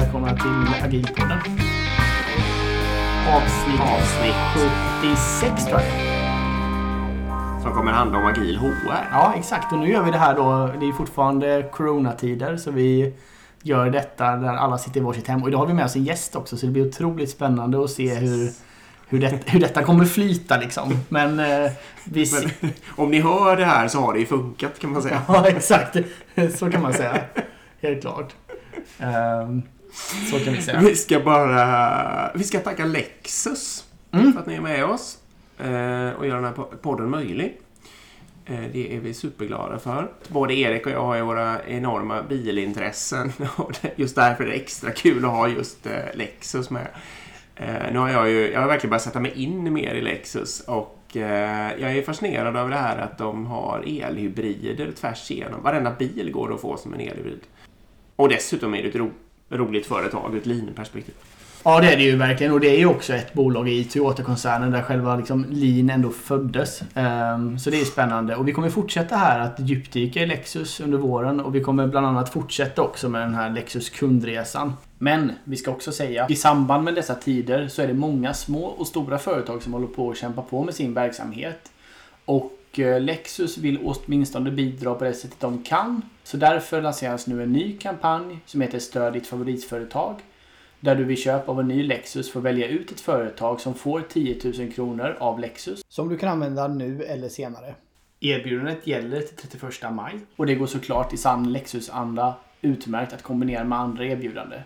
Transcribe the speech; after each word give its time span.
välkomna 0.00 0.36
till 0.36 0.84
Agilpodden. 0.84 1.38
Avsnitt, 3.28 3.80
Avsnitt 3.80 4.34
76 5.00 5.64
tror 5.64 5.80
jag. 5.80 7.62
som 7.62 7.72
kommer 7.72 7.92
handla 7.92 8.18
om 8.18 8.26
agil 8.26 8.56
HR. 8.58 9.08
Ja, 9.12 9.34
exakt. 9.36 9.72
Och 9.72 9.78
nu 9.78 9.90
gör 9.90 10.02
vi 10.02 10.10
det 10.10 10.18
här 10.18 10.34
då. 10.36 10.70
Det 10.80 10.88
är 10.88 10.92
fortfarande 10.92 11.68
coronatider 11.72 12.56
så 12.56 12.70
vi 12.70 13.14
gör 13.62 13.90
detta 13.90 14.36
där 14.36 14.48
alla 14.48 14.78
sitter 14.78 15.00
i 15.00 15.02
varsitt 15.02 15.26
hem. 15.26 15.42
Och 15.42 15.48
idag 15.48 15.58
har 15.58 15.66
vi 15.66 15.74
med 15.74 15.84
oss 15.84 15.96
en 15.96 16.04
gäst 16.04 16.36
också 16.36 16.56
så 16.56 16.66
det 16.66 16.72
blir 16.72 16.88
otroligt 16.88 17.30
spännande 17.30 17.84
att 17.84 17.90
se 17.90 18.14
hur, 18.14 18.50
hur, 19.08 19.20
det, 19.20 19.40
hur 19.46 19.60
detta 19.60 19.82
kommer 19.82 20.04
flyta 20.04 20.56
liksom. 20.56 20.94
Men 21.08 21.40
eh, 21.40 21.70
vi... 22.04 22.30
Men 22.32 22.70
om 22.96 23.10
ni 23.10 23.20
hör 23.20 23.56
det 23.56 23.64
här 23.64 23.88
så 23.88 24.00
har 24.00 24.12
det 24.12 24.18
ju 24.18 24.26
funkat 24.26 24.78
kan 24.78 24.92
man 24.92 25.02
säga. 25.02 25.22
Ja, 25.28 25.48
exakt. 25.48 25.96
Så 26.58 26.70
kan 26.70 26.82
man 26.82 26.92
säga. 26.92 27.20
Helt 27.82 28.00
klart. 28.00 28.34
Ehm, 28.98 29.62
så 30.30 30.38
kan 30.44 30.52
vi 30.54 30.62
säga. 30.62 30.80
Vi 30.80 30.96
ska 30.96 31.20
bara... 31.20 32.32
Vi 32.34 32.44
ska 32.44 32.60
tacka 32.60 32.84
Lexus 32.84 33.84
Mm. 34.12 34.32
för 34.32 34.40
att 34.40 34.46
ni 34.46 34.54
är 34.54 34.60
med 34.60 34.84
oss 34.84 35.18
eh, 35.58 36.10
och 36.18 36.26
gör 36.26 36.34
den 36.34 36.44
här 36.44 36.52
po- 36.52 36.76
podden 36.82 37.10
möjlig. 37.10 37.58
Eh, 38.46 38.60
Det 38.72 38.96
är 38.96 39.00
vi 39.00 39.14
superglada 39.14 39.78
för. 39.78 40.10
Både 40.28 40.54
Erik 40.54 40.86
och 40.86 40.92
jag 40.92 41.02
har 41.02 41.16
ju 41.16 41.22
våra 41.22 41.64
enorma 41.66 42.22
bilintressen 42.22 43.32
och 43.56 43.72
just 43.96 44.16
därför 44.16 44.44
är 44.44 44.48
det 44.48 44.54
extra 44.54 44.90
kul 44.90 45.24
att 45.24 45.30
ha 45.30 45.48
just 45.48 45.86
eh, 45.86 45.92
Lexus 46.14 46.70
med. 46.70 46.86
Nu 47.92 47.98
har 47.98 48.08
jag 48.08 48.30
ju, 48.30 48.52
jag 48.52 48.60
har 48.60 48.68
verkligen 48.68 48.90
börjat 48.90 49.02
sätta 49.02 49.20
mig 49.20 49.32
in 49.42 49.72
mer 49.72 49.94
i 49.94 50.00
Lexus 50.00 50.60
och 50.60 50.94
jag 51.12 51.80
är 51.96 52.02
fascinerad 52.02 52.56
över 52.56 52.70
det 52.70 52.76
här 52.76 52.98
att 52.98 53.18
de 53.18 53.46
har 53.46 53.84
elhybrider 53.86 54.92
tvärs 55.00 55.30
igenom. 55.30 55.62
Varenda 55.62 55.90
bil 55.98 56.30
går 56.32 56.54
att 56.54 56.60
få 56.60 56.76
som 56.76 56.94
en 56.94 57.00
elhybrid. 57.00 57.40
Och 58.16 58.28
dessutom 58.28 58.74
är 58.74 58.82
det 58.82 58.88
ett 58.88 58.94
roligt 59.50 59.86
företag 59.86 60.34
ur 60.34 60.38
ett 60.38 60.46
Lean-perspektiv. 60.46 61.14
Ja, 61.64 61.80
det 61.80 61.92
är 61.92 61.96
det 61.96 62.02
ju 62.02 62.16
verkligen. 62.16 62.52
Och 62.52 62.60
det 62.60 62.68
är 62.68 62.78
ju 62.78 62.86
också 62.86 63.14
ett 63.14 63.32
bolag 63.32 63.68
i 63.68 63.84
Toyota-koncernen 63.84 64.70
där 64.70 64.82
själva 64.82 65.16
liksom 65.16 65.46
Lean 65.50 65.90
ändå 65.90 66.10
föddes. 66.10 66.82
Ehm, 66.94 67.58
så 67.58 67.70
det 67.70 67.80
är 67.80 67.84
spännande. 67.84 68.36
Och 68.36 68.48
vi 68.48 68.52
kommer 68.52 68.70
fortsätta 68.70 69.16
här 69.16 69.40
att 69.40 69.60
djupdyka 69.60 70.22
i 70.22 70.26
Lexus 70.26 70.80
under 70.80 70.98
våren. 70.98 71.40
Och 71.40 71.54
vi 71.54 71.60
kommer 71.60 71.86
bland 71.86 72.06
annat 72.06 72.32
fortsätta 72.32 72.82
också 72.82 73.08
med 73.08 73.22
den 73.22 73.34
här 73.34 73.50
Lexus 73.50 73.90
kundresan. 73.90 74.72
Men 74.98 75.32
vi 75.44 75.56
ska 75.56 75.70
också 75.70 75.92
säga, 75.92 76.26
i 76.28 76.36
samband 76.36 76.84
med 76.84 76.94
dessa 76.94 77.14
tider 77.14 77.68
så 77.68 77.82
är 77.82 77.86
det 77.86 77.94
många 77.94 78.34
små 78.34 78.64
och 78.64 78.86
stora 78.86 79.18
företag 79.18 79.62
som 79.62 79.72
håller 79.72 79.86
på 79.86 80.10
att 80.10 80.16
kämpa 80.16 80.42
på 80.42 80.64
med 80.64 80.74
sin 80.74 80.94
verksamhet. 80.94 81.70
Och 82.24 82.57
eh, 82.72 83.00
Lexus 83.00 83.58
vill 83.58 83.78
åtminstone 83.84 84.50
bidra 84.50 84.94
på 84.94 85.04
det 85.04 85.14
sättet 85.14 85.40
de 85.40 85.62
kan. 85.62 86.02
Så 86.22 86.36
därför 86.36 86.82
lanseras 86.82 87.26
nu 87.26 87.42
en 87.42 87.52
ny 87.52 87.78
kampanj 87.78 88.38
som 88.46 88.60
heter 88.60 88.78
Stöd 88.78 89.12
ditt 89.12 89.26
favoritföretag. 89.26 90.16
Där 90.80 90.94
du 90.94 91.04
vid 91.04 91.18
köp 91.18 91.48
av 91.48 91.60
en 91.60 91.68
ny 91.68 91.82
Lexus 91.82 92.32
får 92.32 92.40
välja 92.40 92.68
ut 92.68 92.90
ett 92.90 93.00
företag 93.00 93.60
som 93.60 93.74
får 93.74 94.00
10 94.00 94.52
000 94.58 94.72
kronor 94.72 95.16
av 95.20 95.40
Lexus. 95.40 95.80
Som 95.88 96.08
du 96.08 96.18
kan 96.18 96.28
använda 96.28 96.68
nu 96.68 97.02
eller 97.02 97.28
senare. 97.28 97.74
Erbjudandet 98.20 98.86
gäller 98.86 99.20
till 99.20 99.36
31 99.36 99.92
maj. 99.92 100.14
Och 100.36 100.46
det 100.46 100.54
går 100.54 100.66
såklart 100.66 101.12
i 101.12 101.16
sann 101.16 101.52
Lexus-anda 101.52 102.34
utmärkt 102.60 103.12
att 103.12 103.22
kombinera 103.22 103.64
med 103.64 103.78
andra 103.78 104.04
erbjudanden. 104.04 104.60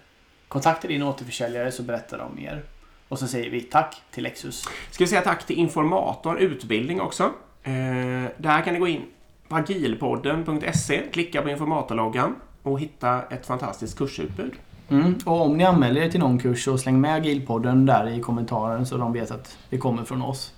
Kontakta 0.48 0.88
din 0.88 1.02
återförsäljare 1.02 1.72
så 1.72 1.82
berättar 1.82 2.18
de 2.18 2.42
mer. 2.42 2.62
Och 3.08 3.18
så 3.18 3.26
säger 3.26 3.50
vi 3.50 3.60
tack 3.60 4.02
till 4.10 4.22
Lexus. 4.22 4.64
Ska 4.90 5.04
vi 5.04 5.08
säga 5.08 5.20
tack 5.20 5.46
till 5.46 5.58
Informator 5.58 6.38
Utbildning 6.38 7.00
också. 7.00 7.30
Eh, 7.62 7.72
där 8.36 8.64
kan 8.64 8.74
ni 8.74 8.80
gå 8.80 8.88
in 8.88 9.02
på 9.48 9.56
agilpodden.se, 9.56 11.02
klicka 11.12 11.42
på 11.42 11.48
informatorloggan 11.48 12.34
och 12.62 12.80
hitta 12.80 13.22
ett 13.22 13.46
fantastiskt 13.46 13.98
kursutbud. 13.98 14.52
Mm. 14.88 15.18
Och 15.24 15.40
om 15.40 15.56
ni 15.56 15.64
anmäler 15.64 16.00
er 16.00 16.10
till 16.10 16.20
någon 16.20 16.38
kurs 16.38 16.64
så 16.64 16.78
släng 16.78 17.00
med 17.00 17.14
Agilpodden 17.14 17.86
där 17.86 18.08
i 18.08 18.20
kommentaren 18.20 18.86
så 18.86 18.96
de 18.96 19.12
vet 19.12 19.30
att 19.30 19.58
det 19.70 19.78
kommer 19.78 20.04
från 20.04 20.22
oss. 20.22 20.54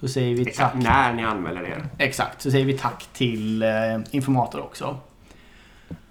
Så 0.00 0.08
säger 0.08 0.36
vi 0.36 0.44
tack. 0.44 0.52
Exakt 0.52 0.76
när 0.76 1.12
ni 1.12 1.24
anmäler 1.24 1.62
er. 1.62 1.84
Exakt, 1.98 2.42
så 2.42 2.50
säger 2.50 2.64
vi 2.64 2.72
tack 2.72 3.08
till 3.12 3.62
eh, 3.62 3.68
Informator 4.10 4.60
också. 4.60 4.96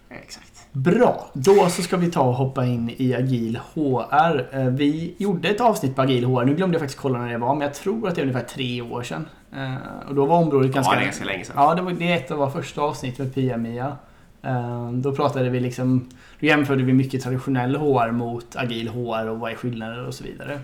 Exakt. 0.09 0.56
Bra, 0.81 1.29
då 1.33 1.69
så 1.69 1.81
ska 1.83 1.97
vi 1.97 2.11
ta 2.11 2.21
och 2.21 2.33
hoppa 2.33 2.65
in 2.65 2.91
i 2.97 3.13
Agil 3.15 3.59
HR. 3.73 4.47
Eh, 4.55 4.65
Vi 4.67 5.15
gjorde 5.17 5.49
ett 5.49 5.61
avsnitt 5.61 5.95
på 5.95 6.01
Agil 6.01 6.25
HR, 6.25 6.45
nu 6.45 6.55
glömde 6.55 6.75
jag 6.75 6.81
faktiskt 6.81 6.99
kolla 6.99 7.19
när 7.19 7.31
det 7.31 7.37
var, 7.37 7.55
men 7.55 7.61
jag 7.67 7.73
tror 7.73 8.07
att 8.07 8.15
det 8.15 8.21
är 8.21 8.23
ungefär 8.23 8.43
tre 8.47 8.81
år 8.81 9.03
sedan. 9.03 9.27
Eh, 9.55 9.75
Och 10.07 10.15
då 10.15 10.25
var 10.25 10.37
området 10.37 10.71
ganska... 10.71 10.93
Ja, 10.93 10.99
det 10.99 11.03
är 11.03 11.05
ganska 11.05 11.25
länge 11.25 11.45
sedan. 11.45 11.55
Ja, 11.57 11.75
det, 11.75 11.81
var, 11.81 11.91
det 11.91 12.11
är 12.11 12.17
ett 12.17 12.31
av 12.31 12.37
våra 12.37 12.51
första 12.51 12.81
avsnitt 12.81 13.17
med 13.19 13.33
Pia-Mia. 13.35 13.97
Eh, 14.41 14.91
Då 14.91 15.15
pratade 15.15 15.49
vi 15.49 15.59
liksom... 15.59 16.09
Då 16.39 16.45
jämförde 16.45 16.83
vi 16.83 16.93
mycket 16.93 17.23
traditionell 17.23 17.75
HR 17.75 18.11
mot 18.11 18.55
agil 18.55 18.89
HR 18.89 19.27
och 19.27 19.39
vad 19.39 19.51
är 19.51 19.55
skillnader 19.55 20.07
och 20.07 20.13
så 20.13 20.23
vidare. 20.23 20.59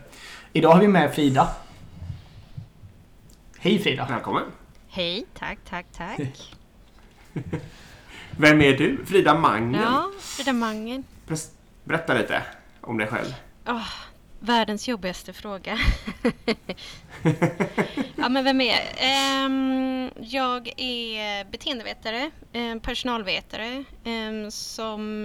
Idag 0.53 0.69
har 0.69 0.81
vi 0.81 0.87
med 0.87 1.11
Frida. 1.13 1.47
Hej 3.59 3.79
Frida! 3.79 4.07
Välkommen. 4.09 4.43
Hej, 4.89 5.25
tack, 5.39 5.57
tack, 5.69 5.85
tack. 5.97 6.55
Vem 8.37 8.61
är 8.61 8.77
du? 8.77 9.05
Frida 9.05 9.33
Mangen. 9.33 9.81
Ja, 9.81 10.11
Frida 10.19 10.53
Mangen. 10.53 11.03
Berätta 11.83 12.13
lite 12.13 12.41
om 12.81 12.97
dig 12.97 13.07
själv. 13.07 13.33
Åh, 13.67 13.87
världens 14.39 14.87
jobbigaste 14.87 15.33
fråga. 15.33 15.79
ja, 18.15 18.29
men 18.29 18.43
vem 18.43 18.61
är 18.61 18.65
jag? 18.65 18.81
Ehm, 18.97 20.09
jag 20.19 20.67
är 20.77 21.51
beteendevetare, 21.51 22.31
eh, 22.53 22.79
personalvetare 22.81 23.83
ehm, 24.03 24.51
som 24.51 25.23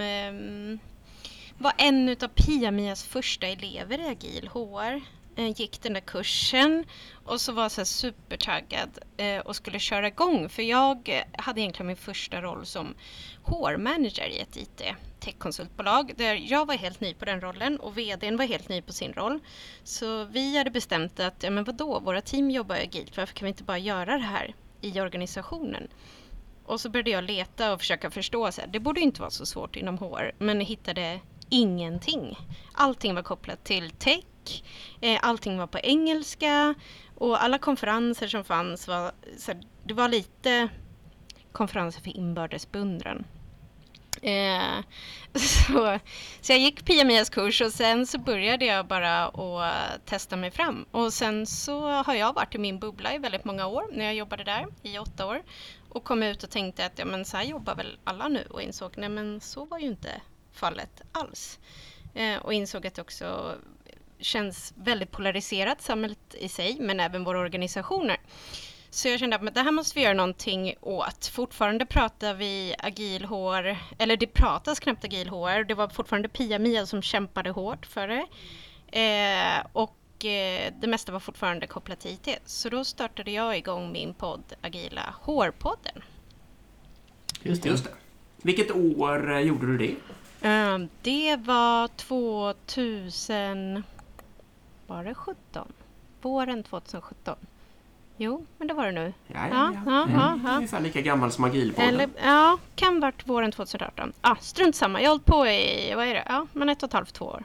var 1.57 1.73
en 1.77 2.09
av 2.09 2.27
Pia-Mias 2.27 3.03
första 3.03 3.47
elever 3.47 3.99
i 3.99 4.07
Agil 4.07 4.49
HR. 4.53 5.01
Eh, 5.35 5.59
gick 5.59 5.81
den 5.81 5.93
där 5.93 6.01
kursen 6.01 6.83
och 7.29 7.41
så 7.41 7.51
var 7.51 7.63
jag 7.63 7.71
så 7.71 7.81
här 7.81 7.85
supertaggad 7.85 8.99
eh, 9.17 9.39
och 9.39 9.55
skulle 9.55 9.79
köra 9.79 10.07
igång 10.07 10.49
för 10.49 10.63
jag 10.63 11.25
hade 11.37 11.61
egentligen 11.61 11.87
min 11.87 11.95
första 11.95 12.41
roll 12.41 12.65
som 12.65 12.95
HR-manager 13.43 14.27
i 14.27 14.39
ett 14.39 14.57
IT 14.57 14.81
techkonsultbolag 15.19 16.13
där 16.17 16.51
jag 16.51 16.65
var 16.65 16.75
helt 16.75 17.01
ny 17.01 17.13
på 17.13 17.25
den 17.25 17.41
rollen 17.41 17.79
och 17.79 17.97
vdn 17.97 18.37
var 18.37 18.45
helt 18.45 18.69
ny 18.69 18.81
på 18.81 18.93
sin 18.93 19.13
roll. 19.13 19.39
Så 19.83 20.23
vi 20.23 20.57
hade 20.57 20.71
bestämt 20.71 21.19
att, 21.19 21.43
ja 21.43 21.49
men 21.49 21.63
vadå, 21.63 21.99
våra 21.99 22.21
team 22.21 22.51
jobbar 22.51 22.75
ju 22.75 22.81
agilt, 22.81 23.17
varför 23.17 23.33
kan 23.33 23.45
vi 23.45 23.49
inte 23.49 23.63
bara 23.63 23.77
göra 23.77 24.17
det 24.17 24.23
här 24.23 24.55
i 24.81 25.01
organisationen? 25.01 25.87
Och 26.65 26.81
så 26.81 26.89
började 26.89 27.09
jag 27.09 27.23
leta 27.23 27.73
och 27.73 27.79
försöka 27.79 28.11
förstå, 28.11 28.51
så 28.51 28.61
här, 28.61 28.67
det 28.67 28.79
borde 28.79 28.99
ju 28.99 29.05
inte 29.05 29.21
vara 29.21 29.31
så 29.31 29.45
svårt 29.45 29.75
inom 29.75 29.97
HR, 29.97 30.31
men 30.37 30.61
hittade 30.61 31.19
ingenting. 31.49 32.37
Allting 32.73 33.15
var 33.15 33.23
kopplat 33.23 33.63
till 33.63 33.91
tech, 33.91 34.63
eh, 35.01 35.19
allting 35.21 35.57
var 35.57 35.67
på 35.67 35.79
engelska 35.79 36.75
och 37.19 37.43
alla 37.43 37.57
konferenser 37.57 38.27
som 38.27 38.43
fanns 38.43 38.87
var, 38.87 39.11
så 39.37 39.51
här, 39.51 39.61
det 39.83 39.93
var 39.93 40.09
lite 40.09 40.69
konferenser 41.51 42.01
för 42.01 42.17
inbördes 42.17 42.71
beundran. 42.71 43.25
Eh, 44.21 44.83
så, 45.39 45.99
så 46.41 46.51
jag 46.51 46.59
gick 46.59 46.85
Pia-Mias 46.85 47.29
kurs 47.29 47.61
och 47.61 47.71
sen 47.71 48.07
så 48.07 48.19
började 48.19 48.65
jag 48.65 48.87
bara 48.87 49.25
att 49.27 50.05
testa 50.05 50.35
mig 50.35 50.51
fram. 50.51 50.85
Och 50.91 51.13
sen 51.13 51.45
så 51.45 51.89
har 51.89 52.15
jag 52.15 52.33
varit 52.33 52.55
i 52.55 52.57
min 52.57 52.79
bubbla 52.79 53.13
i 53.13 53.17
väldigt 53.17 53.45
många 53.45 53.67
år 53.67 53.85
när 53.91 54.05
jag 54.05 54.15
jobbade 54.15 54.43
där 54.43 54.67
i 54.83 54.97
åtta 54.97 55.25
år. 55.25 55.43
Och 55.89 56.03
kom 56.03 56.23
ut 56.23 56.43
och 56.43 56.49
tänkte 56.49 56.85
att 56.85 56.99
ja, 56.99 57.05
men 57.05 57.25
så 57.25 57.37
här 57.37 57.43
jobbar 57.43 57.75
väl 57.75 57.97
alla 58.03 58.27
nu 58.27 58.47
och 58.49 58.61
insåg 58.61 58.93
nej 58.97 59.09
men 59.09 59.41
så 59.41 59.65
var 59.65 59.79
ju 59.79 59.87
inte 59.87 60.21
fallet 60.51 61.01
alls. 61.11 61.59
Eh, 62.13 62.37
och 62.37 62.53
insåg 62.53 62.87
att 62.87 62.95
det 62.95 63.01
också 63.01 63.55
känns 64.19 64.73
väldigt 64.77 65.11
polariserat 65.11 65.81
samhället 65.81 66.35
i 66.39 66.49
sig 66.49 66.77
men 66.79 66.99
även 66.99 67.23
våra 67.23 67.39
organisationer. 67.39 68.17
Så 68.89 69.07
jag 69.07 69.19
kände 69.19 69.35
att 69.35 69.55
det 69.55 69.61
här 69.61 69.71
måste 69.71 69.99
vi 69.99 70.03
göra 70.03 70.13
någonting 70.13 70.73
åt. 70.81 71.25
Fortfarande 71.27 71.85
pratar 71.85 72.33
vi 72.33 72.75
agil 72.79 73.25
HR, 73.25 73.77
eller 73.97 74.17
det 74.17 74.27
pratas 74.27 74.79
knappt 74.79 75.05
agil 75.05 75.29
HR. 75.29 75.63
Det 75.63 75.73
var 75.73 75.87
fortfarande 75.87 76.29
Pia-Mia 76.29 76.85
som 76.85 77.01
kämpade 77.01 77.49
hårt 77.49 77.85
för 77.85 78.07
det. 78.07 78.25
Eh, 78.99 79.65
och 79.73 80.25
eh, 80.25 80.73
det 80.79 80.87
mesta 80.87 81.11
var 81.11 81.19
fortfarande 81.19 81.67
kopplat 81.67 81.99
till 81.99 82.11
IT. 82.11 82.27
Så 82.45 82.69
då 82.69 82.85
startade 82.85 83.31
jag 83.31 83.57
igång 83.57 83.91
min 83.91 84.13
podd 84.13 84.43
Agila 84.61 85.15
HR-podden. 85.25 86.01
Just 87.41 87.63
det. 87.63 87.69
Just 87.69 87.83
det. 87.83 87.91
Vilket 88.41 88.71
år 88.71 89.31
eh, 89.31 89.39
gjorde 89.39 89.67
du 89.67 89.77
det? 89.77 89.95
Eh, 90.47 90.77
det 91.01 91.35
var 91.35 91.87
2000... 91.87 93.83
Var 94.89 95.03
det 95.03 95.13
17? 95.15 95.67
Våren 96.21 96.63
2017. 96.63 97.35
Jo, 98.17 98.45
men 98.57 98.67
det 98.67 98.73
var 98.73 98.85
det 98.85 98.91
nu. 98.91 99.13
Ja, 99.27 99.39
Ja, 99.51 99.73
ja, 99.85 100.07
ja, 100.13 100.37
ja. 100.45 100.55
Ungefär 100.55 100.79
lika 100.79 101.01
gammal 101.01 101.31
som 101.31 101.43
Agilpodden. 101.43 101.89
Eller 101.89 102.09
ja, 102.23 102.57
kan 102.75 102.99
varit 102.99 103.27
våren 103.27 103.51
2018. 103.51 104.13
Ah, 104.21 104.35
strunt 104.35 104.75
samma, 104.75 105.01
jag 105.01 105.09
har 105.09 105.13
hållit 105.13 105.25
på 105.25 105.47
i, 105.47 105.93
vad 105.95 106.05
är 106.07 106.13
det? 106.13 106.23
Ja, 106.29 106.47
men 106.53 106.69
ett 106.69 106.83
och 106.83 106.89
ett 106.89 106.93
halvt, 106.93 107.13
två 107.13 107.25
år. 107.25 107.43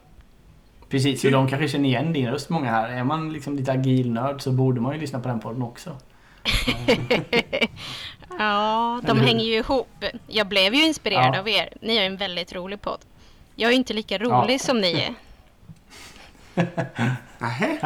Precis, 0.89 1.21
så 1.23 1.31
de 1.31 1.49
kanske 1.49 1.69
känner 1.69 1.89
igen 1.89 2.13
din 2.13 2.31
röst 2.31 2.49
många 2.51 2.71
här. 2.71 2.89
Är 2.89 3.05
man 3.05 3.33
liksom 3.33 3.57
lite 3.57 3.73
agilnörd 3.73 4.43
så 4.43 4.53
borde 4.53 4.81
man 4.81 4.95
ju 4.95 5.01
lyssna 5.01 5.21
på 5.21 5.29
den 5.29 5.41
podden 5.41 5.63
också. 5.63 5.97
Ja, 8.39 9.01
de 9.07 9.21
hänger 9.21 9.45
ju 9.45 9.53
ihop. 9.55 10.05
Jag 10.27 10.47
blev 10.49 10.75
ju 10.75 10.85
inspirerad 10.87 11.35
Ja. 11.35 11.41
av 11.41 11.49
er. 11.49 11.69
Ni 11.81 11.95
har 11.97 12.03
ju 12.03 12.07
en 12.07 12.17
väldigt 12.17 12.53
rolig 12.55 12.81
podd. 12.81 12.99
Jag 13.55 13.71
är 13.73 13.77
inte 13.77 13.93
lika 13.95 14.19
rolig 14.19 14.55
Ja. 14.55 14.59
som 14.59 14.81
ni 14.81 14.93
är. 14.93 15.15
Nej. 17.39 17.79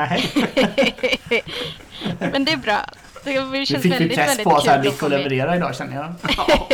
Men 2.19 2.45
det 2.45 2.53
är 2.53 2.57
bra. 2.57 2.85
Det 3.25 3.67
känns 3.67 3.83
fick 3.83 3.85
vi 3.85 3.89
väldigt, 3.99 4.19
press 4.19 4.43
på 4.45 4.51
oss 4.51 4.67
vi 4.67 4.71
att 4.71 4.95
får 4.95 5.09
med. 5.09 5.19
leverera 5.19 5.57
idag 5.57 5.77
känner 5.77 5.97
jag. 5.97 6.15
Ja, 6.37 6.69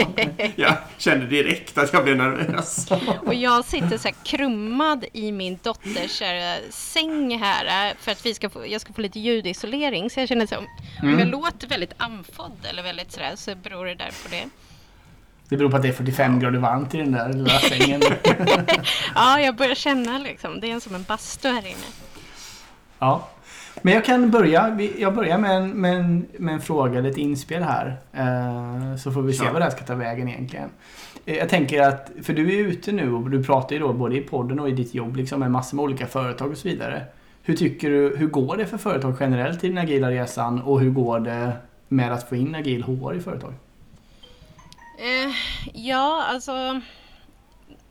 jag 0.57 0.77
kände 0.99 1.27
direkt 1.27 1.79
att 1.79 1.93
jag 1.93 2.05
blev 2.05 2.17
nervös. 2.17 2.87
Och 3.27 3.35
jag 3.35 3.65
sitter 3.65 3.99
så 3.99 4.09
här 4.09 4.15
krummad 4.25 5.05
i 5.13 5.33
min 5.33 5.59
dotters 5.63 6.23
säng 6.71 7.39
här 7.39 7.95
för 8.01 8.13
att 8.13 8.27
vi 8.27 8.35
ska 8.35 8.51
få, 8.51 8.67
jag 8.67 8.81
ska 8.81 8.93
få 8.93 9.01
lite 9.01 9.21
ljudisolering. 9.21 10.11
Så 10.11 10.21
jag 10.21 10.29
känner 10.29 10.47
så 10.47 10.57
om 10.59 10.67
Mm. 11.03 11.19
jag 11.19 11.29
låter 11.29 11.67
väldigt 11.69 11.93
andfådd 11.97 12.67
eller 12.71 12.83
väldigt 12.83 13.13
sådär 13.13 13.33
så 13.37 13.55
beror 13.55 13.87
det 13.87 13.95
där 13.95 14.11
på 14.23 14.29
det. 14.31 14.45
Det 15.49 15.57
beror 15.57 15.71
på 15.71 15.77
att 15.77 15.83
det 15.83 15.89
är 15.89 15.93
45 15.93 16.41
grader 16.41 16.59
varmt 16.59 16.95
i 16.95 16.99
den 16.99 17.13
där 17.13 17.33
lilla 17.33 17.49
sängen. 17.59 18.01
Ja, 19.15 19.41
jag 19.41 19.57
börjar 19.57 19.75
känna 19.75 20.19
liksom, 20.19 20.61
det 20.61 20.71
är 20.71 20.81
som 20.81 20.95
en 20.95 21.03
bastu 21.09 21.49
här 21.49 21.67
inne. 21.67 21.87
Ja. 22.99 23.29
Men 23.83 23.95
jag 23.95 24.05
kan 24.05 24.31
börja. 24.31 24.79
Jag 24.99 25.15
börjar 25.15 25.39
med 25.39 25.51
en, 25.57 25.69
med 25.71 25.95
en, 25.97 26.27
med 26.39 26.55
en 26.55 26.61
fråga, 26.61 26.99
eller 26.99 27.11
ett 27.11 27.17
inspel 27.17 27.63
här. 27.63 27.97
Eh, 28.13 28.97
så 28.97 29.13
får 29.13 29.23
vi 29.23 29.33
se 29.33 29.45
Ja. 29.45 29.53
vad 29.53 29.61
det 29.61 29.65
här 29.65 29.71
ska 29.73 29.85
ta 29.85 29.95
vägen 29.95 30.29
egentligen. 30.29 30.69
Eh, 31.27 31.37
Jag 31.37 31.49
tänker 31.49 31.83
att, 31.83 32.11
för 32.23 32.33
du 32.33 32.55
är 32.55 32.59
ute 32.65 32.93
nu 32.93 33.13
och 33.13 33.31
du 33.31 33.45
pratar 33.45 33.73
ju 33.77 33.79
då 33.81 33.93
både 33.93 34.17
i 34.17 34.21
podden 34.21 34.61
och 34.61 34.69
i 34.69 34.73
ditt 34.73 34.95
jobb 34.95 35.17
liksom 35.17 35.41
med 35.41 35.51
massor 35.51 35.77
med 35.77 35.83
olika 35.83 36.07
företag 36.07 36.51
och 36.51 36.59
så 36.59 36.69
vidare. 36.69 37.03
Hur 37.43 37.57
tycker 37.57 37.91
du, 37.91 38.17
hur 38.17 38.27
går 38.27 38.57
det 38.57 38.67
för 38.67 38.79
företag 38.79 39.15
generellt 39.21 39.65
i 39.65 39.69
den 39.69 39.79
agila 39.79 40.11
resan 40.11 40.63
och 40.63 40.81
hur 40.81 40.91
går 40.91 41.21
det 41.21 41.53
med 41.89 42.13
att 42.13 42.29
få 42.29 42.37
in 42.37 42.55
agil 42.55 42.83
HR 42.83 43.15
i 43.15 43.21
företag? 43.21 43.53
Eh, 44.99 45.33
ja, 45.73 46.25
alltså 46.25 46.81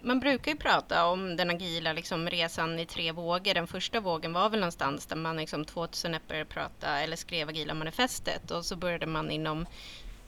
man 0.02 0.20
brukar 0.20 0.52
ju 0.52 0.58
prata 0.58 1.06
om 1.06 1.36
den 1.36 1.50
agila 1.50 1.94
liksom, 1.94 2.30
resan 2.30 2.80
i 2.80 2.86
tre 2.86 3.12
vågor. 3.12 3.54
Den 3.54 3.68
första 3.68 4.00
vågen 4.00 4.34
var 4.34 4.50
väl 4.50 4.60
någonstans 4.60 5.06
där 5.06 5.16
man 5.16 5.38
liksom 5.38 5.66
2001 5.66 6.28
började 6.28 6.50
prata 6.50 7.00
eller 7.00 7.16
skrev 7.16 7.50
agila 7.50 7.74
manifestet 7.74 8.52
och 8.52 8.66
så 8.66 8.76
började 8.76 9.06
man 9.06 9.32
inom 9.32 9.66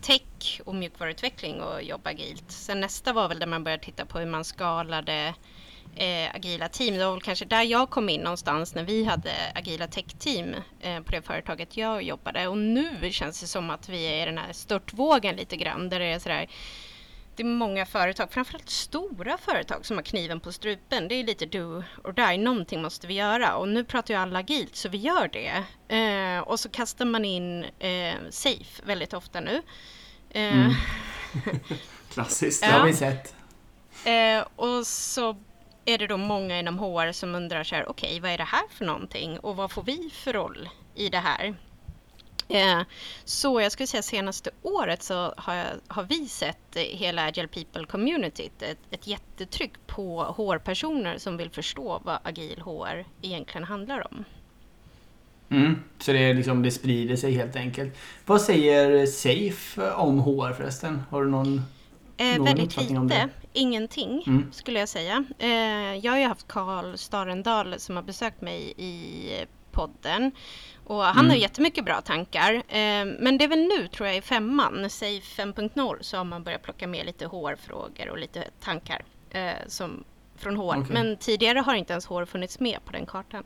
tech 0.01 0.61
och 0.65 0.75
mjukvaruutveckling 0.75 1.61
och 1.61 1.83
jobba 1.83 2.09
agilt. 2.09 2.51
Sen 2.51 2.81
nästa 2.81 3.13
var 3.13 3.27
väl 3.29 3.39
där 3.39 3.47
man 3.47 3.63
började 3.63 3.83
titta 3.83 4.05
på 4.05 4.19
hur 4.19 4.25
man 4.25 4.45
skalade 4.45 5.33
eh, 5.95 6.35
agila 6.35 6.67
team. 6.67 6.97
Det 6.97 7.05
var 7.05 7.11
väl 7.11 7.21
kanske 7.21 7.45
där 7.45 7.63
jag 7.63 7.89
kom 7.89 8.09
in 8.09 8.21
någonstans 8.21 8.75
när 8.75 8.83
vi 8.83 9.03
hade 9.03 9.31
agila 9.55 9.87
tech-team 9.87 10.55
eh, 10.81 11.01
på 11.01 11.11
det 11.11 11.21
företaget 11.21 11.77
jag 11.77 12.03
jobbade. 12.03 12.47
Och 12.47 12.57
nu 12.57 13.11
känns 13.11 13.41
det 13.41 13.47
som 13.47 13.69
att 13.69 13.89
vi 13.89 14.05
är 14.05 14.23
i 14.23 14.25
den 14.25 14.37
här 14.37 14.53
störtvågen 14.53 15.35
lite 15.35 15.55
grann 15.55 15.89
där 15.89 15.99
det 15.99 16.05
är 16.05 16.19
sådär 16.19 16.47
det 17.35 17.43
är 17.43 17.47
många 17.47 17.85
företag, 17.85 18.31
framförallt 18.31 18.69
stora 18.69 19.37
företag 19.37 19.85
som 19.85 19.97
har 19.97 20.03
kniven 20.03 20.39
på 20.39 20.51
strupen. 20.51 21.07
Det 21.07 21.15
är 21.15 21.23
lite 21.23 21.45
do 21.45 21.83
or 22.03 22.11
die, 22.11 22.37
någonting 22.37 22.81
måste 22.81 23.07
vi 23.07 23.13
göra. 23.13 23.55
Och 23.55 23.67
nu 23.67 23.83
pratar 23.83 24.13
ju 24.13 24.19
alla 24.19 24.39
agilt 24.39 24.75
så 24.75 24.89
vi 24.89 24.97
gör 24.97 25.27
det. 25.27 25.63
Eh, 25.95 26.39
och 26.39 26.59
så 26.59 26.69
kastar 26.69 27.05
man 27.05 27.25
in 27.25 27.63
eh, 27.63 28.15
safe 28.29 28.81
väldigt 28.85 29.13
ofta 29.13 29.39
nu. 29.39 29.61
Eh, 30.29 30.53
Mm. 30.53 30.73
Klassiskt. 32.09 32.61
Det 32.61 32.67
har 32.67 32.85
vi 32.85 32.93
sett. 32.93 33.35
Eh, 34.05 34.47
och 34.55 34.87
så 34.87 35.37
är 35.85 35.97
det 35.97 36.07
då 36.07 36.17
många 36.17 36.59
inom 36.59 36.79
HR 36.79 37.11
som 37.11 37.35
undrar 37.35 37.63
så 37.63 37.75
här, 37.75 37.89
okej, 37.89 38.19
vad 38.19 38.31
är 38.31 38.37
det 38.37 38.43
här 38.43 38.63
för 38.69 38.85
någonting 38.85 39.39
och 39.39 39.55
vad 39.55 39.71
får 39.71 39.83
vi 39.83 40.09
för 40.13 40.33
roll 40.33 40.69
i 40.95 41.09
det 41.09 41.17
här? 41.17 41.55
Eh, 42.47 42.81
så 43.23 43.61
jag 43.61 43.71
skulle 43.71 43.87
säga 43.87 44.01
senaste 44.01 44.49
året 44.61 45.03
så 45.03 45.33
har, 45.37 45.55
jag, 45.55 45.67
har 45.87 46.03
vi 46.03 46.27
sett 46.27 46.75
hela 46.75 47.25
Agile 47.25 47.47
People 47.47 47.85
communityt 47.85 48.61
ett, 48.61 48.77
ett 48.91 49.07
jättetryck 49.07 49.71
på 49.87 50.23
HR-personer 50.23 51.17
som 51.17 51.37
vill 51.37 51.49
förstå 51.49 52.01
vad 52.05 52.19
agil 52.23 52.61
HR 52.61 53.05
egentligen 53.21 53.63
handlar 53.63 54.13
om. 54.13 54.25
Mm. 55.49 55.75
Så 55.99 56.11
det, 56.11 56.19
är 56.19 56.33
liksom, 56.33 56.63
det 56.63 56.71
sprider 56.71 57.15
sig 57.15 57.31
helt 57.31 57.55
enkelt. 57.55 57.97
Vad 58.25 58.41
säger 58.41 59.05
Safe 59.05 59.91
om 59.91 60.19
HR 60.19 60.53
förresten? 60.53 61.03
Har 61.09 61.23
du 61.23 61.29
någon... 61.29 61.61
Eh, 62.17 62.43
väldigt 62.43 62.77
lite, 62.77 63.29
ingenting 63.53 64.23
Mm. 64.27 64.51
skulle 64.51 64.79
jag 64.79 64.89
säga. 64.89 65.25
Eh, 65.39 65.49
jag 65.95 66.11
har 66.11 66.19
ju 66.19 66.25
haft 66.25 66.47
Karl 66.47 66.95
Starendal 66.97 67.79
som 67.79 67.95
har 67.95 68.03
besökt 68.03 68.41
mig 68.41 68.73
i 68.77 69.31
podden. 69.71 70.31
Och 70.85 71.03
han 71.03 71.17
Mm. 71.19 71.29
har 71.29 71.37
jättemycket 71.37 71.85
bra 71.85 72.01
tankar. 72.01 72.53
Eh, 72.53 73.05
men 73.19 73.37
det 73.37 73.43
är 73.43 73.47
väl 73.47 73.59
nu 73.59 73.87
tror 73.87 74.07
jag 74.07 74.17
i 74.17 74.21
femman, 74.21 74.89
säg 74.89 75.21
5.0, 75.21 75.97
så 76.01 76.17
har 76.17 76.23
man 76.23 76.43
börjat 76.43 76.61
plocka 76.63 76.87
med 76.87 77.05
lite 77.05 77.25
HR-frågor 77.25 78.09
och 78.09 78.17
lite 78.17 78.43
tankar 78.59 79.03
eh, 79.29 79.49
som, 79.67 80.03
från 80.35 80.57
HR. 80.57 80.63
Okej. 80.81 80.93
Men 80.93 81.17
tidigare 81.17 81.59
har 81.59 81.75
inte 81.75 81.93
ens 81.93 82.05
HR 82.05 82.25
funnits 82.25 82.59
med 82.59 82.77
på 82.85 82.91
den 82.91 83.05
kartan. 83.05 83.43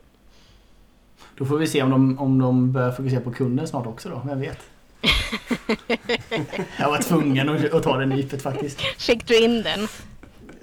Då 1.36 1.44
får 1.44 1.58
vi 1.58 1.66
se 1.66 1.82
om 1.82 1.90
de, 1.90 2.18
om 2.18 2.38
de 2.38 2.72
börjar 2.72 2.92
fokusera 2.92 3.20
på 3.20 3.32
kunden 3.32 3.66
snart 3.68 3.86
också 3.86 4.08
då. 4.08 4.22
Vem 4.26 4.40
vet? 4.40 4.58
jag 6.76 6.90
var 6.90 7.02
tvungen 7.02 7.48
att, 7.48 7.74
att 7.74 7.82
ta 7.82 7.96
det 7.96 8.06
nypet 8.06 8.42
faktiskt. 8.42 8.80
Fick 8.80 9.26
du 9.26 9.36
in 9.36 9.62
den? 9.62 9.88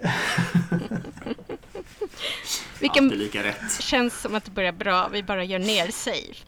Vilken 2.80 3.08
lika 3.08 3.44
rätt. 3.44 3.82
känns 3.82 4.22
som 4.22 4.36
att 4.36 4.46
det 4.46 4.52
börjar 4.52 4.72
bra. 4.72 5.08
Vi 5.08 5.24
bara 5.24 5.44
gör 5.44 5.60
ner 5.60 5.92
Safe. 5.92 6.48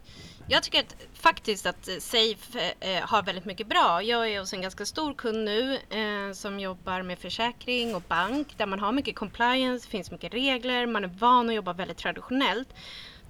Jag 0.52 0.64
tycker 0.64 0.80
att, 0.80 0.96
faktiskt 1.14 1.66
att 1.66 1.88
eh, 1.88 1.98
Safe 2.00 2.74
eh, 2.80 3.02
har 3.02 3.24
väldigt 3.24 3.46
mycket 3.46 3.68
bra. 3.68 4.04
Jag 4.04 4.30
är 4.30 4.40
hos 4.40 4.54
en 4.54 4.62
ganska 4.62 4.86
stor 4.86 5.14
kund 5.14 5.46
nu 5.46 5.80
eh, 5.90 6.34
som 6.34 6.60
jobbar 6.60 7.02
med 7.02 7.20
försäkring 7.20 7.96
och 7.96 8.02
bank 8.02 8.48
där 8.58 8.66
man 8.66 8.80
har 8.80 8.92
mycket 8.92 9.16
compliance, 9.16 9.86
det 9.86 9.92
finns 9.92 10.12
mycket 10.12 10.34
regler, 10.34 10.86
man 10.86 11.04
är 11.04 11.08
van 11.08 11.50
att 11.50 11.56
jobba 11.56 11.74
väldigt 11.74 11.98
traditionellt. 11.98 12.70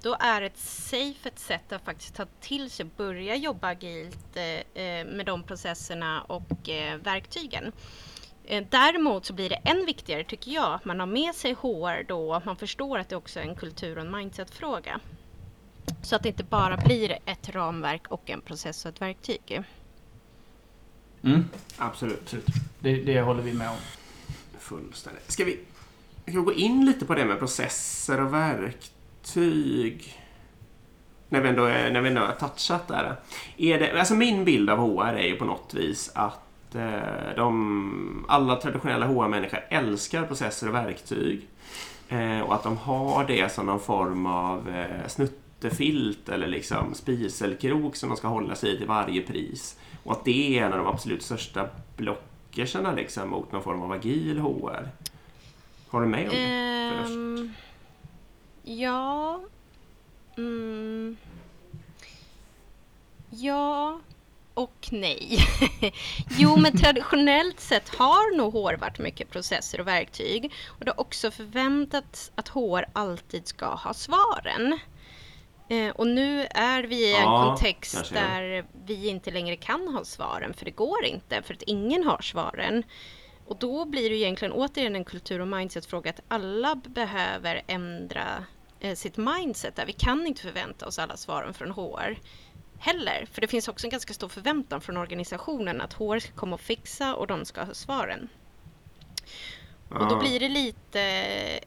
Då 0.01 0.17
är 0.19 0.41
ett 0.41 0.57
safe 0.57 1.29
ett 1.29 1.39
sätt 1.39 1.71
att 1.71 1.85
faktiskt 1.85 2.15
ta 2.15 2.25
till 2.39 2.69
sig, 2.69 2.85
börja 2.97 3.35
jobba 3.35 3.67
agilt 3.67 4.35
eh, 4.35 4.83
eh, 4.83 5.05
med 5.05 5.25
de 5.25 5.43
processerna 5.43 6.21
och 6.21 6.69
eh, 6.69 6.97
verktygen. 6.97 7.71
Däremot 8.69 9.25
så 9.25 9.33
blir 9.33 9.49
det 9.49 9.55
än 9.55 9.85
viktigare 9.85 10.23
tycker 10.23 10.51
jag 10.51 10.73
att 10.73 10.85
man 10.85 10.99
har 10.99 11.07
med 11.07 11.35
sig 11.35 11.53
HR 11.53 12.03
då, 12.03 12.33
att 12.33 12.45
man 12.45 12.55
förstår 12.55 12.99
att 12.99 13.09
det 13.09 13.15
också 13.15 13.39
är 13.39 13.43
en 13.43 13.55
kultur 13.55 13.97
och 13.97 14.05
en 14.05 14.11
mindset-fråga. 14.11 14.99
Så 16.01 16.15
att 16.15 16.23
det 16.23 16.29
inte 16.29 16.43
bara 16.43 16.77
blir 16.77 17.17
ett 17.25 17.49
ramverk 17.49 18.07
och 18.07 18.29
en 18.29 18.41
process 18.41 18.85
och 18.85 18.89
ett 18.89 19.01
verktyg. 19.01 19.61
Mm, 21.23 21.45
Absolut. 21.77 22.21
absolut. 22.21 22.45
Det, 22.79 22.95
det 22.95 23.21
håller 23.21 23.43
vi 23.43 23.53
med 23.53 23.69
om. 23.69 23.77
Fullständigt. 24.59 25.31
Ska 25.31 25.43
vi, 25.43 25.59
ska 26.21 26.31
vi 26.31 26.45
gå 26.45 26.53
in 26.53 26.85
lite 26.85 27.05
på 27.05 27.15
det 27.15 27.25
med 27.25 27.39
processer 27.39 28.21
och 28.21 28.33
verktyg? 28.33 28.91
När 31.29 31.41
vi 31.41 31.49
ändå, 31.49 31.63
när 31.63 32.01
vi 32.01 32.09
ändå 32.09 32.21
har 32.21 32.33
touchat 32.33 32.87
där. 32.87 33.15
Är 33.57 33.79
det, 33.79 33.99
alltså 33.99 34.15
min 34.15 34.45
bild 34.45 34.69
av 34.69 34.77
HR 34.77 35.15
är 35.15 35.27
ju 35.27 35.35
på 35.35 35.45
något 35.45 35.73
vis 35.73 36.11
att 36.15 36.75
eh, 36.75 37.35
de, 37.35 38.25
alla 38.27 38.55
traditionella 38.55 39.05
HR-människor 39.05 39.59
älskar 39.69 40.25
processer 40.25 40.67
och 40.67 40.75
verktyg. 40.75 41.47
Eh, 42.09 42.39
och 42.39 42.55
att 42.55 42.63
de 42.63 42.77
har 42.77 43.25
det 43.27 43.51
som 43.51 43.65
någon 43.65 43.79
form 43.79 44.25
av 44.25 44.69
eh, 44.69 45.07
snuttefilt 45.07 46.29
eller 46.29 46.47
liksom 46.47 46.93
spiselkrok 46.93 47.95
som 47.95 48.09
de 48.09 48.17
ska 48.17 48.27
hålla 48.27 48.55
sig 48.55 48.75
i 48.75 48.77
till 48.77 48.87
varje 48.87 49.21
pris. 49.21 49.79
Och 50.03 50.11
att 50.11 50.25
det 50.25 50.59
är 50.59 50.65
en 50.65 50.73
av 50.73 50.77
de 50.77 50.87
absolut 50.87 51.23
största 51.23 51.67
blockerserna 51.97 52.93
liksom 52.93 53.29
mot 53.29 53.51
någon 53.51 53.63
form 53.63 53.81
av 53.81 53.91
agil 53.91 54.39
HR. 54.39 54.89
Har 55.89 56.01
du 56.01 56.07
med 56.07 56.29
om 56.29 56.35
det? 56.35 56.69
först? 56.97 57.68
Ja. 58.69 59.41
Mm. 60.37 61.17
Ja 63.29 63.99
och 64.53 64.89
nej. 64.91 65.39
jo, 66.37 66.55
men 66.57 66.77
traditionellt 66.77 67.59
sett 67.59 67.95
har 67.95 68.37
nog 68.37 68.53
HR 68.53 68.77
varit 68.77 68.99
mycket 68.99 69.29
processer 69.29 69.79
och 69.79 69.87
verktyg. 69.87 70.53
Och 70.67 70.85
det 70.85 70.91
har 70.91 70.99
också 70.99 71.31
förväntats 71.31 72.31
att 72.35 72.47
HR 72.47 72.85
alltid 72.93 73.47
ska 73.47 73.65
ha 73.65 73.93
svaren. 73.93 74.79
Eh, 75.69 75.89
och 75.89 76.07
nu 76.07 76.47
är 76.49 76.83
vi 76.83 76.95
i 76.95 77.15
en 77.15 77.21
Ja, 77.21 77.45
kontext 77.45 78.13
där 78.13 78.65
vi 78.85 79.07
inte 79.07 79.31
längre 79.31 79.55
kan 79.55 79.87
ha 79.87 80.05
svaren, 80.05 80.53
för 80.53 80.65
det 80.65 80.71
går 80.71 81.05
inte, 81.05 81.41
för 81.41 81.53
att 81.53 81.61
ingen 81.61 82.03
har 82.03 82.21
svaren. 82.21 82.83
Och 83.47 83.57
då 83.59 83.85
blir 83.85 84.09
det 84.09 84.15
egentligen 84.15 84.51
återigen 84.51 84.95
en 84.95 85.05
kultur 85.05 85.41
och 85.41 85.47
mindset-fråga 85.47 86.09
att 86.09 86.21
alla 86.27 86.75
behöver 86.75 87.61
ändra 87.67 88.45
sitt 88.95 89.17
mindset 89.17 89.75
där. 89.75 89.85
Vi 89.85 89.93
kan 89.93 90.27
inte 90.27 90.41
förvänta 90.41 90.87
oss 90.87 90.99
alla 90.99 91.17
svaren 91.17 91.53
från 91.53 91.71
HR 91.71 92.17
heller. 92.79 93.27
För 93.31 93.41
det 93.41 93.47
finns 93.47 93.67
också 93.67 93.87
en 93.87 93.91
ganska 93.91 94.13
stor 94.13 94.29
förväntan 94.29 94.81
från 94.81 94.97
organisationen 94.97 95.81
att 95.81 95.93
HR 95.93 96.19
ska 96.19 96.31
komma 96.31 96.53
och 96.53 96.61
fixa 96.61 97.15
och 97.15 97.27
de 97.27 97.45
ska 97.45 97.63
ha 97.63 97.73
svaren. 97.73 98.29
Och 99.89 100.09
då 100.09 100.19
blir 100.19 100.39
det 100.39 100.49
lite 100.49 101.01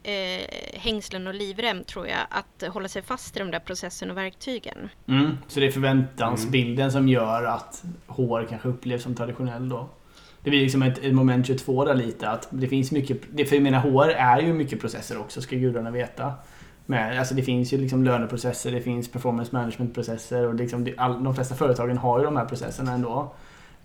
eh, 0.03 0.81
hängslen 0.81 1.27
och 1.27 1.35
livrem 1.35 1.85
tror 1.85 2.07
jag 2.07 2.19
att 2.31 2.73
hålla 2.73 2.89
sig 2.89 3.03
fast 3.03 3.37
i 3.37 3.39
de 3.39 3.51
där 3.51 3.59
processerna 3.59 4.13
och 4.13 4.19
verktygen. 4.19 4.89
Mm, 5.07 5.39
så 5.49 5.61
det 5.61 5.67
är 5.67 5.71
förväntansbilden 5.71 6.93
som 6.93 7.09
gör 7.09 7.45
att 7.45 7.85
HR 8.07 8.47
kanske 8.49 8.69
upplevs 8.69 9.03
som 9.03 9.15
traditionell 9.15 9.69
då. 9.69 9.89
Det 10.41 10.51
blir 10.51 10.61
liksom 10.61 10.83
ett, 10.83 10.99
ett 10.99 11.15
moment 11.15 11.47
22 11.47 11.85
där 11.85 11.95
lite. 11.95 12.29
Att 12.29 12.49
det 12.51 12.69
finns 12.69 12.93
mycket, 12.93 13.21
det, 13.31 13.45
för 13.45 13.57
jag 13.57 13.63
menar 13.63 13.81
HR 13.81 14.09
är 14.09 14.41
ju 14.41 14.53
mycket 14.53 14.81
processer 14.81 15.21
också, 15.21 15.43
ska 15.43 15.57
gudarna 15.57 15.91
veta. 15.91 16.33
Men, 16.87 17.19
alltså 17.19 17.35
det 17.35 17.43
finns 17.43 17.73
ju 17.73 17.79
liksom 17.79 18.05
löneprocesser, 18.05 18.73
det 18.73 18.81
finns 18.81 19.09
performance 19.09 19.51
management-processer 19.53 20.47
och 20.47 20.55
liksom 20.55 20.85
det, 20.85 20.95
all, 20.97 21.25
de 21.25 21.35
flesta 21.35 21.55
företagen 21.55 21.99
har 21.99 22.19
ju 22.19 22.25
de 22.25 22.37
här 22.37 22.45
processerna 22.45 22.93
ändå. 22.93 23.33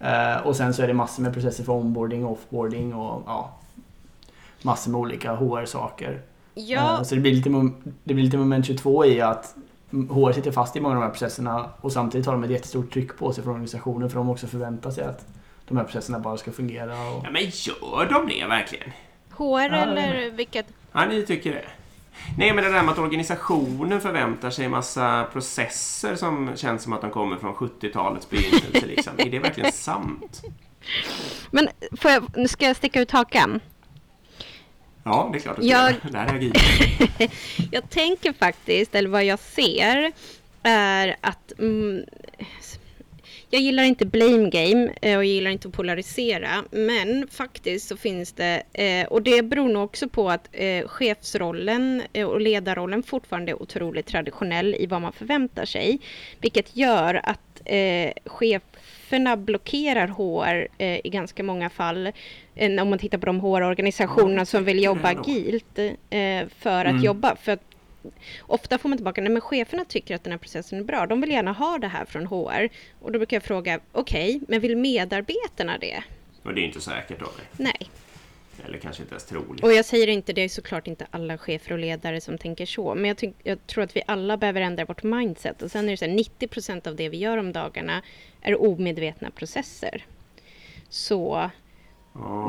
Uh, 0.02 0.48
och 0.48 0.56
sen 0.56 0.74
så 0.74 0.84
är 0.84 0.88
det 0.88 0.94
massor 0.94 1.24
med 1.24 1.34
processer 1.34 1.64
för 1.64 1.74
onboarding, 1.74 2.26
offboarding 2.26 2.94
och 2.94 3.24
ja, 3.26 3.58
massor 4.62 4.92
med 4.92 5.02
olika 5.02 5.36
HR-saker. 5.36 6.22
Ja. 6.54 6.98
Uh, 6.98 7.04
så 7.04 7.16
det 7.16 7.22
blir, 7.22 7.34
lite, 7.34 7.50
det 8.04 8.14
blir 8.14 8.24
lite 8.24 8.38
moment 8.38 8.66
22 8.66 9.06
i 9.06 9.22
att 9.22 9.56
HR 9.92 10.32
sitter 10.32 10.52
fast 10.52 10.76
i 10.76 10.80
många 10.80 10.96
av 10.96 11.02
de 11.02 11.06
här 11.06 11.12
processerna 11.12 11.70
och 11.82 11.92
samtidigt 11.92 12.26
har 12.26 12.34
de 12.34 12.44
ett 12.44 12.50
jättestort 12.50 12.94
tryck 12.94 13.18
på 13.18 13.34
sig 13.34 13.44
från 13.44 13.54
organisationen 13.54 14.10
för 14.10 14.18
de 14.18 14.30
också 14.30 14.48
förväntar 14.48 14.92
sig 14.92 15.04
att 15.04 15.26
de 15.68 15.78
här 15.78 15.84
processerna 15.84 16.20
bara 16.20 16.38
ska 16.38 16.52
fungera. 16.52 16.94
Och... 16.94 17.26
Ja, 17.26 17.32
men 17.32 17.42
gör 17.42 18.10
de 18.14 18.28
det 18.28 18.46
verkligen? 18.48 18.92
HR 19.30 19.44
ja, 19.44 19.76
eller 19.76 20.32
vilket? 20.32 20.66
Ja, 20.92 21.06
ni 21.06 21.26
tycker 21.26 21.52
det. 21.52 21.66
Nej, 22.38 22.54
men 22.54 22.64
det 22.64 22.72
där 22.72 22.84
med 22.84 22.92
att 22.92 23.00
organisationen 23.00 24.02
förväntar 24.02 24.50
sig 24.50 24.66
en 24.66 24.72
massa 24.72 25.24
processer 25.34 26.16
som 26.16 26.52
känns 26.56 26.84
som 26.84 26.94
att 26.94 27.02
de 27.02 27.12
kommer 27.12 27.38
från 27.38 27.54
70-talets 27.54 28.30
begynnelse. 28.30 28.86
Liksom. 28.86 29.14
Är 29.18 29.30
det 29.30 29.40
verkligen 29.40 29.72
sant? 29.72 30.42
Men 31.52 31.70
får 31.98 32.12
jag, 32.12 32.24
nu 32.36 32.48
ska 32.48 32.66
jag 32.66 32.76
sticka 32.76 33.02
ut 33.02 33.12
hakan. 33.12 33.60
Ja, 35.04 35.30
det 35.32 35.38
är 35.38 35.40
klart 35.40 35.58
att 35.58 35.66
jag... 35.66 35.96
Det 36.12 36.18
här 36.18 36.36
är 36.36 36.52
jag 37.72 37.90
tänker 37.90 38.34
faktiskt, 38.34 38.96
eller 38.96 39.10
vad 39.10 39.24
jag 39.24 39.40
ser, 39.40 40.12
är 40.64 41.16
att 41.22 41.60
mm, 41.60 42.04
jag 43.50 43.62
gillar 43.62 43.84
inte 43.84 44.06
blame 44.06 44.50
game 44.50 44.90
eh, 45.02 45.18
och 45.18 45.26
jag 45.26 45.32
gillar 45.34 45.52
inte 45.52 45.68
att 45.68 45.74
polarisera. 45.74 46.64
Men 46.72 47.28
faktiskt 47.32 47.88
så 47.88 47.98
finns 47.98 48.32
det, 48.32 48.64
eh, 48.74 49.08
och 49.08 49.22
det 49.22 49.42
beror 49.42 49.70
nog 49.70 49.84
också 49.84 50.10
på 50.10 50.30
att 50.30 50.50
eh, 50.52 50.88
chefsrollen 50.88 52.04
och 52.26 52.42
ledarrollen 52.42 53.04
fortfarande 53.04 53.52
är 53.52 53.62
otroligt 53.62 54.06
traditionell 54.06 54.76
i 54.76 54.86
vad 54.86 55.02
man 55.02 55.14
förväntar 55.14 55.66
sig. 55.66 56.00
Vilket 56.42 56.76
gör 56.76 57.22
att 57.24 57.40
cheferna 58.26 59.38
blockerar 59.38 60.08
HR 60.08 60.68
i 61.04 61.10
ganska 61.10 61.44
många 61.44 61.70
fall. 61.70 62.12
Om 62.82 62.90
man 62.90 63.00
tittar 63.00 63.18
på 63.18 63.26
de 63.26 63.40
HR-organisationerna 63.40 64.46
som 64.46 64.64
vill 64.64 64.84
jobba 64.84 65.10
agilt 65.10 65.80
för 66.60 66.86
att 66.86 66.92
mm. 66.92 67.04
jobba. 67.04 67.36
För 67.36 67.52
att 67.52 67.77
ofta 68.42 68.78
får 68.78 68.90
man 68.90 68.98
tillbaka, 68.98 69.22
nej 69.22 69.32
men 69.32 69.42
cheferna 69.42 69.86
tycker 69.86 70.16
att 70.16 70.24
den 70.24 70.32
här 70.32 70.38
processen 70.38 70.80
är 70.80 70.84
bra. 70.84 71.06
De 71.06 71.22
vill 71.22 71.32
gärna 71.32 71.52
ha 71.52 71.78
det 71.78 71.88
här 71.88 72.06
från 72.06 72.26
HR. 72.26 72.70
Och 73.02 73.12
då 73.12 73.20
brukar 73.20 73.36
jag 73.36 73.44
fråga, 73.44 73.80
okej, 73.92 74.36
okay, 74.36 74.46
men 74.48 74.60
vill 74.60 74.78
medarbetarna 74.78 75.78
det? 75.78 76.04
Och 76.44 76.54
det 76.54 76.62
är 76.62 76.66
inte 76.66 76.82
säkert 76.82 77.20
då? 77.20 77.30
Nej. 77.58 77.90
Eller 78.66 78.78
kanske 78.78 79.04
inte 79.04 79.14
ens 79.14 79.26
troligt. 79.26 79.64
Och 79.64 79.74
jag 79.74 79.86
säger 79.86 80.08
inte, 80.08 80.34
det 80.34 80.42
är 80.42 80.50
såklart 80.50 80.88
inte 80.88 81.08
alla 81.12 81.38
chefer 81.38 81.72
och 81.72 81.80
ledare 81.80 82.22
som 82.22 82.38
tänker 82.38 82.66
så. 82.66 82.96
Men 82.96 83.06
jag, 83.06 83.34
jag 83.44 83.68
tror 83.68 83.84
att 83.84 83.96
vi 83.96 84.02
alla 84.08 84.38
behöver 84.38 84.62
ändra 84.62 84.86
vårt 84.86 85.04
mindset. 85.04 85.62
Och 85.62 85.72
sen 85.72 85.86
är 85.86 85.92
det 85.92 85.98
så 85.98 86.06
här, 86.06 86.14
90 86.14 86.48
procent 86.48 86.88
av 86.88 86.96
det 86.96 87.10
vi 87.10 87.18
gör 87.18 87.38
om 87.38 87.54
dagarna 87.54 88.02
är 88.42 88.62
omedvetna 88.62 89.32
processer. 89.32 90.06
Så 90.90 91.50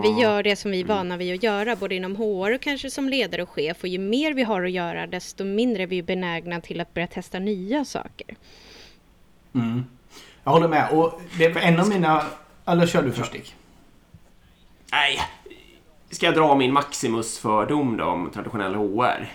vi 0.03 0.21
gör 0.21 0.43
det 0.43 0.57
som 0.57 0.71
vi 0.71 0.81
är 0.81 0.85
vana 0.85 1.17
vid 1.17 1.35
att 1.35 1.43
göra, 1.43 1.77
både 1.77 1.95
inom 1.95 2.17
HR 2.17 2.55
och 2.55 2.61
kanske 2.61 2.91
som 2.91 3.09
ledare 3.09 3.43
och 3.43 3.49
chef. 3.49 3.83
Och 3.83 3.89
ju 3.89 3.99
mer 3.99 4.35
vi 4.35 4.43
har 4.43 4.65
att 4.65 4.71
göra, 4.71 5.07
desto 5.07 5.45
mindre 5.45 5.83
är 5.83 5.87
vi 5.87 6.03
benägna 6.03 6.61
till 6.61 6.81
att 6.81 6.95
börja 6.95 7.07
testa 7.07 7.39
nya 7.39 7.85
saker. 7.85 8.37
Mm. 9.55 9.85
Jag 10.45 10.53
håller 10.53 10.69
med. 10.69 10.91
Och 10.93 11.21
det 11.39 11.49
var 11.49 11.61
en 11.61 11.81
av 11.81 11.89
mina... 11.89 12.23
Eller 12.67 12.87
kör 12.87 13.03
du 13.03 13.13
först, 13.13 13.33
Dick. 13.33 13.55
Nej. 14.93 15.21
Ska 16.11 16.27
jag 16.27 16.35
dra 16.35 16.55
min 16.55 16.73
Maximus-fördom 16.73 17.97
då 17.97 18.05
om 18.05 18.31
traditionell 18.35 18.75
HR? 18.75 19.29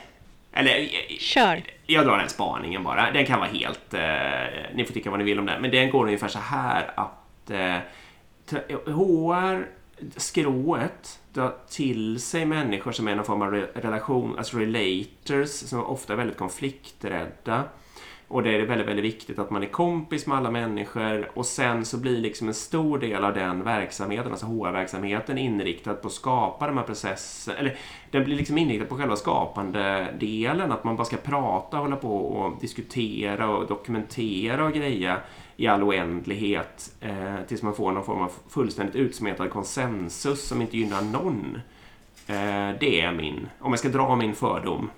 Eller... 0.53 0.89
Kör. 1.19 1.63
Jag 1.85 2.05
drar 2.05 2.17
den 2.17 2.29
spaningen 2.29 2.83
bara. 2.83 3.11
Den 3.11 3.25
kan 3.25 3.39
vara 3.39 3.49
helt... 3.49 3.93
Eh, 3.93 4.75
ni 4.75 4.85
får 4.85 4.93
tycka 4.93 5.09
vad 5.09 5.19
ni 5.19 5.25
vill 5.25 5.39
om 5.39 5.45
den. 5.45 5.61
Men 5.61 5.71
den 5.71 5.89
går 5.89 6.05
ungefär 6.05 6.27
så 6.27 6.39
här 6.39 6.91
att... 6.95 7.49
Eh, 7.49 7.77
HR 8.85 9.82
skrået 10.15 11.19
drar 11.33 11.55
till 11.69 12.21
sig 12.21 12.45
människor 12.45 12.91
som 12.91 13.07
är 13.07 13.15
någon 13.15 13.25
form 13.25 13.41
av 13.41 13.51
relation, 13.51 14.37
alltså 14.37 14.57
relators, 14.57 15.49
som 15.49 15.85
ofta 15.85 16.13
är 16.13 16.17
väldigt 16.17 16.37
konflikträdda. 16.37 17.63
Och 18.27 18.43
det 18.43 18.55
är 18.55 18.65
väldigt, 18.65 18.87
väldigt 18.87 19.05
viktigt 19.05 19.39
att 19.39 19.49
man 19.49 19.63
är 19.63 19.67
kompis 19.67 20.27
med 20.27 20.37
alla 20.37 20.51
människor 20.51 21.29
och 21.33 21.45
sen 21.45 21.85
så 21.85 21.97
blir 21.97 22.17
liksom 22.17 22.47
en 22.47 22.53
stor 22.53 22.99
del 22.99 23.23
av 23.23 23.33
den 23.33 23.63
verksamheten, 23.63 24.31
alltså 24.31 24.45
HR-verksamheten, 24.45 25.37
inriktad 25.37 25.93
på 25.93 26.07
att 26.07 26.13
skapa 26.13 26.67
de 26.67 26.77
här 26.77 26.83
processerna. 26.83 27.57
Eller 27.57 27.77
den 28.11 28.23
blir 28.23 28.35
liksom 28.35 28.57
inriktad 28.57 28.85
på 28.85 28.95
själva 28.95 29.15
skapande 29.15 30.13
delen, 30.19 30.71
att 30.71 30.83
man 30.83 30.95
bara 30.95 31.05
ska 31.05 31.17
prata, 31.17 31.77
hålla 31.77 31.95
på 31.95 32.17
och 32.17 32.61
diskutera 32.61 33.49
och 33.49 33.67
dokumentera 33.67 34.65
och 34.65 34.73
greja 34.73 35.17
i 35.57 35.67
all 35.67 35.83
oändlighet 35.83 36.95
eh, 37.01 37.35
tills 37.47 37.61
man 37.61 37.75
får 37.75 37.91
någon 37.91 38.05
form 38.05 38.21
av 38.21 38.31
fullständigt 38.49 38.95
utsmetad 38.95 39.49
konsensus 39.49 40.47
som 40.47 40.61
inte 40.61 40.77
gynnar 40.77 41.01
någon. 41.01 41.59
Eh, 42.27 42.79
det 42.79 43.01
är 43.01 43.11
min, 43.11 43.47
om 43.59 43.71
jag 43.71 43.79
ska 43.79 43.89
dra 43.89 44.15
min 44.15 44.35
fördom 44.35 44.89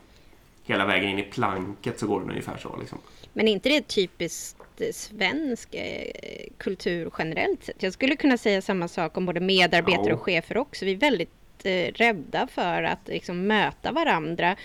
hela 0.64 0.86
vägen 0.86 1.10
in 1.10 1.20
i 1.20 1.24
planket 1.24 2.00
så 2.00 2.08
går 2.08 2.20
det 2.20 2.30
ungefär 2.30 2.58
så. 2.58 2.78
Liksom. 2.80 2.98
Men 3.34 3.48
är 3.48 3.52
inte 3.52 3.70
det 3.70 3.88
typiskt 3.88 4.58
svensk 4.94 5.76
eh, 5.76 6.48
kultur 6.58 7.12
generellt 7.18 7.64
sett? 7.64 7.84
Jag 7.84 7.94
skulle 7.94 8.16
kunna 8.16 8.38
säga 8.38 8.62
samma 8.62 8.88
sak 8.88 9.18
om 9.18 9.26
både 9.26 9.40
medarbetare 9.40 10.10
ja. 10.10 10.14
och 10.14 10.22
chefer 10.22 10.58
också. 10.58 10.86
Vi 10.86 10.92
är 10.92 10.98
väldigt 10.98 11.30
eh, 11.64 11.94
rädda 11.94 12.48
för 12.48 12.84
att 12.84 13.08
liksom, 13.08 13.48
möta 13.48 13.92
varandra 13.92 14.56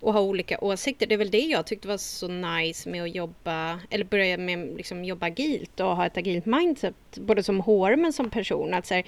och 0.00 0.12
ha 0.12 0.20
olika 0.20 0.58
åsikter. 0.60 1.06
Det 1.06 1.14
är 1.14 1.18
väl 1.18 1.30
det 1.30 1.38
jag 1.38 1.66
tyckte 1.66 1.88
var 1.88 1.96
så 1.96 2.28
nice 2.28 2.90
med 2.90 3.02
att 3.02 3.14
jobba, 3.14 3.80
eller 3.90 4.04
börja 4.04 4.38
med 4.38 4.76
liksom 4.76 5.04
jobba 5.04 5.26
agilt 5.26 5.80
och 5.80 5.96
ha 5.96 6.06
ett 6.06 6.16
agilt 6.16 6.46
mindset, 6.46 6.94
både 7.14 7.42
som 7.42 7.60
HR 7.60 7.96
men 7.96 8.12
som 8.12 8.30
person. 8.30 8.74
Att 8.74 8.86
så 8.86 8.94
här, 8.94 9.04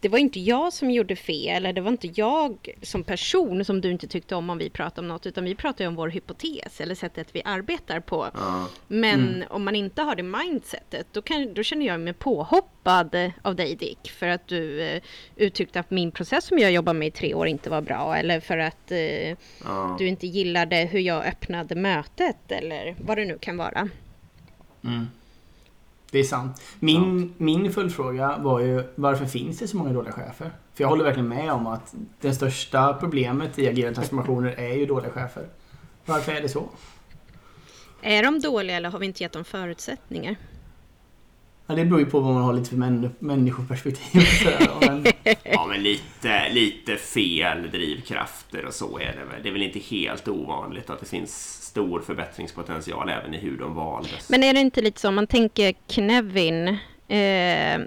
det 0.00 0.08
var 0.08 0.18
inte 0.18 0.40
jag 0.40 0.72
som 0.72 0.90
gjorde 0.90 1.16
fel, 1.16 1.66
eller 1.66 1.72
det 1.72 1.80
var 1.80 1.90
inte 1.90 2.10
jag 2.14 2.68
som 2.82 3.04
person 3.04 3.64
som 3.64 3.80
du 3.80 3.90
inte 3.90 4.06
tyckte 4.06 4.34
om 4.34 4.50
om 4.50 4.58
vi 4.58 4.70
pratade 4.70 5.00
om 5.00 5.08
något, 5.08 5.26
utan 5.26 5.44
vi 5.44 5.54
pratade 5.54 5.88
om 5.88 5.94
vår 5.94 6.08
hypotes 6.08 6.80
eller 6.80 6.94
sättet 6.94 7.28
vi 7.32 7.42
arbetar 7.44 8.00
på. 8.00 8.24
Uh, 8.24 8.66
Men 8.88 9.28
mm. 9.28 9.48
om 9.50 9.64
man 9.64 9.76
inte 9.76 10.02
har 10.02 10.16
det 10.16 10.22
mindsetet, 10.22 11.06
då, 11.12 11.22
kan, 11.22 11.54
då 11.54 11.62
känner 11.62 11.86
jag 11.86 12.00
mig 12.00 12.12
påhoppad 12.12 13.32
av 13.42 13.56
dig 13.56 13.76
Dick, 13.76 14.10
för 14.10 14.26
att 14.26 14.48
du 14.48 14.80
uh, 14.80 15.00
uttryckte 15.36 15.80
att 15.80 15.90
min 15.90 16.12
process 16.12 16.44
som 16.44 16.58
jag 16.58 16.72
jobbar 16.72 16.92
med 16.92 17.08
i 17.08 17.10
tre 17.10 17.34
år 17.34 17.48
inte 17.48 17.70
var 17.70 17.80
bra, 17.80 18.16
eller 18.16 18.40
för 18.40 18.58
att 18.58 18.92
uh, 18.92 19.36
uh. 19.70 19.96
du 19.98 20.06
inte 20.06 20.26
gillade 20.26 20.76
hur 20.76 21.00
jag 21.00 21.26
öppnade 21.26 21.74
mötet, 21.74 22.52
eller 22.52 22.96
vad 22.98 23.18
det 23.18 23.24
nu 23.24 23.38
kan 23.38 23.56
vara. 23.56 23.88
Mm. 24.84 25.06
Det 26.10 26.18
är 26.18 26.24
sant. 26.24 26.62
Min, 26.78 27.20
ja. 27.38 27.44
min 27.44 27.72
följdfråga 27.72 28.38
var 28.38 28.60
ju 28.60 28.84
varför 28.94 29.26
finns 29.26 29.58
det 29.58 29.68
så 29.68 29.76
många 29.76 29.92
dåliga 29.92 30.12
chefer? 30.12 30.50
För 30.74 30.84
jag 30.84 30.88
håller 30.88 31.04
verkligen 31.04 31.28
med 31.28 31.52
om 31.52 31.66
att 31.66 31.94
det 32.20 32.34
största 32.34 32.94
problemet 32.94 33.58
i 33.58 33.68
agila 33.68 33.94
transformationer 33.94 34.50
är 34.50 34.74
ju 34.74 34.86
dåliga 34.86 35.10
chefer. 35.10 35.46
Varför 36.04 36.32
är 36.32 36.40
det 36.40 36.48
så? 36.48 36.68
Är 38.02 38.22
de 38.22 38.40
dåliga 38.40 38.76
eller 38.76 38.90
har 38.90 38.98
vi 38.98 39.06
inte 39.06 39.22
gett 39.22 39.32
dem 39.32 39.44
förutsättningar? 39.44 40.36
Ja, 41.66 41.74
det 41.74 41.84
beror 41.84 42.00
ju 42.00 42.06
på 42.06 42.20
vad 42.20 42.34
man 42.34 42.42
har 42.42 42.52
lite 42.52 42.70
för 42.70 42.76
män, 42.76 43.10
människoperspektiv. 43.18 44.22
men... 44.80 45.06
ja, 45.42 45.66
men 45.66 45.82
lite, 45.82 46.48
lite 46.52 46.96
fel 46.96 47.70
drivkrafter 47.70 48.64
och 48.64 48.74
så 48.74 48.98
är 48.98 49.16
det 49.16 49.24
väl. 49.32 49.42
Det 49.42 49.48
är 49.48 49.52
väl 49.52 49.62
inte 49.62 49.78
helt 49.78 50.28
ovanligt 50.28 50.90
att 50.90 51.00
det 51.00 51.06
finns 51.06 51.59
stor 51.70 52.00
förbättringspotential 52.00 53.08
även 53.08 53.34
i 53.34 53.38
hur 53.38 53.58
de 53.58 53.74
valdes. 53.74 54.30
Men 54.30 54.42
är 54.42 54.54
det 54.54 54.60
inte 54.60 54.80
lite 54.80 55.00
så, 55.00 55.08
om 55.08 55.14
man 55.14 55.26
tänker 55.26 55.74
Knevin, 55.86 56.68
eh, 57.08 57.80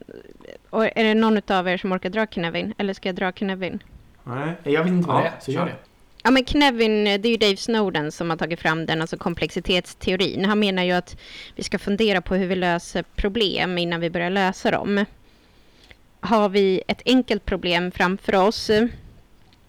och 0.70 0.86
är 0.86 1.04
det 1.04 1.14
någon 1.14 1.42
av 1.48 1.68
er 1.68 1.78
som 1.78 1.92
orkar 1.92 2.10
dra 2.10 2.26
Knevin? 2.26 2.74
Eller 2.78 2.94
ska 2.94 3.10
jag 3.10 3.16
dra 3.16 3.32
Knevin? 3.32 3.84
Nej, 4.24 4.54
jag 4.64 4.84
vet 4.84 4.92
inte 4.92 5.08
vad 5.08 5.18
ja, 5.18 5.22
det 5.22 5.28
är, 5.28 5.40
så 5.40 5.52
gör 5.52 5.66
det. 5.66 5.76
Ja 6.24 6.32
men 6.32 6.46
Knevin, 6.46 7.04
det 7.04 7.26
är 7.26 7.32
ju 7.32 7.38
Dave 7.38 7.58
Snowden 7.58 8.12
som 8.12 8.30
har 8.30 8.38
tagit 8.38 8.60
fram 8.60 8.86
den, 8.86 9.02
alltså 9.02 9.18
komplexitetsteorin. 9.18 10.46
Han 10.46 10.60
menar 10.60 10.84
ju 10.84 10.92
att 10.92 11.18
vi 11.56 11.64
ska 11.64 11.80
fundera 11.80 12.22
på 12.22 12.36
hur 12.36 12.48
vi 12.48 12.56
löser 12.56 13.04
problem 13.16 13.78
innan 13.78 14.02
vi 14.02 14.10
börjar 14.10 14.30
lösa 14.30 14.72
dem. 14.72 15.06
Har 16.20 16.50
vi 16.50 16.82
ett 16.88 17.02
enkelt 17.06 17.46
problem 17.46 17.92
framför 17.92 18.36
oss, 18.36 18.72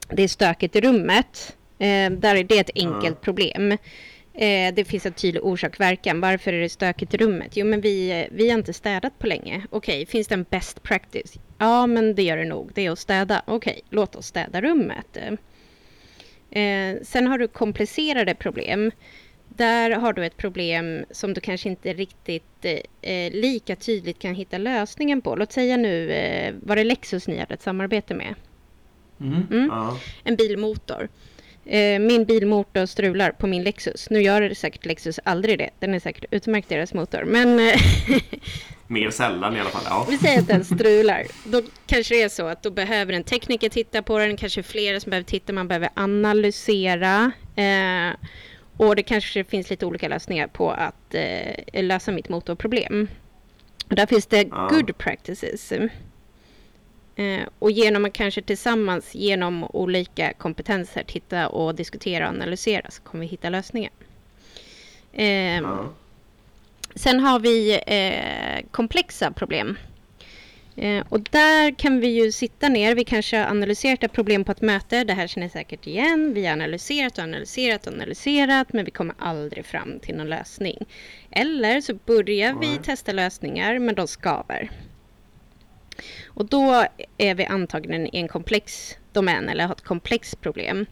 det 0.08 0.22
är 0.22 0.28
stökigt 0.28 0.76
i 0.76 0.80
rummet, 0.80 1.56
Eh, 1.78 2.10
där 2.10 2.36
är 2.36 2.44
det 2.44 2.58
ett 2.58 2.70
enkelt 2.74 3.04
mm. 3.04 3.20
problem. 3.20 3.72
Eh, 4.34 4.74
det 4.74 4.84
finns 4.88 5.06
en 5.06 5.12
tydlig 5.12 5.44
orsak-verkan. 5.44 6.20
Varför 6.20 6.52
är 6.52 6.60
det 6.60 6.68
stökigt 6.68 7.14
i 7.14 7.16
rummet? 7.16 7.56
Jo, 7.56 7.66
men 7.66 7.80
vi, 7.80 8.28
vi 8.30 8.50
har 8.50 8.58
inte 8.58 8.72
städat 8.72 9.18
på 9.18 9.26
länge. 9.26 9.66
Okej, 9.70 9.94
okay, 9.94 10.06
finns 10.06 10.28
det 10.28 10.34
en 10.34 10.46
best 10.50 10.82
practice? 10.82 11.38
Ja, 11.58 11.86
men 11.86 12.14
det 12.14 12.22
gör 12.22 12.36
det 12.36 12.44
nog. 12.44 12.70
Det 12.74 12.86
är 12.86 12.90
att 12.90 12.98
städa. 12.98 13.42
Okej, 13.46 13.72
okay, 13.72 13.82
låt 13.90 14.16
oss 14.16 14.26
städa 14.26 14.60
rummet. 14.60 15.18
Eh, 16.50 16.96
sen 17.02 17.26
har 17.26 17.38
du 17.38 17.48
komplicerade 17.48 18.34
problem. 18.34 18.90
där 19.48 19.90
har 19.90 20.12
du 20.12 20.26
ett 20.26 20.36
problem 20.36 21.04
som 21.10 21.34
du 21.34 21.40
kanske 21.40 21.68
inte 21.68 21.92
riktigt 21.92 22.64
eh, 23.02 23.32
lika 23.32 23.76
tydligt 23.76 24.18
kan 24.18 24.34
hitta 24.34 24.58
lösningen 24.58 25.20
på. 25.20 25.36
Låt 25.36 25.52
säga 25.52 25.76
nu, 25.76 26.10
eh, 26.10 26.54
var 26.62 26.76
det 26.76 26.84
Lexus 26.84 27.28
ni 27.28 27.38
hade 27.38 27.54
ett 27.54 27.62
samarbete 27.62 28.14
med? 28.14 28.34
Mm. 29.20 29.46
Mm. 29.50 29.66
Ja. 29.66 29.98
En 30.24 30.36
bilmotor. 30.36 31.08
Eh, 31.66 31.98
min 31.98 32.24
bilmotor 32.24 32.86
strular 32.86 33.30
på 33.30 33.46
min 33.46 33.62
Lexus. 33.62 34.10
Nu 34.10 34.22
gör 34.22 34.40
det 34.40 34.54
säkert 34.54 34.86
Lexus 34.86 35.20
aldrig 35.24 35.58
det. 35.58 35.70
Den 35.78 35.94
är 35.94 36.00
säkert 36.00 36.24
utmärkt 36.30 36.68
deras 36.68 36.94
motor. 36.94 37.24
Men 37.24 37.58
eh, 37.68 37.80
Mer 38.86 39.10
sällan 39.10 39.56
i 39.56 39.60
alla 39.60 39.70
fall. 39.70 39.82
Ja. 39.86 40.06
vi 40.10 40.18
säger 40.18 40.38
att 40.40 40.46
den 40.48 40.64
strular. 40.74 41.22
Då 41.44 41.62
kanske 41.86 42.14
det 42.14 42.22
är 42.22 42.28
så 42.28 42.46
att 42.46 42.62
då 42.62 42.70
behöver 42.70 43.12
en 43.12 43.24
tekniker 43.24 43.68
titta 43.68 44.02
på 44.02 44.18
den. 44.18 44.36
Kanske 44.36 44.62
flera 44.62 45.00
som 45.00 45.10
behöver 45.10 45.26
titta. 45.26 45.52
Man 45.52 45.68
behöver 45.68 45.88
analysera. 45.94 47.32
Eh, 47.56 48.16
och 48.76 48.96
det 48.96 49.02
kanske 49.02 49.44
finns 49.44 49.70
lite 49.70 49.86
olika 49.86 50.08
lösningar 50.08 50.46
på 50.46 50.70
att 50.70 51.14
eh, 51.14 51.82
lösa 51.82 52.12
mitt 52.12 52.28
motorproblem. 52.28 53.08
Och 53.90 53.94
där 53.96 54.06
finns 54.06 54.26
det 54.26 54.46
Ja. 54.50 54.68
good 54.70 54.98
practices. 54.98 55.72
Eh, 57.16 57.42
och 57.58 57.70
genom 57.70 58.04
att 58.04 58.12
kanske 58.12 58.42
tillsammans 58.42 59.14
genom 59.14 59.64
olika 59.64 60.32
kompetenser 60.32 61.04
titta 61.06 61.48
och 61.48 61.74
diskutera 61.74 62.28
och 62.28 62.34
analysera 62.34 62.90
så 62.90 63.02
kommer 63.02 63.24
vi 63.24 63.30
hitta 63.30 63.50
lösningar. 63.50 63.92
Eh. 65.12 65.86
Sen 66.94 67.20
har 67.20 67.38
vi 67.38 67.80
eh, 67.86 68.70
komplexa 68.70 69.30
problem. 69.30 69.76
Och 71.08 71.20
där 71.20 71.74
kan 71.78 72.00
vi 72.00 72.08
ju 72.08 72.32
sitta 72.32 72.68
ner. 72.68 72.94
Vi 72.94 73.04
kanske 73.04 73.36
har 73.36 73.46
analyserat 73.46 74.02
ett 74.02 74.12
problem 74.12 74.44
på 74.44 74.52
ett 74.52 74.60
möte. 74.60 75.04
Det 75.04 75.12
här 75.12 75.26
känner 75.26 75.46
ni 75.46 75.50
säkert 75.50 75.86
igen. 75.86 76.34
Vi 76.34 76.46
har 76.46 76.52
analyserat 76.52 77.18
och 77.18 77.24
analyserat 77.24 77.86
och 77.86 77.92
analyserat 77.92 78.72
men 78.72 78.84
vi 78.84 78.90
kommer 78.90 79.14
aldrig 79.18 79.66
fram 79.66 79.98
till 80.00 80.16
någon 80.16 80.28
lösning. 80.28 80.86
Eller 81.30 81.80
så 81.80 81.94
börjar 81.94 82.54
vi 82.60 82.78
testa 82.82 83.12
lösningar 83.12 83.78
men 83.78 83.94
de 83.94 84.08
skaver. 84.08 84.70
Och 86.34 86.46
då 86.46 86.86
är 87.18 87.34
vi 87.34 87.44
antagligen 87.44 88.06
i 88.06 88.18
en 88.18 88.28
komplex 88.28 88.96
domän 89.12 89.48
eller 89.48 89.66
har 89.66 89.74
ett 89.74 89.84
komplext 89.84 90.40
problem. 90.40 90.86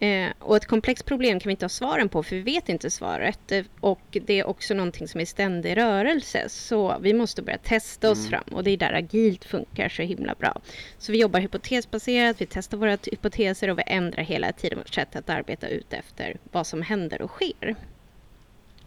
Eh, 0.00 0.28
och 0.38 0.56
ett 0.56 0.66
komplext 0.66 1.04
problem 1.04 1.40
kan 1.40 1.48
vi 1.48 1.50
inte 1.50 1.64
ha 1.64 1.68
svaren 1.68 2.08
på 2.08 2.22
för 2.22 2.36
vi 2.36 2.42
vet 2.42 2.68
inte 2.68 2.90
svaret. 2.90 3.52
Eh, 3.52 3.64
och 3.80 4.00
det 4.10 4.40
är 4.40 4.46
också 4.46 4.74
någonting 4.74 5.08
som 5.08 5.20
är 5.20 5.24
ständig 5.24 5.76
rörelse. 5.76 6.48
Så 6.48 6.98
vi 7.00 7.14
måste 7.14 7.42
börja 7.42 7.58
testa 7.58 8.10
oss 8.10 8.18
Mm. 8.18 8.30
fram 8.30 8.56
och 8.56 8.64
det 8.64 8.70
är 8.70 8.76
där 8.76 8.92
agilt 8.92 9.44
funkar 9.44 9.88
så 9.88 10.02
himla 10.02 10.34
bra. 10.34 10.60
Så 10.98 11.12
vi 11.12 11.18
jobbar 11.20 11.40
hypotesbaserat, 11.40 12.40
vi 12.40 12.46
testar 12.46 12.78
våra 12.78 12.98
hypoteser 13.10 13.70
och 13.70 13.78
vi 13.78 13.82
ändrar 13.86 14.22
hela 14.22 14.52
tiden 14.52 14.78
vårt 14.78 14.94
sätt 14.94 15.16
att 15.16 15.30
arbeta 15.30 15.68
ut 15.68 15.92
efter 15.92 16.36
vad 16.52 16.66
som 16.66 16.82
händer 16.82 17.22
och 17.22 17.30
sker. 17.30 17.76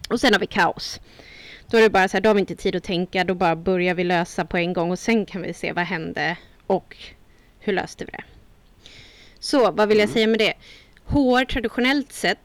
Och 0.10 0.20
sen 0.20 0.34
har 0.34 0.40
vi 0.40 0.48
kaos. 0.48 1.00
Då 1.72 1.78
är 1.78 1.82
det 1.82 1.90
bara 1.90 2.08
så 2.08 2.18
här, 2.18 2.22
då 2.22 2.30
har 2.30 2.34
vi 2.34 2.40
inte 2.40 2.56
tid 2.56 2.76
att 2.76 2.84
tänka, 2.84 3.24
då 3.24 3.34
bara 3.34 3.56
börjar 3.56 3.94
vi 3.94 4.04
lösa 4.04 4.46
på 4.46 4.58
en 4.58 4.74
gång 4.74 4.92
och 4.92 5.00
sen 5.00 5.26
kan 5.26 5.42
vi 5.42 5.54
se 5.54 5.72
vad 5.74 5.86
hände 5.86 6.38
och 6.68 6.98
hur 7.60 7.74
löste 7.74 8.06
vi 8.06 8.12
det. 8.12 8.24
Så 9.40 9.72
vad 9.72 9.88
vill 9.90 9.98
jag 9.98 10.04
Mm. 10.06 10.14
säga 10.14 10.28
med 10.28 10.40
det? 10.40 10.54
HR 11.06 11.46
traditionellt 11.46 12.12
sett, 12.12 12.40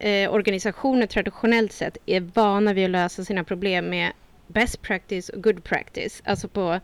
eh, 0.00 0.08
eh, 0.10 0.32
organisationer 0.32 1.06
traditionellt 1.06 1.72
sett 1.72 1.96
är 2.06 2.20
vana 2.20 2.72
vid 2.72 2.84
att 2.84 2.90
lösa 2.90 3.24
sina 3.24 3.44
problem 3.44 3.84
med 3.86 4.12
best 4.46 4.82
practice 4.82 5.28
och 5.28 5.42
good 5.42 5.64
practice. 5.64 6.22
Alltså 6.24 6.48
på, 6.48 6.80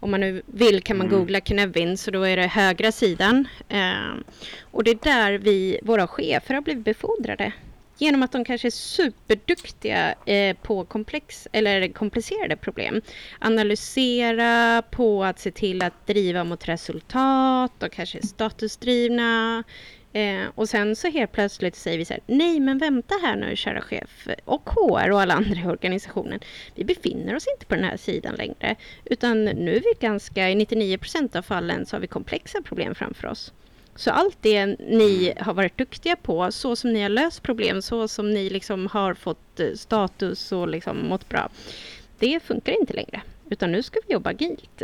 om 0.00 0.10
man 0.10 0.20
nu 0.20 0.42
vill 0.46 0.82
kan 0.82 0.96
man 0.98 1.06
Mm. 1.06 1.18
googla 1.18 1.40
Knevin 1.40 1.98
så 1.98 2.10
då 2.10 2.22
är 2.22 2.36
det 2.36 2.46
högra 2.46 2.92
sidan. 2.92 3.48
Eh, 3.68 4.14
och 4.62 4.84
det 4.84 4.90
är 4.90 4.98
där 5.02 5.32
vi, 5.32 5.78
våra 5.82 6.06
chefer 6.06 6.54
har 6.54 6.60
blivit 6.60 6.84
befordrade. 6.84 7.52
Genom 7.98 8.22
att 8.22 8.32
de 8.32 8.44
kanske 8.44 8.68
är 8.68 8.70
superduktiga 8.70 10.14
eh, 10.26 10.56
på 10.56 10.84
komplex, 10.84 11.48
eller 11.52 11.88
komplicerade 11.88 12.56
problem. 12.56 13.02
Analysera, 13.38 14.82
på 14.90 15.24
att 15.24 15.38
se 15.38 15.50
till 15.50 15.82
att 15.82 16.06
driva 16.06 16.44
mot 16.44 16.68
resultat. 16.68 17.72
De 17.78 17.90
kanske 17.90 18.18
är 18.18 18.26
statusdrivna. 18.26 19.64
Eh, 20.12 20.46
och 20.54 20.68
sen 20.68 20.96
så 20.96 21.08
helt 21.08 21.32
plötsligt 21.32 21.76
säger 21.76 21.98
vi 21.98 22.04
så 22.04 22.12
här, 22.12 22.22
nej 22.26 22.60
men 22.60 22.78
vänta 22.78 23.14
här 23.22 23.36
nu 23.36 23.56
kära 23.56 23.80
chef 23.80 24.28
och 24.44 24.70
HR 24.70 25.10
och 25.10 25.20
alla 25.20 25.34
andra 25.34 25.60
i 25.60 25.66
organisationen. 25.66 26.40
Vi 26.74 26.84
befinner 26.84 27.36
oss 27.36 27.46
inte 27.54 27.66
på 27.66 27.74
den 27.74 27.84
här 27.84 27.96
sidan 27.96 28.34
längre. 28.34 28.76
Utan 29.04 29.44
nu 29.44 29.76
är 29.76 29.80
vi 29.80 29.92
ganska, 30.00 30.50
i 30.50 30.54
99% 30.54 31.36
av 31.36 31.42
fallen 31.42 31.86
så 31.86 31.96
har 31.96 32.00
vi 32.00 32.06
komplexa 32.06 32.62
problem 32.62 32.94
framför 32.94 33.28
oss. 33.28 33.52
Så 33.96 34.10
allt 34.10 34.36
det 34.40 34.66
ni 34.66 35.32
har 35.40 35.54
varit 35.54 35.78
duktiga 35.78 36.16
på, 36.16 36.52
så 36.52 36.76
som 36.76 36.92
ni 36.92 37.02
har 37.02 37.08
löst 37.08 37.42
problem, 37.42 37.82
så 37.82 38.08
som 38.08 38.30
ni 38.30 38.50
liksom 38.50 38.86
har 38.86 39.14
fått 39.14 39.60
eh, 39.60 39.72
status 39.74 40.52
och 40.52 40.68
liksom 40.68 41.08
mått 41.08 41.28
bra. 41.28 41.48
Det 42.18 42.40
funkar 42.42 42.80
inte 42.80 42.92
längre. 42.92 43.22
Utan 43.50 43.72
nu 43.72 43.82
ska 43.82 44.00
vi 44.06 44.12
jobba 44.12 44.30
agilt. 44.30 44.82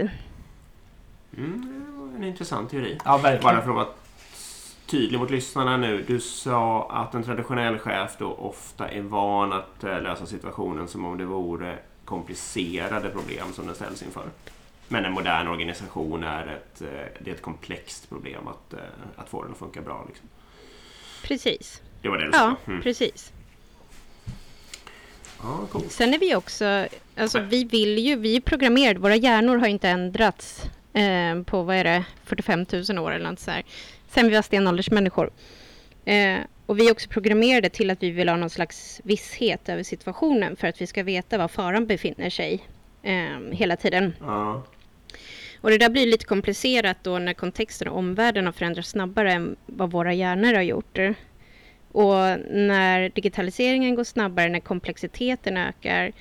Mm, 1.36 1.84
det 1.86 2.00
var 2.00 2.16
en 2.16 2.24
intressant 2.24 2.70
teori. 2.70 2.98
Ja, 3.04 3.16
verkligen. 3.16 3.42
Bara 3.42 3.62
för 3.62 3.70
att 3.70 3.76
vara 3.76 3.88
tydlig 4.86 5.20
mot 5.20 5.30
lyssnarna 5.30 5.76
nu. 5.76 6.04
Du 6.06 6.20
sa 6.20 6.90
att 6.90 7.14
en 7.14 7.22
traditionell 7.22 7.78
chef 7.78 8.16
då 8.18 8.32
ofta 8.32 8.88
är 8.88 9.02
van 9.02 9.52
att 9.52 9.84
eh, 9.84 10.02
lösa 10.02 10.26
situationen 10.26 10.88
som 10.88 11.04
om 11.04 11.18
det 11.18 11.24
vore 11.24 11.78
komplicerade 12.04 13.08
problem 13.08 13.52
som 13.52 13.66
den 13.66 13.74
ställs 13.74 14.02
inför. 14.02 14.24
Men 14.88 15.04
en 15.04 15.12
modern 15.12 15.48
organisation 15.48 16.24
är 16.24 16.46
ett, 16.46 16.80
eh, 16.82 16.88
det 17.20 17.30
är 17.30 17.34
ett 17.34 17.42
komplext 17.42 18.08
problem 18.08 18.48
att, 18.48 18.72
eh, 18.72 18.78
att 19.16 19.28
få 19.28 19.42
den 19.42 19.52
att 19.52 19.58
funka 19.58 19.80
bra. 19.80 20.04
Liksom. 20.08 20.28
Precis. 21.22 21.82
Det 22.02 22.08
var 22.08 22.18
det 22.18 22.24
du 22.24 22.30
Ja, 22.32 22.56
sa? 22.66 22.70
Mm. 22.70 22.82
precis. 22.82 23.32
Ja, 25.42 25.66
coolt. 25.72 25.92
Sen 25.92 26.14
är 26.14 26.18
vi 26.18 26.34
också, 26.34 26.86
alltså 27.16 27.40
vi 27.40 27.64
vill 27.64 27.98
ju, 27.98 28.16
vi 28.16 28.36
är 28.36 28.40
programmerade, 28.40 29.00
våra 29.00 29.16
hjärnor 29.16 29.56
har 29.56 29.66
inte 29.66 29.88
ändrats 29.88 30.62
eh, 30.92 31.42
på, 31.42 31.62
vad 31.62 31.76
är 31.76 31.84
det, 31.84 32.04
45 32.24 32.66
000 32.88 32.98
år 32.98 33.12
eller 33.12 33.30
något 33.30 33.40
så 33.40 33.50
här. 33.50 33.62
Sen 34.08 34.28
vi 34.28 34.34
var 34.34 34.42
stenåldersmänniskor. 34.42 35.30
Eh, 36.04 36.38
och 36.66 36.78
vi 36.78 36.88
är 36.88 36.92
också 36.92 37.08
programmerade 37.08 37.68
till 37.68 37.90
att 37.90 38.02
vi 38.02 38.10
vill 38.10 38.28
ha 38.28 38.36
någon 38.36 38.50
slags 38.50 39.00
visshet 39.04 39.68
över 39.68 39.82
situationen 39.82 40.56
för 40.56 40.68
att 40.68 40.80
vi 40.80 40.86
ska 40.86 41.02
veta 41.02 41.38
var 41.38 41.48
faran 41.48 41.86
befinner 41.86 42.30
sig 42.30 42.68
eh, 43.02 43.38
hela 43.52 43.76
tiden. 43.76 44.14
Ja. 44.20 44.62
Och 45.60 45.70
det 45.70 45.78
där 45.78 45.88
blir 45.90 46.06
lite 46.06 46.24
komplicerat 46.24 46.96
då 47.02 47.18
när 47.18 47.34
kontexten 47.34 47.88
och 47.88 47.98
omvärlden 47.98 48.44
har 48.46 48.52
förändrats 48.52 48.88
snabbare 48.88 49.32
än 49.32 49.56
vad 49.66 49.90
våra 49.90 50.14
hjärnor 50.14 50.54
har 50.54 50.62
gjort. 50.62 50.98
Och 51.92 52.14
när 52.50 53.08
digitaliseringen 53.08 53.94
går 53.94 54.04
snabbare, 54.04 54.48
när 54.48 54.60
komplexiteten 54.60 55.56
ökar, 55.56 56.12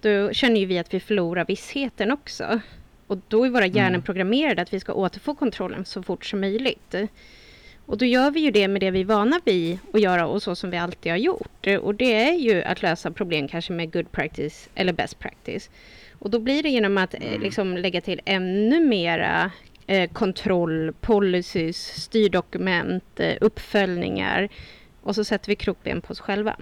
då 0.00 0.32
känner 0.32 0.60
ju 0.60 0.66
vi 0.66 0.78
att 0.78 0.94
vi 0.94 1.00
förlorar 1.00 1.44
vissheten 1.44 2.10
också. 2.12 2.60
Och 3.06 3.18
då 3.28 3.44
är 3.44 3.50
våra 3.50 3.66
hjärnor 3.66 3.88
Mm. 3.88 4.02
programmerade 4.02 4.62
att 4.62 4.72
vi 4.74 4.80
ska 4.80 4.92
återfå 4.92 5.34
kontrollen 5.34 5.84
så 5.84 6.02
fort 6.02 6.24
som 6.24 6.40
möjligt. 6.40 6.94
Och 7.86 7.98
då 7.98 8.04
gör 8.04 8.30
vi 8.30 8.40
ju 8.40 8.50
det 8.50 8.68
med 8.68 8.80
det 8.80 8.90
vi 8.90 9.00
är 9.00 9.04
vana 9.04 9.40
vid 9.44 9.78
att 9.92 10.00
göra 10.00 10.26
och 10.26 10.42
så 10.42 10.54
som 10.54 10.70
vi 10.70 10.76
alltid 10.76 11.12
har 11.12 11.16
gjort. 11.16 11.66
Och 11.80 11.94
det 11.94 12.14
är 12.14 12.32
ju 12.32 12.62
att 12.62 12.82
lösa 12.82 13.10
problem 13.10 13.48
kanske 13.48 13.72
med 13.72 13.92
good 13.92 14.12
practice 14.12 14.68
eller 14.74 14.92
best 14.92 15.18
practice. 15.18 15.70
Och 16.20 16.30
då 16.30 16.38
blir 16.38 16.62
det 16.62 16.68
genom 16.68 16.98
att 16.98 17.14
eh, 17.14 17.20
Mm. 17.22 17.40
liksom 17.40 17.76
lägga 17.76 18.00
till 18.00 18.20
ännu 18.24 18.80
mera 18.86 19.50
eh, 19.86 20.10
kontroll, 20.10 20.92
policies, 21.00 22.02
styrdokument, 22.02 23.20
eh, 23.20 23.36
uppföljningar. 23.40 24.48
Och 25.02 25.14
så 25.14 25.24
sätter 25.24 25.48
vi 25.48 25.56
krokben 25.56 26.00
på 26.00 26.12
oss 26.12 26.20
själva. 26.20 26.56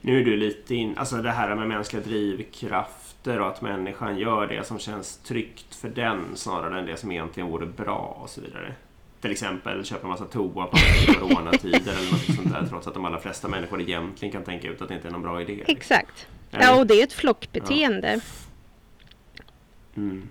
Nu 0.00 0.20
är 0.20 0.24
du 0.24 0.36
lite 0.36 0.74
in, 0.74 0.98
alltså 0.98 1.16
det 1.16 1.30
här 1.30 1.54
med 1.54 1.68
mänskliga 1.68 2.02
drivkrafter 2.02 3.40
och 3.40 3.48
att 3.48 3.62
människan 3.62 4.18
gör 4.18 4.46
det 4.46 4.66
som 4.66 4.78
känns 4.78 5.16
tryggt 5.18 5.74
för 5.74 5.88
den 5.88 6.24
snarare 6.34 6.78
än 6.78 6.86
det 6.86 6.96
som 6.96 7.12
egentligen 7.12 7.48
vore 7.48 7.66
bra 7.66 8.18
och 8.22 8.30
så 8.30 8.40
vidare. 8.40 8.74
Till 9.20 9.30
exempel 9.30 9.84
köpa 9.84 10.02
en 10.02 10.08
massa 10.08 10.24
toapapper 10.24 10.78
i 11.10 11.14
coronatider 11.14 11.92
eller 11.92 12.10
något 12.12 12.36
sånt 12.36 12.52
där 12.52 12.66
trots 12.68 12.86
att 12.86 12.94
de 12.94 13.04
allra 13.04 13.18
flesta 13.20 13.48
människor 13.48 13.80
egentligen 13.80 14.32
kan 14.32 14.42
tänka 14.44 14.68
ut 14.68 14.82
att 14.82 14.88
det 14.88 14.94
inte 14.94 15.08
är 15.08 15.12
någon 15.12 15.22
bra 15.22 15.42
idé. 15.42 15.64
Exakt. 15.66 16.26
Ja, 16.60 16.78
och 16.78 16.86
det 16.86 16.94
är 17.00 17.04
ett 17.04 17.12
flockbeteende. 17.12 18.20
Mm. 19.96 20.28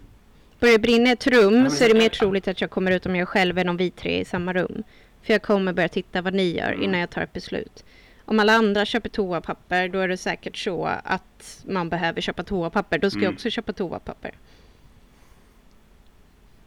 Börjar 0.60 0.74
det 0.74 0.80
brinna 0.82 1.10
ett 1.12 1.28
rum 1.28 1.54
men 1.54 1.72
så 1.72 1.84
är 1.84 1.88
det 1.90 2.00
mer 2.00 2.10
troligt 2.10 2.48
att 2.48 2.62
jag 2.62 2.70
kommer 2.70 2.92
ut 2.92 3.06
om 3.06 3.16
jag 3.16 3.28
själv 3.28 3.58
än 3.58 3.70
om 3.70 3.78
vi 3.78 3.92
tre 3.92 4.18
är 4.18 4.22
i 4.22 4.26
samma 4.26 4.54
rum. 4.54 4.84
För 5.24 5.34
jag 5.34 5.42
kommer 5.42 5.74
börja 5.74 5.90
titta 5.90 6.22
vad 6.22 6.34
ni 6.34 6.58
gör 6.58 6.68
Mm. 6.72 6.84
innan 6.84 7.00
jag 7.00 7.10
tar 7.10 7.22
ett 7.22 7.34
beslut. 7.34 7.86
Om 8.26 8.40
alla 8.40 8.54
andra 8.54 8.86
köper 8.86 9.10
toapapper 9.10 9.88
då 9.90 10.00
är 10.00 10.08
det 10.08 10.18
säkert 10.18 10.58
så 10.58 10.86
att 11.04 11.64
man 11.66 11.90
behöver 11.90 12.22
köpa 12.22 12.44
toapapper. 12.44 12.98
Då 13.00 13.10
ska 13.10 13.20
jag 13.20 13.24
Mm. 13.24 13.36
också 13.36 13.50
köpa 13.50 13.74
toapapper. 13.74 14.32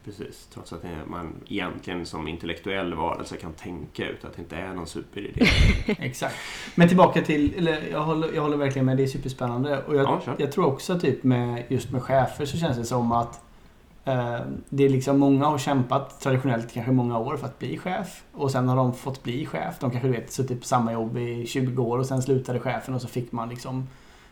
Precis, 0.05 0.47
trots 0.53 0.73
att 0.73 0.83
man 1.07 1.33
egentligen 1.47 2.05
som 2.05 2.27
intellektuell 2.27 2.93
varelse 2.93 3.37
kan 3.37 3.53
tänka 3.53 4.07
ut 4.07 4.25
att 4.25 4.35
det 4.35 4.41
inte 4.41 4.55
är 4.55 4.73
någon 4.73 4.87
superidé. 4.87 5.45
Exakt. 5.99 6.35
Men 6.75 6.87
tillbaka 6.87 7.21
till, 7.21 7.53
eller 7.57 7.87
jag 7.91 8.01
håller, 8.03 8.33
jag 8.33 8.41
håller 8.41 8.57
verkligen 8.57 8.85
med, 8.85 8.97
det 8.97 9.03
är 9.03 9.07
superspännande. 9.07 9.83
Och 9.83 9.95
jag, 9.95 10.05
Ja, 10.05 10.21
kör. 10.25 10.35
jag 10.39 10.51
tror 10.51 10.65
också 10.65 10.99
typ 10.99 11.23
med 11.23 11.63
just 11.69 11.91
med 11.91 12.03
chefer 12.03 12.45
så 12.45 12.57
känns 12.57 12.77
det 12.77 12.85
som 12.85 13.11
att 13.11 13.41
Eh, 14.05 14.39
det 14.69 14.85
är 14.85 14.89
liksom 14.89 15.19
många 15.19 15.45
har 15.45 15.57
kämpat 15.57 16.21
traditionellt 16.21 16.73
kanske 16.73 16.91
många 16.91 17.19
år 17.19 17.37
för 17.37 17.45
att 17.45 17.59
bli 17.59 17.77
chef. 17.77 18.23
Och 18.31 18.51
sen 18.51 18.67
har 18.67 18.75
de 18.75 18.93
fått 18.93 19.23
bli 19.23 19.45
chef. 19.45 19.75
De 19.79 19.91
kanske 19.91 20.07
du 20.07 20.11
vet 20.13 20.31
suttit 20.31 20.59
på 20.61 20.65
samma 20.67 20.93
jobb 20.93 21.17
i 21.17 21.45
20 21.47 21.83
år 21.83 21.97
och 21.97 22.05
sen 22.05 22.21
slutade 22.21 22.59
chefen 22.59 22.95
och 22.95 23.01
så 23.01 23.07
fick 23.07 23.31
man 23.31 23.49
liksom 23.49 23.87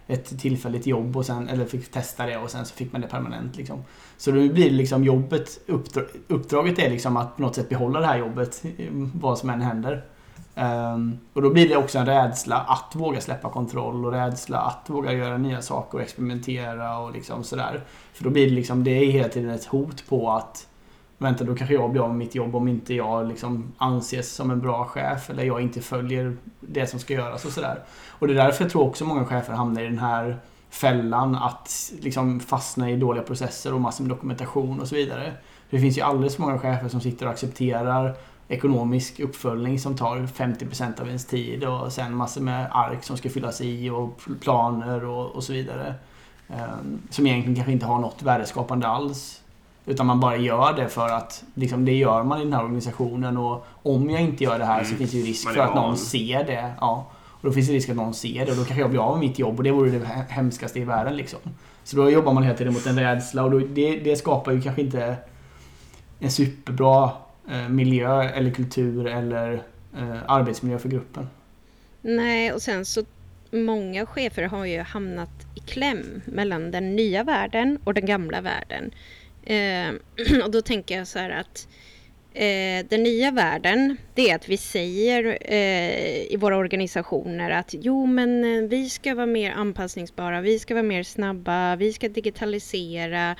ett 0.08 0.40
tillfälligt 0.40 0.88
jobb 0.88 1.18
och 1.18 1.26
sen, 1.26 1.50
eller 1.50 1.66
fick 1.66 1.92
testa 1.92 2.26
det 2.26 2.38
och 2.38 2.52
sen 2.52 2.66
så 2.66 2.76
fick 2.76 2.92
man 2.92 3.02
det 3.02 3.08
permanent. 3.08 3.58
Liksom. 3.58 3.84
Så 4.18 4.32
då 4.32 4.38
blir 4.38 4.70
det 4.70 4.76
liksom 4.76 5.04
jobbet, 5.04 5.60
uppdraget 6.28 6.80
är 6.80 6.90
liksom 6.90 7.18
att 7.18 7.36
på 7.36 7.42
något 7.42 7.56
sätt 7.56 7.70
behålla 7.70 8.00
det 8.00 8.06
här 8.06 8.18
jobbet 8.18 8.66
eh, 8.78 8.86
vad 9.14 9.38
som 9.38 9.50
än 9.50 9.62
händer. 9.62 10.06
Um, 10.56 11.20
och 11.34 11.42
då 11.42 11.50
blir 11.50 11.70
det 11.70 11.78
också 11.78 12.00
en 12.00 12.06
rädsla 12.06 12.56
att 12.56 12.96
våga 12.96 13.22
släppa 13.22 13.50
kontroll 13.50 14.06
och 14.06 14.12
rädsla 14.12 14.58
att 14.58 14.90
våga 14.90 15.14
göra 15.14 15.38
nya 15.38 15.62
saker 15.62 15.98
och 15.98 16.04
experimentera 16.04 17.00
och 17.00 17.12
liksom 17.12 17.44
sådär. 17.44 17.84
För 18.14 18.24
då 18.24 18.30
blir 18.30 18.50
det 18.50 18.56
liksom, 18.56 18.84
det 18.84 18.92
är 18.92 19.12
hela 19.12 19.30
tiden 19.30 19.50
ett 19.50 19.66
hot 19.66 20.04
på 20.10 20.32
att 20.32 20.68
vänta 21.18 21.44
då 21.44 21.56
kanske 21.56 21.76
jag 21.76 21.92
blir 21.92 22.02
av 22.02 22.10
med 22.10 22.18
mitt 22.18 22.36
jobb 22.36 22.56
om 22.56 22.68
inte 22.68 22.94
jag 22.94 23.28
liksom 23.28 23.74
anses 23.78 24.34
som 24.34 24.52
en 24.52 24.62
bra 24.62 24.86
chef 24.86 25.30
eller 25.30 25.44
jag 25.44 25.62
inte 25.62 25.82
följer 25.82 26.38
det 26.60 26.88
som 26.88 27.00
ska 27.00 27.14
göras 27.14 27.46
och 27.46 27.52
sådär. 27.52 27.80
Och 28.10 28.28
det 28.28 28.34
är 28.34 28.46
därför 28.46 28.64
jag 28.64 28.72
tror 28.72 28.88
också 28.88 29.06
många 29.06 29.26
chefer 29.26 29.54
hamnar 29.54 29.82
i 29.82 29.86
den 29.86 30.00
här 30.00 30.38
fällan 30.70 31.36
att 31.36 31.92
liksom 32.00 32.40
fastna 32.40 32.92
i 32.92 32.96
dåliga 32.96 33.24
processer 33.24 33.74
och 33.74 33.82
massor 33.82 34.04
med 34.04 34.10
dokumentation 34.10 34.80
och 34.80 34.88
så 34.88 34.96
vidare. 34.96 35.34
Det 35.70 35.80
finns 35.80 35.98
ju 35.98 36.02
alldeles 36.02 36.36
för 36.36 36.42
många 36.42 36.60
chefer 36.60 36.88
som 36.88 37.02
sitter 37.02 37.26
och 37.26 37.32
accepterar 37.32 38.16
ekonomisk 38.48 39.20
uppföljning 39.20 39.80
som 39.80 39.96
tar 39.96 40.18
50% 40.18 41.02
av 41.02 41.08
ens 41.08 41.26
tid 41.26 41.64
och 41.64 41.94
sen 41.94 42.16
massor 42.16 42.42
med 42.42 42.68
ark 42.72 43.04
som 43.04 43.18
ska 43.18 43.30
fyllas 43.30 43.62
i 43.62 43.90
och 43.90 44.22
planer 44.42 45.06
och, 45.06 45.26
och 45.32 45.44
så 45.44 45.54
vidare. 45.54 45.96
Um, 46.48 47.02
som 47.10 47.28
egentligen 47.28 47.56
kanske 47.56 47.72
inte 47.72 47.86
har 47.86 48.00
något 48.00 48.22
värdeskapande 48.22 48.88
alls. 48.88 49.42
Utan 49.90 50.06
man 50.06 50.20
bara 50.20 50.38
gör 50.38 50.74
det 50.74 50.90
för 50.90 51.10
att 51.10 51.44
liksom, 51.54 51.86
det 51.86 51.94
gör 51.94 52.24
man 52.24 52.42
i 52.42 52.44
den 52.44 52.54
här 52.54 52.64
organisationen 52.64 53.38
och 53.38 53.66
om 53.84 54.10
jag 54.10 54.22
inte 54.22 54.44
gör 54.44 54.60
det 54.60 54.66
här 54.66 54.80
mm. 54.80 54.92
så 54.92 54.96
finns 54.96 55.12
det 55.12 55.18
ju 55.18 55.26
risk 55.26 55.50
för 55.50 55.60
att 55.60 55.76
någon 55.76 55.98
ser 55.98 56.44
det. 56.44 56.74
Ja. 56.80 57.08
Och 57.14 57.48
då 57.48 57.52
finns 57.52 57.68
det 57.68 57.74
risk 57.74 57.90
att 57.90 57.96
någon 57.96 58.14
ser 58.14 58.46
det 58.46 58.52
och 58.52 58.58
då 58.58 58.64
kanske 58.64 58.80
jag 58.80 58.90
blir 58.90 59.00
av 59.00 59.18
med 59.20 59.30
mitt 59.30 59.40
jobb 59.40 59.58
och 59.58 59.64
det 59.64 59.72
vore 59.72 59.90
det 59.90 60.06
hemskaste 60.30 60.80
i 60.80 60.84
världen. 60.84 61.18
Liksom. 61.18 61.40
Så 61.84 61.98
då 61.98 62.10
jobbar 62.10 62.34
man 62.34 62.44
hela 62.44 62.58
tiden 62.58 62.74
mot 62.74 62.86
en 62.86 63.00
rädsla 63.00 63.44
och 63.44 63.52
då, 63.52 63.60
det, 63.60 64.00
det 64.00 64.16
skapar 64.16 64.52
ju 64.52 64.62
kanske 64.62 64.82
inte 64.82 65.16
en 66.20 66.32
superbra 66.32 67.12
eh, 67.50 67.70
miljö 67.70 68.24
eller 68.24 68.52
kultur 68.52 69.08
eller 69.08 69.54
eh, 69.98 70.18
arbetsmiljö 70.28 70.80
för 70.80 70.90
gruppen. 70.90 71.28
Nej, 72.02 72.54
och 72.54 72.62
sen 72.62 72.86
så 72.86 73.04
många 73.52 74.06
chefer 74.06 74.44
har 74.44 74.66
ju 74.66 74.80
hamnat 74.80 75.30
i 75.56 75.60
kläm 75.60 76.22
mellan 76.26 76.72
den 76.72 76.96
nya 76.96 77.24
världen 77.24 77.80
och 77.84 77.94
den 77.94 78.06
gamla 78.06 78.42
världen. 78.42 78.92
Eh, 79.48 79.94
och 80.44 80.52
då 80.52 80.62
tänker 80.62 80.98
jag 80.98 81.08
så 81.08 81.20
här 81.20 81.30
att 81.30 81.68
eh, 82.34 82.86
den 82.90 83.04
nya 83.04 83.32
världen, 83.32 83.98
det 84.14 84.30
är 84.30 84.36
att 84.36 84.50
vi 84.50 84.58
säger 84.58 85.38
eh, 85.42 86.34
i 86.34 86.36
våra 86.40 86.58
organisationer 86.58 87.50
att 87.50 87.76
jo, 87.80 88.06
men 88.06 88.44
eh, 88.44 88.70
vi 88.70 88.90
ska 88.90 89.16
vara 89.16 89.26
mer 89.26 89.52
anpassningsbara, 89.52 90.42
vi 90.42 90.60
ska 90.60 90.74
vara 90.74 90.84
mer 90.84 91.04
snabba, 91.04 91.76
vi 91.76 91.94
ska 91.94 92.10
digitalisera, 92.10 93.36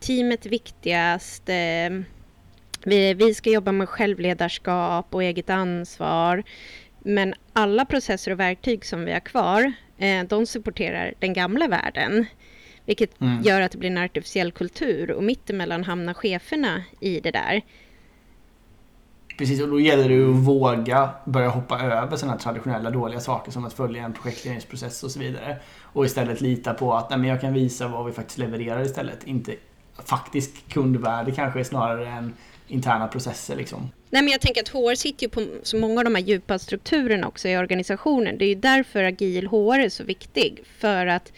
teamet 0.00 0.46
viktigast, 0.46 1.48
eh, 1.48 1.90
vi, 2.84 3.14
vi 3.14 3.34
ska 3.34 3.50
jobba 3.50 3.72
med 3.72 3.88
självledarskap 3.88 5.14
och 5.14 5.22
eget 5.22 5.50
ansvar. 5.50 6.42
Men 6.98 7.34
alla 7.52 7.84
processer 7.84 8.32
och 8.32 8.40
verktyg 8.40 8.84
som 8.84 9.04
vi 9.04 9.12
har 9.12 9.20
kvar, 9.20 9.72
eh, 9.98 10.24
de 10.24 10.46
supporterar 10.46 11.14
den 11.18 11.32
gamla 11.32 11.68
världen. 11.68 12.26
Vilket 12.86 13.20
mm. 13.20 13.42
gör 13.42 13.60
att 13.60 13.72
det 13.72 13.78
blir 13.78 13.90
en 13.90 13.98
artificiell 13.98 14.52
kultur 14.52 15.10
och 15.10 15.24
mittemellan 15.24 15.84
hamnar 15.84 16.14
cheferna 16.14 16.82
i 17.00 17.20
det 17.20 17.30
där. 17.30 17.62
Precis, 19.38 19.62
och 19.62 19.68
då 19.68 19.80
gäller 19.80 20.08
det 20.08 20.30
att 20.30 20.36
våga 20.36 21.10
börja 21.24 21.48
hoppa 21.48 21.80
över 21.80 22.16
sådana 22.16 22.38
traditionella 22.38 22.90
dåliga 22.90 23.20
saker 23.20 23.52
som 23.52 23.64
att 23.64 23.72
följa 23.72 24.04
en 24.04 24.12
projekteringsprocess 24.12 25.02
och 25.02 25.10
så 25.10 25.18
vidare. 25.18 25.56
Och 25.82 26.06
istället 26.06 26.40
lita 26.40 26.74
på 26.74 26.94
att 26.94 27.10
nej, 27.10 27.18
men 27.18 27.30
jag 27.30 27.40
kan 27.40 27.52
visa 27.52 27.88
vad 27.88 28.06
vi 28.06 28.12
faktiskt 28.12 28.38
levererar 28.38 28.82
istället. 28.82 29.24
Inte 29.24 29.54
faktisk 30.04 30.68
kundvärde 30.68 31.32
kanske 31.32 31.64
snarare 31.64 32.08
än 32.08 32.34
interna 32.68 33.08
processer. 33.08 33.56
Liksom. 33.56 33.90
Nej, 34.10 34.22
men 34.22 34.32
jag 34.32 34.40
tänker 34.40 34.62
att 34.62 34.68
HR 34.68 34.94
sitter 34.94 35.22
ju 35.22 35.30
på 35.30 35.46
så 35.62 35.76
många 35.76 36.00
av 36.00 36.04
de 36.04 36.14
här 36.14 36.22
djupa 36.22 36.58
strukturerna 36.58 37.28
också 37.28 37.48
i 37.48 37.56
organisationen. 37.56 38.38
Det 38.38 38.44
är 38.44 38.48
ju 38.48 38.54
därför 38.54 39.04
agil 39.04 39.46
HR 39.46 39.78
är 39.78 39.88
så 39.88 40.04
viktig. 40.04 40.60
För 40.78 41.06
att 41.06 41.32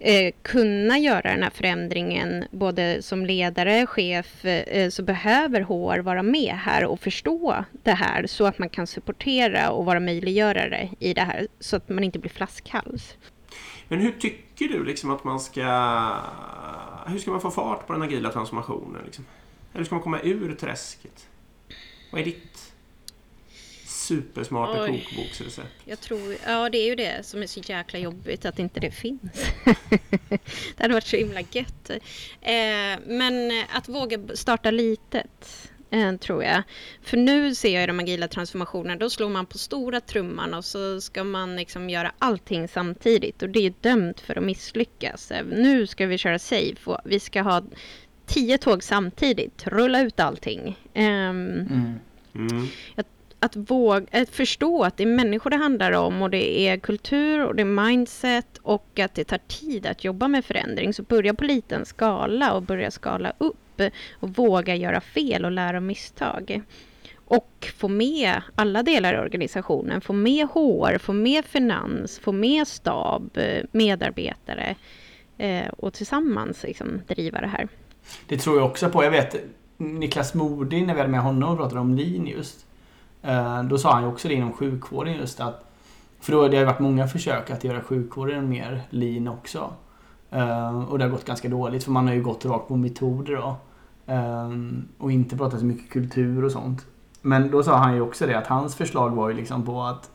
eh, 0.00 0.34
kunna 0.42 0.98
göra 0.98 1.30
den 1.30 1.42
här 1.42 1.50
förändringen 1.50 2.44
både 2.50 3.02
som 3.02 3.26
ledare, 3.26 3.86
chef, 3.86 4.44
eh, 4.44 4.82
eh 4.82 4.90
så 4.90 5.02
behöver 5.02 5.60
HR 5.60 5.98
vara 5.98 6.22
med 6.22 6.54
här 6.54 6.84
och 6.84 7.00
förstå 7.00 7.64
det 7.82 7.92
här 7.92 8.26
så 8.26 8.46
att 8.46 8.58
man 8.58 8.68
kan 8.68 8.86
supportera 8.86 9.70
och 9.70 9.84
vara 9.84 10.00
möjliggörare 10.00 10.90
i 10.98 11.14
det 11.14 11.20
här 11.20 11.46
så 11.60 11.76
att 11.76 11.88
man 11.88 12.04
inte 12.04 12.18
blir 12.18 12.30
flaskhals. 12.30 13.16
Men 13.88 14.00
hur 14.00 14.12
tycker 14.12 14.68
du 14.68 14.84
liksom 14.84 15.10
att 15.10 15.24
man 15.24 15.40
ska... 15.40 15.62
Hur 17.06 17.18
ska 17.18 17.30
man 17.30 17.40
få 17.40 17.50
fart 17.50 17.86
på 17.86 17.92
den 17.92 18.02
agila 18.02 18.32
transformationen? 18.32 19.02
Liksom? 19.04 19.24
Eller 19.74 19.84
ska 19.84 19.94
man 19.94 20.02
komma 20.02 20.20
ur 20.20 20.54
träsket? 20.54 21.26
Vad 22.12 22.20
är 22.20 22.24
ditt 22.24 22.49
supersmarta 24.10 24.82
Oj. 24.82 25.06
kokboksrecept? 25.08 25.68
Jag 25.84 26.00
tror, 26.00 26.36
ja 26.46 26.70
det 26.70 26.78
är 26.78 26.86
ju 26.86 26.94
det 26.94 27.26
som 27.26 27.42
är 27.42 27.46
så 27.46 27.60
jäkla 27.60 27.98
jobbigt 27.98 28.44
att 28.44 28.58
inte 28.58 28.80
det 28.80 28.90
finns. 28.90 29.20
det 30.76 30.82
hade 30.82 30.94
varit 30.94 31.06
så 31.06 31.16
himla 31.16 31.40
gött. 31.40 31.90
Eh, 32.40 32.98
men 33.06 33.64
att 33.72 33.88
våga 33.88 34.18
starta 34.34 34.70
litet 34.70 35.70
eh, 35.90 36.16
tror 36.16 36.44
jag. 36.44 36.62
För 37.02 37.16
nu 37.16 37.54
ser 37.54 37.74
jag 37.74 37.82
i 37.82 37.86
de 37.86 38.00
agila 38.00 38.28
transformationerna, 38.28 38.96
då 38.96 39.10
slår 39.10 39.28
man 39.28 39.46
på 39.46 39.58
stora 39.58 40.00
trumman 40.00 40.54
och 40.54 40.64
så 40.64 41.00
ska 41.00 41.24
man 41.24 41.56
liksom 41.56 41.90
göra 41.90 42.12
allting 42.18 42.68
samtidigt 42.68 43.42
och 43.42 43.48
det 43.48 43.66
är 43.66 43.74
dömt 43.80 44.20
för 44.20 44.38
att 44.38 44.44
misslyckas. 44.44 45.32
Nu 45.50 45.86
ska 45.86 46.06
vi 46.06 46.18
köra 46.18 46.38
safe 46.38 46.90
och 46.90 46.98
vi 47.04 47.20
ska 47.20 47.42
ha 47.42 47.62
tio 48.26 48.58
tåg 48.58 48.82
samtidigt, 48.82 49.66
rulla 49.66 50.00
ut 50.00 50.20
allting. 50.20 50.78
Um, 50.94 51.02
mm. 51.02 51.94
Mm. 52.34 52.66
Att, 52.96 53.06
att, 53.40 53.56
våga, 53.56 54.06
att 54.12 54.30
förstå 54.30 54.84
att 54.84 54.96
det 54.96 55.02
är 55.02 55.06
människor 55.06 55.50
det 55.50 55.56
handlar 55.56 55.92
om 55.92 56.22
och 56.22 56.30
det 56.30 56.68
är 56.68 56.76
kultur 56.76 57.44
och 57.46 57.54
det 57.54 57.62
är 57.62 57.88
mindset 57.88 58.58
och 58.62 58.98
att 58.98 59.14
det 59.14 59.24
tar 59.24 59.38
tid 59.38 59.86
att 59.86 60.04
jobba 60.04 60.28
med 60.28 60.44
förändring. 60.44 60.94
Så 60.94 61.02
börja 61.02 61.34
på 61.34 61.44
liten 61.44 61.84
skala 61.84 62.52
och 62.52 62.62
börja 62.62 62.90
skala 62.90 63.32
upp 63.38 63.56
och 64.12 64.28
våga 64.28 64.74
göra 64.74 65.00
fel 65.00 65.44
och 65.44 65.50
lära 65.50 65.76
av 65.76 65.82
misstag. 65.82 66.62
Och 67.16 67.72
få 67.76 67.88
med 67.88 68.42
alla 68.54 68.82
delar 68.82 69.14
i 69.14 69.18
organisationen, 69.18 70.00
få 70.00 70.12
med 70.12 70.48
HR, 70.48 70.98
få 70.98 71.12
med 71.12 71.44
finans, 71.44 72.18
få 72.18 72.32
med 72.32 72.68
stab, 72.68 73.38
medarbetare 73.72 74.76
eh, 75.38 75.68
och 75.68 75.92
tillsammans 75.92 76.62
liksom 76.62 77.00
driva 77.08 77.40
det 77.40 77.46
här. 77.46 77.68
Det 78.26 78.38
tror 78.38 78.58
jag 78.58 78.66
också 78.66 78.90
på. 78.90 79.04
Jag 79.04 79.10
vet 79.10 79.36
Niklas 79.76 80.34
Modi, 80.34 80.82
när 80.82 80.94
vi 80.94 81.00
hade 81.00 81.12
med 81.12 81.20
honom 81.20 81.50
och 81.50 81.56
pratade 81.56 81.80
om 81.80 81.94
lean 81.94 82.26
just. 82.26 82.66
Eh, 83.22 83.62
då 83.62 83.78
sa 83.78 83.92
han 83.92 84.02
ju 84.02 84.08
också 84.08 84.28
det 84.28 84.34
inom 84.34 84.52
sjukvården 84.52 85.14
just 85.14 85.40
att 85.40 85.66
för 86.20 86.32
då, 86.32 86.48
det 86.48 86.56
har 86.56 86.64
varit 86.64 86.80
många 86.80 87.08
försök 87.08 87.50
att 87.50 87.64
göra 87.64 87.80
sjukvården 87.80 88.48
mer 88.48 88.82
lean 88.90 89.28
också. 89.28 89.72
Eh, 90.30 90.84
och 90.84 90.98
det 90.98 91.04
har 91.04 91.10
gått 91.10 91.24
ganska 91.24 91.48
dåligt 91.48 91.84
för 91.84 91.90
man 91.90 92.06
har 92.06 92.14
ju 92.14 92.22
gått 92.22 92.44
rakt 92.44 92.68
på 92.68 92.76
metoder 92.76 93.36
då. 93.36 93.56
Eh, 94.12 94.50
och 94.98 95.12
inte 95.12 95.36
pratat 95.36 95.60
så 95.60 95.66
mycket 95.66 95.90
kultur 95.90 96.44
och 96.44 96.52
sånt. 96.52 96.86
Men 97.22 97.50
då 97.50 97.62
sa 97.62 97.76
han 97.76 97.94
ju 97.94 98.00
också 98.00 98.26
det 98.26 98.38
att 98.38 98.46
hans 98.46 98.76
förslag 98.76 99.10
var 99.10 99.28
ju 99.28 99.36
liksom 99.36 99.64
på 99.64 99.82
att 99.82 100.10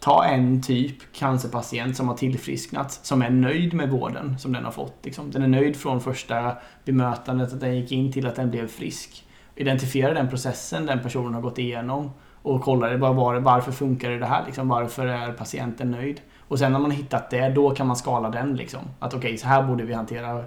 ta 0.00 0.24
en 0.24 0.62
typ 0.62 1.12
cancerpatient 1.12 1.96
som 1.96 2.08
har 2.08 2.16
tillfrisknat, 2.16 2.92
som 2.92 3.22
är 3.22 3.30
nöjd 3.30 3.74
med 3.74 3.90
vården 3.90 4.38
som 4.38 4.52
den 4.52 4.64
har 4.64 4.72
fått. 4.72 4.96
Liksom. 5.02 5.30
Den 5.30 5.42
är 5.42 5.48
nöjd 5.48 5.76
från 5.76 6.00
första 6.00 6.56
bemötandet, 6.84 7.52
att 7.52 7.60
den 7.60 7.76
gick 7.76 7.92
in 7.92 8.12
till 8.12 8.26
att 8.26 8.36
den 8.36 8.50
blev 8.50 8.68
frisk. 8.68 9.26
Identifiera 9.54 10.14
den 10.14 10.28
processen 10.28 10.86
den 10.86 11.02
personen 11.02 11.34
har 11.34 11.40
gått 11.40 11.58
igenom 11.58 12.10
och 12.42 12.62
kolla 12.62 12.98
bara 12.98 13.12
var, 13.12 13.34
varför 13.34 13.72
funkar 13.72 14.10
det 14.10 14.26
här? 14.26 14.46
Liksom, 14.46 14.68
varför 14.68 15.06
är 15.06 15.32
patienten 15.32 15.90
nöjd? 15.90 16.20
Och 16.38 16.58
sen 16.58 16.72
när 16.72 16.78
man 16.78 16.90
har 16.90 16.98
hittat 16.98 17.30
det, 17.30 17.48
då 17.48 17.70
kan 17.70 17.86
man 17.86 17.96
skala 17.96 18.30
den. 18.30 18.56
Liksom. 18.56 18.80
Att 18.98 19.14
okej, 19.14 19.28
okay, 19.28 19.38
så 19.38 19.46
här 19.46 19.62
borde 19.62 19.84
vi 19.84 19.94
hantera 19.94 20.44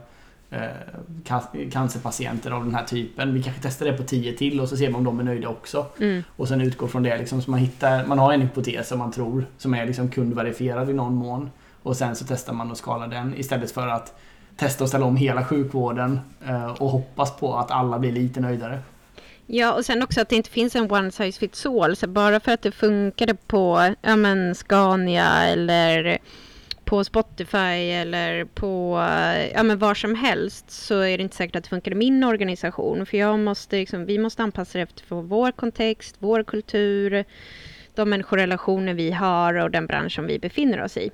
eh, 0.50 1.70
cancerpatienter 1.72 2.52
av 2.52 2.64
den 2.64 2.76
här 2.76 2.84
typen. 2.84 3.34
Vi 3.34 3.44
kanske 3.44 3.62
testar 3.62 3.86
det 3.86 3.94
på 3.94 4.04
10 4.04 4.38
till 4.38 4.62
och 4.62 4.70
så 4.70 4.78
ser 4.78 4.90
man 4.90 5.00
om 5.00 5.04
de 5.04 5.20
är 5.20 5.24
nöjda 5.24 5.48
också. 5.48 5.86
Mm. 6.00 6.24
Och 6.36 6.48
sen 6.48 6.62
utgår 6.62 6.88
från 6.88 7.04
det. 7.04 7.18
Liksom, 7.18 7.42
så 7.42 7.52
man, 7.52 7.60
hittar, 7.60 8.06
man 8.06 8.20
har 8.20 8.34
en 8.34 8.42
hypotes 8.42 8.88
som 8.88 9.00
man 9.00 9.12
tror 9.12 9.46
som 9.58 9.74
är 9.74 9.86
liksom 9.86 10.10
kundverifierad 10.10 10.90
i 10.90 10.94
någon 10.94 11.16
mån. 11.16 11.50
Och 11.84 11.98
sen 11.98 12.16
så 12.16 12.26
testar 12.28 12.54
man 12.54 12.72
och 12.72 12.78
skalar 12.78 13.08
den 13.08 13.36
istället 13.38 13.72
för 13.72 13.88
att 13.88 14.20
testa 14.58 14.84
och 14.84 14.88
ställa 14.88 15.06
om 15.06 15.16
hela 15.16 15.46
sjukvården 15.46 16.20
eh, 16.48 16.66
och 16.66 16.90
hoppas 16.90 17.38
på 17.38 17.56
att 17.56 17.72
alla 17.72 18.00
blir 18.00 18.12
lite 18.12 18.40
nöjdare. 18.40 18.80
Ja, 19.48 19.74
och 19.74 19.86
sen 19.86 20.04
också 20.04 20.22
att 20.22 20.30
det 20.30 20.36
inte 20.36 20.50
finns 20.50 20.76
en 20.76 20.92
one 20.92 21.12
size 21.12 21.40
fits 21.40 21.66
all. 21.66 21.96
Så 21.96 22.08
bara 22.08 22.40
för 22.40 22.52
att 22.52 22.62
det 22.62 22.72
funkade 22.72 23.36
på 23.36 23.96
ja, 24.02 24.16
men 24.16 24.56
Scania 24.56 25.44
eller 25.44 26.18
på 26.86 27.04
Spotify 27.04 27.92
eller 27.92 28.46
på 28.46 28.98
ja, 29.54 29.64
men 29.64 29.80
var 29.80 29.94
som 29.94 30.16
helst 30.16 30.72
så 30.72 31.00
är 31.00 31.18
det 31.18 31.24
inte 31.24 31.36
säkert 31.36 31.56
att 31.56 31.64
det 31.64 31.70
funkar 31.70 31.92
i 31.92 31.96
min 31.96 32.24
organisation. 32.24 33.06
För 33.06 33.18
jag 33.18 33.40
måste 33.40 33.76
liksom, 33.76 34.06
vi 34.06 34.18
måste 34.18 34.44
anpassa 34.44 34.78
det 34.78 34.84
efter 34.84 35.16
vår 35.22 35.52
kontext, 35.52 36.16
vår 36.20 36.44
kultur, 36.44 37.26
de 37.96 38.10
människorelationer 38.10 38.94
vi 38.94 39.12
har 39.12 39.54
och 39.54 39.72
den 39.72 39.88
bransch 39.88 40.16
som 40.16 40.28
vi 40.28 40.40
befinner 40.40 40.84
oss 40.84 40.98
i. 40.98 41.12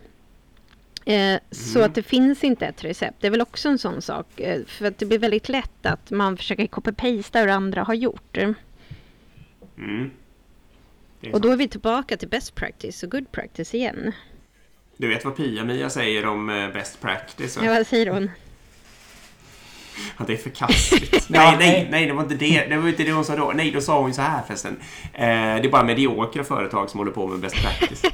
Eh, 1.10 1.40
så 1.52 1.80
Mm. 1.80 1.90
att 1.90 1.96
det 1.96 2.04
finns 2.04 2.44
inte 2.44 2.66
ett 2.66 2.84
recept. 2.84 3.18
Det 3.20 3.28
är 3.28 3.32
väl 3.32 3.42
också 3.42 3.70
en 3.70 3.78
sån 3.80 4.02
sak. 4.02 4.40
Eh, 4.40 4.66
för 4.66 4.86
att 4.86 4.98
det 4.98 5.06
blir 5.06 5.20
väldigt 5.20 5.50
lätt 5.50 5.86
att 5.86 6.12
man 6.12 6.38
försöker 6.38 6.68
copy-pasta 6.68 7.40
hur 7.40 7.48
andra 7.48 7.84
har 7.84 7.94
gjort. 7.94 8.38
Mm. 8.38 10.12
Och 11.34 11.42
då 11.42 11.52
är 11.52 11.56
vi 11.58 11.68
tillbaka 11.68 12.18
till 12.18 12.28
best 12.28 12.56
practice 12.56 13.04
och 13.04 13.12
good 13.12 13.32
practice 13.32 13.74
igen. 13.76 14.12
Du 14.98 15.08
vet 15.08 15.26
vad 15.26 15.36
Pia-Mia 15.36 15.90
säger 15.90 16.26
om 16.26 16.50
eh, 16.50 16.70
best 16.74 17.02
practice? 17.02 17.58
va? 17.58 17.66
Ja, 17.66 17.74
vad 17.74 17.88
säger 17.88 18.08
hon? 18.08 18.30
Att 20.18 20.28
det 20.28 20.34
är 20.34 20.38
förkastligt. 20.38 21.28
Ja, 21.34 21.56
nej, 21.58 21.58
nej, 21.60 21.88
nej. 21.92 22.06
det 22.06 22.14
var 22.14 22.24
inte 22.24 22.36
det. 22.36 22.66
Det 22.70 22.78
var 22.78 22.90
inte 22.90 23.04
det 23.04 23.12
hon 23.12 23.26
sa 23.26 23.36
då. 23.36 23.52
Nej, 23.56 23.72
då 23.72 23.82
sa 23.82 24.02
hon 24.02 24.14
så 24.14 24.22
här 24.22 24.44
förresten. 24.48 24.80
Eh, 25.14 25.22
det 25.22 25.66
är 25.66 25.70
bara 25.70 25.84
mediokra 25.84 26.44
företag 26.44 26.90
som 26.90 26.98
håller 26.98 27.12
på 27.12 27.28
med 27.28 27.40
best 27.40 27.56
practice. 27.56 28.02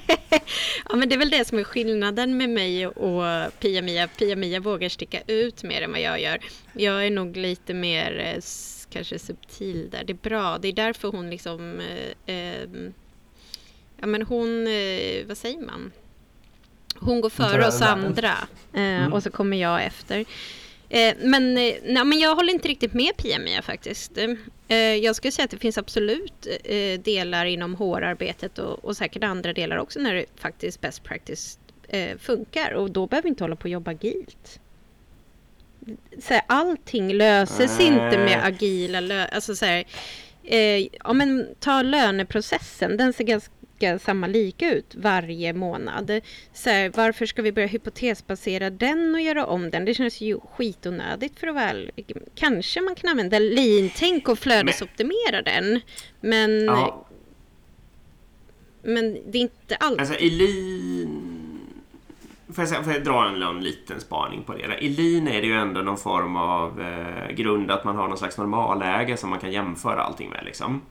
Ja, 0.89 0.95
men 0.95 1.09
det 1.09 1.15
är 1.15 1.19
väl 1.19 1.29
det 1.29 1.45
som 1.45 1.59
är 1.59 1.63
skillnaden 1.63 2.37
med 2.37 2.49
mig 2.49 2.87
och 2.87 3.23
Pia-Mia. 3.59 4.07
Pia-Mia 4.07 4.59
vågar 4.59 4.89
sticka 4.89 5.21
ut 5.27 5.63
mer 5.63 5.81
än 5.81 5.91
vad 5.91 6.01
jag 6.01 6.21
gör. 6.21 6.37
Jag 6.73 7.05
är 7.05 7.09
nog 7.09 7.37
lite 7.37 7.73
mer 7.73 8.19
eh, 8.35 8.41
kanske 8.89 9.19
subtil 9.19 9.89
där. 9.91 10.03
Det 10.03 10.13
är 10.13 10.29
bra. 10.29 10.57
Det 10.57 10.67
är 10.67 10.73
därför 10.73 11.07
hon 11.07 11.29
liksom... 11.29 11.79
Eh, 12.25 12.35
eh, 12.35 12.67
ja, 13.99 14.07
men 14.07 14.21
hon... 14.21 14.67
Eh, 14.67 15.25
vad 15.27 15.37
säger 15.37 15.61
man? 15.61 15.91
Hon 16.95 17.21
går 17.21 17.29
före 17.29 17.67
oss 17.67 17.81
andra 17.81 18.33
eh, 18.73 18.81
Mm. 18.81 19.13
och 19.13 19.23
så 19.23 19.31
kommer 19.31 19.57
jag 19.57 19.83
efter. 19.85 20.25
Eh, 20.95 21.15
men, 21.19 21.57
eh, 21.57 21.75
nej, 21.83 22.05
men 22.05 22.19
jag 22.19 22.35
håller 22.35 22.53
inte 22.53 22.67
riktigt 22.67 22.93
med 22.93 23.17
Pia-Mia 23.17 23.61
faktiskt. 23.61 24.17
Eh, 24.67 24.77
jag 24.77 25.15
skulle 25.15 25.31
säga 25.31 25.45
att 25.45 25.51
det 25.51 25.57
finns 25.57 25.77
absolut 25.77 26.47
delar 26.99 27.45
inom 27.45 27.75
HR-arbetet 27.75 28.59
och, 28.59 28.85
och 28.85 28.97
säkert 28.97 29.23
andra 29.23 29.53
delar 29.53 29.77
också 29.77 29.99
när 29.99 30.15
det 30.15 30.25
faktiskt 30.35 30.81
best 30.81 31.03
practice 31.03 31.59
funkar 32.19 32.71
och 32.71 32.91
då 32.91 33.07
behöver 33.07 33.23
vi 33.23 33.29
inte 33.29 33.43
hålla 33.43 33.55
på 33.55 33.63
och 33.63 33.69
jobba 33.69 33.91
agilt. 33.91 34.59
Så 36.21 36.33
här, 36.33 36.41
allting 36.47 37.13
löses 37.13 37.77
Nej. 37.79 37.87
inte 37.87 38.17
med 38.17 38.45
agila 38.45 39.27
alltså 39.27 39.55
så 39.55 39.65
här, 39.65 39.85
eh, 40.43 40.87
ja, 41.03 41.13
men 41.13 41.47
ta 41.59 41.81
löneprocessen, 41.81 42.97
den 42.97 43.13
ser 43.13 43.23
ganska 43.23 43.51
samma 43.99 44.27
lika 44.27 44.73
ut 44.73 44.95
varje 44.95 45.53
månad. 45.53 46.21
Så 46.53 46.69
här, 46.69 46.91
varför 46.95 47.25
ska 47.25 47.41
vi 47.41 47.51
börja 47.51 47.67
hypotesbasera 47.67 48.69
den 48.69 49.15
och 49.15 49.21
göra 49.21 49.45
om 49.45 49.69
den? 49.69 49.85
Det 49.85 49.93
känns 49.93 50.21
ju 50.21 50.39
skitonödigt 50.39 51.39
för 51.39 51.47
att 51.47 51.55
väl... 51.55 51.91
Kanske 52.35 52.81
man 52.81 52.95
kan 52.95 53.09
använda 53.09 53.39
lean-tänk 53.39 54.29
och 54.29 54.39
flödesoptimera 54.39 55.41
den. 55.41 55.81
Men, 56.21 56.65
Ja, 56.65 57.05
men 58.83 59.17
det 59.31 59.37
är 59.37 59.41
inte 59.41 59.75
allt. 59.75 59.99
alltså 59.99 60.15
i 60.15 60.29
lean... 60.29 61.41
Får 62.47 62.61
jag, 62.61 62.69
säga, 62.69 62.83
får 62.83 62.93
jag 62.93 63.03
dra 63.03 63.27
en, 63.27 63.41
en 63.41 63.63
liten 63.63 63.99
spaning 63.99 64.43
på 64.43 64.53
det? 64.53 64.77
I 64.79 64.89
lean 64.89 65.27
är 65.27 65.41
det 65.41 65.47
ju 65.47 65.53
ändå 65.53 65.81
någon 65.81 65.97
form 65.97 66.35
av 66.35 66.81
eh, 66.81 67.35
grund 67.35 67.71
att 67.71 67.83
man 67.83 67.95
har 67.95 68.07
någon 68.07 68.17
slags 68.17 68.37
normalläge 68.37 69.17
som 69.17 69.29
man 69.29 69.39
kan 69.39 69.51
jämföra 69.51 70.01
allting 70.01 70.29
med. 70.29 70.45
Liksom. 70.45 70.81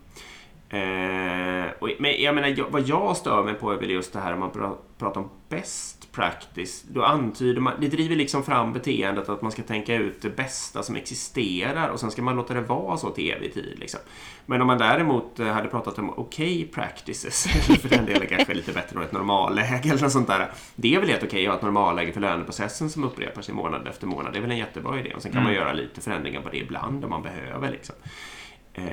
Eh, 0.68 1.70
och, 1.78 1.88
men 1.98 2.22
jag 2.22 2.34
menar, 2.34 2.48
jag, 2.48 2.66
vad 2.70 2.82
jag 2.88 3.16
stör 3.16 3.42
mig 3.44 3.54
på 3.54 3.72
är 3.72 3.76
väl 3.76 3.90
just 3.90 4.12
det 4.12 4.20
här 4.20 4.32
om 4.32 4.40
man 4.40 4.50
pra, 4.50 4.74
pratar 4.98 5.20
om 5.20 5.30
best 5.48 6.12
practice. 6.12 6.82
Då 6.88 7.02
antyder 7.02 7.60
man, 7.60 7.72
det 7.80 7.88
driver 7.88 8.16
liksom 8.16 8.44
fram 8.44 8.72
beteendet 8.72 9.28
att 9.28 9.42
man 9.42 9.52
ska 9.52 9.62
tänka 9.62 9.94
ut 9.94 10.22
det 10.22 10.36
bästa 10.36 10.82
som 10.82 10.96
existerar 10.96 11.88
och 11.88 12.00
sen 12.00 12.10
ska 12.10 12.22
man 12.22 12.36
låta 12.36 12.54
det 12.54 12.60
vara 12.60 12.96
så 12.96 13.10
till 13.10 13.30
evig 13.32 13.54
tid. 13.54 13.76
Liksom. 13.78 14.00
Men 14.46 14.60
om 14.60 14.66
man 14.66 14.78
däremot 14.78 15.40
eh, 15.40 15.46
hade 15.46 15.68
pratat 15.68 15.98
om 15.98 16.10
okej 16.18 16.70
practices, 16.74 17.46
eller 17.46 17.78
för 17.80 17.88
den 17.88 18.06
delen 18.06 18.26
kanske 18.28 18.54
lite 18.54 18.72
bättre 18.72 18.96
än 18.98 19.02
ett 19.04 19.12
normalläge 19.12 19.88
eller 19.90 20.02
något 20.02 20.12
sånt 20.12 20.28
där. 20.28 20.50
Det 20.76 20.94
är 20.94 21.00
väl 21.00 21.08
helt 21.08 21.22
okej 21.22 21.46
att 21.46 21.50
ha 21.52 21.56
ett 21.56 21.62
normalläge 21.62 22.12
för 22.12 22.20
löneprocessen 22.20 22.90
som 22.90 23.04
upprepar 23.04 23.42
sig 23.42 23.54
månad 23.54 23.88
efter 23.88 24.06
månad. 24.06 24.32
Det 24.32 24.38
är 24.38 24.42
väl 24.42 24.50
en 24.50 24.58
jättebra 24.58 25.00
idé. 25.00 25.12
Och 25.14 25.22
sen 25.22 25.32
kan 25.32 25.42
man 25.42 25.52
Mm. 25.52 25.62
göra 25.64 25.72
lite 25.72 26.00
förändringar 26.00 26.40
på 26.40 26.48
det 26.48 26.56
ibland 26.56 27.04
om 27.04 27.10
man 27.10 27.22
behöver. 27.22 27.70
Liksom. 27.70 27.94
Eh, 28.74 28.84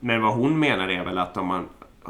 Men 0.00 0.22
vad 0.22 0.34
hon 0.34 0.58
menar 0.58 0.88
är 0.88 1.04
väl 1.04 1.18
att 1.18 1.36
om 1.36 1.46
man 1.46 1.68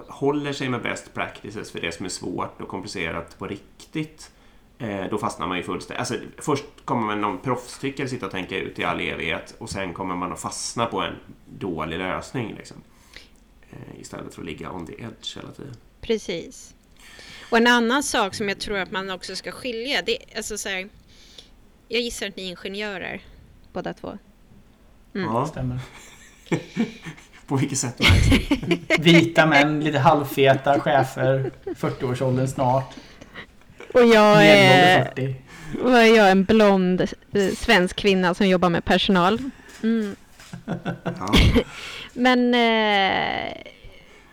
håller 0.09 0.53
sig 0.53 0.69
med 0.69 0.83
best 0.83 1.15
practices 1.15 1.71
för 1.73 1.81
det 1.81 1.93
som 1.93 2.05
är 2.07 2.11
svårt 2.11 2.61
och 2.61 2.69
komplicerat 2.69 3.39
på 3.39 3.47
riktigt 3.47 4.31
eh, 4.79 5.05
då 5.11 5.19
fastnar 5.19 5.47
man 5.47 5.57
ju 5.57 5.63
fullständigt. 5.63 5.99
Alltså, 6.01 6.15
först 6.39 6.65
kommer 6.85 7.07
man 7.07 7.21
någon 7.21 7.39
proffstyckare 7.39 8.09
sitta 8.09 8.27
och 8.27 8.33
tänka 8.33 8.59
ut 8.59 8.79
i 8.79 8.85
all 8.85 9.01
evighet 9.01 9.55
och 9.59 9.71
sen 9.71 9.95
kommer 9.95 10.17
man 10.17 10.33
att 10.33 10.41
fastna 10.41 10.87
på 10.87 11.01
en 11.01 11.15
dålig 11.59 11.99
lösning. 11.99 12.55
Liksom. 12.55 12.77
Eh, 13.71 14.01
Istället 14.01 14.35
för 14.35 14.43
att 14.43 14.47
ligga 14.47 14.71
on 14.73 14.87
the 14.87 14.93
edge 14.93 15.37
hela 15.37 15.51
tiden. 15.53 15.75
Precis. 16.01 16.75
Och 17.51 17.57
en 17.59 17.67
annan 17.67 18.03
sak 18.03 18.35
som 18.35 18.49
jag 18.49 18.59
tror 18.61 18.79
att 18.79 18.91
man 18.91 19.11
också 19.11 19.37
ska 19.37 19.53
skilja, 19.53 20.03
det 20.03 20.23
är 20.33 20.37
alltså 20.37 20.59
så 20.59 20.69
här, 20.69 20.89
Jag 21.89 22.01
gissar 22.01 22.27
att 22.29 22.37
ni 22.37 22.43
är 22.47 22.51
ingenjörer, 22.51 23.23
båda 23.73 23.95
två. 23.95 24.19
Mm. 25.15 25.27
Ja, 25.35 25.47
Stämmer. 25.47 25.79
På 27.47 27.57
vilket 27.57 27.79
sätt 27.79 27.99
märks? 27.99 28.51
Vita 28.99 29.47
män, 29.47 29.81
lite 29.85 29.99
halvfeta 29.99 30.81
chefer, 30.81 31.51
40-årsåldern 31.65 32.47
snart. 32.49 32.95
Och 33.95 34.07
jag 34.07 34.47
är, 34.47 35.05
40. 35.05 35.35
och 35.83 35.91
jag 35.91 36.09
är 36.17 36.31
en 36.31 36.45
blond 36.45 37.01
eh, 37.01 37.49
svensk 37.57 37.97
kvinna 37.97 38.35
som 38.35 38.49
jobbar 38.49 38.69
med 38.69 38.85
personal. 38.85 39.39
Mm. 39.83 40.17
Ja. 41.05 41.35
Men 42.13 42.55
eh, 42.55 43.53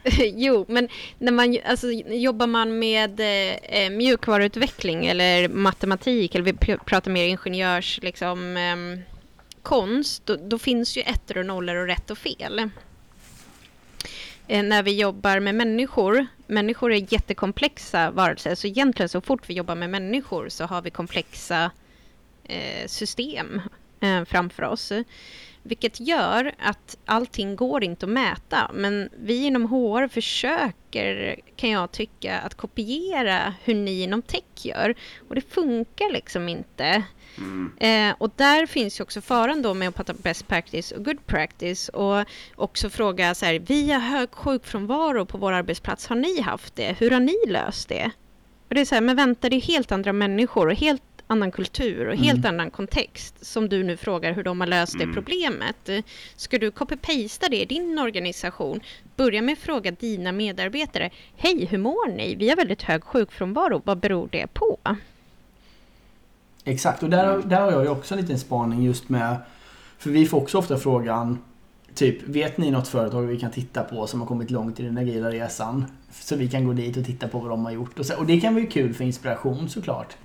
jo, 0.36 0.66
men 0.68 0.88
när 1.20 1.32
man 1.32 1.58
alltså, 1.66 1.92
jobbar 1.92 2.48
man 2.48 2.80
med 2.80 3.20
eh, 3.64 3.90
mjukvaruutveckling 3.90 5.06
eller 5.06 5.50
matematik 5.50 6.36
eller 6.36 6.46
vi 6.46 6.52
pr- 6.52 6.84
pratar 6.86 7.12
mer 7.12 7.26
ingenjörs 7.26 8.00
liksom, 8.02 8.58
ehm, 8.58 9.02
konst, 9.66 10.26
då, 10.26 10.36
då 10.36 10.58
finns 10.58 10.98
ju 10.98 11.02
ettor 11.02 11.38
och 11.38 11.46
nollor 11.46 11.76
och 11.76 11.88
rätt 11.88 12.12
och 12.12 12.18
fel. 12.18 12.70
Eh, 14.48 14.64
när 14.64 14.84
vi 14.84 15.00
jobbar 15.00 15.40
med 15.40 15.56
människor, 15.56 16.28
människor 16.48 16.94
är 16.94 17.14
jättekomplexa 17.14 18.12
varelser, 18.12 18.56
så 18.56 18.68
egentligen 18.68 19.10
så 19.10 19.22
fort 19.22 19.50
vi 19.50 19.54
jobbar 19.54 19.76
med 19.76 19.90
människor 19.90 20.50
så 20.50 20.66
har 20.66 20.82
vi 20.82 20.90
komplexa 20.90 21.72
eh, 22.44 22.88
system 22.88 23.62
eh, 24.00 24.26
framför 24.26 24.64
oss. 24.64 24.92
Vilket 25.64 26.00
gör 26.00 26.52
att 26.60 26.98
allting 27.06 27.56
går 27.56 27.84
inte 27.84 28.06
att 28.06 28.12
mäta. 28.12 28.72
Men 28.74 29.10
vi 29.18 29.46
inom 29.46 29.66
HR 29.66 30.08
försöker, 30.08 31.40
kan 31.56 31.70
jag 31.70 31.92
tycka, 31.92 32.40
att 32.40 32.56
kopiera 32.56 33.54
hur 33.64 33.76
ni 33.76 34.02
inom 34.02 34.22
tech 34.22 34.66
gör. 34.66 34.96
Och 35.30 35.36
det 35.36 35.54
funkar 35.54 36.12
liksom 36.12 36.50
inte. 36.50 37.04
Mm. 37.38 37.72
Eh, 37.80 38.16
och 38.18 38.32
där 38.36 38.66
finns 38.66 39.00
ju 39.00 39.04
också 39.04 39.22
faran 39.22 39.62
då 39.62 39.74
med 39.74 39.88
att 39.88 39.96
prata 39.96 40.14
best 40.14 40.48
practice 40.48 40.92
och 40.92 41.06
good 41.06 41.28
practice. 41.28 41.90
Och 41.90 42.26
också 42.56 42.90
fråga 42.90 43.36
så 43.36 43.46
här, 43.46 43.60
vi 43.60 43.92
har 43.92 44.00
hög 44.00 44.32
sjukfrånvaro 44.32 45.26
på 45.26 45.38
vår 45.38 45.52
arbetsplats. 45.52 46.08
Har 46.08 46.16
ni 46.16 46.42
haft 46.42 46.76
det? 46.76 46.96
Hur 47.00 47.12
har 47.12 47.20
ni 47.20 47.36
löst 47.48 47.90
det? 47.90 48.12
Och 48.70 48.76
det 48.76 48.82
är 48.82 48.86
så 48.86 48.96
här, 48.96 49.02
men 49.02 49.16
vänta, 49.16 49.50
det 49.50 49.56
är 49.56 49.62
helt 49.62 49.92
andra 49.92 50.14
människor 50.14 50.68
och 50.68 50.76
helt 50.76 51.02
annan 51.28 51.52
kultur 51.52 52.08
och 52.08 52.16
helt 52.16 52.46
annan 52.46 52.72
kontext 52.72 53.46
som 53.46 53.70
du 53.70 53.84
nu 53.84 53.98
frågar 53.98 54.34
hur 54.34 54.44
de 54.44 54.60
har 54.60 54.68
löst 54.68 54.98
det 54.98 55.04
Mm. 55.04 55.16
problemet. 55.16 55.90
Ska 56.36 56.58
du 56.58 56.72
copy-pasta 56.72 57.50
det 57.50 57.62
i 57.62 57.66
din 57.66 58.00
organisation? 58.00 58.80
Börja 59.16 59.42
med 59.42 59.54
att 59.54 59.60
fråga 59.60 59.92
dina 59.92 60.32
medarbetare. 60.32 61.10
Hej, 61.38 61.66
hur 61.66 61.78
mår 61.78 62.12
ni? 62.12 62.36
Vi 62.36 62.50
har 62.50 62.56
väldigt 62.56 62.82
hög 62.82 63.04
sjukfrånvaro. 63.04 63.82
Vad 63.86 63.98
beror 64.00 64.30
det 64.32 64.48
på? 64.54 64.80
Exakt, 66.66 67.04
och 67.04 67.10
där, 67.10 67.42
där 67.46 67.62
har 67.62 67.72
jag 67.72 67.84
ju 67.84 67.90
också 67.90 68.16
en 68.16 68.22
liten 68.22 68.40
spaning 68.40 68.84
just 68.84 69.10
med... 69.10 69.38
För 69.98 70.10
vi 70.10 70.26
får 70.26 70.38
också 70.38 70.58
ofta 70.58 70.78
frågan 70.78 71.38
Typ, 71.96 72.28
vet 72.28 72.58
ni 72.58 72.72
något 72.72 72.88
företag 72.88 73.22
vi 73.22 73.40
kan 73.40 73.52
titta 73.52 73.84
på 73.84 74.08
som 74.08 74.20
har 74.20 74.28
kommit 74.28 74.52
långt 74.52 74.80
i 74.80 74.84
den 74.84 74.98
agila 74.98 75.32
resan? 75.32 75.86
Så 76.12 76.36
vi 76.36 76.48
kan 76.48 76.66
gå 76.66 76.74
dit 76.74 76.98
och 76.98 77.06
titta 77.06 77.28
på 77.28 77.40
vad 77.40 77.50
de 77.50 77.66
har 77.66 77.72
gjort. 77.72 78.00
Och, 78.00 78.06
så, 78.06 78.18
och 78.18 78.26
det 78.26 78.40
kan 78.40 78.54
vara 78.54 78.64
ju 78.64 78.70
kul 78.70 78.94
för 78.94 79.04
inspiration 79.04 79.70
såklart. 79.70 80.16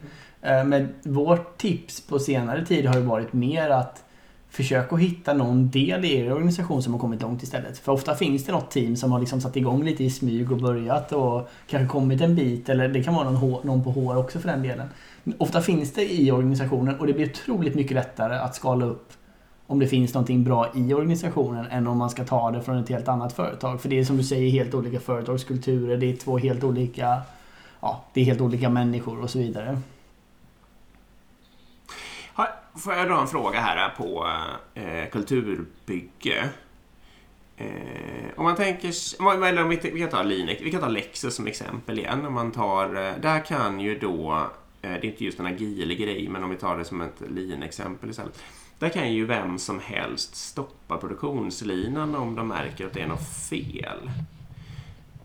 Eh, 0.42 0.64
men 0.64 0.88
vårt 1.02 1.58
tips 1.58 2.00
på 2.00 2.18
senare 2.18 2.66
tid 2.66 2.86
har 2.86 2.94
ju 2.96 3.02
varit 3.02 3.32
mer 3.32 3.70
att 3.70 4.04
försök 4.48 4.92
att 4.92 5.00
hitta 5.00 5.34
någon 5.34 5.70
del 5.70 6.04
i 6.04 6.16
er 6.16 6.32
organisation 6.32 6.82
som 6.82 6.92
har 6.92 7.00
kommit 7.00 7.22
långt 7.22 7.42
istället. 7.42 7.78
För 7.78 7.92
ofta 7.92 8.14
finns 8.14 8.44
det 8.44 8.52
något 8.52 8.70
team 8.70 8.96
som 8.96 9.12
har 9.12 9.20
liksom 9.20 9.40
satt 9.40 9.56
igång 9.56 9.84
lite 9.84 10.04
i 10.04 10.10
smyg 10.10 10.52
och 10.52 10.58
börjat 10.58 11.12
och 11.12 11.50
kanske 11.66 11.92
kommit 11.92 12.20
en 12.20 12.34
bit. 12.36 12.68
Eller 12.68 12.88
det 12.88 13.02
kan 13.02 13.14
vara 13.14 13.24
någon, 13.24 13.36
H- 13.36 13.60
någon 13.64 13.84
på 13.84 13.90
HR 13.92 14.16
också 14.16 14.38
för 14.38 14.48
den 14.48 14.62
delen. 14.62 14.88
Ofta 15.38 15.62
finns 15.62 15.92
det 15.92 16.12
i 16.12 16.30
organisationen 16.30 17.00
och 17.00 17.06
det 17.06 17.12
blir 17.12 17.30
otroligt 17.30 17.74
mycket 17.74 17.94
lättare 17.94 18.34
att 18.34 18.54
skala 18.54 18.86
upp 18.86 19.12
om 19.66 19.78
det 19.78 19.86
finns 19.86 20.14
någonting 20.14 20.44
bra 20.44 20.68
i 20.74 20.94
organisationen 20.94 21.66
än 21.66 21.86
om 21.86 21.98
man 21.98 22.10
ska 22.10 22.24
ta 22.24 22.50
det 22.50 22.62
från 22.62 22.78
ett 22.78 22.88
helt 22.88 23.08
annat 23.08 23.32
företag. 23.32 23.80
För 23.80 23.88
det 23.88 23.98
är 23.98 24.04
som 24.04 24.16
du 24.16 24.24
säger 24.24 24.50
helt 24.50 24.74
olika 24.74 25.00
företagskulturer, 25.00 25.96
det 25.96 26.06
är 26.06 26.16
två 26.16 26.38
helt 26.38 26.64
olika 26.64 27.22
Ja, 27.80 28.04
det 28.12 28.20
är 28.20 28.24
helt 28.24 28.40
olika 28.40 28.68
människor 28.68 29.20
och 29.20 29.30
så 29.30 29.38
vidare. 29.38 29.80
får 32.76 32.94
jag 32.94 33.08
dra 33.08 33.20
en 33.20 33.26
fråga 33.26 33.60
här 33.60 33.88
på 33.88 34.28
eh, 34.74 35.10
kulturbygge. 35.10 36.48
Eh, 37.56 37.66
om 38.36 38.44
man 38.44 38.56
tänker, 38.56 38.88
eller 39.44 39.62
om 39.62 39.68
vi, 39.68 39.76
vi 39.76 40.00
kan 40.00 40.08
ta 40.08 40.22
Linux, 40.22 40.62
vi 40.62 40.70
kan 40.70 40.80
ta 40.80 40.88
Lexus 40.88 41.34
som 41.34 41.46
exempel 41.46 41.98
igen. 41.98 42.26
Om 42.26 42.34
man 42.34 42.52
tar, 42.52 42.84
eh, 42.84 43.12
där 43.22 43.44
kan 43.44 43.80
ju 43.80 43.98
då, 43.98 44.46
Eh, 44.82 44.90
det 44.90 44.96
är 44.96 45.04
inte 45.04 45.24
just 45.24 45.40
en 45.40 45.46
agil 45.46 45.94
grej, 45.94 46.28
men 46.28 46.44
om 46.44 46.50
vi 46.50 46.56
tar 46.56 46.78
det 46.78 46.84
som 46.84 47.00
ett 47.00 47.22
Lean-exempel 47.28 48.10
istället. 48.10 48.42
Där 48.78 48.88
kan 48.88 49.12
ju 49.12 49.24
vem 49.24 49.58
som 49.58 49.80
helst 49.80 50.34
stoppa 50.34 50.96
produktionslinan 50.96 52.14
om 52.14 52.34
de 52.34 52.48
märker 52.48 52.86
att 52.86 52.92
det 52.92 53.00
är 53.00 53.08
något 53.08 53.28
fel. 53.48 54.10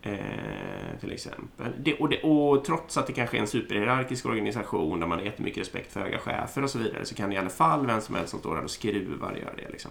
Eh, 0.02 0.98
till 1.00 1.12
exempel. 1.12 1.72
Det, 1.78 1.94
och, 1.94 2.08
det, 2.08 2.22
och, 2.22 2.64
trots 2.64 2.96
att 2.96 3.06
det 3.06 3.12
kanske 3.12 3.36
är 3.36 3.40
en 3.40 3.46
superhierarkisk 3.46 4.26
organisation 4.26 5.00
där 5.00 5.06
man 5.06 5.18
har 5.18 5.24
jättemycket 5.24 5.60
respekt 5.60 5.92
för 5.92 6.00
höga 6.00 6.18
chefer 6.18 6.62
och 6.62 6.70
så 6.70 6.78
vidare 6.78 7.04
så 7.04 7.14
kan 7.14 7.32
i 7.32 7.36
alla 7.36 7.48
fall 7.48 7.86
vem 7.86 8.00
som 8.00 8.14
helst 8.14 8.30
som 8.30 8.40
står 8.40 8.54
där 8.54 8.64
och 8.64 8.70
skruvar 8.70 9.36
göra 9.36 9.54
det. 9.56 9.68
Liksom. 9.70 9.90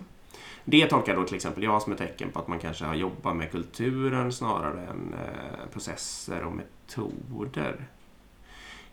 Det 0.66 0.86
tolkar 0.86 1.16
då 1.16 1.24
till 1.24 1.36
exempel 1.36 1.64
jag 1.64 1.82
som 1.82 1.94
ett 1.94 2.00
tecken 2.00 2.32
på 2.32 2.40
att 2.40 2.48
man 2.48 2.60
kanske 2.60 2.86
har 2.86 2.96
jobbat 2.96 3.36
med 3.36 3.52
kulturen 3.52 4.32
snarare 4.32 4.82
än 4.82 5.14
eh, 5.14 5.70
processer 5.74 6.44
och 6.44 6.54
metoder. 6.54 7.88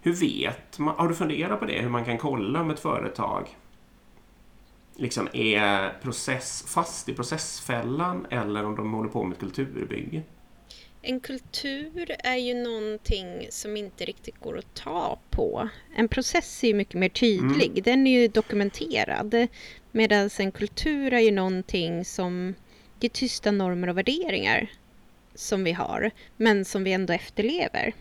Hur 0.02 0.12
vet 0.12 0.78
man? 0.78 0.94
Har 0.96 1.08
du 1.08 1.14
funderat 1.14 1.60
på 1.60 1.66
det? 1.66 1.80
Hur 1.80 1.88
man 1.88 2.04
kan 2.04 2.18
kolla 2.18 2.60
om 2.60 2.70
ett 2.70 2.80
företag 2.80 3.48
liksom 4.96 5.28
är 5.32 6.02
process, 6.02 6.64
fast 6.68 7.08
i 7.08 7.14
processfällan 7.14 8.26
eller 8.30 8.64
om 8.64 8.76
de 8.76 8.92
håller 8.92 9.10
på 9.10 9.24
med 9.24 9.32
ett 9.32 9.40
kulturbygge? 9.40 10.22
En 11.02 11.20
kultur 11.20 12.16
är 12.18 12.36
ju 12.36 12.54
någonting 12.54 13.46
som 13.50 13.76
inte 13.76 14.04
riktigt 14.04 14.40
går 14.40 14.58
att 14.58 14.74
ta 14.74 15.18
på. 15.30 15.68
En 15.96 16.08
process 16.08 16.64
är 16.64 16.68
ju 16.68 16.74
mycket 16.74 16.94
mer 16.94 17.08
tydlig. 17.08 17.70
Mm. 17.70 17.82
Den 17.82 18.06
är 18.06 18.20
ju 18.20 18.28
dokumenterad. 18.28 19.46
Medan 19.92 20.30
en 20.38 20.52
kultur 20.52 21.12
är 21.12 21.20
ju 21.20 21.30
någonting 21.30 22.04
som 22.04 22.54
det 22.98 23.06
är 23.06 23.10
tysta 23.10 23.50
normer 23.50 23.88
och 23.88 23.98
värderingar 23.98 24.70
som 25.34 25.64
vi 25.64 25.72
har, 25.72 26.10
men 26.36 26.64
som 26.64 26.84
vi 26.84 26.92
ändå 26.92 27.12
efterlever. 27.12 27.94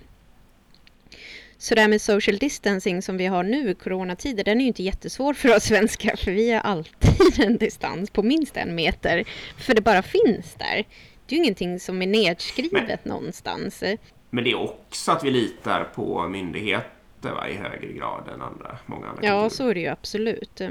Så 1.62 1.76
det 1.76 1.82
här 1.82 1.88
med 1.88 2.02
social 2.02 2.38
distancing 2.38 3.02
som 3.02 3.18
vi 3.18 3.26
har 3.26 3.44
nu 3.44 3.70
i 3.70 3.76
coronatider, 3.76 4.44
den 4.44 4.58
är 4.58 4.62
ju 4.62 4.68
inte 4.68 4.84
jättesvår 4.84 5.34
för 5.34 5.56
oss 5.56 5.64
svenskar, 5.64 6.16
för 6.16 6.32
vi 6.32 6.52
har 6.52 6.62
alltid 6.62 7.40
en 7.40 7.58
distans 7.58 8.10
på 8.10 8.24
minst 8.24 8.58
en 8.58 8.76
meter, 8.76 9.24
för 9.58 9.74
det 9.74 9.82
bara 9.82 10.02
finns 10.02 10.54
där. 10.54 10.86
Det 11.26 11.36
är 11.36 11.38
ju 11.38 11.38
ingenting 11.38 11.80
som 11.80 12.02
är 12.02 12.08
nedskrivet 12.08 13.00
men, 13.04 13.14
någonstans. 13.14 13.84
Men 14.30 14.44
det 14.44 14.52
är 14.52 14.60
också 14.60 15.12
att 15.12 15.24
vi 15.24 15.32
litar 15.32 15.84
på 15.84 16.28
myndigheter 16.28 17.32
va, 17.32 17.50
i 17.50 17.54
högre 17.54 17.94
grad 17.94 18.28
än 18.36 18.42
andra, 18.42 18.78
många 18.86 19.08
andra 19.08 19.28
Ja, 19.28 19.50
så 19.50 19.68
är 19.68 19.74
det 19.74 19.80
ju 19.80 19.88
absolut. 19.88 20.62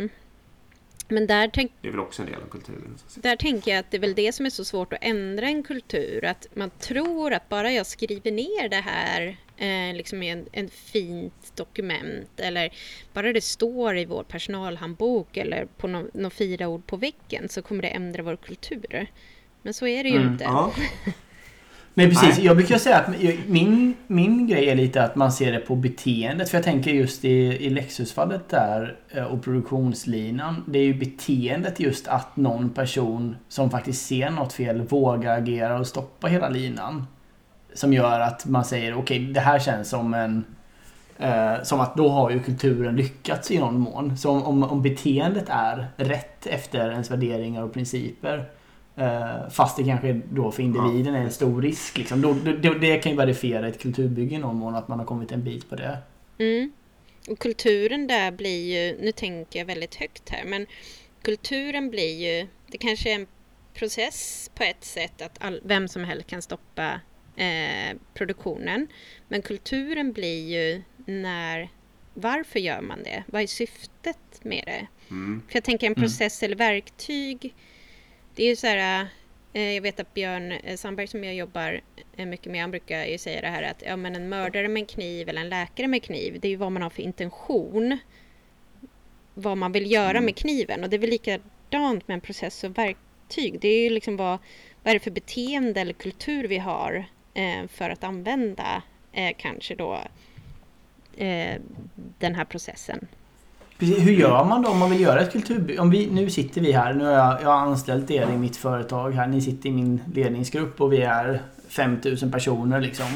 Men 1.09 1.27
där 1.27 1.51
tänk... 1.53 1.73
Det 1.81 1.89
är 1.89 1.93
väl 1.93 2.01
också 2.01 2.23
en 2.23 2.29
del 2.29 2.43
av 2.43 2.49
kulturen? 2.51 2.99
Där 3.15 3.37
tänker 3.37 3.71
jag 3.71 3.81
att 3.81 3.91
det 3.91 3.97
är 3.97 4.01
väl 4.01 4.15
det 4.15 4.33
som 4.33 4.47
är 4.47 4.51
så 4.51 4.65
svårt 4.65 4.93
att 4.93 4.99
ändra 5.03 5.47
en 5.47 5.63
kultur. 5.63 6.25
Att 6.25 6.47
man 6.55 6.71
tror 6.71 7.33
att 7.33 7.49
bara 7.49 7.73
jag 7.73 7.87
skriver 7.87 8.31
ner 8.31 8.69
det 8.69 8.81
här 8.81 9.37
eh, 9.61 9.95
liksom 9.95 10.23
i 10.23 10.29
en, 10.29 10.47
en 10.53 10.69
fint 10.69 11.53
dokument 11.57 12.41
eller 12.41 12.71
bara 13.13 13.33
det 13.33 13.45
står 13.45 13.99
i 13.99 14.05
vår 14.05 14.23
personalhandbok 14.23 15.37
eller 15.37 15.65
på 15.77 15.89
några 15.89 16.07
no, 16.15 16.31
fyra 16.31 16.69
ord 16.69 16.87
på 16.87 16.97
väggen 16.97 17.49
så 17.49 17.63
kommer 17.63 17.83
det 17.83 17.89
ändra 17.89 18.23
vår 18.23 18.37
kultur. 18.37 19.07
Men 19.63 19.75
så 19.75 19.87
är 19.87 20.03
det 20.03 20.11
ju 20.11 20.17
mm, 20.17 20.33
inte. 20.33 20.45
Ja. 20.45 20.73
Nej 21.95 22.09
precis, 22.09 22.39
jag 22.39 22.57
brukar 22.57 22.79
säga 22.79 22.99
att 22.99 23.15
min, 23.47 23.97
min 24.07 24.47
grej 24.47 24.69
är 24.69 24.75
lite 24.75 25.03
att 25.03 25.17
man 25.17 25.33
ser 25.33 25.53
det 25.53 25.59
på 25.59 25.77
beteendet. 25.77 26.51
För 26.51 26.57
jag 26.57 26.65
tänker 26.65 26.91
just 26.91 27.25
i, 27.25 27.29
i 27.67 27.71
Lexusfallet 27.71 28.49
där 28.49 28.97
eh, 29.09 29.25
och 29.25 29.45
produktionslinan. 29.45 30.65
Det 30.67 30.79
är 30.79 30.85
ju 30.85 30.95
beteendet 30.95 31.81
just 31.81 32.09
att 32.09 32.37
någon 32.37 32.71
person 32.71 33.37
som 33.49 33.71
faktiskt 33.71 34.07
ser 34.07 34.31
något 34.31 34.53
fel 34.53 34.81
vågar 34.81 35.39
agera 35.39 35.79
och 35.79 35.87
stoppa 35.87 36.27
hela 36.27 36.49
linan. 36.49 37.07
Som 37.75 37.93
gör 37.93 38.21
att 38.21 38.47
man 38.47 38.65
säger 38.65 38.93
okej 38.93 39.21
okay, 39.21 39.33
det 39.33 39.41
här 39.41 39.59
känns 39.59 39.89
som 39.89 40.15
en 40.15 40.45
eh, 41.19 41.63
som 41.63 41.81
att 41.81 41.97
då 41.97 42.09
har 42.09 42.31
ju 42.31 42.43
kulturen 42.43 42.97
lyckats 42.97 43.51
i 43.51 43.59
någon 43.59 43.81
mån. 43.81 44.17
Så 44.17 44.31
om, 44.31 44.43
om, 44.43 44.63
om 44.63 44.83
beteendet 44.83 45.45
är 45.49 45.89
rätt 45.97 46.47
efter 46.47 46.91
ens 46.91 47.11
värderingar 47.11 47.63
och 47.63 47.73
principer 47.73 48.49
Eh, 49.01 49.51
fast 49.51 49.77
det 49.77 49.85
kanske 49.85 50.21
då 50.33 50.51
för 50.51 50.63
individen 50.63 51.15
är 51.15 51.21
en 51.21 51.33
stor 51.33 51.63
risk. 51.63 51.99
Liksom. 51.99 52.21
Då, 52.21 52.37
då, 52.63 52.75
det 52.75 52.99
kan 52.99 53.13
ju 53.13 53.19
verifiera 53.19 53.69
ett 53.69 53.79
kulturbygge 53.79 54.35
i 54.35 54.39
någon 54.39 54.57
mån 54.57 54.75
att 54.75 54.89
man 54.89 54.99
har 54.99 55.07
kommit 55.07 55.33
en 55.33 55.45
bit 55.45 55.71
på 55.71 55.77
det. 55.77 55.99
Mm. 56.39 56.73
Och 57.29 57.39
kulturen 57.39 58.07
där 58.07 58.31
blir 58.31 58.77
ju, 58.77 59.03
nu 59.03 59.13
tänker 59.13 59.59
jag 59.59 59.67
väldigt 59.67 59.95
högt 59.95 60.29
här, 60.29 60.45
men 60.45 60.67
kulturen 61.23 61.91
blir 61.91 62.17
ju, 62.17 62.47
det 62.67 62.79
kanske 62.79 63.11
är 63.11 63.15
en 63.15 63.27
process 63.75 64.51
på 64.55 64.63
ett 64.63 64.85
sätt 64.85 65.23
att 65.23 65.39
all, 65.41 65.61
vem 65.65 65.89
som 65.89 66.05
helst 66.05 66.27
kan 66.27 66.43
stoppa 66.43 67.01
eh, 67.41 67.97
produktionen. 68.15 68.89
Men 69.29 69.43
kulturen 69.43 70.13
blir 70.13 70.49
ju 70.49 70.83
när, 71.07 71.69
varför 72.15 72.59
gör 72.59 72.81
man 72.81 73.03
det? 73.03 73.25
Vad 73.27 73.43
är 73.43 73.47
syftet 73.47 74.45
med 74.45 74.65
det? 74.67 74.87
Mm. 75.11 75.43
För 75.49 75.57
jag 75.57 75.65
tänker 75.65 75.87
en 75.87 75.93
mm. 75.93 76.03
process 76.03 76.43
mm. 76.43 76.49
eller 76.49 76.57
verktyg 76.57 77.55
det 78.35 78.45
är 78.45 78.49
ju 78.49 78.57
så 78.57 78.67
här, 78.67 79.07
eh, 79.53 79.73
jag 79.73 79.83
vet 79.83 80.01
att 80.01 80.15
Björn 80.15 80.53
eh, 80.53 80.77
Sandberg 80.77 81.07
som 81.07 81.25
jag 81.25 81.35
jobbar 81.35 81.81
mycket 82.17 82.53
med, 82.53 82.61
han 82.61 82.71
brukar 82.71 83.05
ju 83.05 83.19
säga 83.19 83.41
det 83.41 83.49
här 83.49 83.63
att 83.63 83.83
ja, 83.87 83.97
men 83.97 84.17
en 84.17 84.29
mördare 84.29 84.69
med 84.69 84.81
en 84.81 84.87
kniv 84.87 85.29
eller 85.29 85.41
en 85.41 85.49
läkare 85.49 85.87
med 85.87 86.03
kniv, 86.03 86.41
det 86.41 86.49
är 86.49 86.51
ju 86.51 86.57
vad 86.57 86.73
man 86.73 86.83
har 86.83 86.91
för 86.91 87.03
intention. 87.03 87.99
Vad 89.35 89.59
man 89.59 89.73
vill 89.73 89.93
göra 89.93 90.11
mm. 90.11 90.25
med 90.25 90.37
kniven 90.37 90.85
och 90.85 90.91
det 90.91 90.97
är 90.97 90.99
väl 90.99 91.11
likadant 91.11 92.09
med 92.09 92.15
en 92.15 92.21
process 92.21 92.65
och 92.65 92.79
verktyg. 92.79 93.61
Det 93.61 93.69
är 93.69 93.83
ju 93.83 93.91
liksom 93.91 94.17
vad, 94.17 94.39
vad 94.83 94.91
är 94.91 94.95
det 94.95 95.05
för 95.05 95.11
beteende 95.11 95.81
eller 95.81 95.93
kultur 95.93 96.49
vi 96.49 96.59
har 96.59 97.05
Eh, 97.41 97.69
för 97.69 97.91
att 97.91 98.05
använda 98.05 98.83
eh, 99.13 99.33
kanske 99.39 99.75
då 99.75 99.99
eh, 101.17 101.61
den 102.19 102.35
här 102.35 102.45
processen. 102.45 103.07
Hur 103.79 104.13
gör 104.13 104.45
man 104.45 104.63
då 104.63 104.71
om 104.71 104.79
man 104.79 104.91
vill 104.91 105.01
göra 105.01 105.21
ett 105.21 105.33
kulturbyte? 105.33 105.81
Om 105.81 105.91
vi, 105.91 106.11
nu 106.11 106.31
sitter 106.31 106.61
vi 106.61 106.73
här, 106.73 106.95
nu 106.95 107.05
har 107.05 107.13
jag, 107.13 107.43
jag 107.43 107.49
har 107.49 107.61
anställt 107.61 108.11
er 108.11 108.31
i 108.31 108.39
mitt 108.39 108.57
företag 108.57 109.11
här. 109.11 109.27
Ni 109.27 109.41
sitter 109.41 109.69
i 109.69 109.73
min 109.73 110.01
ledningsgrupp 110.15 110.81
och 110.81 110.93
vi 110.93 111.03
är 111.03 111.43
5000 111.69 112.33
personer 112.33 112.81
liksom. 112.81 113.07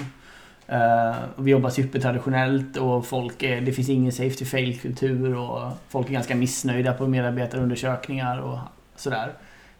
Uh, 0.73 1.17
och 1.37 1.47
vi 1.47 1.51
jobbar 1.51 1.71
supertraditionellt 1.71 2.77
och 2.77 3.07
folk 3.07 3.43
är, 3.43 3.61
det 3.61 3.73
finns 3.73 3.89
ingen 3.89 4.13
safety 4.13 4.45
fail-kultur 4.45 5.37
och 5.37 5.73
folk 5.89 6.09
är 6.09 6.13
ganska 6.13 6.35
missnöjda 6.35 6.93
på 6.93 7.07
medarbetarundersökningar 7.07 8.41
och 8.41 8.59
sådär. 8.97 9.33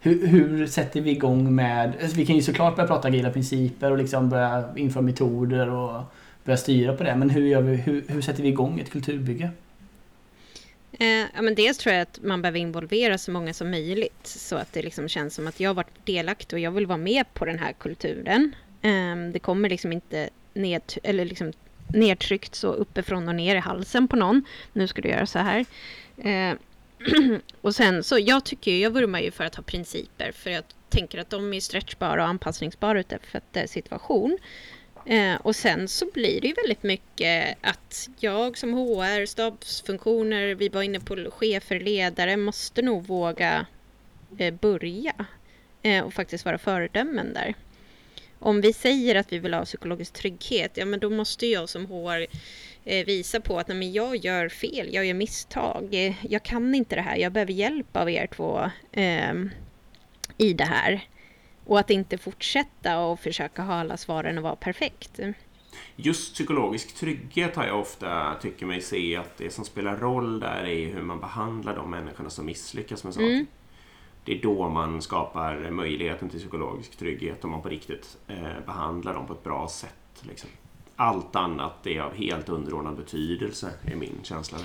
Hur, 0.05 0.27
hur, 0.27 0.67
sätter 0.67 1.01
vi 1.01 1.11
igång 1.11 1.55
med... 1.55 1.93
Alltså 2.03 2.17
vi 2.17 2.27
kan 2.27 2.37
ju 2.37 2.43
såklart 2.43 2.77
börja 2.77 2.89
prata 2.89 3.09
agila 3.09 3.31
principer 3.31 3.91
och 3.91 3.99
liksom 3.99 4.29
börja 4.29 4.65
införa 4.77 5.03
metoder 5.03 5.71
och 5.71 6.03
börja 6.45 6.57
styra 6.57 6.97
på 6.97 7.05
det. 7.05 7.17
Men 7.17 7.31
hur, 7.31 7.47
gör 7.47 7.61
vi, 7.61 7.77
hur, 7.77 8.05
hur 8.09 8.21
sätter 8.21 8.43
vi 8.43 8.49
igång 8.49 8.81
ett 8.81 8.91
kulturbygge? 8.91 9.51
Eh, 10.93 11.07
ja, 11.07 11.43
men 11.43 11.55
dels 11.55 11.79
tror 11.79 11.95
jag 11.95 12.03
att 12.03 12.19
man 12.23 12.43
behöver 12.43 12.59
involvera 12.59 13.19
så 13.19 13.31
många 13.31 13.53
som 13.53 13.71
möjligt 13.71 14.27
så 14.27 14.57
att 14.57 14.73
det 14.73 14.83
liksom 14.83 15.09
känns 15.09 15.35
som 15.35 15.47
att 15.47 15.61
jag 15.61 15.71
har 15.71 15.75
varit 15.75 16.07
delaktig 16.07 16.57
och 16.57 16.61
jag 16.61 16.71
vill 16.71 16.87
vara 16.87 16.99
med 16.99 17.35
på 17.35 17.45
den 17.45 17.59
här 17.59 17.73
kulturen. 17.73 18.55
Eh, 18.83 19.33
det 19.33 19.39
kommer 19.39 19.69
liksom 19.69 19.93
inte 19.93 20.29
ned, 20.55 20.83
eller 21.03 21.25
liksom 21.25 21.53
nedtryckt 21.87 22.55
så 22.55 22.69
uppifrån 22.69 23.29
och 23.29 23.35
ner 23.35 23.57
i 23.57 23.59
halsen 23.59 24.09
på 24.09 24.17
någon. 24.17 24.45
Nu 24.73 24.87
ska 24.87 25.03
du 25.03 25.09
göra 25.09 25.27
så 25.27 25.39
här. 25.39 25.65
Eh, 26.17 26.55
och 27.61 27.75
sen 27.75 28.05
så, 28.05 28.19
jag 28.19 28.45
tycker 28.45 28.77
jag 28.77 28.91
vurmar 28.91 29.21
ju 29.21 29.31
för 29.31 29.45
att 29.45 29.55
ha 29.55 29.63
principer 29.63 30.33
för 30.33 30.51
jag 30.51 30.65
tänker 30.89 31.19
att 31.19 31.31
de 31.31 31.53
är 31.53 31.61
stretchbara 31.61 32.23
och 32.23 32.29
anpassningsbara 32.29 33.01
utifrån 33.01 33.41
eh, 33.53 33.67
situation. 33.67 34.39
Eh, 35.07 35.35
och 35.35 35.57
sen 35.57 35.89
så 35.89 36.07
blir 36.15 36.41
det 36.41 36.47
ju 36.47 36.55
väldigt 36.55 36.83
mycket 36.83 37.59
att 37.61 38.09
jag 38.21 38.59
som 38.59 38.73
HR, 38.73 39.27
stabsfunktioner, 39.27 40.55
vi 40.55 40.69
var 40.69 40.83
inne 40.83 41.01
på 41.01 41.31
chefer, 41.31 41.81
ledare, 41.81 42.37
måste 42.37 42.83
nog 42.83 43.07
våga 43.07 43.67
eh, 44.39 44.55
börja 44.55 45.15
eh, 45.83 46.05
och 46.05 46.15
faktiskt 46.15 46.45
vara 46.45 46.59
föredömen 46.59 47.35
där. 47.35 47.55
Om 48.39 48.61
vi 48.61 48.73
säger 48.73 49.15
att 49.15 49.33
vi 49.33 49.39
vill 49.39 49.55
ha 49.55 49.65
psykologisk 49.65 50.13
trygghet, 50.13 50.71
ja 50.75 50.85
men 50.85 51.01
då 51.01 51.11
måste 51.11 51.47
jag 51.47 51.69
som 51.69 51.87
HR 51.87 52.27
visa 52.85 53.41
på 53.41 53.59
att 53.59 53.69
nej, 53.69 53.91
jag 53.91 54.17
gör 54.17 54.49
fel, 54.49 54.95
jag 54.95 55.07
gör 55.07 55.15
misstag, 55.15 55.89
eh, 55.93 56.15
jag 56.25 56.43
kan 56.43 56.75
inte 56.75 56.97
det 56.97 57.03
här, 57.03 57.17
jag 57.17 57.33
behöver 57.33 57.53
hjälp 57.53 57.97
av 57.97 58.11
er 58.11 58.27
två 58.27 58.71
eh, 58.93 59.35
i 60.37 60.53
det 60.53 60.65
här. 60.65 61.09
Och 61.67 61.79
att 61.79 61.91
inte 61.91 62.19
fortsätta 62.19 62.99
och 62.99 63.21
försöka 63.21 63.63
ha 63.63 63.75
alla 63.75 63.97
svaren 63.97 64.39
och 64.39 64.45
vara 64.45 64.57
perfekt. 64.57 65.21
Just 65.97 66.35
psykologisk 66.35 66.95
trygghet 66.95 67.57
har 67.57 67.67
jag 67.67 67.81
ofta, 67.81 68.35
tycker 68.43 68.67
mig 68.67 68.81
se, 68.81 69.17
att 69.17 69.37
det 69.37 69.51
som 69.51 69.65
spelar 69.65 69.97
roll 69.97 70.41
där 70.41 70.65
är 70.65 70.95
hur 70.95 71.03
man 71.03 71.21
behandlar 71.21 71.77
de 71.77 71.91
människorna 71.91 72.31
som 72.31 72.47
misslyckas 72.47 73.05
med 73.05 73.15
saker. 73.15 73.27
Mm. 73.27 73.47
Det 74.25 74.39
är 74.39 74.43
då 74.43 74.69
man 74.69 75.03
skapar 75.03 75.71
möjligheten 75.71 76.31
till 76.31 76.41
psykologisk 76.41 76.97
trygghet 76.97 77.45
om 77.45 77.51
man 77.51 77.63
på 77.63 77.69
riktigt 77.69 78.17
eh, 78.27 78.61
behandlar 78.67 79.15
dem 79.15 79.27
på 79.27 79.33
ett 79.33 79.45
bra 79.45 79.69
sätt. 79.69 80.23
Liksom. 80.23 80.51
Allt 80.97 81.37
annat 81.37 81.87
är 81.87 82.01
av 82.01 82.15
helt 82.15 82.49
underordnad 82.49 82.97
betydelse, 82.97 83.71
är 83.85 83.97
min 83.97 84.21
känsla. 84.23 84.59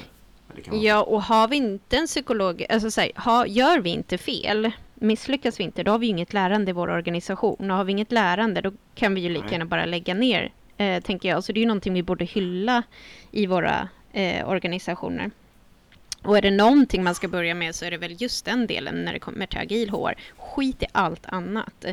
Ja, 0.72 1.04
och 1.04 1.24
har 1.24 1.48
vi 1.48 1.56
inte 1.56 1.98
en 1.98 2.08
psykolog, 2.08 2.66
alltså 2.70 2.92
så 2.92 3.02
här, 3.02 3.12
har, 3.16 3.46
gör 3.46 3.80
vi 3.80 3.90
inte 3.90 4.18
fel, 4.18 4.72
misslyckas 4.96 5.60
vi 5.60 5.64
inte, 5.64 5.84
då 5.84 5.92
har 5.92 6.00
vi 6.00 6.08
inget 6.08 6.34
lärande 6.34 6.70
i 6.70 6.74
vår 6.74 6.90
organisation. 6.90 7.72
Och 7.72 7.78
har 7.78 7.84
vi 7.84 7.92
inget 7.92 8.12
lärande, 8.12 8.62
då 8.62 8.72
kan 8.96 9.16
vi 9.16 9.22
ju 9.22 9.30
lika 9.30 9.52
gärna 9.52 9.66
bara 9.66 9.86
lägga 9.86 10.14
ner, 10.14 10.52
eh, 10.78 11.04
tänker 11.04 11.30
jag. 11.30 11.44
Så 11.44 11.52
det 11.52 11.60
är 11.60 11.62
ju 11.62 11.68
någonting 11.68 11.94
vi 11.94 12.04
borde 12.04 12.26
hylla 12.26 12.84
i 13.32 13.46
våra 13.46 13.90
eh, 14.12 14.50
organisationer. 14.50 15.32
Och 16.24 16.38
är 16.38 16.42
det 16.42 16.52
någonting 16.52 17.04
man 17.04 17.16
ska 17.16 17.28
börja 17.28 17.56
med 17.56 17.76
så 17.76 17.86
är 17.86 17.92
det 17.92 17.98
väl 17.98 18.22
just 18.22 18.46
den 18.46 18.68
delen 18.68 19.06
när 19.06 19.14
det 19.14 19.20
kommer 19.20 19.46
till 19.46 19.60
agil 19.60 19.90
HR. 19.90 20.16
Skit 20.38 20.84
i 20.84 20.86
allt 20.92 21.26
annat. 21.26 21.86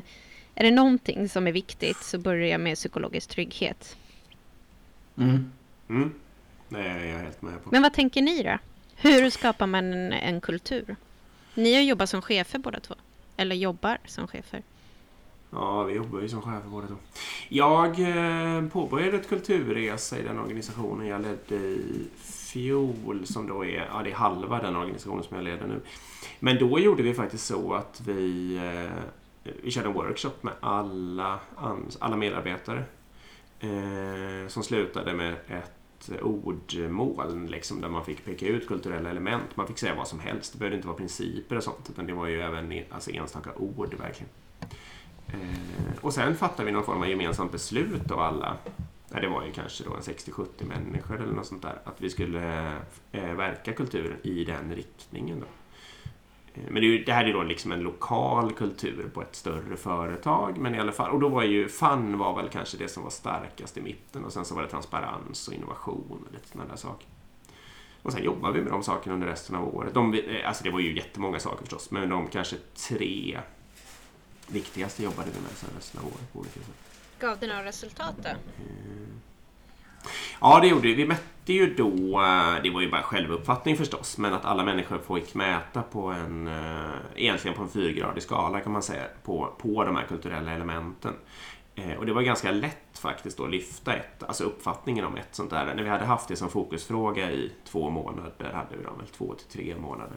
Är 0.54 0.64
det 0.64 0.70
någonting 0.70 1.28
som 1.28 1.46
är 1.46 1.52
viktigt 1.52 1.96
så 1.96 2.18
börja 2.18 2.58
med 2.58 2.76
psykologisk 2.76 3.30
trygghet. 3.30 3.96
Mm. 5.18 5.52
Mm. 5.88 6.14
Är 6.70 7.06
jag 7.06 7.18
helt 7.18 7.42
med 7.42 7.64
på. 7.64 7.70
Men 7.72 7.82
vad 7.82 7.92
tänker 7.92 8.22
ni 8.22 8.42
då? 8.42 8.58
Hur 8.96 9.30
skapar 9.30 9.66
man 9.66 9.92
en, 9.92 10.12
en 10.12 10.40
kultur? 10.40 10.96
Ni 11.54 11.74
har 11.74 11.82
jobbat 11.82 12.10
som 12.10 12.22
chefer 12.22 12.58
båda 12.58 12.80
två. 12.80 12.94
Eller 13.36 13.56
jobbar 13.56 13.98
som 14.04 14.28
chefer. 14.28 14.62
Ja, 15.50 15.82
vi 15.82 15.94
jobbar 15.94 16.20
ju 16.20 16.28
som 16.28 16.42
chefer 16.42 16.68
båda 16.68 16.86
två. 16.86 16.96
Jag 17.48 18.00
eh, 18.00 18.68
påbörjade 18.68 19.16
ett 19.16 19.28
kulturresa 19.28 20.18
i 20.18 20.22
den 20.22 20.38
organisationen 20.38 21.06
jag 21.06 21.22
ledde 21.22 21.54
i 21.64 22.08
fjol 22.22 23.26
som 23.26 23.46
då 23.46 23.64
är, 23.64 23.88
ja 23.92 24.02
det 24.04 24.10
är 24.10 24.14
halva 24.14 24.62
den 24.62 24.76
organisationen 24.76 25.24
som 25.24 25.36
jag 25.36 25.44
leder 25.44 25.66
nu. 25.66 25.80
Men 26.40 26.58
då 26.58 26.78
gjorde 26.78 27.02
vi 27.02 27.14
faktiskt 27.14 27.46
så 27.46 27.74
att 27.74 28.02
vi, 28.06 28.56
eh, 28.56 29.52
vi 29.62 29.70
körde 29.70 29.88
en 29.88 29.94
workshop 29.94 30.32
med 30.40 30.52
alla, 30.60 31.38
alla 31.98 32.16
medarbetare. 32.16 32.84
Eh, 33.60 34.48
som 34.48 34.62
slutade 34.62 35.14
med 35.14 35.32
ett 35.48 36.10
ordmål 36.22 37.46
liksom, 37.46 37.80
där 37.80 37.88
man 37.88 38.04
fick 38.04 38.24
peka 38.24 38.46
ut 38.46 38.68
kulturella 38.68 39.10
element. 39.10 39.56
Man 39.56 39.66
fick 39.66 39.78
säga 39.78 39.94
vad 39.94 40.08
som 40.08 40.20
helst. 40.20 40.52
Det 40.52 40.58
behövde 40.58 40.76
inte 40.76 40.88
vara 40.88 40.96
principer 40.96 41.56
och 41.56 41.62
sånt 41.62 41.90
utan 41.90 42.06
det 42.06 42.12
var 42.12 42.26
ju 42.26 42.40
även 42.40 42.82
alltså, 42.90 43.10
enstaka 43.10 43.50
ord 43.56 43.94
verkligen. 43.94 44.30
Eh, 45.26 45.98
och 46.00 46.14
sen 46.14 46.36
fattade 46.36 46.66
vi 46.66 46.72
någon 46.72 46.84
form 46.84 47.02
av 47.02 47.08
gemensamt 47.08 47.52
beslut 47.52 48.10
av 48.10 48.20
alla 48.20 48.56
Nej, 49.08 49.22
det 49.22 49.28
var 49.28 49.44
ju 49.44 49.52
kanske 49.52 49.84
då 49.84 49.94
en 49.94 50.00
60-70 50.00 50.46
människor 50.64 51.22
eller 51.22 51.32
något 51.32 51.46
sånt 51.46 51.62
där, 51.62 51.78
att 51.84 52.00
vi 52.00 52.10
skulle 52.10 52.72
eh, 53.12 53.32
verka 53.34 53.72
kulturen 53.72 54.18
i 54.22 54.44
den 54.44 54.74
riktningen. 54.74 55.40
Då. 55.40 55.46
Eh, 56.56 56.62
men 56.70 56.74
det, 56.74 56.80
är 56.80 56.90
ju, 56.90 57.04
det 57.04 57.12
här 57.12 57.24
är 57.24 57.32
då 57.32 57.42
liksom 57.42 57.72
en 57.72 57.80
lokal 57.80 58.52
kultur 58.52 59.10
på 59.14 59.22
ett 59.22 59.36
större 59.36 59.76
företag, 59.76 60.58
men 60.58 60.74
i 60.74 60.78
alla 60.78 60.92
fall, 60.92 61.10
och 61.10 61.20
då 61.20 61.28
var 61.28 61.42
ju 61.42 61.68
FUN 61.68 62.18
var 62.18 62.36
väl 62.36 62.48
kanske 62.48 62.76
det 62.76 62.88
som 62.88 63.02
var 63.02 63.10
starkast 63.10 63.76
i 63.76 63.80
mitten 63.80 64.24
och 64.24 64.32
sen 64.32 64.44
så 64.44 64.54
var 64.54 64.62
det 64.62 64.68
transparens 64.68 65.48
och 65.48 65.54
innovation 65.54 66.24
och 66.26 66.32
lite 66.32 66.48
sådana 66.48 66.70
där 66.70 66.76
saker. 66.76 67.08
Och 68.02 68.12
sen 68.12 68.24
jobbade 68.24 68.54
vi 68.54 68.62
med 68.62 68.72
de 68.72 68.82
sakerna 68.82 69.14
under 69.14 69.26
resten 69.26 69.56
av 69.56 69.76
året. 69.76 69.94
De, 69.94 70.14
eh, 70.14 70.48
alltså 70.48 70.64
det 70.64 70.70
var 70.70 70.80
ju 70.80 70.96
jättemånga 70.96 71.38
saker 71.38 71.58
förstås, 71.58 71.90
men 71.90 72.08
de 72.08 72.26
kanske 72.26 72.56
tre 72.88 73.40
viktigaste 74.46 75.02
jobbade 75.02 75.30
vi 75.34 75.40
med 75.40 75.50
sen 75.54 75.70
resten 75.76 76.00
av 76.00 76.06
året 76.06 76.32
på 76.32 76.38
olika 76.38 76.60
sätt. 76.60 76.76
Gav 77.20 77.38
det 77.38 77.46
några 77.46 77.64
resultat 77.64 78.14
då? 78.22 78.28
Ja, 80.40 80.60
det 80.60 80.68
gjorde 80.68 80.88
vi. 80.88 80.94
Vi 80.94 81.06
mätte 81.06 81.52
ju 81.52 81.74
då, 81.74 82.22
eh, 82.22 82.62
det 82.62 82.70
var 82.70 82.80
ju 82.80 82.90
bara 82.90 83.02
självuppfattning 83.02 83.76
förstås, 83.76 84.18
men 84.18 84.34
att 84.34 84.44
alla 84.44 84.64
människor 84.64 85.18
fick 85.18 85.34
mäta 85.34 85.82
på 85.82 86.06
en, 86.06 86.48
eh, 86.48 86.90
egentligen 87.16 87.56
på 87.56 87.62
en 87.62 87.68
fyrgradig 87.68 88.22
skala 88.22 88.60
kan 88.60 88.72
man 88.72 88.82
säga, 88.82 89.04
på, 89.24 89.54
på 89.58 89.84
de 89.84 89.96
här 89.96 90.06
kulturella 90.06 90.52
elementen. 90.52 91.14
Eh, 91.74 91.98
och 91.98 92.06
det 92.06 92.12
var 92.12 92.22
ganska 92.22 92.50
lätt 92.50 92.98
faktiskt 92.98 93.40
att 93.40 93.50
lyfta 93.50 93.94
ett, 93.94 94.22
alltså 94.22 94.44
uppfattningen 94.44 95.04
om 95.04 95.16
ett 95.16 95.34
sånt 95.34 95.50
där. 95.50 95.74
När 95.74 95.82
vi 95.82 95.88
hade 95.88 96.04
haft 96.04 96.28
det 96.28 96.36
som 96.36 96.48
fokusfråga 96.48 97.30
i 97.30 97.52
två 97.64 97.90
månader, 97.90 98.52
hade 98.52 98.76
vi 98.76 98.84
dem 98.84 98.98
väl 98.98 99.06
två 99.06 99.34
till 99.34 99.46
tre 99.46 99.76
månader, 99.76 100.16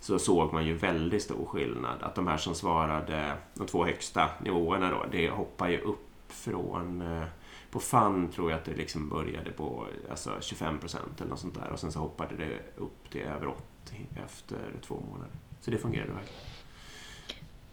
så 0.00 0.18
såg 0.18 0.52
man 0.52 0.66
ju 0.66 0.74
väldigt 0.74 1.22
stor 1.22 1.46
skillnad. 1.46 2.02
Att 2.02 2.14
de 2.14 2.26
här 2.26 2.36
som 2.36 2.54
svarade, 2.54 3.32
de 3.54 3.66
två 3.66 3.84
högsta 3.84 4.28
nivåerna 4.44 4.90
då, 4.90 5.04
det 5.12 5.30
hoppar 5.30 5.68
ju 5.68 5.80
upp 5.80 6.06
från 6.28 7.02
eh, 7.02 7.24
på 7.70 7.80
FUN 7.80 8.32
tror 8.32 8.50
jag 8.50 8.58
att 8.58 8.64
det 8.64 8.74
liksom 8.74 9.08
började 9.08 9.50
på 9.50 9.86
alltså 10.10 10.36
25 10.40 10.78
procent 10.78 11.20
eller 11.20 11.30
något 11.30 11.40
sånt 11.40 11.54
där 11.54 11.70
och 11.72 11.80
sen 11.80 11.92
så 11.92 11.98
hoppade 11.98 12.36
det 12.36 12.58
upp 12.76 13.10
till 13.10 13.20
över 13.20 13.46
80 13.46 14.06
efter 14.24 14.58
två 14.82 15.02
månader. 15.10 15.34
Så 15.60 15.70
det 15.70 15.78
fungerade 15.78 16.12
verkligen. 16.12 16.40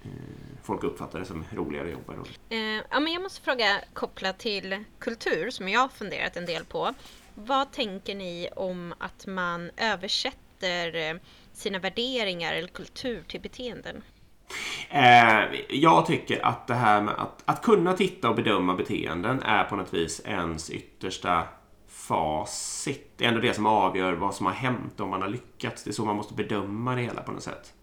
Eh, 0.03 0.57
folk 0.63 0.83
uppfattar 0.83 1.19
det 1.19 1.25
som 1.25 1.45
roligare 1.51 1.87
att 1.87 1.93
jobba. 1.93 2.13
Eh, 2.49 2.59
ja, 2.89 2.99
men 2.99 3.13
jag 3.13 3.21
måste 3.21 3.41
fråga 3.41 3.81
kopplat 3.93 4.39
till 4.39 4.83
kultur 4.99 5.49
som 5.49 5.69
jag 5.69 5.79
har 5.79 5.87
funderat 5.87 6.37
en 6.37 6.45
del 6.45 6.65
på. 6.65 6.93
Vad 7.33 7.71
tänker 7.71 8.15
ni 8.15 8.49
om 8.55 8.93
att 8.97 9.27
man 9.27 9.71
översätter 9.77 10.95
eh, 10.95 11.15
sina 11.53 11.79
värderingar 11.79 12.53
eller 12.53 12.67
kultur 12.67 13.23
till 13.27 13.41
beteenden? 13.41 14.03
Eh, 14.89 15.59
jag 15.69 16.05
tycker 16.05 16.45
att 16.45 16.67
det 16.67 16.73
här 16.73 17.01
med 17.01 17.13
att, 17.17 17.43
att 17.45 17.61
kunna 17.61 17.93
titta 17.93 18.29
och 18.29 18.35
bedöma 18.35 18.75
beteenden 18.75 19.43
är 19.43 19.63
på 19.63 19.75
något 19.75 19.93
vis 19.93 20.21
ens 20.25 20.69
yttersta 20.69 21.43
facit. 21.87 23.11
Det 23.17 23.25
är 23.25 23.29
ändå 23.29 23.41
det 23.41 23.53
som 23.53 23.65
avgör 23.65 24.13
vad 24.13 24.35
som 24.35 24.45
har 24.45 24.53
hänt 24.53 24.99
om 24.99 25.09
man 25.09 25.21
har 25.21 25.29
lyckats. 25.29 25.83
Det 25.83 25.89
är 25.89 25.93
så 25.93 26.05
man 26.05 26.15
måste 26.15 26.33
bedöma 26.33 26.95
det 26.95 27.01
hela 27.01 27.21
på 27.21 27.31
något 27.31 27.43
sätt. 27.43 27.73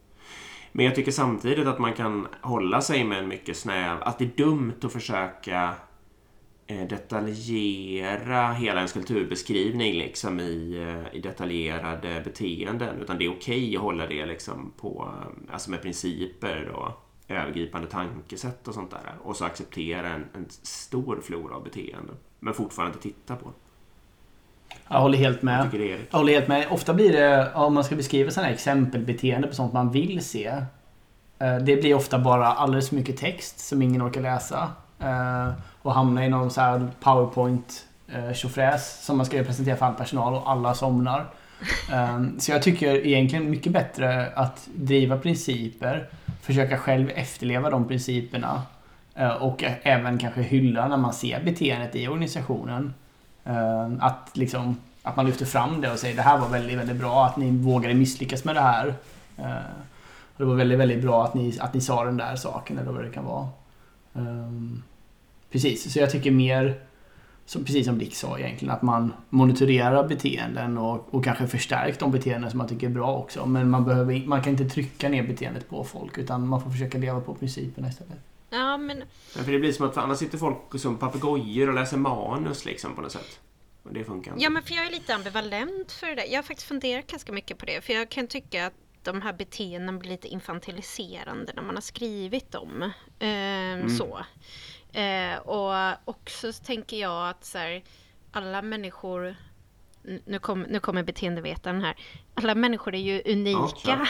Men 0.73 0.87
jag 0.87 0.95
tycker 0.95 1.13
samtidigt 1.13 1.67
att 1.67 1.79
man 1.79 1.93
kan 1.93 2.29
hålla 2.41 2.81
sig 2.81 3.05
med 3.05 3.19
en 3.19 3.29
mycket 3.29 3.57
snäv... 3.57 4.03
Att 4.03 4.19
det 4.19 4.25
är 4.25 4.37
dumt 4.37 4.81
att 4.83 4.93
försöka 4.93 5.75
detaljera 6.67 8.53
hela 8.53 8.81
ens 8.81 8.93
kulturbeskrivning 8.93 9.95
liksom 9.95 10.41
i, 10.41 10.83
eh, 10.89 11.17
i 11.17 11.21
detaljerade 11.21 12.21
beteenden. 12.25 13.03
Utan 13.03 13.19
det 13.19 13.25
är 13.25 13.29
okej 13.29 13.37
okay 13.37 13.77
att 13.77 13.83
hålla 13.83 14.07
det 14.07 14.27
liksom 14.27 14.73
på, 14.81 15.13
eh, 15.23 15.55
alltså 15.55 15.71
med 15.71 15.83
principer 15.83 16.69
och 16.69 16.91
övergripande 17.29 17.89
tankesätt 17.89 18.69
och 18.69 18.75
sånt 18.75 18.91
där. 18.91 19.15
Och 19.23 19.37
så 19.37 19.45
acceptera 19.45 20.09
en, 20.09 20.25
en 20.35 20.47
stor 20.49 21.21
flora 21.23 21.57
av 21.57 21.65
beteenden. 21.65 22.17
Men 22.41 22.55
fortfarande 22.55 22.99
titta 22.99 23.37
på. 23.37 23.53
Jag 24.89 25.01
håller 25.01 25.19
helt 25.19 25.43
med. 25.43 25.71
Jag 26.11 26.19
håller 26.19 26.33
helt 26.33 26.49
med. 26.49 26.67
Ofta 26.71 26.95
blir 26.95 27.13
det, 27.13 27.53
om 27.55 27.75
man 27.75 27.85
ska 27.85 27.97
beskriva 27.97 28.31
sådana 28.31 28.47
här 28.47 28.55
exempelbeteende 28.55 29.49
på 29.49 29.55
sånt 29.55 29.73
man 29.73 29.91
vill 29.91 30.25
se. 30.25 30.63
Det 31.39 31.77
blir 31.77 31.95
ofta 31.95 32.19
bara 32.19 32.47
alldeles 32.47 32.89
för 32.89 32.97
mycket 32.97 33.17
text 33.17 33.61
som 33.61 33.83
ingen 33.83 34.03
orkar 34.03 34.21
läsa. 34.21 34.73
Eh, 35.85 35.89
och 35.89 35.95
hamna 35.95 36.27
i 36.27 36.29
någon 36.29 36.51
så 36.51 36.61
här 36.61 36.91
powerpoint 37.01 37.87
eh, 38.09 38.33
tjofräs 38.33 39.05
som 39.05 39.17
man 39.17 39.27
ska 39.27 39.45
presentera 39.45 39.77
för 39.77 39.87
all 39.87 39.95
personal 39.95 40.35
och 40.35 40.51
alla 40.51 40.75
somnar. 40.75 41.27
Um, 41.93 42.37
så 42.41 42.53
jag 42.53 42.63
tycker 42.63 43.07
egentligen 43.07 43.51
mycket 43.51 43.73
bättre 43.73 44.33
att 44.35 44.69
driva 44.75 45.19
principer, 45.19 46.09
försöka 46.43 46.79
själv 46.79 47.11
efterleva 47.15 47.71
de 47.71 47.89
principerna 47.89 48.63
uh, 49.21 49.43
och 49.43 49.65
även 49.83 50.19
kanske 50.19 50.43
hylla 50.43 50.89
när 50.89 50.97
man 50.97 51.13
ser 51.13 51.45
beteendet 51.45 51.97
i 51.97 52.09
organisationen. 52.09 52.95
Uh, 53.47 53.93
att 54.01 54.31
liksom 54.33 54.77
att 55.03 55.17
man 55.17 55.27
lyfter 55.27 55.47
fram 55.47 55.81
det 55.81 55.93
och 55.93 55.99
säger 55.99 56.17
det 56.17 56.23
här 56.23 56.39
var 56.39 56.49
väldigt, 56.49 56.79
väldigt 56.79 56.97
bra 56.97 57.27
att 57.27 57.37
ni 57.37 57.51
vågade 57.51 57.95
misslyckas 57.95 58.45
med 58.45 58.55
det 58.55 58.61
här. 58.61 58.87
Uh, 59.39 59.45
det 60.37 60.45
var 60.45 60.55
väldigt, 60.55 60.79
väldigt 60.79 61.03
bra 61.03 61.25
att 61.25 61.35
ni, 61.35 61.59
att 61.61 61.75
ni 61.75 61.81
sa 61.81 62.05
den 62.05 62.17
där 62.17 62.37
saken 62.37 62.79
eller 62.79 62.93
vad 62.93 63.05
det 63.05 63.11
kan 63.11 63.25
vara. 63.25 63.49
Precis, 65.55 65.93
så 65.93 65.99
jag 65.99 66.11
tycker 66.11 66.31
mer, 66.31 66.81
som, 67.47 67.65
precis 67.65 67.87
som 67.87 67.99
Dick 67.99 68.15
sa 68.15 68.39
egentligen, 68.39 68.75
att 68.75 68.83
man 68.83 69.13
monitorerar 69.31 70.09
beteenden 70.09 70.79
och, 70.79 71.15
och 71.15 71.25
kanske 71.25 71.47
förstärker 71.47 72.01
de 72.01 72.13
beteenden 72.13 72.51
som 72.51 72.59
man 72.59 72.69
tycker 72.69 72.87
är 72.87 72.91
bra 72.91 73.17
också. 73.17 73.47
Men 73.47 73.71
man, 73.71 73.85
behöver, 73.85 74.27
man 74.27 74.43
kan 74.43 74.53
inte 74.53 74.65
trycka 74.65 75.09
ner 75.09 75.23
beteendet 75.23 75.69
på 75.69 75.85
folk 75.85 76.19
utan 76.19 76.49
man 76.49 76.63
får 76.63 76.71
försöka 76.71 76.99
leva 76.99 77.21
på 77.21 77.35
principerna 77.35 77.89
istället. 77.89 78.19
Ja, 78.51 78.77
men... 78.77 79.03
Ja, 79.37 79.43
för 79.43 79.53
det 79.53 79.59
blir 79.59 79.73
som 79.73 79.87
att 79.87 79.97
annars 79.97 80.19
sitter 80.19 80.39
folk 80.39 80.59
som 80.81 80.97
papegojor 80.97 81.69
och 81.69 81.75
läser 81.75 81.97
manus 81.97 82.65
liksom 82.65 82.95
på 82.95 83.01
något 83.01 83.13
sätt. 83.13 83.41
Och 83.83 83.93
det 83.93 84.05
funkar 84.05 84.33
inte. 84.33 84.45
Ja, 84.45 84.51
men 84.51 84.63
för 84.63 84.75
jag 84.75 84.87
är 84.87 84.91
lite 84.91 85.15
ambivalent 85.15 85.93
för 85.93 86.07
det 86.07 86.15
där. 86.15 86.25
Jag 86.31 86.39
har 86.39 86.43
faktiskt 86.43 86.69
funderat 86.69 87.07
ganska 87.07 87.33
mycket 87.33 87.59
på 87.59 87.67
det. 87.67 87.85
För 87.85 87.93
jag 87.93 88.09
kan 88.09 88.27
tycka 88.27 88.67
att 88.67 88.75
de 89.03 89.23
här 89.23 89.33
beteendena 89.33 89.99
blir 89.99 90.11
lite 90.11 90.29
infantiliserande 90.29 91.53
när 91.57 91.63
man 91.63 91.75
har 91.75 91.83
skrivit 91.83 92.53
dem. 92.53 92.93
Ehm, 93.19 93.81
mm. 93.81 93.89
Så. 93.89 94.19
Eh, 94.95 95.39
och 95.39 95.99
också 96.05 96.53
så 96.53 96.65
tänker 96.65 96.97
jag 96.97 97.29
att 97.29 97.45
så 97.45 97.59
här, 97.59 97.83
alla 98.33 98.63
människor 98.63 99.37
nu, 100.25 100.39
kom, 100.39 100.63
nu 100.63 100.81
kommer 100.81 101.03
beteendevetaren 101.03 101.81
här. 101.81 101.97
Alla 102.35 102.55
människor 102.55 102.95
är 102.95 102.99
ju 102.99 103.23
unika. 103.33 104.07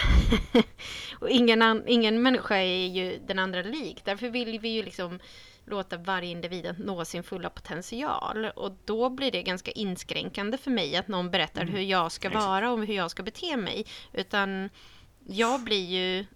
Ja, 0.53 0.63
och 1.19 1.31
ingen, 1.31 1.63
an, 1.63 1.83
ingen 1.87 2.23
människa 2.23 2.57
är 2.57 2.87
ju 2.87 3.19
den 3.27 3.39
andra 3.39 3.63
lik. 3.63 4.05
Därför 4.05 4.29
vill 4.29 4.59
vi 4.59 4.69
ju 4.69 4.83
liksom 4.83 5.21
låta 5.67 5.97
varje 5.97 6.31
individ 6.31 6.75
nå 6.79 7.05
sin 7.05 7.23
fulla 7.23 7.51
potential. 7.51 8.45
Och 8.45 8.73
då 8.85 9.11
blir 9.11 9.33
det 9.33 9.43
ganska 9.43 9.71
inskränkande 9.71 10.59
för 10.59 10.71
mig 10.71 10.97
att 10.97 11.09
någon 11.09 11.31
berättar 11.31 11.63
mm. 11.63 11.75
hur 11.75 11.83
jag 11.83 12.13
ska 12.13 12.31
vara 12.31 12.73
och 12.73 12.87
hur 12.87 12.95
jag 12.95 13.11
ska 13.11 13.23
bete 13.23 13.57
mig. 13.57 13.87
Utan 14.13 14.71
jag 15.27 15.61
blir 15.61 15.87
ju 15.87 16.27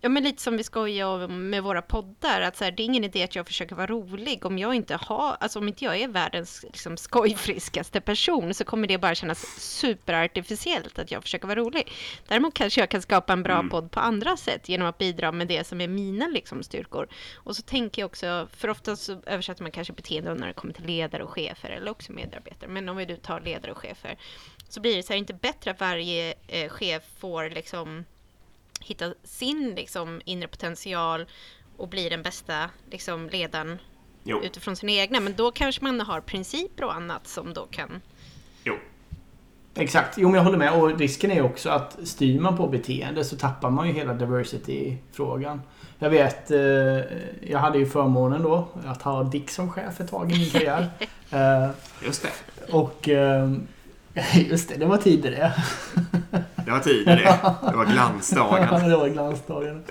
Ja, 0.00 0.08
men 0.08 0.22
lite 0.22 0.42
som 0.42 0.56
vi 0.56 0.64
skojar 0.64 1.06
om 1.06 1.50
med 1.50 1.62
våra 1.62 1.82
poddar, 1.82 2.40
att 2.40 2.56
så 2.56 2.64
här, 2.64 2.70
det 2.70 2.82
är 2.82 2.84
ingen 2.84 3.04
idé 3.04 3.22
att 3.22 3.36
jag 3.36 3.46
försöker 3.46 3.74
vara 3.74 3.86
rolig 3.86 4.46
om 4.46 4.58
jag 4.58 4.74
inte 4.74 4.96
har, 4.96 5.36
alltså 5.40 5.58
om 5.58 5.68
inte 5.68 5.84
jag 5.84 5.96
är 5.96 6.08
världens 6.08 6.62
liksom, 6.62 6.96
skojfriskaste 6.96 8.00
person 8.00 8.54
så 8.54 8.64
kommer 8.64 8.88
det 8.88 8.98
bara 8.98 9.14
kännas 9.14 9.40
superartificiellt 9.58 10.98
att 10.98 11.10
jag 11.10 11.22
försöker 11.22 11.46
vara 11.46 11.60
rolig. 11.60 11.92
Däremot 12.28 12.54
kanske 12.54 12.80
jag 12.80 12.90
kan 12.90 13.02
skapa 13.02 13.32
en 13.32 13.42
bra 13.42 13.54
mm. 13.54 13.70
podd 13.70 13.90
på 13.90 14.00
andra 14.00 14.36
sätt 14.36 14.68
genom 14.68 14.88
att 14.88 14.98
bidra 14.98 15.32
med 15.32 15.48
det 15.48 15.66
som 15.66 15.80
är 15.80 15.88
mina 15.88 16.26
liksom, 16.26 16.62
styrkor. 16.62 17.08
Och 17.34 17.56
så 17.56 17.62
tänker 17.62 18.02
jag 18.02 18.06
också, 18.06 18.48
för 18.56 18.68
ofta 18.68 18.96
så 18.96 19.22
översätter 19.26 19.62
man 19.62 19.72
kanske 19.72 19.92
beteende 19.92 20.34
när 20.34 20.46
det 20.46 20.52
kommer 20.52 20.74
till 20.74 20.86
ledare 20.86 21.24
och 21.24 21.30
chefer 21.30 21.70
eller 21.70 21.90
också 21.90 22.12
medarbetare, 22.12 22.70
men 22.70 22.88
om 22.88 22.96
vi 22.96 23.06
nu 23.06 23.16
tar 23.16 23.40
ledare 23.40 23.72
och 23.72 23.78
chefer 23.78 24.18
så 24.68 24.80
blir 24.80 24.96
det 24.96 25.02
så 25.02 25.12
här 25.12 25.18
inte 25.18 25.34
bättre 25.34 25.70
att 25.70 25.80
varje 25.80 26.34
eh, 26.48 26.68
chef 26.68 27.02
får 27.18 27.50
liksom 27.50 28.04
hitta 28.86 29.14
sin 29.24 29.74
liksom, 29.74 30.20
inre 30.24 30.48
potential 30.48 31.26
och 31.76 31.88
bli 31.88 32.08
den 32.08 32.22
bästa 32.22 32.70
liksom, 32.90 33.28
ledaren 33.28 33.78
jo. 34.24 34.42
utifrån 34.42 34.76
sina 34.76 34.92
egna. 34.92 35.20
Men 35.20 35.34
då 35.36 35.50
kanske 35.50 35.84
man 35.84 36.00
har 36.00 36.20
principer 36.20 36.84
och 36.84 36.94
annat 36.94 37.26
som 37.26 37.54
då 37.54 37.66
kan... 37.66 38.00
Jo. 38.64 38.74
Exakt, 39.74 40.18
jo 40.18 40.28
men 40.28 40.34
jag 40.34 40.42
håller 40.42 40.58
med. 40.58 40.72
Och 40.72 40.98
risken 40.98 41.30
är 41.30 41.42
också 41.42 41.70
att 41.70 41.98
styr 42.04 42.40
man 42.40 42.56
på 42.56 42.68
beteende 42.68 43.24
så 43.24 43.36
tappar 43.36 43.70
man 43.70 43.86
ju 43.86 43.92
hela 43.92 44.14
diversity-frågan. 44.14 45.62
Jag 45.98 46.10
vet, 46.10 46.50
eh, 46.50 46.58
jag 47.50 47.58
hade 47.58 47.78
ju 47.78 47.86
förmånen 47.86 48.42
då 48.42 48.68
att 48.86 49.02
ha 49.02 49.22
Dick 49.22 49.50
som 49.50 49.72
chef 49.72 50.00
ett 50.00 50.10
tag 50.10 50.32
i 50.32 50.38
min 50.38 50.50
karriär. 50.50 50.90
eh, 51.30 51.70
Just 52.04 52.22
det. 52.22 52.72
Och 52.72 53.08
eh, 53.08 53.52
just 54.34 54.68
det, 54.68 54.76
det 54.76 54.86
var 54.86 54.96
tidigare. 54.96 55.52
Det 56.30 56.44
var 56.70 56.80
tider 56.80 57.16
det. 57.16 57.70
Det 57.70 57.76
var 57.76 57.84
glansdagen. 57.84 58.88
Det 58.90 58.96
var 58.96 59.08
glansdagen. 59.08 59.82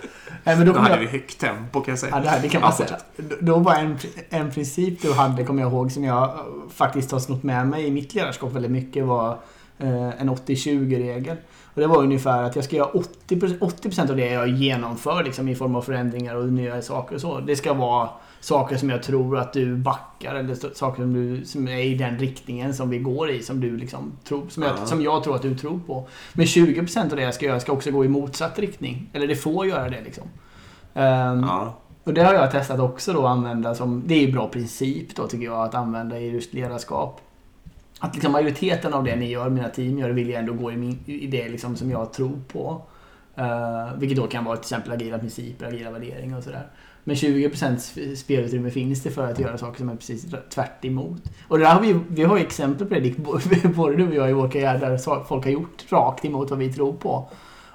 Nej, 0.43 0.57
men 0.57 0.67
då, 0.67 0.73
då 0.73 0.79
hade 0.79 0.93
jag... 0.93 0.99
vi 0.99 1.07
högt 1.07 1.39
tempo 1.39 1.81
kan 1.81 1.91
jag 1.91 1.99
säga. 1.99 2.15
Ja, 2.15 2.21
det, 2.21 2.29
här, 2.29 2.41
det 2.41 2.49
kan 2.49 2.61
man 2.61 2.73
ja, 2.79 2.85
säga. 2.85 2.99
Då 3.39 3.59
var 3.59 3.75
en, 3.75 3.97
en 4.29 4.51
princip 4.51 5.01
du 5.01 5.13
hade, 5.13 5.43
kommer 5.43 5.61
jag 5.61 5.71
ihåg, 5.71 5.91
som 5.91 6.03
jag 6.03 6.39
faktiskt 6.75 7.11
har 7.11 7.19
snott 7.19 7.43
med 7.43 7.67
mig 7.67 7.85
i 7.87 7.91
mitt 7.91 8.13
ledarskap 8.13 8.51
väldigt 8.51 8.71
mycket 8.71 9.05
var 9.05 9.29
eh, 9.77 10.21
en 10.21 10.29
80-20-regel. 10.29 11.37
Och 11.73 11.81
det 11.81 11.87
var 11.87 11.97
ungefär 11.97 12.43
att 12.43 12.55
jag 12.55 12.65
ska 12.65 12.75
göra 12.75 12.91
80%, 13.27 13.57
80 13.59 14.01
av 14.01 14.15
det 14.15 14.29
jag 14.29 14.47
genomför 14.47 15.23
liksom, 15.23 15.47
i 15.47 15.55
form 15.55 15.75
av 15.75 15.81
förändringar 15.81 16.35
och 16.35 16.45
nya 16.45 16.81
saker 16.81 17.15
och 17.15 17.21
så. 17.21 17.39
Det 17.39 17.55
ska 17.55 17.73
vara 17.73 18.09
saker 18.45 18.77
som 18.77 18.89
jag 18.89 19.03
tror 19.03 19.37
att 19.37 19.53
du 19.53 19.75
backar 19.75 20.35
eller 20.35 20.55
saker 20.73 21.01
som, 21.01 21.13
du, 21.13 21.45
som 21.45 21.67
är 21.67 21.77
i 21.77 21.95
den 21.95 22.19
riktningen 22.19 22.73
som 22.73 22.89
vi 22.89 22.99
går 22.99 23.29
i. 23.29 23.43
Som, 23.43 23.61
du 23.61 23.77
liksom 23.77 24.11
tror, 24.23 24.49
som, 24.49 24.63
jag, 24.63 24.87
som 24.87 25.01
jag 25.01 25.23
tror 25.23 25.35
att 25.35 25.41
du 25.41 25.57
tror 25.57 25.79
på. 25.87 26.07
Men 26.33 26.45
20% 26.45 27.03
av 27.03 27.15
det 27.15 27.21
jag 27.21 27.33
ska 27.33 27.45
göra 27.45 27.59
ska 27.59 27.71
också 27.71 27.91
gå 27.91 28.05
i 28.05 28.07
motsatt 28.07 28.59
riktning. 28.59 29.09
Eller 29.13 29.27
det 29.27 29.35
får 29.35 29.67
göra 29.67 29.89
det 29.89 30.01
liksom. 30.01 30.23
Um, 30.93 31.03
ja. 31.43 31.75
Och 32.03 32.13
det 32.13 32.23
har 32.23 32.33
jag 32.33 32.51
testat 32.51 32.79
också 32.79 33.13
då 33.13 33.25
att 33.25 33.31
använda 33.31 33.75
som, 33.75 34.03
det 34.05 34.13
är 34.15 34.21
ju 34.21 34.31
bra 34.31 34.47
princip 34.47 35.15
då 35.15 35.27
tycker 35.27 35.45
jag 35.45 35.65
att 35.65 35.75
använda 35.75 36.19
i 36.19 36.31
just 36.31 36.53
ledarskap. 36.53 37.21
Att 37.99 38.13
liksom 38.13 38.31
majoriteten 38.31 38.93
av 38.93 39.03
det 39.03 39.15
ni 39.15 39.29
gör, 39.29 39.49
mina 39.49 39.69
team 39.69 39.99
gör, 39.99 40.09
vill 40.09 40.29
jag 40.29 40.39
ändå 40.39 40.53
gå 40.53 40.71
i, 40.71 40.77
min, 40.77 40.99
i 41.05 41.27
det 41.27 41.49
liksom 41.49 41.75
som 41.75 41.91
jag 41.91 42.13
tror 42.13 42.39
på. 42.47 42.81
Uh, 43.39 43.97
vilket 43.97 44.17
då 44.17 44.27
kan 44.27 44.45
vara 44.45 44.57
till 44.57 44.63
exempel 44.63 44.91
agila 44.91 45.17
principer, 45.17 45.65
agila 45.65 45.91
värderingar 45.91 46.37
och 46.37 46.43
sådär. 46.43 46.67
Men 47.07 47.15
20% 47.15 48.15
spelutrymme 48.15 48.69
finns 48.69 49.03
det 49.03 49.11
för 49.11 49.31
att 49.31 49.39
göra 49.39 49.57
saker 49.57 49.77
som 49.77 49.89
är 49.89 49.95
precis 49.95 50.25
tvärt 50.49 50.85
emot. 50.85 51.21
Och 51.47 51.59
där 51.59 51.73
har 51.73 51.81
vi, 51.81 51.99
vi 52.07 52.23
har 52.23 52.37
ju 52.37 52.43
exempel 52.43 52.87
på 52.87 52.93
det, 52.93 52.99
Dick, 52.99 53.17
både 53.75 53.95
du 53.95 54.07
och 54.07 54.15
jag 54.15 54.29
i 54.29 54.33
vår 54.33 54.49
karriär, 54.49 54.79
där 54.79 55.23
folk 55.23 55.43
har 55.43 55.51
gjort 55.51 55.91
rakt 55.91 56.25
emot 56.25 56.49
vad 56.49 56.59
vi 56.59 56.73
tror 56.73 56.93
på. 56.93 57.29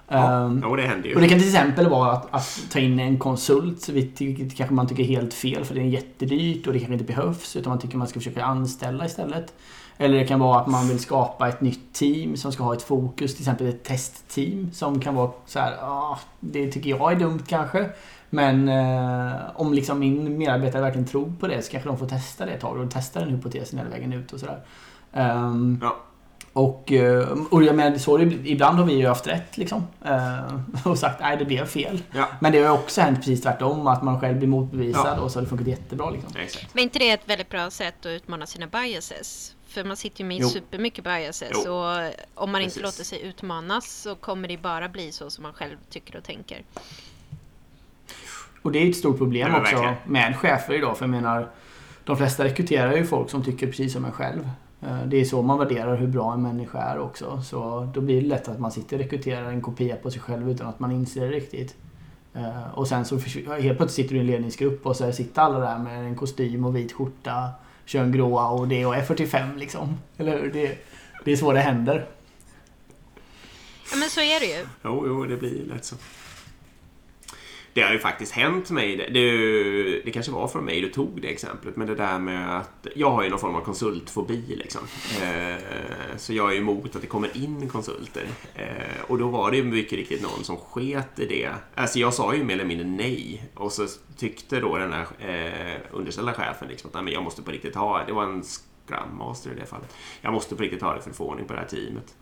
Ja, 0.09 0.33
um, 0.33 0.65
och 0.65 0.77
det 0.77 0.83
händer 0.83 1.09
ju. 1.09 1.15
Och 1.15 1.21
det 1.21 1.29
kan 1.29 1.39
till 1.39 1.49
exempel 1.49 1.89
vara 1.89 2.13
att, 2.13 2.35
att 2.35 2.67
ta 2.73 2.79
in 2.79 2.99
en 2.99 3.19
konsult, 3.19 3.89
vilket 3.89 4.57
kanske 4.57 4.75
man 4.75 4.87
tycker 4.87 5.03
är 5.03 5.07
helt 5.07 5.35
fel 5.35 5.65
för 5.65 5.75
det 5.75 5.81
är 5.81 5.85
jättedyrt 5.85 6.67
och 6.67 6.73
det 6.73 6.79
kanske 6.79 6.93
inte 6.93 7.05
behövs, 7.05 7.57
utan 7.57 7.71
man 7.71 7.79
tycker 7.79 7.97
man 7.97 8.09
ska 8.09 8.21
försöka 8.21 8.45
anställa 8.45 9.07
istället. 9.07 9.55
Eller 9.99 10.19
det 10.19 10.27
kan 10.27 10.41
vara 10.41 10.61
att 10.61 10.67
man 10.67 10.89
vill 10.89 10.99
skapa 10.99 11.49
ett 11.49 11.61
nytt 11.61 11.93
team 11.93 12.37
som 12.37 12.53
ska 12.53 12.65
ha 12.65 12.75
ett 12.75 12.83
fokus, 12.83 13.35
till 13.35 13.43
exempel 13.43 13.67
ett 13.67 13.85
testteam 13.85 14.71
som 14.73 15.01
kan 15.01 15.15
vara 15.15 15.31
så 15.47 15.59
här, 15.59 15.73
ah, 15.83 16.19
det 16.41 16.73
tycker 16.73 16.91
jag 16.91 17.13
är 17.13 17.17
dumt 17.17 17.43
kanske. 17.47 17.91
Men 18.31 18.69
eh, 18.69 19.41
om 19.55 19.73
liksom 19.75 19.99
min 19.99 20.39
medarbetare 20.39 20.83
verkligen 20.83 21.07
tror 21.07 21.33
på 21.41 21.47
det 21.47 21.63
så 21.63 21.71
kanske 21.71 21.89
de 21.89 21.99
får 21.99 22.07
testa 22.07 22.47
det 22.47 22.53
ett 22.53 22.61
tag 22.61 22.81
och 22.81 22.91
testa 22.91 23.21
den 23.21 23.29
hypotesen 23.29 23.79
hela 23.79 23.91
vägen 23.91 24.13
ut 24.13 24.33
och 24.33 24.41
sådär. 24.41 24.61
Um, 25.13 25.79
ja. 25.83 25.97
Och, 26.53 26.93
eh, 26.93 27.29
och 27.51 27.63
jag 27.63 27.77
menar, 27.77 27.99
så 27.99 28.21
ibland 28.21 28.79
har 28.79 28.87
vi 28.87 28.95
ju 28.95 29.07
haft 29.07 29.27
rätt 29.27 29.59
liksom. 29.59 29.87
Uh, 30.07 30.61
och 30.85 30.99
sagt 30.99 31.21
nej 31.21 31.37
det 31.37 31.45
blev 31.45 31.67
fel. 31.67 32.03
Ja. 32.13 32.29
Men 32.41 32.53
det 32.53 32.59
har 32.59 32.75
också 32.75 33.01
hänt 33.01 33.19
precis 33.19 33.43
tvärtom. 33.43 33.87
Att 33.87 34.03
man 34.03 34.21
själv 34.21 34.39
blir 34.39 34.49
motbevisad 34.49 35.19
ja. 35.19 35.21
och 35.21 35.31
så 35.31 35.39
har 35.39 35.43
det 35.43 35.49
funkat 35.49 35.67
jättebra. 35.67 36.11
Liksom. 36.11 36.33
Men 36.73 36.83
inte 36.83 36.99
det 36.99 37.11
ett 37.11 37.29
väldigt 37.29 37.49
bra 37.49 37.71
sätt 37.71 37.95
att 38.01 38.07
utmana 38.07 38.47
sina 38.47 38.67
biases? 38.67 39.55
För 39.67 39.85
man 39.85 39.97
sitter 39.97 40.21
ju 40.21 40.27
med 40.27 40.39
jo. 40.41 40.49
supermycket 40.49 41.05
biases. 41.05 41.63
Jo. 41.65 41.73
Och 41.73 42.13
om 42.35 42.51
man 42.53 42.61
precis. 42.61 42.77
inte 42.77 42.87
låter 42.87 43.05
sig 43.05 43.23
utmanas 43.23 44.03
så 44.03 44.15
kommer 44.15 44.49
det 44.49 44.57
bara 44.57 44.89
bli 44.89 45.13
så 45.13 45.31
som 45.31 45.43
man 45.43 45.53
själv 45.53 45.77
tycker 45.91 46.17
och 46.17 46.25
tänker. 46.25 46.63
Och 48.63 48.73
det 48.73 48.79
är 48.79 48.91
ett 48.91 48.97
stort 48.97 49.19
problem 49.19 49.55
också 49.55 49.77
verkligen. 49.77 49.95
med 50.07 50.37
chefer 50.37 50.75
idag. 50.75 50.97
För 50.97 51.05
jag 51.05 51.11
menar, 51.11 51.49
de 52.05 52.17
flesta 52.17 52.45
rekryterar 52.45 52.97
ju 52.97 53.07
folk 53.07 53.31
som 53.31 53.45
tycker 53.45 53.67
precis 53.67 53.93
som 53.93 54.05
en 54.05 54.13
själv. 54.13 54.51
Eh, 54.83 55.03
det 55.07 55.21
är 55.21 55.25
så 55.25 55.43
man 55.43 55.59
värderar 55.59 55.97
hur 55.97 56.07
bra 56.07 56.33
en 56.33 56.43
människa 56.43 56.79
är 56.79 56.99
också. 56.99 57.43
Så 57.43 57.91
då 57.95 58.01
blir 58.01 58.21
det 58.21 58.27
lätt 58.27 58.49
att 58.49 58.61
man 58.61 58.73
sitter 58.73 58.97
och 58.97 59.03
rekryterar 59.03 59.49
en 59.49 59.61
kopia 59.61 59.97
på 59.97 60.11
sig 60.11 60.21
själv 60.21 60.51
utan 60.51 60.67
att 60.67 60.81
man 60.81 60.93
inser 60.93 61.21
det 61.21 61.33
riktigt. 61.33 61.77
Eh, 62.35 62.71
och 62.75 62.89
sen 62.89 63.05
så 63.05 63.17
helt 63.17 63.79
plötsligt 63.79 63.91
sitter 63.91 64.15
du 64.15 64.17
i 64.17 64.21
en 64.21 64.27
ledningsgrupp 64.27 64.87
och 64.87 64.97
så 64.97 65.13
sitter 65.13 65.43
alla 65.43 65.59
där 65.59 65.79
med 65.79 66.05
en 66.05 66.17
kostym 66.17 66.65
och 66.65 66.77
vit 66.77 66.93
skjorta, 66.93 67.49
kör 67.85 68.03
en 68.03 68.13
gråa 68.13 68.49
och 68.49 68.69
det 68.69 68.87
och 68.87 68.97
är 68.97 69.03
45 69.03 69.57
liksom. 69.57 69.99
Eller 70.17 70.51
det, 70.53 70.79
det 71.25 71.33
är 71.33 71.37
så 71.37 71.53
det 71.53 71.61
händer. 71.61 72.07
Ja 73.93 73.97
men 73.97 74.09
så 74.09 74.21
är 74.21 74.41
det 74.41 74.47
ju. 74.47 74.67
Jo, 74.85 75.05
jo 75.07 75.25
det 75.25 75.37
blir 75.37 75.65
lätt 75.67 75.85
så. 75.85 75.97
Det 77.73 77.83
har 77.83 77.93
ju 77.93 77.99
faktiskt 77.99 78.33
hänt 78.33 78.71
mig. 78.71 78.97
Det, 78.97 80.01
det 80.05 80.11
kanske 80.11 80.33
var 80.33 80.49
från 80.49 80.65
mig 80.65 80.81
du 80.81 80.89
tog 80.89 81.23
det 81.23 81.29
exemplet. 81.29 81.77
Men 81.77 81.87
det 81.87 81.95
där 81.95 82.19
med 82.19 82.59
att 82.59 82.87
jag 82.95 83.11
har 83.11 83.23
ju 83.23 83.31
någon 83.31 83.39
form 83.39 83.55
av 83.55 83.61
konsultfobi. 83.61 84.43
Liksom. 84.47 84.81
Eh, 85.23 86.17
så 86.17 86.33
jag 86.33 86.53
är 86.53 86.59
emot 86.59 86.97
att 86.97 87.03
det 87.03 87.09
kommer 87.09 87.37
in 87.37 87.69
konsulter. 87.69 88.27
Eh, 88.55 89.01
och 89.07 89.19
då 89.19 89.29
var 89.29 89.51
det 89.51 89.57
ju 89.57 89.65
mycket 89.65 89.93
riktigt 89.93 90.23
någon 90.23 90.45
som 90.45 90.57
sket 90.57 91.19
i 91.19 91.27
det. 91.27 91.51
Alltså 91.75 91.99
jag 91.99 92.15
sa 92.15 92.35
ju 92.35 92.45
mer 92.45 92.55
eller 92.55 92.65
mindre 92.65 92.87
nej. 92.87 93.45
Och 93.55 93.73
så 93.73 93.87
tyckte 94.17 94.61
då 94.61 94.79
den 94.79 94.93
här 94.93 95.07
eh, 95.19 95.81
underställda 95.91 96.33
chefen 96.33 96.69
liksom, 96.69 96.89
att 96.89 96.95
nej, 96.95 97.03
men 97.03 97.13
jag 97.13 97.23
måste 97.23 97.43
på 97.43 97.51
riktigt 97.51 97.75
ha, 97.75 98.05
det 98.07 98.13
var 98.13 98.25
en 98.25 98.43
Scrum 98.91 99.17
Master 99.19 99.51
i 99.51 99.55
det 99.55 99.67
fallet. 99.67 99.97
Jag 100.21 100.33
måste 100.33 100.57
på 100.57 100.63
riktigt 100.63 100.83
ha 100.83 100.95
det 100.95 101.01
för 101.01 101.11
att 101.11 101.17
få 101.17 101.25
ordning 101.25 101.47
på 101.47 101.53
det 101.53 101.59
här 101.59 101.67
teamet. 101.67 102.15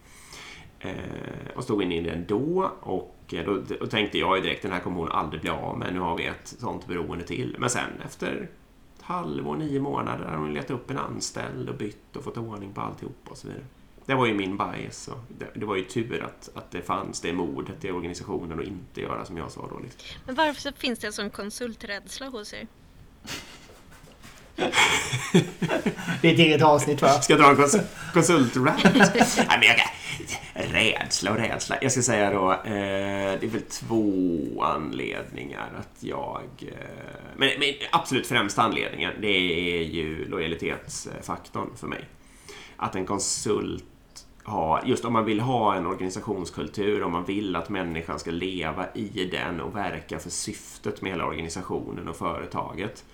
Eh, 0.81 1.57
och 1.57 1.65
stod 1.65 1.83
in 1.83 1.93
i 1.93 2.01
den 2.01 2.27
då 2.27 2.73
och 2.81 3.35
eh, 3.35 3.45
då, 3.45 3.63
då 3.81 3.87
tänkte 3.87 4.19
jag 4.19 4.43
direkt 4.43 4.63
den 4.63 4.73
här 4.73 4.81
kommer 4.81 4.99
hon 4.99 5.13
aldrig 5.13 5.41
bli 5.41 5.51
av 5.51 5.79
med. 5.79 5.95
Nu 5.95 6.01
har 6.01 6.17
vi 6.17 6.27
ett 6.27 6.55
sånt 6.59 6.87
beroende 6.87 7.25
till. 7.25 7.57
Men 7.59 7.71
sen 7.71 7.91
efter 8.05 8.49
ett 8.97 9.03
halvår, 9.03 9.57
nio 9.57 9.81
månader 9.81 10.25
har 10.25 10.37
hon 10.37 10.55
letat 10.55 10.71
upp 10.71 10.91
en 10.91 10.99
anställd 10.99 11.69
och 11.69 11.75
bytt 11.75 12.17
och 12.17 12.25
fått 12.25 12.37
ordning 12.37 12.73
på 12.73 12.81
alltihop 12.81 13.27
och 13.29 13.37
så 13.37 13.49
vidare. 13.49 13.65
Det 14.07 14.15
var 14.15 14.27
ju 14.27 14.35
min 14.35 14.57
bias. 14.57 15.09
Och 15.09 15.19
det, 15.39 15.47
det 15.55 15.67
var 15.67 15.77
ju 15.77 15.85
tur 15.85 16.23
att, 16.23 16.51
att 16.55 16.71
det 16.71 16.83
fanns 16.83 17.21
det 17.21 17.33
modet 17.33 17.85
i 17.85 17.91
organisationen 17.91 18.59
och 18.59 18.65
inte 18.65 19.01
göra 19.01 19.25
som 19.25 19.37
jag 19.37 19.51
sa 19.51 19.69
då. 19.71 19.79
Liksom. 19.79 20.01
Men 20.27 20.35
varför 20.35 20.73
finns 20.73 20.99
det 20.99 21.07
en 21.07 21.13
sån 21.13 21.31
konsulträdsla 21.31 22.29
hos 22.29 22.55
er? 22.55 22.67
Det 26.23 26.29
är 26.29 26.33
ett 26.33 26.39
eget 26.39 26.63
avsnitt 26.63 27.03
va? 27.03 27.09
Ska 27.09 27.33
jag 27.33 27.41
dra 27.41 27.51
en 27.51 27.57
kons 27.57 27.77
konsultrant? 28.13 28.85
Nej, 28.85 29.47
men 29.49 29.63
jag 29.63 29.77
kan... 29.77 29.87
Rädsla 30.55 31.31
och 31.31 31.37
rädsla. 31.37 31.77
Jag 31.83 31.93
ska 31.93 32.03
säga 32.03 32.31
då, 32.31 32.53
eh, 32.53 32.61
det 33.41 33.43
är 33.43 33.49
väl 33.49 33.63
två 33.63 34.63
anledningar 34.63 35.71
att 35.79 36.03
jag... 36.03 36.43
Eh, 36.61 36.75
men, 37.37 37.51
men 37.59 37.69
absolut 37.91 38.27
främsta 38.27 38.63
anledningen, 38.63 39.13
det 39.21 39.29
är 39.29 39.83
ju 39.83 40.29
lojalitetsfaktorn 40.29 41.77
för 41.77 41.87
mig. 41.87 42.05
Att 42.77 42.95
en 42.95 43.07
konsult 43.07 43.85
har, 44.43 44.83
just 44.87 45.05
om 45.05 45.13
man 45.13 45.25
vill 45.25 45.41
ha 45.41 45.75
en 45.75 45.87
organisationskultur, 45.87 47.03
om 47.03 47.13
man 47.13 47.25
vill 47.25 47.57
att 47.57 47.69
människan 47.69 48.19
ska 48.19 48.31
leva 48.31 48.87
i 48.95 49.29
den 49.33 49.61
och 49.61 49.77
verka 49.77 50.19
för 50.19 50.31
syftet 50.31 51.03
med 51.03 51.13
hela 51.13 51.27
organisationen 51.27 52.09
och 52.09 52.17
företaget 52.17 53.05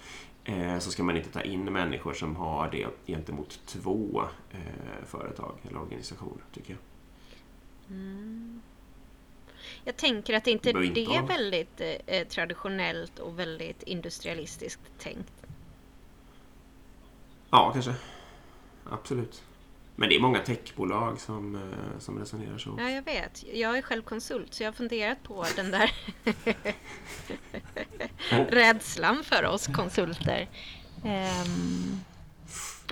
så 0.80 0.90
ska 0.90 1.02
man 1.02 1.16
inte 1.16 1.30
ta 1.30 1.42
in 1.42 1.64
människor 1.64 2.14
som 2.14 2.36
har 2.36 2.70
det 2.70 2.86
gentemot 3.06 3.60
två 3.66 4.24
eh, 4.50 5.04
företag 5.06 5.54
eller 5.68 5.80
organisationer, 5.80 6.44
tycker 6.54 6.70
jag. 6.70 6.80
Mm. 7.96 8.62
Jag 9.84 9.96
tänker 9.96 10.34
att 10.34 10.46
inte 10.46 10.72
det 10.72 10.86
inte 10.86 11.00
är 11.00 11.22
väldigt 11.22 11.80
eh, 12.06 12.26
traditionellt 12.28 13.18
och 13.18 13.38
väldigt 13.38 13.82
industrialistiskt 13.82 14.82
tänkt. 14.98 15.32
Ja, 17.50 17.70
kanske. 17.72 17.94
Absolut. 18.84 19.42
Men 19.96 20.08
det 20.08 20.16
är 20.16 20.20
många 20.20 20.38
techbolag 20.38 21.20
som, 21.20 21.54
eh, 21.54 21.98
som 21.98 22.18
resonerar 22.18 22.58
så. 22.58 22.74
Ja, 22.78 22.90
jag 22.90 23.02
vet. 23.02 23.44
Jag 23.52 23.78
är 23.78 23.82
själv 23.82 24.02
konsult 24.02 24.54
så 24.54 24.62
jag 24.62 24.68
har 24.68 24.74
funderat 24.74 25.22
på 25.22 25.44
den 25.56 25.70
där 25.70 25.90
rädslan 28.50 29.24
för 29.24 29.44
oss 29.44 29.66
konsulter. 29.66 30.48
Um, 31.04 32.00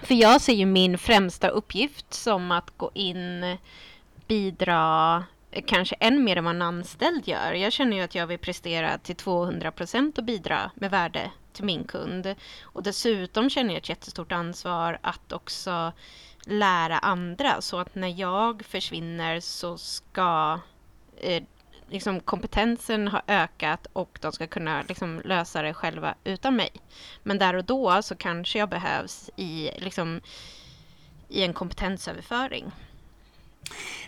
för 0.03 0.14
jag 0.14 0.40
ser 0.40 0.53
ju 0.53 0.66
min 0.66 0.98
främsta 0.98 1.48
uppgift 1.48 2.14
som 2.14 2.53
att 2.53 2.78
gå 2.78 2.90
in, 2.94 3.57
bidra 4.26 5.24
kanske 5.66 5.94
än 6.00 6.24
mer 6.24 6.36
än 6.36 6.44
vad 6.44 6.55
en 6.55 6.62
anställd 6.62 7.28
gör. 7.28 7.53
Jag 7.53 7.72
känner 7.72 7.96
ju 7.96 8.03
att 8.03 8.14
jag 8.14 8.26
vill 8.26 8.38
prestera 8.38 8.98
till 8.98 9.16
200 9.16 9.72
procent 9.72 10.18
och 10.18 10.24
bidra 10.24 10.70
med 10.74 10.90
värde 10.90 11.30
till 11.53 11.64
min 11.64 11.84
kund. 11.84 12.34
Och 12.62 12.82
dessutom 12.82 13.50
känner 13.50 13.74
jag 13.74 13.78
ett 13.78 13.88
jättestort 13.88 14.32
ansvar 14.32 14.98
att 15.03 15.32
också 15.32 15.92
lära 16.47 16.99
andra 16.99 17.61
så 17.61 17.78
att 17.78 17.95
när 17.95 18.20
jag 18.20 18.64
försvinner 18.64 19.40
så 19.40 19.78
ska 19.78 20.61
eh, 21.16 21.43
liksom 21.88 22.20
kompetensen 22.20 23.09
ha 23.09 23.22
ökat 23.26 23.86
och 23.93 24.18
de 24.22 24.32
ska 24.32 24.47
kunna 24.47 24.82
liksom 24.88 25.20
lösa 25.24 25.62
det 25.62 25.74
själva 25.74 26.14
utan 26.24 26.57
mig. 26.57 26.70
Men 27.22 27.38
där 27.38 27.55
och 27.55 27.64
då 27.64 28.03
så 28.03 28.14
kanske 28.14 28.59
jag 28.59 28.68
behövs 28.68 29.30
i, 29.36 29.70
liksom, 29.78 30.20
i 31.28 31.43
en 31.45 31.53
kompetensöverföring. 31.53 32.70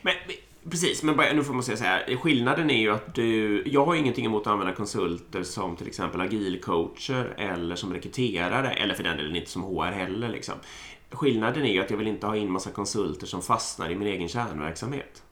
Men 0.02 0.14
Precis, 0.70 1.02
men 1.02 1.16
bara, 1.16 1.32
nu 1.32 1.44
får 1.44 1.54
man 1.54 1.62
säga 1.62 1.76
så 1.76 1.84
här. 1.84 2.16
Skillnaden 2.16 2.70
är 2.70 2.78
ju 2.78 2.90
att 2.90 3.14
du... 3.14 3.62
Jag 3.66 3.84
har 3.84 3.94
ingenting 3.94 4.26
emot 4.26 4.46
att 4.46 4.52
använda 4.52 4.74
konsulter 4.74 5.42
som 5.42 5.76
till 5.76 5.86
exempel 5.86 6.20
agilcoacher 6.20 7.34
eller 7.38 7.76
som 7.76 7.92
rekryterare 7.92 8.70
eller 8.70 8.94
för 8.94 9.02
den 9.02 9.16
delen 9.16 9.36
inte 9.36 9.50
som 9.50 9.62
HR 9.62 9.92
heller. 9.92 10.28
Liksom. 10.28 10.54
Skillnaden 11.14 11.64
är 11.64 11.72
ju 11.72 11.80
att 11.80 11.90
jag 11.90 11.98
vill 11.98 12.08
inte 12.08 12.26
ha 12.26 12.36
in 12.36 12.52
massa 12.52 12.70
konsulter 12.70 13.26
som 13.26 13.42
fastnar 13.42 13.90
i 13.90 13.94
min 13.94 14.08
egen 14.08 14.28
kärnverksamhet. 14.28 15.22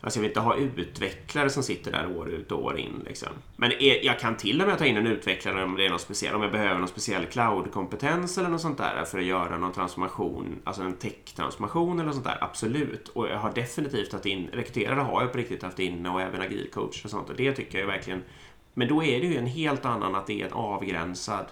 Alltså 0.00 0.18
jag 0.18 0.22
vill 0.22 0.30
inte 0.30 0.40
ha 0.40 0.56
utvecklare 0.56 1.50
som 1.50 1.62
sitter 1.62 1.92
där 1.92 2.18
år 2.18 2.28
ut 2.28 2.52
och 2.52 2.64
år 2.64 2.78
in. 2.78 3.02
Liksom. 3.04 3.28
Men 3.56 3.72
jag 3.78 4.18
kan 4.20 4.36
till 4.36 4.60
och 4.60 4.68
med 4.68 4.78
ta 4.78 4.84
in 4.84 4.96
en 4.96 5.06
utvecklare 5.06 5.64
om 5.64 5.76
det 5.76 5.86
är 5.86 5.90
något 5.90 6.00
speciellt. 6.00 6.36
Om 6.36 6.42
jag 6.42 6.52
behöver 6.52 6.78
någon 6.78 6.88
speciell 6.88 7.26
cloud-kompetens 7.26 8.38
eller 8.38 8.48
något 8.48 8.60
sånt 8.60 8.78
där 8.78 9.04
för 9.04 9.18
att 9.18 9.24
göra 9.24 9.58
någon 9.58 9.72
transformation, 9.72 10.60
alltså 10.64 10.82
en 10.82 10.96
tech-transformation 10.96 11.92
eller 11.92 12.04
något 12.04 12.14
sånt 12.14 12.26
där. 12.26 12.38
Absolut. 12.40 13.08
Och 13.08 13.28
jag 13.28 13.38
har 13.38 13.52
definitivt 13.52 14.12
haft 14.12 14.26
in, 14.26 14.48
rekryterare 14.52 15.00
har 15.00 15.22
jag 15.22 15.32
på 15.32 15.38
riktigt 15.38 15.62
haft 15.62 15.78
in 15.78 16.06
och 16.06 16.20
även 16.20 16.40
agilcoach 16.40 17.04
och 17.04 17.10
sånt. 17.10 17.30
Och 17.30 17.36
det 17.36 17.52
tycker 17.52 17.78
jag 17.78 17.86
verkligen. 17.86 18.22
Men 18.74 18.88
då 18.88 19.04
är 19.04 19.20
det 19.20 19.26
ju 19.26 19.36
en 19.36 19.46
helt 19.46 19.84
annan 19.84 20.14
att 20.14 20.26
det 20.26 20.40
är 20.40 20.46
en 20.46 20.52
avgränsad 20.52 21.46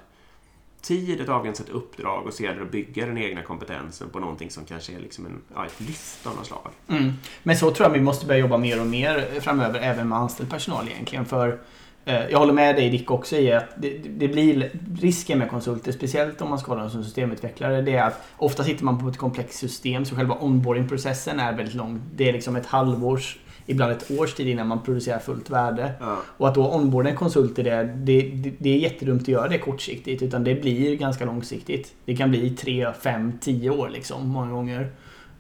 tid, 0.83 1.21
ett 1.21 1.29
avgränsat 1.29 1.69
uppdrag 1.69 2.27
och 2.27 2.33
sedan 2.33 2.69
bygga 2.71 3.07
den 3.07 3.19
egna 3.19 3.43
kompetensen 3.43 4.11
på 4.11 4.21
någonting 4.21 4.51
som 4.51 4.65
kanske 4.65 4.93
är 4.93 5.01
liksom 5.01 5.27
en, 5.27 5.43
ja, 5.55 5.67
ett 5.67 5.81
lyft 5.81 6.27
av 6.27 6.37
något 6.37 6.47
slag. 6.47 6.69
Mm. 6.89 7.13
Men 7.43 7.57
så 7.57 7.71
tror 7.71 7.89
jag 7.89 7.95
vi 7.95 8.01
måste 8.01 8.27
börja 8.27 8.41
jobba 8.41 8.59
mer 8.59 8.81
och 8.81 8.87
mer 8.87 9.41
framöver, 9.41 9.81
även 9.81 10.09
med 10.09 10.19
anställd 10.19 10.51
personal 10.51 10.89
egentligen. 10.89 11.25
För 11.25 11.61
eh, 12.05 12.31
jag 12.31 12.39
håller 12.39 12.53
med 12.53 12.77
dig 12.77 12.91
Dick 12.91 13.11
också 13.11 13.37
i 13.37 13.53
att 13.53 13.69
det, 13.77 13.99
det, 13.99 14.29
blir 14.29 14.71
risken 15.01 15.39
med 15.39 15.51
konsulter, 15.51 15.93
speciellt 15.93 16.43
om 16.43 16.51
man 16.51 16.59
ska 16.59 16.73
ha 16.73 16.81
dem 16.81 16.91
som 16.91 17.05
systemutvecklare, 17.05 17.83
det 17.83 17.97
är 17.97 18.05
att 18.05 18.23
ofta 18.37 18.65
sitter 18.65 18.85
man 18.85 19.01
på 19.01 19.09
ett 19.09 19.19
komplext 19.19 19.59
system 19.59 20.05
så 20.05 20.17
själva 20.17 20.35
onboarding 20.35 20.89
processen 20.89 21.41
är 21.41 21.53
väldigt 21.53 21.75
lång. 21.75 22.01
Det 22.15 22.29
är 22.29 22.33
liksom 22.33 22.57
ett 22.57 22.67
halvårs 22.67 23.39
ibland 23.67 23.93
ett 23.93 24.11
års 24.11 24.35
tid 24.35 24.49
innan 24.49 24.69
man 24.69 24.83
producerar 24.83 25.19
fullt 25.19 25.51
värde. 25.51 25.93
Ja. 26.01 26.19
Och 26.37 26.49
att 26.49 26.55
då 26.55 26.75
onboarda 26.75 27.11
en 27.11 27.17
konsult 27.17 27.59
i 27.59 27.63
det, 27.63 27.95
det, 27.97 28.23
det, 28.23 28.53
det 28.59 28.71
är 28.71 28.79
jättedumt 28.79 29.23
att 29.23 29.29
göra 29.29 29.49
det 29.49 29.59
kortsiktigt. 29.59 30.23
Utan 30.23 30.45
det 30.45 30.55
blir 30.55 30.97
ganska 30.97 31.25
långsiktigt. 31.25 31.95
Det 32.05 32.17
kan 32.17 32.31
bli 32.31 32.51
3, 32.51 32.93
5, 33.01 33.33
10 33.41 33.71
år 33.71 33.89
liksom 33.89 34.29
många 34.29 34.53
gånger. 34.53 34.91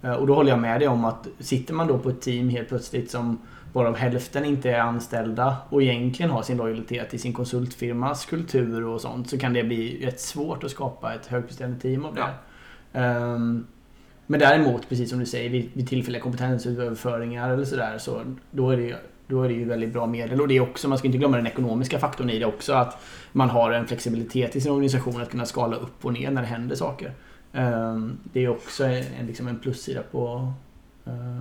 Eh, 0.02 0.12
och 0.12 0.26
då 0.26 0.34
håller 0.34 0.50
jag 0.50 0.58
med 0.58 0.80
dig 0.80 0.88
om 0.88 1.04
att 1.04 1.28
sitter 1.38 1.74
man 1.74 1.86
då 1.86 1.98
på 1.98 2.10
ett 2.10 2.20
team 2.20 2.48
helt 2.48 2.68
plötsligt 2.68 3.10
som 3.10 3.38
varav 3.72 3.96
hälften 3.96 4.44
inte 4.44 4.70
är 4.70 4.80
anställda 4.80 5.56
och 5.68 5.82
egentligen 5.82 6.30
har 6.30 6.42
sin 6.42 6.56
lojalitet 6.56 7.10
till 7.10 7.20
sin 7.20 7.32
konsultfirmas 7.32 8.26
kultur 8.26 8.84
och 8.86 9.00
sånt 9.00 9.30
så 9.30 9.38
kan 9.38 9.52
det 9.52 9.64
bli 9.64 10.06
rätt 10.06 10.20
svårt 10.20 10.64
att 10.64 10.70
skapa 10.70 11.14
ett 11.14 11.26
högpresterande 11.26 11.80
team 11.80 12.04
av 12.04 12.14
det. 12.14 12.20
Ja. 12.92 13.34
Um, 13.34 13.66
men 14.26 14.40
däremot, 14.40 14.88
precis 14.88 15.10
som 15.10 15.18
du 15.18 15.26
säger, 15.26 15.50
vid, 15.50 15.70
vid 15.72 15.88
tillfälliga 15.88 16.22
kompetensöverföringar 16.22 17.50
eller 17.50 17.64
sådär 17.64 17.98
så 17.98 18.22
då 18.50 18.70
är 18.70 18.76
det 18.76 18.96
då 19.26 19.42
är 19.42 19.48
det 19.48 19.54
ju 19.54 19.64
väldigt 19.64 19.92
bra 19.92 20.06
medel. 20.06 20.40
Och 20.40 20.48
det 20.48 20.56
är 20.56 20.60
också, 20.60 20.88
man 20.88 20.98
ska 20.98 21.08
inte 21.08 21.18
glömma 21.18 21.36
den 21.36 21.46
ekonomiska 21.46 21.98
faktorn 21.98 22.30
i 22.30 22.38
det 22.38 22.46
också. 22.46 22.72
Att 22.72 23.02
man 23.32 23.50
har 23.50 23.70
en 23.70 23.86
flexibilitet 23.86 24.56
i 24.56 24.60
sin 24.60 24.72
organisation 24.72 25.22
att 25.22 25.30
kunna 25.30 25.46
skala 25.46 25.76
upp 25.76 26.04
och 26.04 26.12
ner 26.12 26.30
när 26.30 26.42
det 26.42 26.48
händer 26.48 26.76
saker. 26.76 27.14
Ehm, 27.52 28.18
det 28.32 28.44
är 28.44 28.48
också 28.48 28.84
en, 28.84 29.26
liksom 29.26 29.48
en 29.48 29.58
plussida 29.58 30.02
på, 30.02 30.52
eh, 31.06 31.40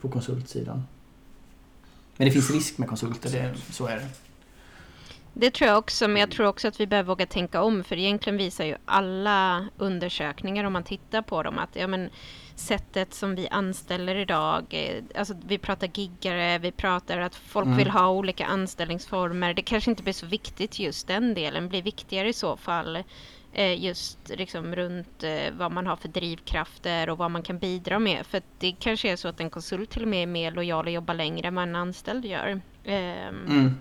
på 0.00 0.08
konsultsidan. 0.08 0.82
Men 2.16 2.26
det 2.26 2.32
finns 2.32 2.50
risk 2.50 2.78
med 2.78 2.88
konsulter, 2.88 3.30
det, 3.30 3.54
så 3.70 3.86
är 3.86 3.96
det. 3.96 4.08
Det 5.34 5.50
tror 5.50 5.68
jag 5.68 5.78
också, 5.78 6.08
men 6.08 6.16
jag 6.16 6.30
tror 6.30 6.46
också 6.46 6.68
att 6.68 6.80
vi 6.80 6.86
behöver 6.86 7.08
våga 7.08 7.26
tänka 7.26 7.62
om. 7.62 7.84
För 7.84 7.98
egentligen 7.98 8.36
visar 8.36 8.64
ju 8.64 8.76
alla 8.84 9.68
undersökningar, 9.76 10.64
om 10.64 10.72
man 10.72 10.84
tittar 10.84 11.22
på 11.22 11.42
dem, 11.42 11.58
att 11.58 11.76
ja, 11.76 11.86
men, 11.86 12.10
sättet 12.54 13.14
som 13.14 13.34
vi 13.34 13.48
anställer 13.48 14.14
idag, 14.14 14.64
eh, 14.70 15.04
alltså 15.20 15.34
vi 15.46 15.58
pratar 15.58 15.90
giggare, 15.94 16.58
vi 16.58 16.72
pratar 16.72 17.20
att 17.20 17.34
folk 17.34 17.66
mm. 17.66 17.78
vill 17.78 17.90
ha 17.90 18.08
olika 18.08 18.46
anställningsformer. 18.46 19.54
Det 19.54 19.62
kanske 19.62 19.90
inte 19.90 20.02
blir 20.02 20.12
så 20.12 20.26
viktigt 20.26 20.78
just 20.78 21.06
den 21.06 21.34
delen, 21.34 21.68
blir 21.68 21.82
viktigare 21.82 22.28
i 22.28 22.32
så 22.32 22.56
fall 22.56 22.98
eh, 23.52 23.84
just 23.84 24.18
liksom 24.28 24.76
runt 24.76 25.22
eh, 25.22 25.52
vad 25.52 25.72
man 25.72 25.86
har 25.86 25.96
för 25.96 26.08
drivkrafter 26.08 27.10
och 27.10 27.18
vad 27.18 27.30
man 27.30 27.42
kan 27.42 27.58
bidra 27.58 27.98
med. 27.98 28.26
För 28.26 28.42
det 28.58 28.72
kanske 28.72 29.12
är 29.12 29.16
så 29.16 29.28
att 29.28 29.40
en 29.40 29.50
konsult 29.50 29.90
till 29.90 30.02
och 30.02 30.08
med 30.08 30.22
är 30.22 30.26
mer 30.26 30.52
lojal 30.52 30.86
och 30.86 30.92
jobbar 30.92 31.14
längre 31.14 31.48
än 31.48 31.54
vad 31.54 31.68
en 31.68 31.76
anställd 31.76 32.24
gör. 32.24 32.60
Ehm, 32.84 33.46
mm. 33.48 33.74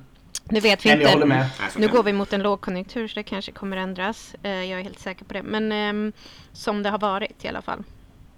Nu 0.50 0.60
vet 0.60 0.86
vi 0.86 0.92
inte. 0.92 1.50
Nu 1.78 1.88
går 1.88 2.04
vi 2.04 2.14
mot 2.14 2.34
en 2.34 2.42
lågkonjunktur 2.42 3.08
så 3.08 3.16
det 3.16 3.24
kanske 3.24 3.52
kommer 3.52 3.78
ändras. 3.78 4.36
Eh, 4.44 4.52
jag 4.52 4.80
är 4.80 4.84
helt 4.84 5.00
säker 5.00 5.26
på 5.26 5.34
det. 5.34 5.44
Men 5.44 5.96
um, 5.96 6.14
som 6.52 6.84
det 6.84 6.90
har 6.90 7.00
varit 7.00 7.46
i 7.46 7.48
alla 7.48 7.62
fall. 7.62 7.84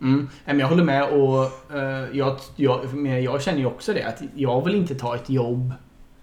Mm. 0.01 0.29
Jag 0.45 0.67
håller 0.67 0.83
med 0.83 1.03
och 1.03 1.51
uh, 1.75 2.17
jag, 2.17 2.37
jag, 2.55 3.07
jag 3.23 3.41
känner 3.41 3.59
ju 3.59 3.65
också 3.65 3.93
det 3.93 4.03
att 4.03 4.21
jag 4.35 4.65
vill 4.65 4.75
inte 4.75 4.95
ta 4.95 5.15
ett 5.15 5.29
jobb 5.29 5.73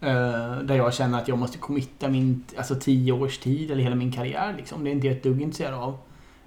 uh, 0.02 0.58
där 0.62 0.74
jag 0.74 0.94
känner 0.94 1.18
att 1.18 1.28
jag 1.28 1.38
måste 1.38 1.58
committa 1.58 2.08
min 2.08 2.44
alltså 2.56 2.74
tio 2.74 3.12
års 3.12 3.38
tid 3.38 3.70
eller 3.70 3.82
hela 3.82 3.96
min 3.96 4.12
karriär. 4.12 4.54
Liksom. 4.56 4.84
Det 4.84 4.90
är 4.90 4.92
inte 4.92 5.06
jag 5.06 5.16
ett 5.16 5.22
dugg 5.22 5.42
intresserad 5.42 5.74
av. 5.74 5.98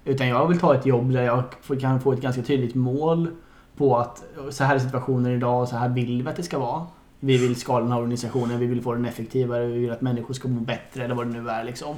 Utan 0.04 0.28
jag 0.28 0.48
vill 0.48 0.58
ta 0.58 0.74
ett 0.74 0.86
jobb 0.86 1.12
där 1.12 1.22
jag 1.22 1.44
kan 1.80 2.00
få 2.00 2.12
ett 2.12 2.20
ganska 2.20 2.42
tydligt 2.42 2.74
mål 2.74 3.30
på 3.76 3.96
att 3.98 4.24
så 4.50 4.64
här 4.64 4.74
är 4.74 4.78
situationen 4.78 5.32
idag 5.32 5.62
och 5.62 5.68
så 5.68 5.76
här 5.76 5.88
vill 5.88 6.22
vi 6.22 6.30
att 6.30 6.36
det 6.36 6.42
ska 6.42 6.58
vara. 6.58 6.86
Vi 7.20 7.36
vill 7.36 7.56
skala 7.56 7.80
den 7.80 7.92
här 7.92 7.98
organisationen, 7.98 8.60
vi 8.60 8.66
vill 8.66 8.82
få 8.82 8.92
den 8.92 9.04
effektivare, 9.04 9.66
vi 9.66 9.78
vill 9.78 9.90
att 9.90 10.00
människor 10.00 10.34
ska 10.34 10.48
må 10.48 10.60
bättre 10.60 11.04
eller 11.04 11.14
vad 11.14 11.26
det 11.26 11.42
nu 11.42 11.48
är 11.48 11.64
liksom. 11.64 11.96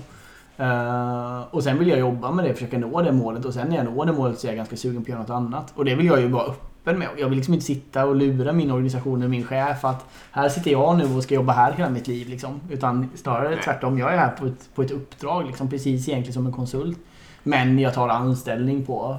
Uh, 0.61 1.55
och 1.55 1.62
sen 1.62 1.79
vill 1.79 1.89
jag 1.89 1.99
jobba 1.99 2.31
med 2.31 2.45
det, 2.45 2.55
försöka 2.55 2.79
nå 2.79 3.03
det 3.03 3.12
målet 3.12 3.45
och 3.45 3.55
sen 3.55 3.68
när 3.68 3.77
jag 3.77 3.85
når 3.85 4.07
det 4.07 4.12
målet 4.12 4.39
så 4.39 4.47
är 4.47 4.51
jag 4.51 4.57
ganska 4.57 4.77
sugen 4.77 4.97
på 4.97 5.03
att 5.03 5.09
göra 5.09 5.20
något 5.20 5.31
annat. 5.31 5.73
Och 5.77 5.85
det 5.85 5.95
vill 5.95 6.07
jag 6.07 6.20
ju 6.20 6.29
vara 6.29 6.45
öppen 6.45 6.99
med. 6.99 7.09
Jag 7.18 7.29
vill 7.29 7.37
liksom 7.37 7.55
inte 7.55 7.66
sitta 7.66 8.07
och 8.07 8.16
lura 8.16 8.53
min 8.53 8.70
organisation 8.70 9.23
och 9.23 9.31
min 9.31 9.45
chef 9.45 9.85
att 9.85 10.07
här 10.31 10.49
sitter 10.49 10.70
jag 10.70 10.99
nu 10.99 11.16
och 11.16 11.23
ska 11.23 11.35
jobba 11.35 11.53
här 11.53 11.73
hela 11.73 11.91
mitt 11.91 12.09
liv. 12.09 12.29
Liksom. 12.29 12.61
Utan 12.70 13.09
snarare 13.14 13.57
tvärtom, 13.57 13.99
jag 13.99 14.12
är 14.12 14.18
här 14.18 14.31
på 14.31 14.47
ett, 14.47 14.68
på 14.75 14.83
ett 14.83 14.91
uppdrag, 14.91 15.47
liksom, 15.47 15.68
precis 15.68 16.09
egentligen 16.09 16.35
som 16.35 16.47
en 16.47 16.53
konsult. 16.53 16.99
Men 17.43 17.79
jag 17.79 17.95
tar 17.95 18.09
anställning 18.09 18.87
på, 18.87 19.16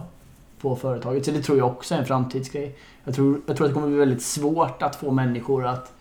på 0.62 0.76
företaget. 0.76 1.26
Så 1.26 1.32
det 1.32 1.42
tror 1.42 1.58
jag 1.58 1.68
också 1.68 1.96
är 1.96 2.00
en 2.00 2.06
framtidsgrej. 2.06 2.76
Jag 3.04 3.16
tror, 3.16 3.42
jag 3.46 3.58
tror 3.58 3.68
att 3.68 3.72
det 3.72 3.74
kommer 3.74 3.88
bli 3.88 3.98
väldigt 3.98 4.24
svårt 4.24 4.82
att 4.82 4.96
få 4.96 5.12
människor 5.12 5.66
att 5.66 5.94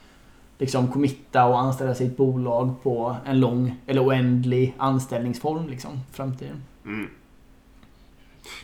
liksom 0.59 0.93
committa 0.93 1.45
och 1.45 1.61
anställa 1.61 1.95
sig 1.95 2.07
i 2.07 2.11
ett 2.11 2.17
bolag 2.17 2.83
på 2.83 3.17
en 3.27 3.41
lång 3.41 3.77
eller 3.87 4.05
oändlig 4.05 4.75
anställningsform 4.79 5.69
liksom, 5.69 6.01
framtiden. 6.13 6.65
Mm. 6.85 7.09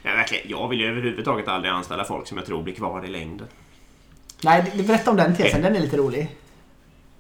Ja, 0.03 0.11
verkligen. 0.11 0.51
Jag 0.51 0.69
vill 0.69 0.81
ju 0.81 0.87
överhuvudtaget 0.87 1.49
aldrig 1.49 1.73
anställa 1.73 2.05
folk 2.05 2.27
som 2.27 2.39
jag 2.39 2.47
tror 2.47 2.63
blir 2.63 2.75
kvar 2.75 3.05
i 3.05 3.09
längden. 3.09 3.47
Nej, 4.45 4.85
berätta 4.87 5.11
om 5.11 5.17
den 5.17 5.37
tesen. 5.37 5.63
Den 5.63 5.77
är 5.77 5.81
lite 5.81 5.97
rolig. 5.97 6.37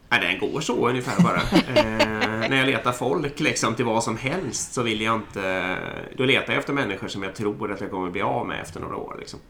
Ja, 0.08 0.18
den 0.18 0.38
går 0.38 0.60
så 0.60 0.88
ungefär 0.88 1.22
bara. 1.22 1.36
eh, 1.80 2.50
när 2.50 2.56
jag 2.56 2.66
letar 2.66 2.92
folk 2.92 3.40
liksom, 3.40 3.74
till 3.74 3.84
vad 3.84 4.04
som 4.04 4.16
helst 4.16 4.72
så 4.72 4.82
vill 4.82 5.00
jag 5.00 5.14
inte... 5.14 5.76
Då 6.16 6.24
letar 6.24 6.52
jag 6.52 6.60
efter 6.60 6.72
människor 6.72 7.08
som 7.08 7.22
jag 7.22 7.34
tror 7.34 7.72
att 7.72 7.80
jag 7.80 7.90
kommer 7.90 8.10
bli 8.10 8.22
av 8.22 8.46
med 8.46 8.60
efter 8.60 8.80
några 8.80 8.96
år. 8.96 9.16
Liksom. 9.18 9.40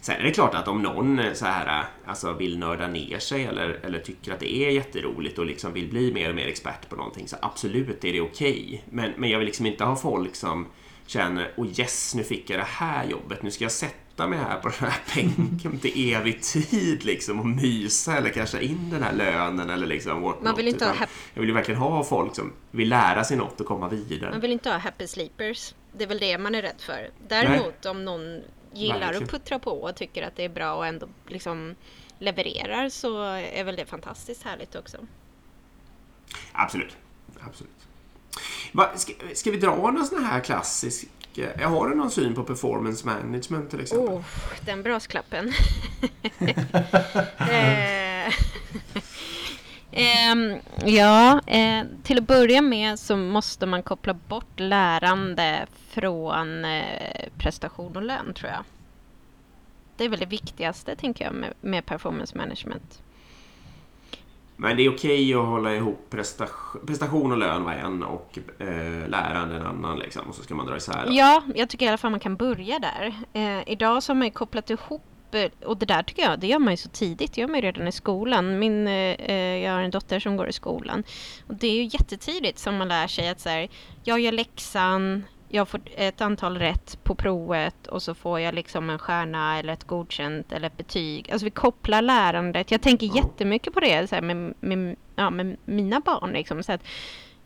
Sen 0.00 0.16
är 0.16 0.22
det 0.22 0.30
klart 0.30 0.54
att 0.54 0.68
om 0.68 0.82
någon 0.82 1.18
eh, 1.18 1.32
så 1.32 1.46
här, 1.46 1.80
eh, 1.80 1.84
alltså 2.10 2.32
vill 2.32 2.58
nörda 2.58 2.86
ner 2.86 3.18
sig 3.18 3.44
eller, 3.44 3.80
eller 3.82 3.98
tycker 3.98 4.32
att 4.32 4.40
det 4.40 4.56
är 4.56 4.70
jätteroligt 4.70 5.38
och 5.38 5.46
liksom 5.46 5.72
vill 5.72 5.88
bli 5.88 6.12
mer 6.12 6.28
och 6.28 6.34
mer 6.34 6.46
expert 6.46 6.88
på 6.88 6.96
någonting 6.96 7.28
så 7.28 7.36
absolut 7.42 8.04
är 8.04 8.12
det 8.12 8.20
okej. 8.20 8.64
Okay. 8.66 8.80
Men, 8.90 9.12
men 9.16 9.30
jag 9.30 9.38
vill 9.38 9.46
liksom 9.46 9.66
inte 9.66 9.84
ha 9.84 9.96
folk 9.96 10.36
som 10.36 10.66
känner 11.06 11.52
oh 11.56 11.80
yes, 11.80 12.14
nu 12.14 12.22
fick 12.22 12.50
jag 12.50 12.58
det 12.58 12.66
här 12.68 13.04
jobbet, 13.04 13.42
nu 13.42 13.50
ska 13.50 13.64
jag 13.64 13.72
sätta 13.72 14.26
mig 14.26 14.38
här 14.38 14.60
på 14.60 14.68
den 14.68 14.90
här 14.90 15.00
bänken 15.14 15.78
till 15.78 16.14
evig 16.14 16.42
tid 16.42 17.04
liksom 17.04 17.40
och 17.40 17.46
mysa 17.46 18.16
eller 18.16 18.30
casha 18.30 18.60
in 18.60 18.90
den 18.90 19.02
här 19.02 19.12
lönen 19.12 19.70
eller 19.70 19.86
liksom 19.86 20.34
Man 20.42 20.56
vill 20.56 20.68
inte 20.68 20.84
ha 20.84 20.94
Jag 21.34 21.40
vill 21.40 21.48
ju 21.48 21.54
verkligen 21.54 21.80
ha 21.80 22.04
folk 22.04 22.34
som 22.34 22.52
vill 22.70 22.88
lära 22.88 23.24
sig 23.24 23.36
något 23.36 23.60
och 23.60 23.66
komma 23.66 23.88
vidare. 23.88 24.30
Man 24.30 24.40
vill 24.40 24.52
inte 24.52 24.70
ha 24.70 24.78
happy 24.78 25.06
sleepers. 25.06 25.74
Det 25.92 26.04
är 26.04 26.08
väl 26.08 26.18
det 26.18 26.38
man 26.38 26.54
är 26.54 26.62
rädd 26.62 26.80
för. 26.80 27.10
Däremot 27.28 27.74
Nej. 27.82 27.90
om 27.90 28.04
någon 28.04 28.40
gillar 28.72 29.00
Verkligen. 29.00 29.22
att 29.22 29.30
puttra 29.30 29.58
på 29.58 29.70
och 29.70 29.96
tycker 29.96 30.22
att 30.22 30.36
det 30.36 30.44
är 30.44 30.48
bra 30.48 30.74
och 30.74 30.86
ändå 30.86 31.08
liksom 31.26 31.74
levererar 32.18 32.88
så 32.88 33.22
är 33.32 33.64
väl 33.64 33.76
det 33.76 33.86
fantastiskt 33.86 34.42
härligt 34.42 34.74
också. 34.74 34.96
Absolut. 36.52 36.96
Absolut. 37.40 37.70
Va, 38.72 38.90
ska, 38.96 39.12
ska 39.34 39.50
vi 39.50 39.56
dra 39.56 39.76
någon 39.76 40.06
sån 40.06 40.24
här 40.24 40.40
klassisk... 40.40 41.08
Jag 41.58 41.68
har 41.68 41.88
du 41.88 41.94
någon 41.94 42.10
syn 42.10 42.34
på 42.34 42.44
performance 42.44 43.06
management 43.06 43.70
till 43.70 43.80
exempel? 43.80 44.14
Oh, 44.14 44.24
den 44.64 44.82
brasklappen. 44.82 45.52
eh, 49.96 50.30
ehm, 50.30 50.58
ja, 50.84 51.40
eh, 51.46 51.84
till 52.02 52.18
att 52.18 52.26
börja 52.26 52.62
med 52.62 52.98
så 52.98 53.16
måste 53.16 53.66
man 53.66 53.82
koppla 53.82 54.14
bort 54.14 54.60
lärande 54.60 55.66
från 55.88 56.64
eh, 56.64 57.28
prestation 57.38 57.96
och 57.96 58.02
lön 58.02 58.34
tror 58.34 58.50
jag. 58.50 58.64
Det 59.96 60.04
är 60.04 60.08
väl 60.08 60.20
det 60.20 60.26
viktigaste 60.26 60.96
tänker 60.96 61.24
jag 61.24 61.34
med, 61.34 61.52
med 61.60 61.86
performance 61.86 62.38
management. 62.38 63.02
Men 64.56 64.76
det 64.76 64.82
är 64.82 64.94
okej 64.94 65.34
att 65.34 65.46
hålla 65.46 65.74
ihop 65.74 66.06
prestation, 66.10 66.86
prestation 66.86 67.32
och 67.32 67.38
lön 67.38 67.64
var 67.64 67.72
en 67.72 68.02
och 68.02 68.38
eh, 68.58 69.08
lärande 69.08 69.56
en 69.56 69.66
annan 69.66 69.98
liksom. 69.98 70.28
Och 70.28 70.34
så 70.34 70.42
ska 70.42 70.54
man 70.54 70.66
dra 70.66 70.76
isär. 70.76 71.06
Ja, 71.10 71.42
jag 71.54 71.68
tycker 71.68 71.86
i 71.86 71.88
alla 71.88 71.98
fall 71.98 72.10
man 72.10 72.20
kan 72.20 72.36
börja 72.36 72.78
där. 72.78 73.14
Eh, 73.32 73.68
idag 73.68 74.02
så 74.02 74.10
har 74.10 74.16
man 74.16 74.26
ju 74.26 74.32
kopplat 74.32 74.70
ihop 74.70 75.02
och 75.64 75.76
det 75.76 75.86
där 75.86 76.02
tycker 76.02 76.22
jag, 76.22 76.40
det 76.40 76.46
gör 76.46 76.58
man 76.58 76.72
ju 76.72 76.76
så 76.76 76.88
tidigt. 76.88 77.32
Det 77.32 77.40
gör 77.40 77.48
man 77.48 77.56
ju 77.56 77.66
redan 77.66 77.88
i 77.88 77.92
skolan. 77.92 78.58
Min, 78.58 78.88
eh, 78.88 79.34
jag 79.34 79.72
har 79.72 79.80
en 79.80 79.90
dotter 79.90 80.20
som 80.20 80.36
går 80.36 80.48
i 80.48 80.52
skolan. 80.52 81.04
Och 81.46 81.54
det 81.54 81.66
är 81.66 81.74
ju 81.74 81.84
jättetidigt 81.84 82.58
som 82.58 82.76
man 82.76 82.88
lär 82.88 83.06
sig 83.06 83.28
att 83.28 83.40
så 83.40 83.48
här, 83.48 83.68
jag 84.04 84.20
gör 84.20 84.32
läxan, 84.32 85.24
jag 85.48 85.68
får 85.68 85.80
ett 85.96 86.20
antal 86.20 86.58
rätt 86.58 86.98
på 87.04 87.14
provet 87.14 87.86
och 87.86 88.02
så 88.02 88.14
får 88.14 88.40
jag 88.40 88.54
liksom 88.54 88.90
en 88.90 88.98
stjärna 88.98 89.58
eller 89.58 89.72
ett 89.72 89.84
godkänt 89.84 90.52
eller 90.52 90.66
ett 90.66 90.76
betyg. 90.76 91.30
Alltså 91.30 91.44
vi 91.44 91.50
kopplar 91.50 92.02
lärandet. 92.02 92.70
Jag 92.70 92.82
tänker 92.82 93.16
jättemycket 93.16 93.74
på 93.74 93.80
det 93.80 94.08
så 94.08 94.14
här, 94.14 94.22
med, 94.22 94.54
med, 94.60 94.96
ja, 95.16 95.30
med 95.30 95.56
mina 95.64 96.00
barn. 96.00 96.32
Liksom, 96.32 96.62
så 96.62 96.72
att, 96.72 96.82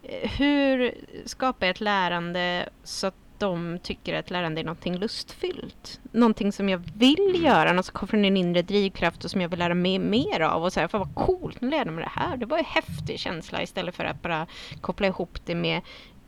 eh, 0.02 0.30
hur 0.30 0.94
skapar 1.24 1.66
jag 1.66 1.74
ett 1.74 1.80
lärande 1.80 2.68
så 2.84 3.06
att 3.06 3.14
de 3.40 3.78
tycker 3.82 4.14
att 4.14 4.30
lärande 4.30 4.60
är 4.60 4.64
någonting 4.64 4.96
lustfyllt? 4.96 6.00
Någonting 6.12 6.52
som 6.52 6.68
jag 6.68 6.82
vill 6.94 7.40
göra, 7.44 7.72
något 7.72 7.86
som 7.86 7.92
kommer 7.92 8.10
från 8.10 8.24
en 8.24 8.36
inre 8.36 8.62
drivkraft 8.62 9.24
och 9.24 9.30
som 9.30 9.40
jag 9.40 9.48
vill 9.48 9.58
lära 9.58 9.74
mig 9.74 9.98
mer 9.98 10.40
av. 10.40 10.64
Och 10.64 10.72
så 10.72 10.80
här, 10.80 10.88
för 10.88 10.98
vad 10.98 11.14
coolt, 11.14 11.60
nu 11.60 11.70
lärde 11.70 11.84
jag 11.84 11.94
mig 11.94 12.04
det 12.04 12.20
här. 12.20 12.36
Det 12.36 12.46
var 12.46 12.58
en 12.58 12.64
häftig 12.64 13.18
känsla 13.18 13.62
istället 13.62 13.96
för 13.96 14.04
att 14.04 14.22
bara 14.22 14.46
koppla 14.80 15.06
ihop 15.06 15.38
det 15.46 15.54
med 15.54 15.80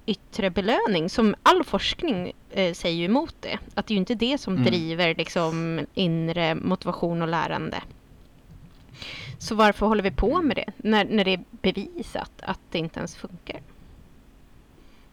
yttre 0.06 0.50
belöning. 0.50 1.08
Som 1.10 1.34
all 1.42 1.64
forskning 1.64 2.32
eh, 2.50 2.72
säger 2.74 2.96
ju 2.96 3.04
emot 3.04 3.34
det. 3.40 3.58
Att 3.74 3.86
det 3.86 3.92
är 3.92 3.94
ju 3.96 3.98
inte 4.00 4.14
det 4.14 4.38
som 4.38 4.54
Mm. 4.54 4.64
driver 4.64 5.14
liksom, 5.14 5.86
inre 5.94 6.54
motivation 6.54 7.22
och 7.22 7.28
lärande. 7.28 7.82
Så 9.38 9.54
varför 9.54 9.86
håller 9.86 10.02
vi 10.02 10.10
på 10.10 10.42
med 10.42 10.56
det 10.56 10.72
när, 10.76 11.04
när 11.04 11.24
det 11.24 11.32
är 11.32 11.44
bevisat 11.50 12.32
att 12.42 12.60
det 12.70 12.78
inte 12.78 12.98
ens 12.98 13.16
funkar? 13.16 13.60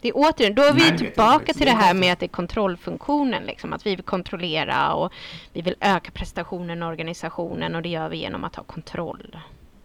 Det 0.01 0.07
är 0.07 0.13
återigen, 0.15 0.55
då 0.55 0.61
är 0.61 0.73
vi 0.73 0.89
Nej, 0.89 0.97
tillbaka 0.97 1.53
till 1.53 1.59
det 1.59 1.65
Det 1.65 1.71
är 1.71 1.75
här 1.75 1.93
med 1.93 2.13
att 2.13 2.19
det 2.19 2.25
är 2.25 2.27
kontrollfunktionen. 2.27 3.43
Liksom, 3.43 3.73
att 3.73 3.85
vi 3.85 3.95
vill 3.95 4.05
kontrollera 4.05 4.93
och 4.93 5.13
vi 5.53 5.61
vill 5.61 5.75
öka 5.79 6.11
prestationen 6.11 6.83
i 6.83 6.85
organisationen 6.85 7.75
och 7.75 7.81
det 7.81 7.89
gör 7.89 8.09
vi 8.09 8.17
genom 8.17 8.43
att 8.43 8.55
ha 8.55 8.63
kontroll. 8.63 9.39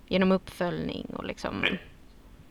Genom 0.06 0.32
uppföljning 0.32 1.06
och 1.16 1.24
liksom... 1.24 1.58
Men- 1.60 1.78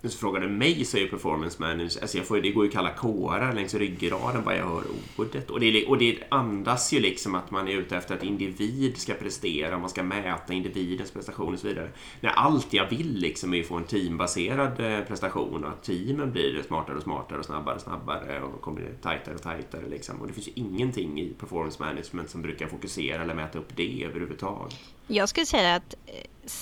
men 0.03 0.11
så 0.11 0.17
frågar 0.17 0.41
du 0.41 0.49
mig 0.49 0.85
så 0.85 0.97
är 0.97 1.01
ju 1.01 1.07
performance 1.07 1.61
manager, 1.61 2.01
alltså 2.01 2.17
jag 2.17 2.27
får, 2.27 2.41
det 2.41 2.51
går 2.51 2.65
ju 2.65 2.71
kalla 2.71 2.93
kårar 2.93 3.53
längs 3.53 3.73
ryggraden 3.73 4.43
bara 4.43 4.57
jag 4.57 4.65
hör 4.65 4.83
ordet. 5.17 5.49
Och 5.49 5.59
det, 5.59 5.85
och 5.85 5.97
det 5.97 6.17
andas 6.29 6.93
ju 6.93 6.99
liksom 6.99 7.35
att 7.35 7.51
man 7.51 7.67
är 7.67 7.71
ute 7.71 7.97
efter 7.97 8.15
att 8.15 8.23
individ 8.23 8.97
ska 8.97 9.13
prestera, 9.13 9.77
man 9.77 9.89
ska 9.89 10.03
mäta 10.03 10.53
individens 10.53 11.11
prestation 11.11 11.53
och 11.53 11.59
så 11.59 11.67
vidare. 11.67 11.89
När 12.21 12.29
allt 12.29 12.73
jag 12.73 12.89
vill 12.89 13.15
liksom 13.15 13.53
är 13.53 13.61
att 13.61 13.67
få 13.67 13.75
en 13.75 13.83
teambaserad 13.83 14.79
eh, 14.79 15.05
prestation 15.05 15.63
och 15.63 15.69
att 15.69 15.83
teamen 15.83 16.31
blir 16.31 16.63
smartare 16.67 16.97
och 16.97 17.03
smartare 17.03 17.39
och 17.39 17.45
snabbare 17.45 17.75
och 17.75 17.81
snabbare 17.81 18.41
och 18.41 18.61
kommer 18.61 18.93
tajtare 19.01 19.35
och 19.35 19.41
tajtare 19.41 19.87
liksom. 19.89 20.21
Och 20.21 20.27
det 20.27 20.33
finns 20.33 20.47
ju 20.47 20.51
ingenting 20.55 21.21
i 21.21 21.33
performance 21.39 21.83
management 21.83 22.29
som 22.29 22.41
brukar 22.41 22.67
fokusera 22.67 23.23
eller 23.23 23.33
mäta 23.33 23.59
upp 23.59 23.75
det 23.75 24.03
överhuvudtaget. 24.03 24.79
Jag 25.07 25.29
skulle 25.29 25.45
säga 25.45 25.75
att 25.75 25.95
eh, 26.05 26.13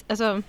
alltså, 0.07 0.41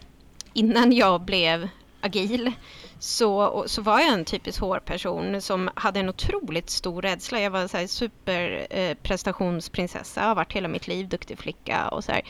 innan 0.53 0.93
jag 0.93 1.21
blev 1.21 1.69
agil 2.03 2.53
så, 2.99 3.65
så 3.67 3.83
var 3.83 4.01
jag 4.01 4.09
en 4.09 4.25
typisk 4.25 4.61
HR-person 4.61 5.43
som 5.43 5.71
hade 5.75 6.01
en 6.01 6.09
otroligt 6.09 6.71
stor 6.71 7.03
rädsla. 7.03 7.41
Jag 7.41 7.51
var 7.51 7.69
så 7.69 7.89
superprestationsprinsessa, 7.89 10.21
eh, 10.21 10.27
har 10.27 10.35
varit 10.35 10.53
hela 10.53 10.69
mitt 10.69 10.89
liv, 10.89 11.09
duktig 11.09 11.39
flicka 11.39 11.89
och 11.89 12.05
så 12.05 12.13
här. 12.13 12.23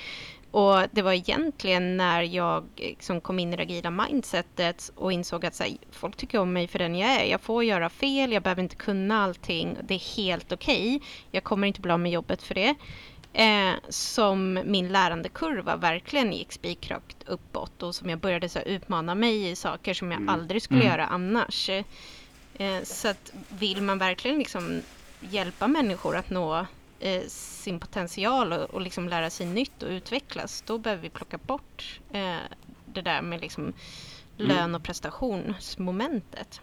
Och 0.53 0.77
det 0.93 1.03
var 1.03 1.13
egentligen 1.13 1.97
när 1.97 2.23
jag 2.23 2.65
liksom 2.77 3.21
kom 3.21 3.39
in 3.39 3.53
i 3.53 3.57
det 3.57 3.63
agila 3.63 3.91
mindsetet 3.91 4.91
och 4.95 5.13
insåg 5.13 5.47
att 5.47 5.55
så 5.55 5.63
här, 5.63 5.77
folk 5.91 6.17
tycker 6.17 6.39
om 6.39 6.53
mig 6.53 6.69
för 6.69 6.79
den 6.79 6.95
jag 6.95 7.11
är. 7.11 7.25
Jag 7.25 7.41
får 7.41 7.65
göra 7.65 7.89
fel, 7.89 8.33
jag 8.33 8.43
behöver 8.43 8.63
inte 8.63 8.77
kunna 8.77 9.25
allting. 9.25 9.77
Det 9.83 9.95
är 9.95 10.17
helt 10.17 10.53
okej. 10.53 11.03
Jag 11.31 11.45
kommer 11.45 11.67
inte 11.67 11.81
bli 11.81 11.93
av 11.93 12.01
med 12.01 12.13
jobbet 12.13 12.43
för 12.43 12.55
det. 12.55 12.75
Eh, 13.35 13.75
som 13.89 14.61
min 14.65 14.89
lärandekurva 14.89 15.77
verkligen 15.77 16.33
gick 16.33 16.53
spikrakt 16.53 17.17
uppåt 17.27 17.83
och 17.83 17.95
som 17.95 18.11
jag 18.11 18.19
började 18.19 18.49
så 18.49 18.59
här, 18.59 18.67
utmana 18.67 19.15
mig 19.15 19.51
i 19.51 19.57
saker 19.57 19.95
som 19.95 20.11
jag 20.11 20.21
Mm. 20.21 20.29
aldrig 20.35 20.63
skulle 20.63 20.81
Mm. 20.81 20.93
göra 20.93 21.07
annars. 21.07 21.69
Eh, 21.69 22.83
så 22.83 23.09
att 23.09 23.33
vill 23.49 23.83
man 23.83 23.99
verkligen 23.99 24.39
liksom 24.39 24.83
hjälpa 25.21 25.69
människor 25.69 26.17
att 26.17 26.31
nå 26.31 26.67
eh, 27.01 27.23
sin 27.29 27.81
potential 27.81 28.53
och, 28.53 28.71
och 28.75 28.81
liksom 28.81 29.09
lära 29.09 29.31
sig 29.31 29.47
nytt 29.47 29.83
och 29.83 29.89
utvecklas, 29.89 30.63
då 30.67 30.79
behöver 30.79 31.03
vi 31.03 31.11
plocka 31.11 31.39
bort 31.39 32.01
eh, 32.13 32.37
det 32.87 33.03
där 33.03 33.23
med 33.23 33.41
liksom 33.41 33.73
lön 34.37 34.75
och 34.75 34.83
prestationsmomentet. 34.83 36.61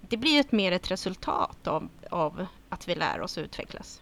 Det 0.00 0.16
blir 0.16 0.40
ett 0.40 0.52
mer 0.52 0.72
ett 0.72 0.90
resultat 0.90 1.66
av, 1.66 1.88
av 2.10 2.46
att 2.68 2.88
vi 2.88 2.94
lär 2.94 3.20
oss 3.20 3.36
och 3.36 3.42
utvecklas. 3.42 4.00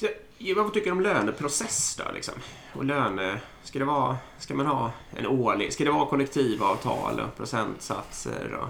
Så, 0.00 0.06
ja, 0.38 0.54
vad 0.56 0.74
tycker 0.74 0.86
du 0.86 0.92
om 0.92 1.00
löneprocess 1.00 1.96
då? 1.96 2.12
Liksom? 2.14 2.34
Och 2.72 2.84
löne, 2.84 3.40
ska, 3.62 3.78
det 3.78 3.84
vara, 3.84 4.16
ska 4.38 4.54
man 4.54 4.66
ha 4.66 4.92
en 5.16 5.26
årlig, 5.26 5.72
ska 5.72 5.84
det 5.84 5.90
vara 5.90 6.06
kollektivavtal 6.06 7.20
och 7.20 7.36
procentsatser 7.36 8.54
och 8.54 8.68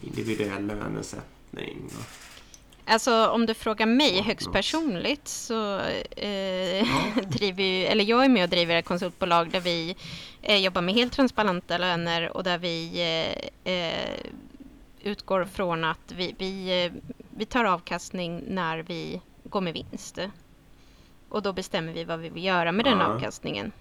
individuell 0.00 0.66
lönesättning? 0.66 1.84
Och, 1.86 2.04
Alltså 2.88 3.26
om 3.28 3.46
du 3.46 3.54
frågar 3.54 3.86
mig 3.86 4.16
Ja, 4.16 4.22
högst 4.22 4.46
ja. 4.46 4.52
personligt 4.52 5.28
så 5.28 5.78
eh, 6.16 6.86
driver 7.28 7.62
ju, 7.62 7.84
eller 7.84 8.04
jag 8.04 8.24
är 8.24 8.28
med 8.28 8.42
och 8.44 8.48
driver 8.50 8.76
ett 8.76 8.84
konsultbolag 8.84 9.50
där 9.50 9.60
vi 9.60 9.96
eh, 10.42 10.56
jobbar 10.56 10.82
med 10.82 10.94
helt 10.94 11.12
transparenta 11.12 11.78
löner 11.78 12.36
och 12.36 12.44
där 12.44 12.58
vi 12.58 13.00
eh, 13.64 13.72
eh, 13.72 14.20
utgår 15.02 15.44
från 15.44 15.84
att 15.84 16.12
vi, 16.16 16.34
vi, 16.38 16.84
eh, 16.84 16.92
vi 17.30 17.44
tar 17.46 17.64
avkastning 17.64 18.44
när 18.48 18.78
vi 18.78 19.20
går 19.44 19.60
med 19.60 19.72
vinst. 19.72 20.18
Och 21.28 21.42
då 21.42 21.52
bestämmer 21.52 21.92
vi 21.92 22.04
vad 22.04 22.18
vi 22.18 22.28
vill 22.28 22.44
göra 22.44 22.72
med 22.72 22.84
den 22.84 23.00
avkastningen. 23.00 23.72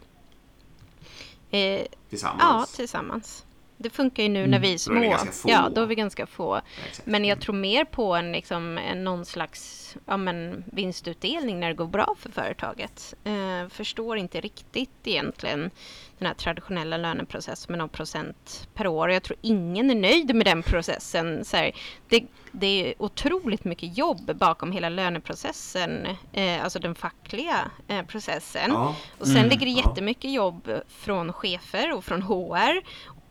Eh, 1.49 1.85
ja, 2.09 2.65
tillsammans? 2.75 3.45
Det 3.77 3.89
funkar 3.89 4.23
ju 4.23 4.29
nu 4.29 4.47
när 4.47 4.59
vi 4.59 4.67
är 4.67 4.89
Då 4.89 4.95
är 4.95 4.99
små. 5.01 5.09
ganska 5.09 5.31
få. 5.31 5.49
Ja, 5.49 5.69
då 5.75 5.81
är 5.81 5.85
vi 5.85 5.95
ganska 5.95 6.25
få. 6.25 6.61
Exakt. 6.87 7.07
Men 7.07 7.25
jag 7.25 7.41
tror 7.41 7.55
mer 7.55 7.85
på 7.85 8.15
en, 8.15 8.31
liksom, 8.31 8.77
en 8.77 9.03
någon 9.03 9.25
slags 9.25 9.81
ja, 10.05 10.17
men, 10.17 10.63
vinstutdelning 10.71 11.59
när 11.59 11.67
det 11.67 11.73
går 11.73 11.87
bra 11.87 12.15
för 12.19 12.31
företaget. 12.31 13.13
Eh, 13.23 13.69
förstår 13.69 14.17
inte 14.17 14.41
riktigt 14.41 14.89
egentligen 15.03 15.71
den 16.17 16.27
här 16.27 16.33
traditionella 16.33 16.97
löneprocessen 16.97 17.71
med 17.71 17.79
någon 17.79 17.89
procent 17.89 18.67
per 18.73 18.87
år. 18.87 19.11
Jag 19.11 19.23
tror 19.23 19.37
ingen 19.41 19.89
är 19.91 19.95
nöjd 19.95 20.35
med 20.35 20.45
den 20.45 20.63
processen. 20.63 21.45
Så 21.45 21.57
här, 21.57 21.71
det, 22.09 22.23
det 22.51 22.67
är 22.67 22.93
otroligt 23.01 23.63
mycket 23.63 23.97
jobb 23.97 24.31
bakom 24.35 24.71
hela 24.71 24.89
löneprocessen, 24.89 26.07
eh, 26.33 26.63
alltså 26.63 26.79
den 26.79 26.95
fackliga 26.95 27.71
eh, 27.87 28.01
processen. 28.05 28.71
Ja, 28.71 28.95
Och 29.19 29.27
sen 29.27 29.37
Mm, 29.37 29.49
ligger 29.49 29.65
det 29.65 29.71
ja. 29.71 29.83
jättemycket 29.87 30.31
jobb 30.31 30.71
från 30.87 31.33
chefer 31.33 31.93
och 31.93 32.05
från 32.05 32.21
HR 32.21 32.81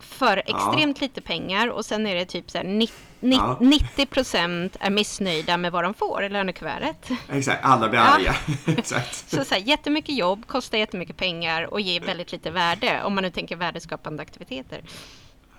för 0.04 0.36
extremt 0.46 1.00
lite 1.00 1.20
pengar 1.20 1.68
och 1.68 1.84
sen 1.84 2.06
är 2.06 2.14
det 2.14 2.24
typ 2.24 2.50
så 2.50 2.58
här 2.58 2.64
ni- 2.64 2.90
ni- 3.20 3.36
Ja. 3.36 3.58
90 3.60 4.06
procent 4.06 4.76
är 4.80 4.90
missnöjda 4.90 5.56
med 5.56 5.72
vad 5.72 5.84
de 5.84 5.94
får 5.94 6.24
i 6.24 6.28
lönekuvertet. 6.28 7.10
exakt. 7.28 7.64
Alla 7.64 7.88
blir 7.88 8.00
Ja. 8.00 8.04
arga. 8.06 8.34
exakt. 8.78 9.14
Så, 9.30 9.44
så 9.44 9.54
här, 9.54 9.62
jättemycket 9.62 10.16
jobb 10.16 10.46
kostar 10.46 10.78
jättemycket 10.78 11.16
pengar 11.16 11.62
och 11.74 11.80
ger 11.80 12.00
väldigt 12.00 12.32
lite 12.32 12.50
värde 12.50 13.02
om 13.04 13.14
man 13.14 13.24
nu 13.24 13.30
tänker 13.30 13.56
värdeskapande 13.56 14.22
aktiviteter. 14.22 14.80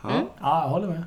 Ja, 0.03 0.09
Mm. 0.09 0.25
Ja, 0.41 0.61
jag 0.63 0.69
håller 0.69 0.87
med. 0.87 1.03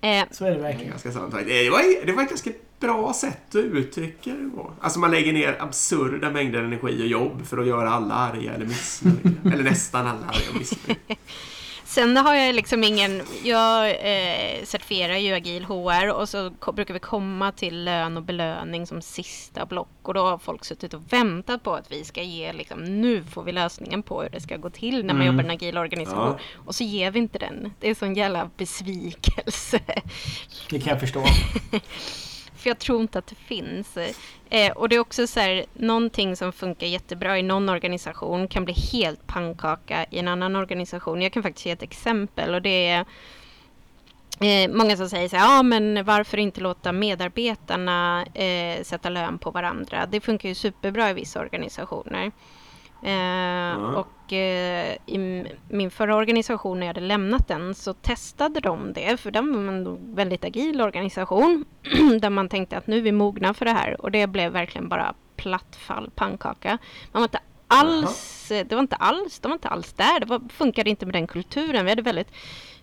Eh, 0.00 0.24
Så 0.30 0.44
är 0.44 0.50
det 0.50 0.58
verkligen. 0.58 0.90
ganska 0.90 1.12
sant. 1.12 1.34
Det 1.46 1.70
var, 1.70 2.06
det 2.06 2.12
var 2.12 2.22
ett 2.22 2.28
ganska 2.28 2.50
bra 2.80 3.12
sätt 3.12 3.48
att 3.48 3.54
uttrycka 3.56 4.30
det 4.30 4.50
på. 4.56 4.72
Alltså 4.80 4.98
man 4.98 5.10
lägger 5.10 5.32
ner 5.32 5.56
absurda 5.62 6.30
mängder 6.30 6.62
energi 6.62 7.02
och 7.02 7.06
jobb 7.06 7.46
för 7.46 7.58
att 7.58 7.66
göra 7.66 7.90
alla 7.90 8.14
arga 8.14 8.52
eller 8.54 8.66
missnöjda. 8.66 9.30
eller 9.52 9.62
nästan 9.64 10.06
alla 10.06 10.26
arga 10.26 10.50
och 10.50 10.56
missnöjda. 10.58 11.00
Sen 11.94 12.16
har 12.16 12.34
jag 12.34 12.54
liksom 12.54 12.84
ingen, 12.84 13.22
jag 13.44 13.90
eh, 13.90 14.64
certifierar 14.64 15.16
ju 15.16 15.32
agil 15.34 15.64
HR 15.64 16.08
och 16.08 16.28
så 16.28 16.50
brukar 16.74 16.94
vi 16.94 17.00
komma 17.00 17.52
till 17.52 17.84
lön 17.84 18.16
och 18.16 18.22
belöning 18.22 18.86
som 18.86 19.02
sista 19.02 19.66
block 19.66 19.88
och 20.02 20.14
då 20.14 20.20
har 20.20 20.38
folk 20.38 20.64
suttit 20.64 20.94
och 20.94 21.12
väntat 21.12 21.62
på 21.62 21.74
att 21.74 21.92
vi 21.92 22.04
ska 22.04 22.22
ge 22.22 22.52
liksom, 22.52 22.84
nu 23.00 23.24
får 23.24 23.42
vi 23.42 23.52
lösningen 23.52 24.02
på 24.02 24.22
hur 24.22 24.28
det 24.30 24.40
ska 24.40 24.56
gå 24.56 24.70
till 24.70 25.04
när 25.06 25.14
man 25.14 25.22
Mm. 25.22 25.26
jobbar 25.26 25.42
i 25.42 25.46
en 25.46 25.50
agil 25.50 25.78
organisation. 25.78 26.34
Ja. 26.38 26.38
Och 26.66 26.74
så 26.74 26.84
ger 26.84 27.10
vi 27.10 27.18
inte 27.18 27.38
den. 27.38 27.72
Det 27.80 27.90
är 27.90 27.94
sån 27.94 28.14
jävla 28.14 28.50
besvikelse. 28.56 29.80
Det 30.70 30.80
kan 30.80 30.90
jag 30.90 31.00
förstå. 31.00 31.24
För 32.62 32.70
jag 32.70 32.78
tror 32.78 33.00
inte 33.00 33.18
att 33.18 33.26
det 33.26 33.34
finns. 33.34 33.98
Eh, 34.50 34.72
och 34.72 34.88
det 34.88 34.96
är 34.96 35.00
också 35.00 35.26
så 35.26 35.40
här, 35.40 35.64
någonting 35.72 36.36
som 36.36 36.52
funkar 36.52 36.86
jättebra 36.86 37.38
i 37.38 37.42
någon 37.42 37.68
organisation 37.68 38.48
kan 38.48 38.64
bli 38.64 38.74
helt 38.74 39.26
pannkaka 39.26 40.06
i 40.10 40.18
en 40.18 40.28
annan 40.28 40.56
organisation. 40.56 41.22
Jag 41.22 41.32
kan 41.32 41.42
faktiskt 41.42 41.66
ge 41.66 41.72
ett 41.72 41.82
exempel 41.82 42.54
och 42.54 42.62
det 42.62 42.88
är 42.88 43.04
Eh, 44.40 44.70
många 44.70 44.96
som 44.96 45.08
säger 45.08 45.28
så 45.28 45.36
här, 45.36 45.56
ja 45.56 45.62
men 45.62 46.04
varför 46.04 46.38
inte 46.38 46.60
låta 46.60 46.92
medarbetarna 46.92 48.26
eh, 48.34 48.82
sätta 48.82 49.08
lön 49.08 49.38
på 49.38 49.50
varandra? 49.50 50.06
Det 50.06 50.20
funkar 50.20 50.48
ju 50.48 50.54
superbra 50.54 51.10
i 51.10 51.12
vissa 51.12 51.40
organisationer. 51.40 52.32
Eh, 53.02 53.94
Och 53.94 54.32
eh, 54.32 54.96
i 55.06 55.44
min 55.68 55.90
förra 55.90 56.16
organisation 56.16 56.80
när 56.80 56.86
jag 56.86 56.94
hade 56.94 57.06
lämnat 57.06 57.48
den 57.48 57.74
så 57.74 57.92
testade 57.92 58.60
de 58.60 58.92
det, 58.92 59.20
för 59.20 59.30
den 59.30 59.66
var 59.66 59.72
en 59.72 60.14
väldigt 60.14 60.44
agil 60.44 60.80
organisation 60.80 61.64
där 62.20 62.30
man 62.30 62.48
tänkte 62.48 62.76
att 62.76 62.86
nu 62.86 62.96
är 62.98 63.02
vi 63.02 63.12
mogna 63.12 63.54
för 63.54 63.64
det 63.64 63.70
här 63.70 64.00
och 64.00 64.10
det 64.10 64.26
blev 64.26 64.52
verkligen 64.52 64.88
bara 64.88 65.14
platt 65.36 65.76
fall, 65.76 66.10
pannkaka. 66.14 66.78
Man 67.12 67.20
var 67.20 67.28
inte 67.28 67.40
alls, 67.68 68.48
det 68.48 68.72
var 68.72 68.80
inte 68.80 68.96
alls, 68.96 69.38
de 69.38 69.48
var 69.48 69.54
inte 69.54 69.68
alls 69.68 69.92
där, 69.92 70.20
det 70.20 70.26
var, 70.26 70.42
funkade 70.48 70.90
inte 70.90 71.06
med 71.06 71.14
den 71.14 71.26
kulturen. 71.26 71.84
Vi 71.84 71.90
hade 71.90 72.02
väldigt 72.02 72.32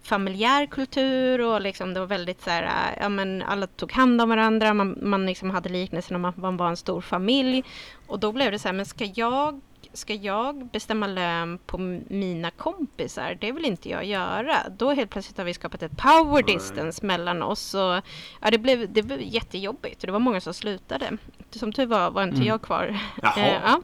familjär 0.04 0.66
kultur 0.66 1.42
och 1.42 1.62
liksom 1.62 1.94
det 1.94 2.00
var 2.00 2.08
väldigt 2.08 2.42
så 2.42 2.50
här, 2.50 2.98
ja 3.02 3.10
men 3.10 3.44
alla 3.44 3.68
tog 3.68 3.92
hand 3.92 4.22
om 4.22 4.30
varandra, 4.30 4.74
man, 4.74 4.98
man 5.02 5.26
liksom 5.26 5.50
hade 5.50 5.70
liknelsen 5.70 6.16
om 6.16 6.26
att 6.26 6.38
man 6.38 6.58
var 6.58 6.68
en 6.68 6.78
stor 6.78 7.02
familj. 7.02 7.64
Och 8.08 8.20
då 8.20 8.32
blev 8.32 8.52
det 8.52 8.60
så 8.60 8.68
här, 8.68 8.76
men 8.76 8.86
ska 8.86 9.06
jag, 9.06 9.62
ska 10.00 10.14
jag 10.14 10.66
bestämma 10.66 11.08
lön 11.08 11.60
på 11.66 11.78
mina 12.10 12.52
kompisar? 12.52 13.38
Det 13.42 13.52
vill 13.52 13.66
inte 13.66 13.90
jag 13.90 14.06
göra. 14.06 14.56
Då 14.78 14.92
helt 14.92 15.10
plötsligt 15.10 15.38
har 15.38 15.46
vi 15.46 15.54
skapat 15.54 15.84
ett 15.84 15.98
power 15.98 16.44
distance 16.44 17.06
mellan 17.06 17.44
oss 17.44 17.74
och 17.74 18.02
ja, 18.42 18.52
det 18.52 18.58
blev, 18.58 18.94
det 18.94 19.04
blev 19.04 19.22
jättejobbigt 19.22 20.04
och 20.04 20.08
det 20.08 20.12
var 20.14 20.20
många 20.20 20.42
som 20.42 20.54
slutade. 20.54 21.18
Som 21.52 21.74
tur 21.74 21.86
var 21.86 22.12
var 22.12 22.24
inte 22.24 22.36
Mm. 22.36 22.48
jag 22.48 22.62
kvar. 22.62 23.00
Jaha. 23.22 23.40
Eh, 23.40 23.54
ja. 23.64 23.82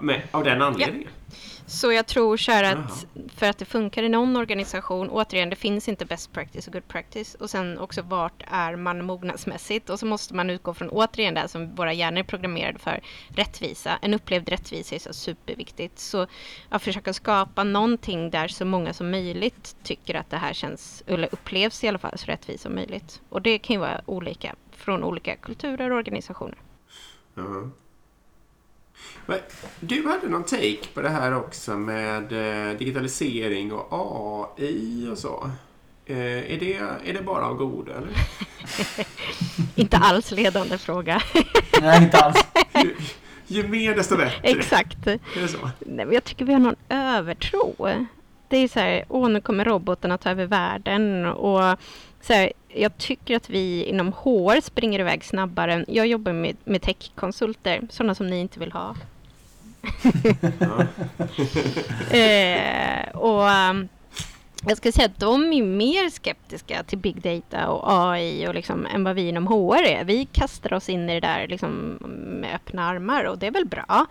Men, 0.00 0.20
av 0.30 0.44
den 0.44 0.62
anledningen? 0.62 1.08
Så 1.66 1.92
jag 1.92 2.06
tror 2.06 2.36
så 2.36 2.52
här 2.52 2.64
att 2.64 3.06
Jaha. 3.14 3.28
för 3.34 3.46
att 3.46 3.58
det 3.58 3.64
funkar 3.64 4.02
i 4.02 4.08
någon 4.08 4.36
organisation, 4.36 5.10
återigen 5.10 5.50
det 5.50 5.56
finns 5.56 5.88
inte 5.88 6.04
best 6.04 6.32
practice 6.32 6.66
och 6.66 6.72
good 6.72 6.88
practice 6.88 7.34
och 7.34 7.50
sen 7.50 7.78
också 7.78 8.02
vart 8.02 8.42
är 8.46 8.76
man 8.76 9.04
mognadsmässigt 9.04 9.90
och 9.90 9.98
så 9.98 10.06
måste 10.06 10.34
man 10.34 10.50
utgå 10.50 10.74
från 10.74 10.90
återigen 10.90 11.34
det 11.34 11.48
som 11.48 11.74
våra 11.74 11.92
hjärnor 11.92 12.18
är 12.18 12.24
programmerade 12.24 12.78
för, 12.78 13.00
rättvisa. 13.28 13.98
En 14.02 14.14
upplevd 14.14 14.48
rättvisa 14.48 14.94
är 14.94 14.98
så 14.98 15.12
superviktigt. 15.12 15.98
Så 15.98 16.26
att 16.68 16.82
försöka 16.82 17.12
skapa 17.12 17.64
någonting 17.64 18.30
där 18.30 18.48
så 18.48 18.64
många 18.64 18.92
som 18.92 19.10
möjligt 19.10 19.76
tycker 19.82 20.14
att 20.14 20.30
det 20.30 20.36
här 20.36 20.52
känns, 20.52 21.02
eller 21.06 21.28
upplevs 21.32 21.84
i 21.84 21.88
alla 21.88 21.98
fall 21.98 22.18
så 22.18 22.26
rättvist 22.26 22.62
som 22.62 22.74
möjligt. 22.74 23.22
Och 23.28 23.42
det 23.42 23.58
kan 23.58 23.74
ju 23.74 23.80
vara 23.80 24.00
olika 24.06 24.54
från 24.70 25.04
olika 25.04 25.36
kulturer 25.36 25.90
och 25.90 25.98
organisationer. 25.98 26.58
Ja. 27.34 27.70
Men 29.26 29.38
Du 29.80 30.06
hade 30.06 30.28
någon 30.28 30.44
take 30.44 30.88
på 30.94 31.00
det 31.00 31.08
här 31.08 31.34
också 31.36 31.76
med 31.76 32.32
eh, 32.32 32.78
digitalisering 32.78 33.72
och 33.72 34.56
AI 34.58 35.08
och 35.12 35.18
så. 35.18 35.50
Eh, 36.06 36.52
är, 36.52 36.60
det, 36.60 36.74
är 37.04 37.12
det 37.14 37.22
bara 37.22 37.46
av 37.46 37.54
godo 37.56 37.92
eller? 37.92 38.10
Inte 39.74 39.96
alls 39.96 40.30
ledande 40.30 40.78
fråga. 40.78 41.22
Nej, 41.82 42.02
inte 42.02 42.18
alls. 42.18 42.46
Ju, 42.84 42.94
ju 43.46 43.68
mer 43.68 43.94
desto 43.94 44.16
bättre. 44.16 44.40
Exakt. 44.42 45.06
Är 45.06 45.18
det 45.40 45.48
så? 45.48 45.70
Nej, 45.78 46.04
men 46.06 46.12
jag 46.12 46.24
tycker 46.24 46.44
vi 46.44 46.52
har 46.52 46.60
någon 46.60 46.76
övertro. 46.88 47.88
Det 48.48 48.56
är 48.56 48.68
så 48.68 48.80
här, 48.80 49.04
åh 49.08 49.28
nu 49.28 49.40
kommer 49.40 49.64
robotarna 49.64 50.18
ta 50.18 50.30
över 50.30 50.46
världen 50.46 51.26
och 51.26 51.78
så 52.20 52.32
här, 52.32 52.52
jag 52.68 52.98
tycker 52.98 53.36
att 53.36 53.50
vi 53.50 53.84
inom 53.84 54.12
HR 54.12 54.60
springer 54.60 55.00
iväg 55.00 55.24
snabbare. 55.24 55.84
Jag 55.88 56.06
jobbar 56.06 56.32
med, 56.32 56.56
med 56.64 56.82
techkonsulter, 56.82 57.80
sådana 57.90 58.14
som 58.14 58.26
ni 58.26 58.40
inte 58.40 58.60
vill 58.60 58.72
ha. 58.72 58.96
Eh, 62.10 63.08
och 63.08 63.42
um, 63.42 63.88
jag 64.66 64.76
ska 64.76 64.92
säga 64.92 65.06
att 65.06 65.20
de 65.20 65.52
är 65.52 65.62
mer 65.62 66.10
skeptiska 66.10 66.82
till 66.82 66.98
big 66.98 67.22
data 67.22 67.68
och 67.68 68.12
AI 68.12 68.48
och 68.48 68.54
liksom, 68.54 68.86
än 68.86 69.04
vad 69.04 69.14
vi 69.14 69.28
inom 69.28 69.46
HR 69.46 69.82
är. 69.82 70.04
Vi 70.04 70.24
kastar 70.24 70.72
oss 70.72 70.88
in 70.88 71.10
i 71.10 71.14
det 71.20 71.26
där 71.26 71.46
liksom, 71.48 71.98
med 72.40 72.54
öppna 72.54 72.84
armar 72.84 73.24
och 73.24 73.38
det 73.38 73.46
är 73.46 73.50
väl 73.50 73.66
bra. 73.66 74.06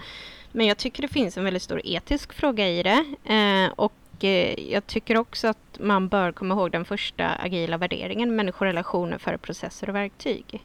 Men 0.52 0.66
jag 0.66 0.78
tycker 0.78 1.02
det 1.02 1.08
finns 1.08 1.38
en 1.38 1.44
väldigt 1.44 1.64
stor 1.64 1.82
etisk 1.84 2.34
fråga 2.34 2.70
i 2.70 2.84
det. 2.84 3.06
Eh, 3.34 3.72
och 3.76 3.94
jag 4.24 4.88
tycker 4.88 5.18
också 5.18 5.48
att 5.48 5.80
man 5.80 6.08
bör 6.08 6.32
komma 6.32 6.54
ihåg 6.54 6.72
den 6.72 6.86
första 6.86 7.36
agila 7.36 7.78
värderingen, 7.78 8.36
människorelationer 8.36 9.18
före 9.18 9.38
processer 9.38 9.90
och 9.90 9.96
verktyg. 9.96 10.64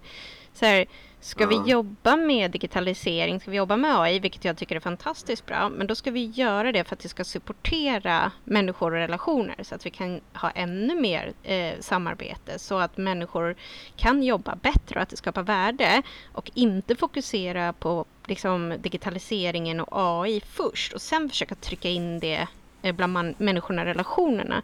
Så 0.53 0.66
här, 0.66 0.86
ska 1.20 1.46
vi 1.46 1.70
jobba 1.70 2.16
med 2.16 2.50
digitalisering, 2.50 3.40
ska 3.40 3.50
vi 3.50 3.57
jobba 3.57 3.76
med 3.76 4.00
AI, 4.00 4.18
vilket 4.18 4.44
jag 4.44 4.57
tycker 4.57 4.76
är 4.76 4.80
fantastiskt 4.80 5.46
bra, 5.46 5.68
men 5.68 5.86
då 5.86 5.94
ska 5.94 6.11
vi 6.11 6.24
göra 6.24 6.72
det 6.72 6.84
för 6.84 6.96
att 6.96 7.00
det 7.00 7.09
ska 7.09 7.24
supportera 7.24 8.32
människor 8.44 8.90
och 8.90 8.98
relationer 8.98 9.57
så 9.62 9.74
att 9.74 9.86
vi 9.86 9.90
kan 9.90 10.20
ha 10.34 10.50
ännu 10.50 11.00
mer 11.00 11.32
eh, 11.42 11.80
samarbete 11.80 12.59
så 12.59 12.78
att 12.78 12.96
människor 12.96 13.57
kan 13.96 14.22
jobba 14.22 14.57
bättre 14.57 14.96
och 14.96 15.03
att 15.03 15.09
det 15.09 15.16
skapar 15.16 15.42
värde 15.42 16.03
och 16.32 16.50
inte 16.55 16.96
fokusera 16.96 17.72
på 17.72 18.05
liksom, 18.26 18.74
digitaliseringen 18.78 19.80
och 19.80 19.88
AI 19.92 20.40
först 20.40 20.92
och 20.92 21.03
sen 21.03 21.28
försöka 21.28 21.55
trycka 21.55 21.88
in 21.88 22.20
det 22.20 22.34
eh, 22.34 22.48
bland 22.83 23.12
man, 23.12 23.35
människorna 23.39 23.85
relationerna. 23.85 24.62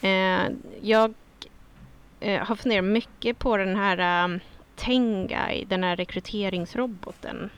Eh, 0.00 0.52
jag 0.82 1.14
eh, 2.20 2.42
har 2.42 2.56
funderat 2.56 2.84
mycket 2.84 3.38
på 3.38 3.56
den 3.56 3.76
här 3.76 4.24
um, 4.24 4.40
Tengai, 4.76 5.64
den 5.64 5.84
här 5.84 5.96
rekryteringsroboten. 5.96 7.50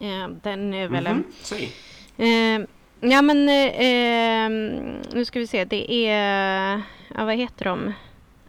Eh, 0.00 0.28
den 0.42 0.74
är 0.74 0.88
väl 0.88 1.06
en... 1.06 1.24
Säg. 1.42 1.72
Eh, 2.16 2.60
ja 3.00 3.22
men 3.22 3.48
eh, 3.48 3.66
eh, 3.66 4.50
nu 5.14 5.24
ska 5.24 5.38
vi 5.38 5.46
se, 5.46 5.64
det 5.64 5.92
är, 6.08 6.82
ja 7.14 7.24
vad 7.24 7.36
heter 7.36 7.64
de? 7.64 7.92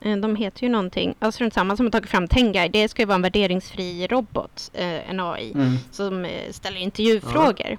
Eh, 0.01 0.17
de 0.17 0.35
heter 0.35 0.63
ju 0.63 0.69
någonting, 0.69 1.15
alltså 1.19 1.43
runt 1.43 1.53
samma 1.53 1.77
som 1.77 1.85
har 1.85 1.91
tagit 1.91 2.09
fram 2.09 2.27
Tengai, 2.27 2.69
det 2.69 2.87
ska 2.89 3.01
ju 3.01 3.05
vara 3.05 3.15
en 3.15 3.21
värderingsfri 3.21 4.07
robot, 4.07 4.71
eh, 4.73 5.09
en 5.09 5.19
AI, 5.19 5.51
Mm. 5.55 5.77
som 5.91 6.25
eh, 6.25 6.51
ställer 6.51 6.77
intervjufrågor. 6.79 7.77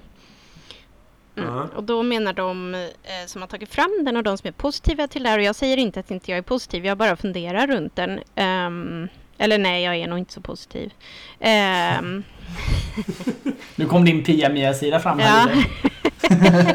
Mm. 1.37 1.69
Och 1.75 1.83
då 1.83 2.03
menar 2.03 2.33
de 2.33 2.73
eh, 2.75 2.89
som 3.25 3.41
har 3.41 3.47
tagit 3.47 3.73
fram 3.73 4.01
den 4.05 4.17
och 4.17 4.23
de 4.23 4.37
som 4.37 4.47
är 4.47 4.51
positiva 4.51 5.07
till 5.07 5.23
det 5.23 5.29
här, 5.29 5.37
och 5.37 5.43
jag 5.43 5.55
säger 5.55 5.77
inte 5.77 5.99
att 5.99 6.11
inte 6.11 6.31
jag 6.31 6.37
är 6.37 6.41
positiv, 6.41 6.85
jag 6.85 6.97
bara 6.97 7.15
funderar 7.15 7.67
runt 7.67 7.95
den. 7.95 8.19
Ehm, 8.35 9.07
eller 9.37 9.57
nej, 9.57 9.83
jag 9.83 9.95
är 9.95 10.07
nog 10.07 10.19
inte 10.19 10.33
så 10.33 10.41
positiv. 10.41 10.93
Ehm, 11.39 12.23
Nu 13.75 13.85
kom 13.85 14.05
din 14.05 14.23
Pia-Mia-sida 14.23 14.99
fram 14.99 15.19
här 15.19 15.49
Ja. 15.49 15.63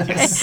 Yes. 0.09 0.43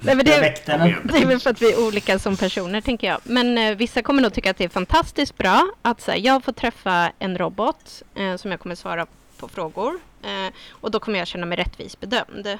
nej, 0.00 0.16
men 0.16 0.24
det, 0.24 0.66
den. 0.66 0.80
Det 1.12 1.18
är 1.18 1.26
väl 1.26 1.38
för 1.40 1.50
att 1.50 1.62
vi 1.62 1.72
är 1.72 1.86
olika 1.86 2.18
som 2.18 2.36
personer, 2.36 2.80
tänker 2.80 3.06
jag. 3.06 3.18
Men 3.24 3.58
eh, 3.58 3.76
vissa 3.76 4.02
kommer 4.02 4.22
nog 4.22 4.32
tycka 4.32 4.50
att 4.50 4.56
det 4.56 4.64
är 4.64 4.68
fantastiskt 4.68 5.38
bra 5.38 5.68
att 5.82 6.00
så 6.00 6.10
här, 6.10 6.18
jag 6.18 6.44
får 6.44 6.52
träffa 6.52 7.12
en 7.18 7.38
robot 7.38 8.02
eh, 8.14 8.36
som 8.36 8.50
jag 8.50 8.60
kommer 8.60 8.74
svara 8.74 9.06
på 9.36 9.48
frågor. 9.48 9.98
Eh, 10.22 10.52
och 10.70 10.90
då 10.90 11.00
kommer 11.00 11.18
jag 11.18 11.28
känna 11.28 11.46
mig 11.46 11.58
rättvist 11.58 12.00
bedömd. 12.00 12.58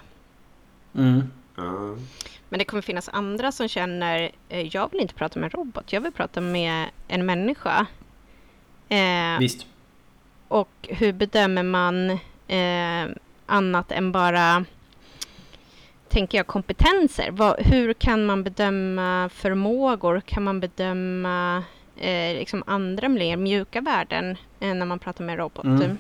Mm. 0.95 1.31
Ja. 1.57 1.97
Men 2.49 2.59
det 2.59 2.65
kommer 2.65 2.83
finnas 2.83 3.09
andra 3.13 3.53
som 3.53 3.69
känner, 3.69 4.31
eh, 4.49 4.77
jag 4.77 4.91
vill 4.91 5.01
inte 5.01 5.15
prata 5.15 5.41
med 5.41 5.47
en 5.47 5.51
robot, 5.51 5.93
jag 5.93 6.01
vill 6.01 6.13
prata 6.13 6.41
med 6.41 6.89
en 7.09 7.27
människa. 7.27 7.87
Eh, 8.89 9.39
Visst. 9.39 9.67
och 10.49 10.71
hur 10.83 11.13
bedömer 11.13 11.63
man 11.63 12.11
eh, 12.49 13.17
annat 13.47 13.93
än 13.93 14.13
bara 14.13 14.65
tänker 16.09 16.39
jag 16.39 16.47
kompetenser? 16.47 17.31
Vad, 17.31 17.57
hur 17.59 17.93
kan 17.93 18.27
man 18.27 18.45
bedöma 18.45 19.31
förmågor? 19.33 20.21
Kan 20.21 20.43
man 20.43 20.61
bedöma 20.61 21.65
eh, 21.97 22.35
liksom 22.39 22.63
andra 22.67 23.09
mer 23.09 23.37
mjuka 23.37 23.81
värden 23.81 24.37
eh, 24.61 24.75
när 24.75 24.87
man 24.87 24.99
pratar 24.99 25.25
med 25.25 25.33
en 25.33 25.39
robot? 25.39 25.65
Mm. 25.65 25.99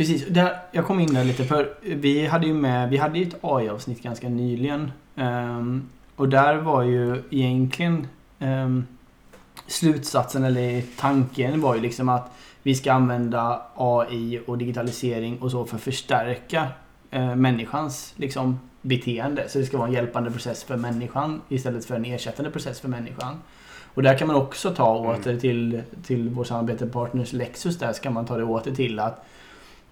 Precis, 0.00 0.26
där, 0.26 0.56
jag 0.72 0.86
kom 0.86 1.00
in 1.00 1.14
där 1.14 1.24
lite 1.24 1.44
för 1.44 1.74
vi 1.82 2.26
hade 2.26 2.46
ju 2.46 2.54
med, 2.54 2.88
vi 2.90 2.96
hade 2.96 3.18
ju 3.18 3.28
ett 3.28 3.36
AI-avsnitt 3.40 4.02
ganska 4.02 4.28
nyligen. 4.28 4.92
Ehm, 5.16 5.88
och 6.16 6.28
där 6.28 6.56
var 6.56 6.82
ju 6.82 7.22
egentligen 7.30 8.06
ehm, 8.38 8.86
slutsatsen 9.66 10.44
eller 10.44 10.82
tanken 10.98 11.60
var 11.60 11.74
ju 11.74 11.80
liksom 11.80 12.08
att 12.08 12.30
vi 12.62 12.74
ska 12.74 12.92
använda 12.92 13.62
AI 13.74 14.40
och 14.46 14.58
digitalisering 14.58 15.38
och 15.38 15.50
så 15.50 15.64
för 15.64 15.76
att 15.76 15.82
förstärka 15.82 16.68
eh, 17.10 17.34
människans 17.34 18.14
liksom 18.16 18.60
beteende. 18.82 19.48
Så 19.48 19.58
det 19.58 19.66
ska 19.66 19.78
vara 19.78 19.88
en 19.88 19.94
hjälpande 19.94 20.30
process 20.30 20.64
för 20.64 20.76
människan 20.76 21.40
istället 21.48 21.84
för 21.84 21.94
en 21.94 22.04
ersättande 22.04 22.50
process 22.50 22.80
för 22.80 22.88
människan. 22.88 23.36
Och 23.94 24.02
där 24.02 24.18
kan 24.18 24.26
man 24.26 24.36
också 24.36 24.74
ta 24.74 24.98
åter 24.98 25.36
till, 25.36 25.82
till 26.06 26.28
vår 26.28 26.44
samarbetspartners 26.44 27.32
Lexus 27.32 27.78
där 27.78 27.92
så 27.92 28.02
kan 28.02 28.12
man 28.12 28.26
ta 28.26 28.36
det 28.36 28.44
åter 28.44 28.74
till 28.74 28.98
att 28.98 29.24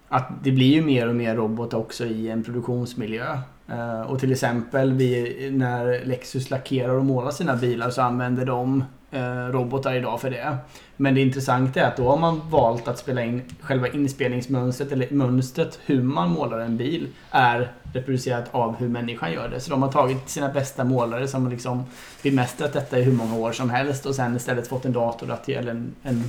att 0.09 0.29
det 0.43 0.53
blir 0.53 0.75
ju 0.75 0.83
mer 0.83 1.09
och 1.09 1.15
mer 1.15 1.37
robot 1.37 1.75
också 1.75 2.05
i 2.05 2.31
en 2.31 2.45
produktionsmiljö. 2.45 3.39
Uh, 3.71 4.01
och 4.01 4.21
till 4.21 4.33
exempel 4.33 4.93
vi, 4.93 5.51
när 5.53 6.05
Lexus 6.05 6.51
lackerar 6.51 6.93
och 6.93 7.05
målar 7.05 7.31
sina 7.31 7.57
bilar 7.57 7.91
så 7.91 8.03
använder 8.03 8.45
de 8.45 8.85
uh, 9.15 9.53
robotar 9.53 9.95
idag 9.95 10.21
för 10.21 10.31
det. 10.31 10.57
Men 10.97 11.15
det 11.15 11.21
intressanta 11.21 11.81
är 11.81 11.85
att 11.85 11.97
då 11.97 12.09
har 12.09 12.19
man 12.19 12.51
valt 12.51 12.89
att 12.89 12.99
spela 12.99 13.25
in 13.25 13.43
själva 13.61 13.89
inspelningsmönstret 13.89 14.93
eller 14.93 15.11
mönstret 15.11 15.79
hur 15.87 16.03
man 16.03 16.31
målar 16.31 16.59
en 16.59 16.77
bil 16.77 17.09
är 17.31 17.73
reproducerat 17.93 18.49
av 18.51 18.77
hur 18.77 18.89
människan 18.89 19.33
gör 19.33 19.49
det. 19.49 19.61
Så 19.61 19.71
de 19.71 19.83
har 19.83 19.93
tagit 19.93 20.29
sina 20.29 20.49
bästa 20.49 20.85
målare 20.85 21.29
som 21.29 21.51
liksom 21.51 21.85
bemästrat 22.23 22.73
detta 22.73 22.99
i 22.99 23.03
hur 23.03 23.13
många 23.13 23.37
år 23.37 23.53
som 23.53 23.71
helst 23.71 24.07
och 24.07 24.15
sen 24.15 24.37
istället 24.37 24.69
fått 24.69 24.85
en 24.85 24.93
dator 24.93 25.31
att, 25.31 25.49
eller 25.49 25.71
en, 25.71 25.95
en, 26.03 26.25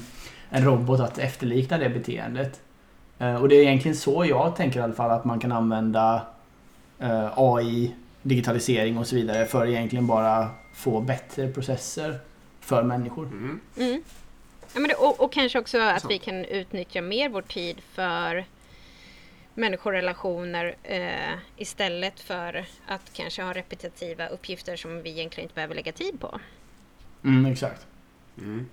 en 0.50 0.64
robot 0.64 1.00
att 1.00 1.18
efterlikna 1.18 1.78
det 1.78 1.90
beteendet. 1.90 2.60
Uh, 3.22 3.36
och 3.36 3.50
det 3.50 3.56
är 3.56 3.62
egentligen 3.62 3.98
så 3.98 4.26
jag 4.26 4.56
tänker 4.56 4.80
i 4.80 4.84
alla 4.84 4.94
fall 4.94 5.12
att 5.12 5.26
man 5.26 5.40
kan 5.40 5.52
använda 5.52 6.22
uh, 7.02 7.30
AI, 7.36 7.96
digitalisering 8.22 8.98
och 8.98 9.08
så 9.08 9.16
vidare 9.16 9.46
för 9.46 9.68
egentligen 9.68 10.08
bara 10.08 10.48
få 10.74 11.02
bättre 11.02 11.48
processer 11.48 12.20
för 12.60 12.84
människor. 12.84 13.26
Mm. 13.26 13.60
Mm. 13.78 14.04
Ja, 14.74 14.80
men 14.80 14.90
det, 14.90 14.96
och, 14.96 15.20
och, 15.20 15.34
kanske 15.34 15.60
också 15.60 15.80
att 15.80 16.02
så. 16.02 16.08
vi 16.08 16.20
kan 16.20 16.46
utnyttja 16.46 17.02
mer 17.02 17.30
vår 17.30 17.42
tid 17.42 17.82
för 17.94 18.46
människorelationer 19.54 20.76
eh, 20.84 21.38
istället 21.58 22.20
för 22.20 22.66
att 22.88 23.14
kanske 23.14 23.44
ha 23.44 23.54
repetitiva 23.54 24.28
uppgifter 24.28 24.76
som 24.76 25.02
vi 25.02 25.10
egentligen 25.10 25.46
inte 25.46 25.56
behöver 25.56 25.76
lägga 25.76 25.92
tid 25.92 26.20
på. 26.20 26.40
Mm, 27.24 27.46
exakt. 27.46 27.88
Mm. 28.38 28.70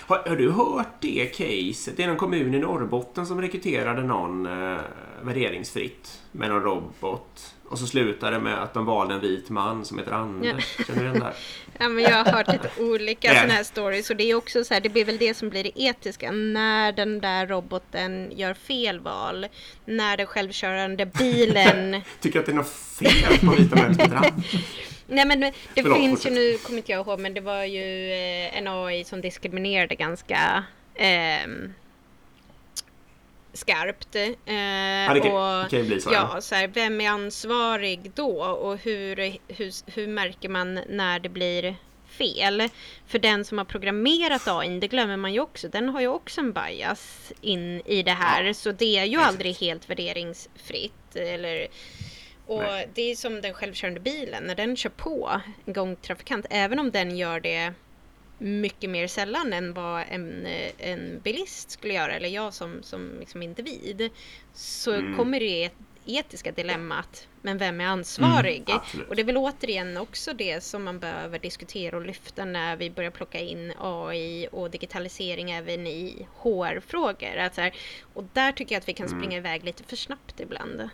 Har, 0.00 0.22
har, 0.28 0.36
du 0.36 0.50
hört 0.50 1.00
det 1.00 1.26
caset? 1.26 1.96
Det 1.96 2.02
är 2.02 2.06
någon 2.06 2.16
kommun 2.16 2.54
i 2.54 2.58
Norrbotten 2.58 3.26
som 3.26 3.40
rekryterade 3.40 4.02
någon 4.02 4.46
eh, 4.46 4.78
värderingsfritt 5.22 6.20
med 6.32 6.48
någon 6.48 6.62
robot. 6.62 7.54
Och 7.68 7.78
så 7.78 7.86
slutade 7.86 8.36
det 8.36 8.42
med 8.42 8.62
att 8.62 8.74
de 8.74 8.86
valde 8.86 9.14
en 9.14 9.20
vit 9.20 9.50
man 9.50 9.84
som 9.84 9.98
heter 9.98 10.12
Anders. 10.12 10.76
Ja. 10.78 10.84
Känner 10.84 11.02
du 11.02 11.08
den 11.08 11.20
där? 11.20 11.34
ja, 11.78 11.88
men 11.88 12.04
jag 12.04 12.24
har 12.24 12.32
hört 12.32 12.52
lite 12.52 12.70
olika 12.78 13.28
sådana 13.34 13.52
här 13.52 13.62
stories. 13.62 14.10
Och 14.10 14.16
det 14.16 14.30
är 14.30 14.34
också 14.34 14.64
så 14.64 14.74
här, 14.74 14.80
det 14.80 14.88
blir 14.88 15.04
väl 15.04 15.18
det 15.18 15.34
som 15.34 15.48
blir 15.48 15.64
det 15.64 15.82
etiska. 15.82 16.30
När 16.30 16.92
den 16.92 17.20
där 17.20 17.46
roboten 17.46 18.32
gör 18.36 18.54
fel 18.54 19.00
val. 19.00 19.46
När 19.84 20.16
den 20.16 20.26
självkörande 20.26 21.06
bilen... 21.06 22.00
Tycker 22.20 22.40
att 22.40 22.46
det 22.46 22.52
är 22.52 22.56
något 22.56 22.70
fel 22.70 23.38
på 23.40 23.50
vita 23.50 23.76
män 23.76 23.94
som 23.94 24.02
heter 24.02 24.16
Anders? 24.16 24.56
Nej 25.10 25.26
men 25.26 25.40
det 25.40 25.52
Förlåt, 25.74 25.98
finns 25.98 26.26
ju, 26.26 26.30
nu 26.30 26.58
kommer 26.58 26.78
inte 26.78 26.92
jag 26.92 27.06
ihåg, 27.06 27.20
men 27.20 27.34
det 27.34 27.40
var 27.40 27.64
ju 27.64 28.12
eh, 28.12 28.58
en 28.58 28.68
AI 28.68 29.04
som 29.04 29.20
diskriminerade 29.20 29.94
ganska 29.94 30.64
eh, 30.94 31.48
skarpt. 33.52 34.16
Eh, 34.16 34.54
ja, 34.54 35.14
det 35.14 35.20
kan, 35.20 35.32
och, 35.32 35.70
kan 35.70 35.86
bli 35.86 36.00
så. 36.00 36.10
Ja, 36.12 36.40
så 36.40 36.54
här, 36.54 36.66
vem 36.68 37.00
är 37.00 37.10
ansvarig 37.10 38.10
då 38.14 38.42
och 38.42 38.78
hur, 38.78 39.16
hur, 39.48 39.92
hur 39.94 40.06
märker 40.06 40.48
man 40.48 40.80
när 40.88 41.18
det 41.18 41.28
blir 41.28 41.76
fel? 42.08 42.68
För 43.06 43.18
den 43.18 43.44
som 43.44 43.58
har 43.58 43.64
programmerat 43.64 44.48
AI, 44.48 44.80
det 44.80 44.88
glömmer 44.88 45.16
man 45.16 45.32
ju 45.32 45.40
också, 45.40 45.68
den 45.68 45.88
har 45.88 46.00
ju 46.00 46.08
också 46.08 46.40
en 46.40 46.52
bias 46.52 47.32
in 47.40 47.82
i 47.84 48.02
det 48.02 48.12
här. 48.12 48.44
Ja. 48.44 48.54
Så 48.54 48.72
det 48.72 48.98
är 48.98 49.04
ju 49.04 49.18
aldrig 49.18 49.56
helt 49.56 49.90
värderingsfritt. 49.90 51.16
Eller, 51.16 51.66
och 52.48 52.62
Nej. 52.62 52.88
det 52.94 53.10
är 53.10 53.16
som 53.16 53.40
den 53.40 53.54
självkörande 53.54 54.00
bilen, 54.00 54.44
när 54.44 54.54
den 54.54 54.76
kör 54.76 54.90
på 54.90 55.40
en 55.64 55.72
gångtrafikant, 55.72 56.46
även 56.50 56.78
om 56.78 56.90
den 56.90 57.16
gör 57.16 57.40
det 57.40 57.72
mycket 58.38 58.90
mer 58.90 59.06
sällan 59.06 59.52
än 59.52 59.74
vad 59.74 60.04
en, 60.10 60.46
en 60.78 61.20
bilist 61.24 61.70
skulle 61.70 61.94
göra, 61.94 62.12
eller 62.12 62.28
jag 62.28 62.54
som, 62.54 62.82
som 62.82 63.16
liksom 63.20 63.42
individ, 63.42 64.10
så 64.54 64.92
mm. 64.92 65.16
kommer 65.16 65.40
det 65.40 65.70
etiska 66.06 66.52
dilemmat. 66.52 67.28
Men 67.42 67.58
vem 67.58 67.80
är 67.80 67.84
ansvarig? 67.84 68.70
Mm, 68.70 69.06
och 69.08 69.16
det 69.16 69.22
är 69.22 69.26
väl 69.26 69.36
återigen 69.36 69.96
också 69.96 70.32
det 70.32 70.64
som 70.64 70.84
man 70.84 70.98
behöver 70.98 71.38
diskutera 71.38 71.96
och 71.96 72.06
lyfta 72.06 72.44
när 72.44 72.76
vi 72.76 72.90
börjar 72.90 73.10
plocka 73.10 73.40
in 73.40 73.72
AI 73.78 74.48
och 74.52 74.70
digitalisering 74.70 75.50
även 75.50 75.86
i 75.86 76.26
HR-frågor. 76.38 77.50
och 78.14 78.24
där 78.32 78.52
tycker 78.52 78.74
jag 78.74 78.80
att 78.80 78.88
vi 78.88 78.92
kan 78.92 79.06
mm. 79.06 79.18
springa 79.18 79.38
mm. 79.38 79.46
iväg 79.46 79.64
lite 79.64 79.84
för 79.84 79.96
snabbt 79.96 80.40
ibland. 80.40 80.90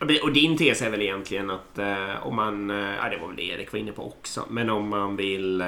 Och 0.00 0.32
din 0.32 0.56
tes 0.56 0.82
är 0.82 0.90
väl 0.90 1.02
egentligen 1.02 1.50
att 1.50 1.78
eh, 1.78 2.26
om 2.26 2.36
man, 2.36 2.70
eh, 2.70 2.76
ja 2.76 3.08
det 3.10 3.16
var 3.16 3.26
väl 3.26 3.36
det 3.36 3.42
Erik 3.42 3.72
var 3.72 3.78
inne 3.78 3.92
på 3.92 4.06
också, 4.06 4.44
men 4.50 4.70
om 4.70 4.88
man 4.88 5.16
vill 5.16 5.60
eh, 5.60 5.66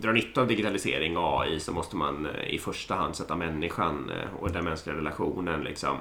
dra 0.00 0.12
nytta 0.12 0.40
av 0.40 0.46
digitalisering 0.46 1.16
och 1.16 1.40
AI 1.40 1.60
så 1.60 1.72
måste 1.72 1.96
man 1.96 2.26
eh, 2.26 2.54
i 2.54 2.58
första 2.58 2.94
hand 2.94 3.16
sätta 3.16 3.36
människan 3.36 4.10
eh, 4.10 4.42
och 4.42 4.52
den 4.52 4.64
mänskliga 4.64 4.96
relationen 4.96 5.60
liksom 5.60 5.96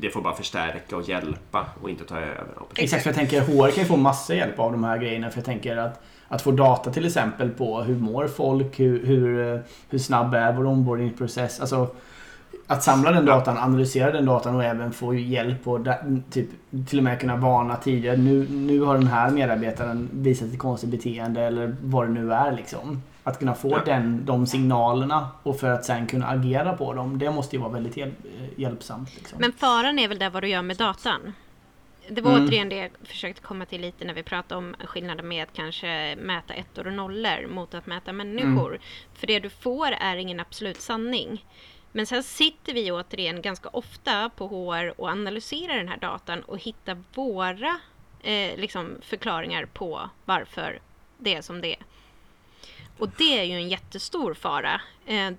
det 0.00 0.10
får 0.10 0.22
bara 0.22 0.34
förstärka 0.34 0.96
och 0.96 1.08
hjälpa 1.08 1.66
och 1.82 1.90
inte 1.90 2.04
ta 2.04 2.16
över. 2.16 2.46
Exakt, 2.76 3.02
för 3.02 3.10
jag 3.10 3.16
tänker 3.16 3.40
HR 3.40 3.70
kan 3.70 3.82
ju 3.82 3.88
få 3.88 3.96
massa 3.96 4.34
hjälp 4.34 4.58
av 4.58 4.72
de 4.72 4.84
här 4.84 4.98
grejerna. 4.98 5.30
För 5.30 5.38
jag 5.38 5.44
tänker 5.44 5.76
att, 5.76 6.02
att 6.28 6.42
få 6.42 6.50
data 6.50 6.92
till 6.92 7.06
exempel 7.06 7.50
på 7.50 7.82
hur 7.82 7.96
mår 7.96 8.28
folk, 8.28 8.80
hur, 8.80 9.06
hur, 9.06 9.54
eh, 9.54 9.60
hur 9.90 9.98
snabb 9.98 10.34
är 10.34 10.52
vår 10.52 10.66
onboardingprocess. 10.66 11.60
Alltså, 11.60 11.88
att 12.66 12.82
samla 12.82 13.12
den 13.12 13.24
datan, 13.24 13.58
analysera 13.58 14.12
den 14.12 14.24
datan 14.24 14.56
och 14.56 14.64
även 14.64 14.92
få 14.92 15.14
hjälp 15.14 15.68
och 15.68 15.86
typ, 16.30 16.48
till 16.88 16.98
och 16.98 17.04
med 17.04 17.20
kunna 17.20 17.36
varna 17.36 17.76
tidigare. 17.76 18.16
Nu, 18.16 18.46
nu 18.50 18.80
har 18.80 18.94
den 18.94 19.06
här 19.06 19.30
medarbetaren 19.30 20.08
visat 20.12 20.48
ett 20.48 20.58
konstigt 20.58 20.90
beteende 20.90 21.42
eller 21.42 21.76
vad 21.82 22.06
det 22.06 22.12
nu 22.12 22.32
är. 22.32 22.52
Liksom. 22.52 23.02
Att 23.24 23.38
kunna 23.38 23.54
få 23.54 23.70
ja. 23.70 23.80
den, 23.84 24.24
de 24.24 24.46
signalerna 24.46 25.28
och 25.42 25.60
för 25.60 25.70
att 25.70 25.84
sen 25.84 26.06
kunna 26.06 26.26
agera 26.26 26.72
på 26.72 26.92
dem. 26.92 27.18
Det 27.18 27.30
måste 27.30 27.56
ju 27.56 27.62
vara 27.62 27.72
väldigt 27.72 27.96
hjälp, 27.96 28.14
hjälpsamt. 28.56 29.14
Liksom. 29.14 29.38
Men 29.40 29.52
faran 29.52 29.98
är 29.98 30.08
väl 30.08 30.18
där 30.18 30.30
vad 30.30 30.42
du 30.42 30.48
gör 30.48 30.62
med 30.62 30.76
datan? 30.76 31.32
Det 32.08 32.20
var 32.20 32.32
mm. 32.32 32.44
återigen 32.44 32.68
det 32.68 32.76
jag 32.76 32.90
försökte 33.04 33.42
komma 33.42 33.64
till 33.64 33.80
lite 33.80 34.04
när 34.04 34.14
vi 34.14 34.22
pratade 34.22 34.58
om 34.58 34.74
skillnaden 34.84 35.28
med 35.28 35.42
att 35.42 35.52
kanske 35.52 36.16
mäta 36.16 36.54
ettor 36.54 36.86
och 36.86 36.92
nollor 36.92 37.48
mot 37.48 37.74
att 37.74 37.86
mäta 37.86 38.12
människor. 38.12 38.68
Mm. 38.68 38.80
För 39.14 39.26
det 39.26 39.38
du 39.38 39.50
får 39.50 39.86
är 39.86 40.16
ingen 40.16 40.40
absolut 40.40 40.80
sanning. 40.80 41.44
Men 41.96 42.06
sen 42.06 42.22
sitter 42.22 42.74
vi 42.74 42.92
återigen 42.92 43.42
ganska 43.42 43.68
ofta 43.68 44.30
på 44.36 44.48
HR 44.48 45.00
och 45.00 45.08
analyserar 45.08 45.76
den 45.76 45.88
här 45.88 45.96
datan 45.96 46.42
och 46.42 46.58
hittar 46.58 47.02
våra 47.14 47.80
eh, 48.22 48.58
liksom 48.58 48.96
förklaringar 49.02 49.66
på 49.66 50.10
varför 50.24 50.80
det 51.18 51.34
är 51.34 51.42
som 51.42 51.60
det 51.60 51.74
är. 51.74 51.82
Och 52.98 53.08
det 53.08 53.38
är 53.38 53.42
ju 53.44 53.54
en 53.54 53.68
jättestor 53.68 54.34
fara. 54.34 54.80
Eh, 55.06 55.30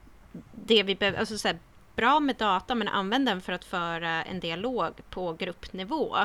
det 0.52 0.84
vi 0.84 0.96
behöver, 0.96 1.20
alltså 1.20 1.38
så 1.38 1.48
här, 1.48 1.60
bra 1.96 2.20
med 2.20 2.36
data 2.36 2.76
men 2.76 2.88
använd 2.88 3.26
den 3.26 3.42
för 3.42 3.54
att 3.54 3.66
föra 3.66 4.24
en 4.24 4.40
dialog 4.40 4.94
på 5.10 5.34
gruppnivå 5.34 6.18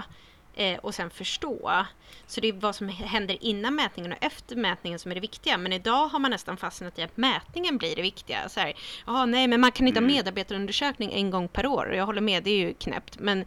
eh, 0.55 0.79
och 0.79 0.95
sen 0.95 1.11
förstå. 1.11 1.85
Så 2.27 2.41
det 2.41 2.49
är 2.49 2.53
vad 2.53 2.75
som 2.75 2.89
händer 2.89 3.39
innan 3.41 3.75
mätningen 3.75 4.13
och 4.13 4.19
efter 4.21 4.57
mätningen 4.57 4.99
som 4.99 5.11
är 5.11 5.15
det 5.15 5.21
viktiga. 5.21 5.59
Men 5.59 5.73
idag 5.73 6.09
har 6.09 6.19
man 6.19 6.31
nästan 6.31 6.57
fastnat 6.57 6.99
i 6.99 7.03
att 7.03 7.17
mätningen 7.17 7.79
blir 7.79 7.97
det 7.97 8.03
viktiga. 8.03 8.49
Så 8.49 8.61
här, 8.61 8.75
ah, 9.05 9.27
nej, 9.27 9.49
men 9.49 9.61
man 9.61 9.73
kan 9.73 9.89
inte 9.89 9.99
mm. 9.99 10.11
ha 10.11 10.17
medarbetarundersökning 10.17 11.13
en 11.13 11.31
gång 11.31 11.49
per 11.49 11.67
år. 11.67 11.95
Jag 11.95 12.07
håller 12.07 12.21
med, 12.21 12.43
det 12.43 12.51
är 12.51 12.59
ju 12.59 12.75
knäppt. 12.75 13.19
Men 13.19 13.45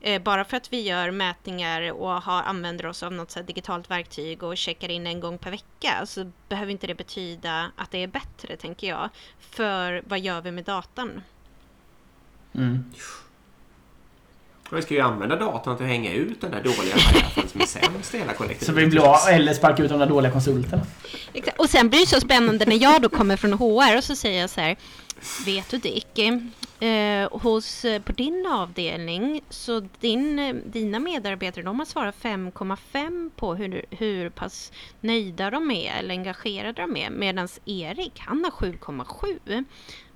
eh, 0.00 0.22
bara 0.22 0.44
för 0.44 0.56
att 0.56 0.72
vi 0.72 0.80
gör 0.80 1.10
mätningar 1.10 1.92
och 1.92 2.22
har, 2.22 2.42
använder 2.42 2.86
oss 2.86 3.02
av 3.02 3.12
något 3.12 3.30
så 3.30 3.42
digitalt 3.42 3.90
verktyg 3.90 4.42
och 4.42 4.56
checkar 4.56 4.90
in 4.90 5.06
en 5.06 5.20
gång 5.20 5.38
per 5.38 5.50
vecka 5.50 6.06
så 6.06 6.30
behöver 6.48 6.72
inte 6.72 6.86
det 6.86 6.94
betyda 6.94 7.70
att 7.76 7.90
det 7.90 8.02
är 8.02 8.06
bättre, 8.06 8.56
tänker 8.56 8.86
jag. 8.88 9.10
För 9.38 10.02
vad 10.06 10.20
gör 10.20 10.40
vi 10.40 10.50
med 10.50 10.64
datan? 10.64 11.22
Mm. 12.54 12.84
Vi 14.70 14.82
ska 14.82 14.94
ju 14.94 15.00
använda 15.00 15.36
datorn 15.36 15.76
till 15.76 15.84
att 15.84 15.90
hänga 15.90 16.12
ut 16.12 16.40
den 16.40 16.50
där 16.50 16.62
dåliga 16.62 16.94
chefen 16.96 17.48
som 17.48 17.60
är 17.60 17.66
sämst 17.66 18.14
i 18.14 18.18
hela 18.18 18.32
kollektivet. 18.32 18.66
Så 18.66 18.72
vi 18.72 18.86
blir 18.86 19.00
av, 19.00 19.28
eller 19.30 19.54
sparka 19.54 19.82
ut 19.82 19.90
de 19.90 19.98
där 19.98 20.06
dåliga 20.06 20.32
konsulterna. 20.32 20.82
Och 21.56 21.70
sen 21.70 21.88
blir 21.88 22.00
det 22.00 22.06
så 22.06 22.20
spännande 22.20 22.64
när 22.64 22.82
jag 22.82 23.02
då 23.02 23.08
kommer 23.08 23.36
från 23.36 23.52
HR 23.52 23.96
och 23.96 24.04
så 24.04 24.16
säger 24.16 24.40
jag 24.40 24.50
så 24.50 24.60
här. 24.60 24.76
Vet 25.46 25.70
du 25.70 25.78
Dick, 25.78 26.18
eh, 26.18 27.28
hos, 27.30 27.84
eh, 27.84 28.02
på 28.02 28.12
din 28.12 28.46
avdelning 28.46 29.40
så 29.50 29.88
din, 30.00 30.38
eh, 30.38 30.54
dina 30.54 30.98
medarbetare 30.98 31.64
de 31.64 31.78
har 31.78 31.86
svarat 31.86 32.16
5,5 32.22 33.30
på 33.36 33.54
hur, 33.54 33.84
hur 33.90 34.30
pass 34.30 34.72
nöjda 35.00 35.50
de 35.50 35.70
är 35.70 35.98
eller 35.98 36.14
engagerade 36.14 36.82
de 36.82 36.96
är 36.96 37.10
medan 37.10 37.48
Erik 37.64 38.12
han 38.18 38.44
har 38.44 38.50
7,7. 38.50 39.64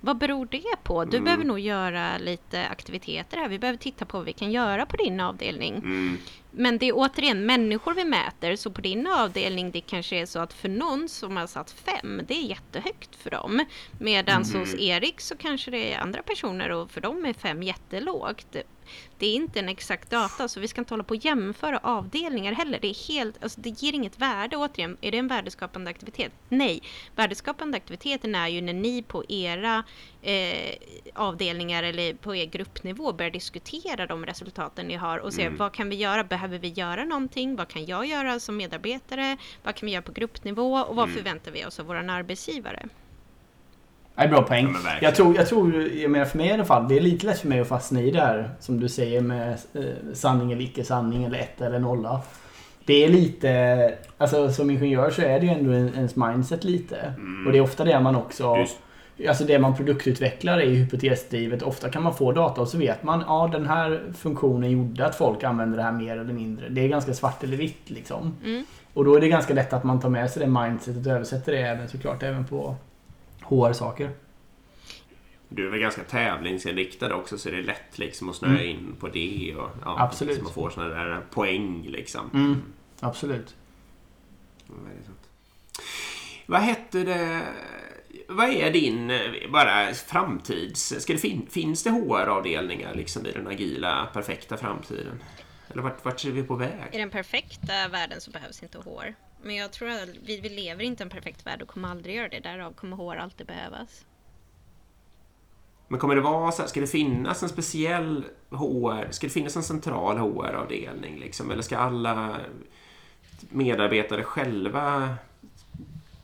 Vad 0.01 0.19
beror 0.19 0.49
det 0.51 0.77
på? 0.83 1.05
Du 1.05 1.17
mm. 1.17 1.25
behöver 1.25 1.45
nog 1.45 1.59
göra 1.59 2.19
lite 2.19 2.67
aktiviteter 2.67 3.37
här. 3.37 3.49
Vi 3.49 3.59
behöver 3.59 3.79
titta 3.79 4.05
på 4.05 4.17
vad 4.17 4.27
vi 4.27 4.33
kan 4.33 4.53
göra 4.53 4.87
på 4.87 4.97
din 4.97 5.21
avdelning. 5.21 5.75
Mm. 5.75 6.19
Men 6.53 6.79
det 6.79 6.87
är 6.87 6.93
återigen 6.97 7.47
människor 7.47 7.95
vi 7.95 8.05
mäter, 8.05 8.57
så 8.57 8.71
på 8.71 8.81
din 8.81 9.07
avdelning 9.07 9.71
det 9.71 9.81
kanske 9.81 10.17
är 10.17 10.27
så 10.27 10.39
att 10.39 10.53
för 10.53 10.69
någon 10.69 11.09
som 11.09 11.37
har 11.37 11.47
satt 11.47 11.71
fem, 11.71 12.23
det 12.29 12.35
är 12.35 12.43
jättehögt 12.43 13.17
för 13.17 13.31
dem. 13.31 13.65
Medan 13.99 14.43
mm. 14.43 14.61
hos 14.61 14.75
Erik 14.75 15.21
så 15.21 15.37
kanske 15.37 15.71
det 15.71 15.93
är 15.93 15.99
andra 16.01 16.23
personer 16.23 16.41
personer 16.41 16.71
och 16.71 16.91
för 16.91 17.01
dem 17.01 17.25
är 17.25 17.33
fem 17.33 17.63
jättelågt. 17.63 18.57
Det 19.19 19.27
är 19.27 19.35
inte 19.35 19.59
en 19.59 19.69
exakt 19.69 20.11
data 20.11 20.49
så 20.49 20.61
vi 20.61 20.69
ska 20.69 20.81
inte 20.81 20.95
hålla 20.95 21.05
på 21.05 21.15
och 21.15 21.25
jämföra 21.25 21.79
avdelningar 21.79 22.53
heller. 22.53 22.79
Det, 22.83 22.89
är 22.89 23.09
helt, 23.09 23.43
alltså 23.43 23.61
det 23.61 23.83
ger 23.83 23.93
inget 23.93 24.19
värde. 24.19 24.57
Återigen, 24.57 24.97
är 25.01 25.11
det 25.11 25.19
en 25.19 25.29
värdeskapande 25.29 25.91
aktivitet? 25.91 26.33
Nej. 26.49 26.83
Värdeskapande 27.17 27.77
aktiviteten 27.77 28.35
är 28.35 28.49
ju 28.49 28.61
när 28.61 28.73
ni 28.73 29.03
på 29.03 29.25
era 29.29 29.85
eh, 30.23 30.75
avdelningar 31.15 31.83
eller 31.83 32.15
på 32.15 32.37
er 32.37 32.47
gruppnivå 32.47 33.13
börjar 33.13 33.31
diskutera 33.31 34.07
de 34.07 34.27
resultaten 34.27 34.87
ni 34.87 34.95
har 34.95 35.19
och 35.19 35.33
se 35.33 35.43
mm. 35.43 35.57
vad 35.57 35.73
kan 35.73 35.89
vi 35.89 35.97
göra? 35.97 36.25
Behöver 36.25 36.59
vi 36.59 36.69
göra 36.69 37.05
någonting? 37.05 37.57
Vad 37.57 37.69
kan 37.69 37.87
jag 37.87 38.07
göra 38.07 38.41
som 38.41 38.57
medarbetare? 38.57 39.37
Vad 39.63 39.75
kan 39.75 39.87
vi 39.87 39.93
göra 39.93 40.03
på 40.03 40.13
gruppnivå 40.13 40.79
och 40.79 40.97
vad 40.97 41.05
mm. 41.05 41.17
förväntar 41.17 41.51
vi 41.51 41.67
oss 41.67 41.81
av 41.81 41.87
vår 41.87 41.95
arbetsgivare? 41.95 42.89
Det 44.21 44.27
är 44.27 44.29
bra 44.29 44.43
poäng. 44.43 44.77
Ja, 44.85 44.91
jag, 45.01 45.15
tror, 45.15 45.37
jag 45.37 45.49
tror, 45.49 45.83
jag 45.83 46.11
menar 46.11 46.25
för 46.25 46.39
mig 46.39 46.47
i 46.47 46.53
alla 46.53 46.65
fall, 46.65 46.89
det 46.89 46.97
är 46.97 47.01
lite 47.01 47.27
lätt 47.27 47.39
för 47.39 47.49
mig 47.49 47.61
att 47.61 47.69
fastna 47.69 48.01
i 48.01 48.11
det 48.11 48.21
här 48.21 48.51
som 48.61 48.81
du 48.81 48.89
säger 48.89 49.21
med 49.21 49.59
eh, 49.75 49.83
sanning 50.15 50.53
eller 50.53 50.63
icke 50.63 50.85
sanning 50.85 51.25
eller 51.25 51.39
ett 51.39 51.61
eller 51.61 51.79
nolla. 51.79 52.21
Det 52.85 53.05
är 53.05 53.09
lite, 53.09 53.95
alltså 54.19 54.53
som 54.53 54.71
ingenjör 54.71 55.11
så 55.11 55.23
är 55.23 55.41
det 55.41 55.47
ju 55.47 55.53
ändå 55.53 55.73
ens 55.73 56.17
mindset 56.17 56.65
lite. 56.65 56.97
Mm. 56.97 57.47
Och 57.47 57.53
det 57.53 57.59
är 57.59 57.63
ofta 57.63 57.85
det 57.85 58.01
man 58.01 58.17
också 58.17 58.57
Just. 58.57 58.79
Alltså 59.29 59.45
det 59.45 59.59
man 59.59 59.77
produktutvecklar 59.77 60.59
är 60.59 60.65
ju 60.65 60.75
hypotesdrivet. 60.75 61.63
Ofta 61.63 61.91
kan 61.91 62.03
man 62.03 62.15
få 62.15 62.33
data 62.33 62.61
och 62.61 62.69
så 62.69 62.79
vet 62.79 63.03
man 63.03 63.25
ja 63.27 63.49
den 63.53 63.67
här 63.67 64.03
funktionen 64.19 64.71
gjorde 64.71 65.07
att 65.07 65.15
folk 65.15 65.45
använder 65.45 65.77
det 65.77 65.83
här 65.83 65.93
mer 65.93 66.17
eller 66.17 66.33
mindre. 66.33 66.69
Det 66.69 66.85
är 66.85 66.89
ganska 66.89 67.15
svart 67.15 67.45
eller 67.45 67.57
vitt 67.57 67.91
liksom. 67.91 68.37
Mm. 68.45 68.65
Och 68.95 69.05
då 69.05 69.15
är 69.15 69.21
det 69.21 69.29
ganska 69.29 69.55
lätt 69.55 69.73
att 69.73 69.85
man 69.85 70.01
tar 70.01 70.09
med 70.09 70.31
sig 70.31 70.43
det 70.43 70.51
mindsetet 70.51 71.07
och 71.07 71.13
översätter 71.13 71.53
det 71.53 71.59
även 71.59 71.89
såklart 71.89 72.23
även 72.23 72.45
på 72.45 72.77
HR-saker. 73.51 74.11
Du 75.49 75.67
är 75.67 75.71
väl 75.71 75.81
ganska 75.81 76.05
tävlingsinriktad 76.05 77.15
också 77.15 77.39
så 77.39 77.51
det 77.51 77.59
är 77.59 77.63
lätt 77.63 77.99
liksom 77.99 78.29
att 78.29 78.37
snöa 78.37 78.51
mm. 78.51 78.67
in 78.67 78.97
på 79.01 79.09
det. 79.09 79.55
Och, 79.57 79.71
ja, 79.85 80.01
Absolut. 80.01 80.37
Så 80.37 80.43
man 80.43 80.53
får 80.53 80.71
sådana 80.71 80.95
där 80.95 81.21
poäng 81.31 81.87
liksom. 81.89 82.31
Mm. 82.35 82.63
Absolut. 83.01 83.55
Vad 86.47 86.61
hette 86.61 87.05
det? 87.05 87.43
Vad 88.29 88.49
är 88.49 88.71
din 88.71 89.13
bara 89.53 89.95
framtids... 89.95 90.95
Ska 90.99 91.13
det 91.13 91.19
fin, 91.19 91.47
finns 91.51 91.83
det 91.83 91.91
HR-avdelningar 91.91 92.95
liksom 92.95 93.27
i 93.27 93.33
den 93.33 93.47
agila 93.47 94.09
perfekta 94.13 94.57
framtiden? 94.57 95.23
Eller 95.69 95.83
vart, 95.83 96.05
vart 96.05 96.25
är 96.25 96.31
vi 96.31 96.43
på 96.43 96.55
väg? 96.55 96.89
I 96.93 96.99
den 96.99 97.11
perfekta 97.11 97.89
världen 97.93 98.21
så 98.21 98.31
behövs 98.31 98.63
inte 98.63 98.79
HR. 98.79 99.15
Men 99.43 99.57
jag 99.57 99.73
tror 99.73 99.89
att 99.89 100.09
vi, 100.25 100.41
vi 100.41 100.49
lever 100.49 100.85
inte 100.85 101.03
i 101.03 101.05
en 101.05 101.11
perfekt 101.11 101.47
värld 101.47 101.63
och 101.63 101.69
kommer 101.69 101.89
aldrig 101.89 102.17
göra 102.17 102.29
det. 102.29 102.41
Därav 102.41 102.73
kommer 102.73 102.97
HR 102.97 103.17
alltid 103.17 103.47
behövas. 103.47 104.05
Men 105.89 106.01
kommer 106.01 106.15
det 106.15 106.21
vara 106.21 106.53
så 106.53 106.63
här, 106.63 106.69
ska 106.69 106.81
det 106.81 106.87
finnas 106.87 107.43
en 107.43 107.49
speciell 107.49 108.25
HR, 108.51 109.11
ska 109.11 109.27
det 109.27 109.33
finnas 109.33 109.57
en 109.57 109.63
central 109.63 110.19
HR-avdelning 110.19 111.19
liksom? 111.19 111.51
Eller 111.51 111.63
ska 111.63 111.79
alla 111.79 112.37
medarbetare 113.49 114.25
själva 114.25 115.15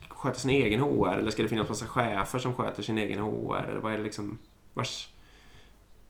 sköta 0.07 0.39
sin 0.39 0.51
egen 0.51 0.79
HR? 0.79 1.17
Eller 1.17 1.31
ska 1.31 1.43
det 1.43 1.49
finnas 1.49 1.69
massa 1.69 1.87
chefer 1.87 2.39
som 2.39 2.53
sköter 2.53 2.83
sin 2.83 2.97
egen 2.97 3.19
HR? 3.19 3.65
Eller 3.69 3.79
vad 3.79 3.93
är 3.93 3.97
det 3.97 4.03
liksom, 4.03 4.37
vars, 4.73 5.09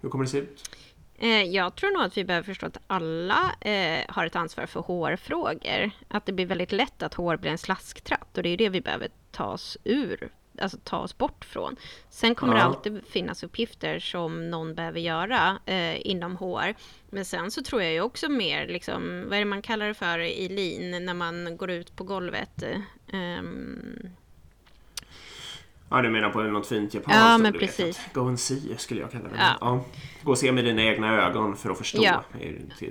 hur 0.01 0.09
kommer 0.09 0.25
det 0.25 0.31
se 0.31 0.37
ut? 0.37 0.69
Eh, 1.17 1.43
jag 1.43 1.75
tror 1.75 1.91
nog 1.91 2.03
att 2.03 2.17
vi 2.17 2.23
behöver 2.23 2.45
förstå 2.45 2.65
att 2.65 2.77
alla 2.87 3.55
eh, 3.61 4.05
har 4.09 4.25
ett 4.25 4.35
ansvar 4.35 4.65
för 4.65 4.79
HR-frågor. 4.79 5.91
Att 6.07 6.25
det 6.25 6.31
blir 6.31 6.45
väldigt 6.45 6.71
lätt 6.71 7.03
att 7.03 7.13
HR 7.13 7.37
blir 7.37 7.51
en 7.51 7.57
slasktratt 7.57 8.37
och 8.37 8.43
det 8.43 8.49
är 8.49 8.57
det 8.57 8.69
vi 8.69 8.81
behöver 8.81 9.09
ta 9.31 9.45
oss 9.45 9.77
ur, 9.83 10.29
alltså 10.61 10.77
ta 10.83 10.97
oss 10.97 11.17
bort 11.17 11.45
från. 11.45 11.75
Sen 12.09 12.35
kommer 12.35 12.53
ja. 12.53 12.59
det 12.59 12.65
alltid 12.65 13.05
finnas 13.07 13.43
uppgifter 13.43 13.99
som 13.99 14.49
någon 14.49 14.75
behöver 14.75 14.99
göra 14.99 15.59
eh, 15.65 16.07
inom 16.07 16.37
HR. 16.37 16.75
Men 17.09 17.25
sen 17.25 17.51
så 17.51 17.63
tror 17.63 17.83
jag 17.83 17.93
ju 17.93 18.01
också 18.01 18.29
mer, 18.29 18.67
liksom, 18.67 19.25
vad 19.27 19.33
är 19.33 19.39
det 19.39 19.45
man 19.45 19.61
kallar 19.61 19.87
det 19.87 19.93
för 19.93 20.19
i 20.19 20.49
lean 20.49 21.05
när 21.05 21.13
man 21.13 21.57
går 21.57 21.69
ut 21.69 21.95
på 21.95 22.03
golvet? 22.03 22.63
Um, 23.13 24.09
Ja, 25.89 26.01
du 26.01 26.09
menar 26.09 26.29
på 26.29 26.41
något 26.41 26.67
fint 26.67 26.93
japanskt? 26.93 27.19
Ja, 27.19 27.37
men 27.37 27.53
precis. 27.53 27.99
Go 28.13 28.27
and 28.27 28.39
see 28.39 28.77
skulle 28.77 29.01
jag 29.01 29.11
kalla 29.11 29.29
det. 29.29 29.35
Ja. 29.37 29.57
ja. 29.61 29.83
Gå 30.23 30.31
och 30.31 30.37
se 30.37 30.51
med 30.51 30.65
dina 30.65 30.83
egna 30.83 31.13
ögon 31.13 31.57
för 31.57 31.69
att 31.69 31.77
förstå. 31.77 32.03
Ja. 32.03 32.23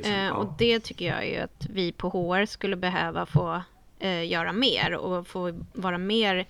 Eh, 0.03 0.31
och 0.31 0.55
det 0.59 0.81
tycker 0.81 1.07
jag 1.07 1.29
ju 1.29 1.37
att 1.37 1.67
vi 1.71 1.93
på 1.93 2.09
HR 2.09 2.47
skulle 2.47 2.77
behöva 2.77 3.27
få 3.27 3.63
eh, 3.99 4.27
göra 4.27 4.53
mer 4.53 4.95
och 4.95 5.27
få 5.27 5.65
vara 5.73 5.99
mer 5.99 6.47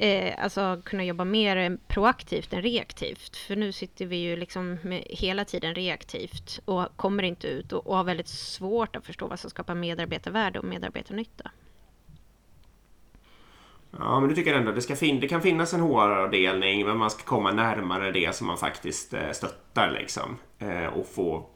Eh, 0.00 0.34
alltså 0.42 0.80
kunna 0.84 1.04
jobba 1.04 1.24
mer 1.24 1.78
proaktivt 1.86 2.52
än 2.52 2.62
reaktivt. 2.62 3.36
För 3.36 3.56
nu 3.56 3.72
sitter 3.72 4.06
vi 4.06 4.16
ju 4.16 4.36
liksom 4.36 4.78
hela 5.06 5.44
tiden 5.44 5.74
reaktivt 5.74 6.60
och 6.64 6.96
kommer 6.96 7.22
inte 7.22 7.48
ut 7.48 7.72
och, 7.72 7.86
och 7.86 7.96
har 7.96 8.04
väldigt 8.04 8.28
svårt 8.28 8.96
att 8.96 9.06
förstå 9.06 9.26
vad 9.26 9.40
som 9.40 9.50
skapar 9.50 9.74
medarbetarvärde 9.74 10.58
och 10.58 10.64
medarbetarnytta. 10.64 11.50
Ja, 13.90 14.20
men 14.20 14.28
du 14.28 14.34
tycker 14.34 14.54
ändå 14.54 14.68
att 14.68 14.76
det, 14.76 14.82
ska 14.82 14.96
fin 14.96 15.20
det 15.20 15.28
kan 15.28 15.42
finnas 15.42 15.74
en 15.74 15.80
HR-avdelning 15.80 16.86
men 16.86 16.96
man 16.96 17.10
ska 17.10 17.22
komma 17.22 17.52
närmare 17.52 18.12
det 18.12 18.34
som 18.34 18.46
man 18.46 18.58
faktiskt 18.58 19.14
eh, 19.14 19.30
stöttar 19.32 19.90
liksom. 19.90 20.36
Eh, 20.58 20.86
och 20.86 21.06
få 21.06 21.46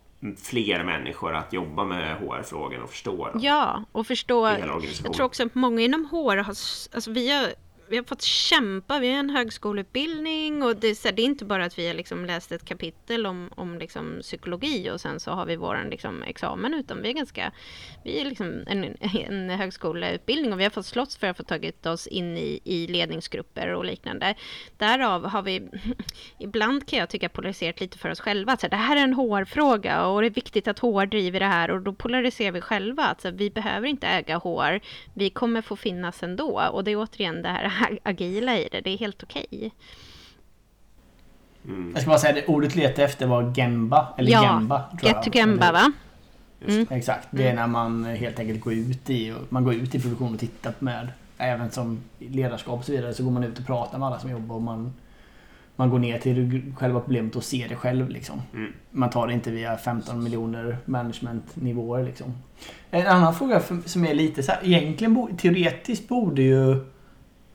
fler 0.42 0.84
människor 0.84 1.34
att 1.34 1.52
jobba 1.52 1.84
med 1.84 2.16
HR-frågor 2.16 2.82
och 2.82 2.90
förstå 2.90 3.28
dem. 3.28 3.40
Ja, 3.42 3.84
och 3.92 4.06
förstå. 4.06 4.48
Jag 5.04 5.12
tror 5.14 5.22
också 5.22 5.46
att 5.46 5.54
många 5.54 5.80
inom 5.80 6.04
HR 6.04 6.36
har, 6.36 6.44
alltså 6.94 7.10
vi 7.10 7.30
har 7.30 7.46
vi 7.92 7.98
har 7.98 8.04
fått 8.04 8.22
kämpa. 8.22 8.98
Vi 8.98 9.12
har 9.12 9.18
en 9.18 9.30
högskoleutbildning 9.30 10.62
och 10.62 10.76
det, 10.76 10.88
är, 10.88 11.12
det 11.12 11.22
är 11.22 11.26
inte 11.26 11.44
bara 11.44 11.64
att 11.64 11.78
vi 11.78 11.86
har 11.86 11.94
liksom 11.94 12.24
läst 12.24 12.52
ett 12.52 12.64
kapitel 12.64 13.26
om, 13.26 13.50
om 13.54 13.78
liksom 13.78 14.18
psykologi 14.22 14.90
och 14.90 15.00
sen 15.00 15.20
så 15.20 15.30
har 15.30 15.46
vi 15.46 15.56
vår 15.56 15.88
liksom 15.90 16.22
examen 16.22 16.74
utan 16.74 17.02
vi 17.02 17.08
är 17.08 17.12
ganska, 17.12 17.52
vi 18.04 18.20
är 18.20 18.24
liksom 18.24 18.64
en, 18.66 18.96
en 19.00 19.50
högskoleutbildning 19.50 20.52
och 20.52 20.60
vi 20.60 20.64
har 20.64 20.70
fått 20.70 20.86
slåss 20.86 21.16
för 21.16 21.26
att 21.26 21.36
få 21.36 21.42
tagit 21.42 21.86
oss 21.86 22.06
in 22.06 22.36
i, 22.36 22.60
i 22.64 22.86
ledningsgrupper 22.86 23.68
och 23.68 23.84
liknande. 23.84 24.34
Därav 24.76 25.26
har 25.26 25.42
vi, 25.42 25.68
ibland 26.38 26.88
kan 26.88 26.98
jag 26.98 27.08
tycka 27.08 27.28
polariserat 27.28 27.80
lite 27.80 27.98
för 27.98 28.10
oss 28.10 28.20
själva. 28.20 28.52
Att 28.52 28.70
det 28.70 28.76
här 28.76 28.96
är 28.96 29.02
en 29.02 29.14
HR-fråga 29.14 30.06
och 30.06 30.20
det 30.20 30.28
är 30.28 30.30
viktigt 30.30 30.68
att 30.68 30.78
HR 30.78 31.06
driver 31.06 31.40
det 31.40 31.46
här 31.46 31.70
och 31.70 31.80
då 31.80 31.92
polariserar 31.92 32.52
vi 32.52 32.60
själva. 32.60 33.02
Att 33.02 33.24
vi 33.24 33.50
behöver 33.50 33.88
inte 33.88 34.06
äga 34.06 34.38
HR. 34.38 34.80
Vi 35.14 35.30
kommer 35.30 35.62
få 35.62 35.76
finnas 35.76 36.22
ändå 36.22 36.62
och 36.72 36.84
det 36.84 36.90
är 36.90 36.96
återigen 36.96 37.42
det 37.42 37.48
här 37.48 37.81
agila 38.02 38.58
i 38.58 38.68
det. 38.72 38.80
Det 38.80 38.90
är 38.90 38.98
helt 38.98 39.22
okej. 39.22 39.46
Okay. 39.50 39.70
Mm. 41.64 41.90
Jag 41.94 42.02
ska 42.02 42.08
bara 42.08 42.18
säga 42.18 42.38
att 42.38 42.48
ordet 42.48 42.76
letar 42.76 43.02
efter 43.02 43.26
var 43.26 43.52
Gemba. 43.56 44.14
Eller 44.18 44.32
ja, 44.32 44.44
Gemba. 44.44 44.84
Get 45.02 45.22
to 45.22 45.30
Gemba 45.32 45.72
va? 45.72 45.92
Mm. 46.68 46.86
Exakt. 46.90 47.28
Det 47.30 47.48
är 47.48 47.54
när 47.54 47.66
man 47.66 48.04
helt 48.04 48.38
enkelt 48.38 48.60
går 48.60 48.72
ut 48.72 49.10
i, 49.10 49.34
man 49.48 49.64
går 49.64 49.74
ut 49.74 49.94
i 49.94 50.00
produktion 50.00 50.34
och 50.34 50.40
tittar 50.40 50.74
med 50.78 51.08
även 51.38 51.70
som 51.70 52.00
ledarskap 52.18 52.78
och 52.78 52.84
så 52.84 52.92
vidare 52.92 53.14
så 53.14 53.24
går 53.24 53.30
man 53.30 53.44
ut 53.44 53.58
och 53.58 53.66
pratar 53.66 53.98
med 53.98 54.08
alla 54.08 54.18
som 54.18 54.30
jobbar 54.30 54.56
och 54.56 54.62
man 54.62 54.92
man 55.76 55.90
går 55.90 55.98
ner 55.98 56.18
till 56.18 56.62
själva 56.76 57.00
problemet 57.00 57.36
och 57.36 57.44
ser 57.44 57.68
det 57.68 57.76
själv. 57.76 58.08
Liksom. 58.08 58.42
Mm. 58.54 58.72
Man 58.90 59.10
tar 59.10 59.26
det 59.26 59.32
inte 59.32 59.50
via 59.50 59.76
15 59.76 60.24
miljoner 60.24 60.78
managementnivåer. 60.84 62.04
Liksom. 62.04 62.34
En 62.90 63.06
annan 63.06 63.34
fråga 63.34 63.62
som 63.84 64.04
är 64.04 64.14
lite 64.14 64.42
så 64.42 64.52
här, 64.52 64.60
egentligen 64.64 65.36
teoretiskt 65.36 66.08
borde 66.08 66.42
ju 66.42 66.84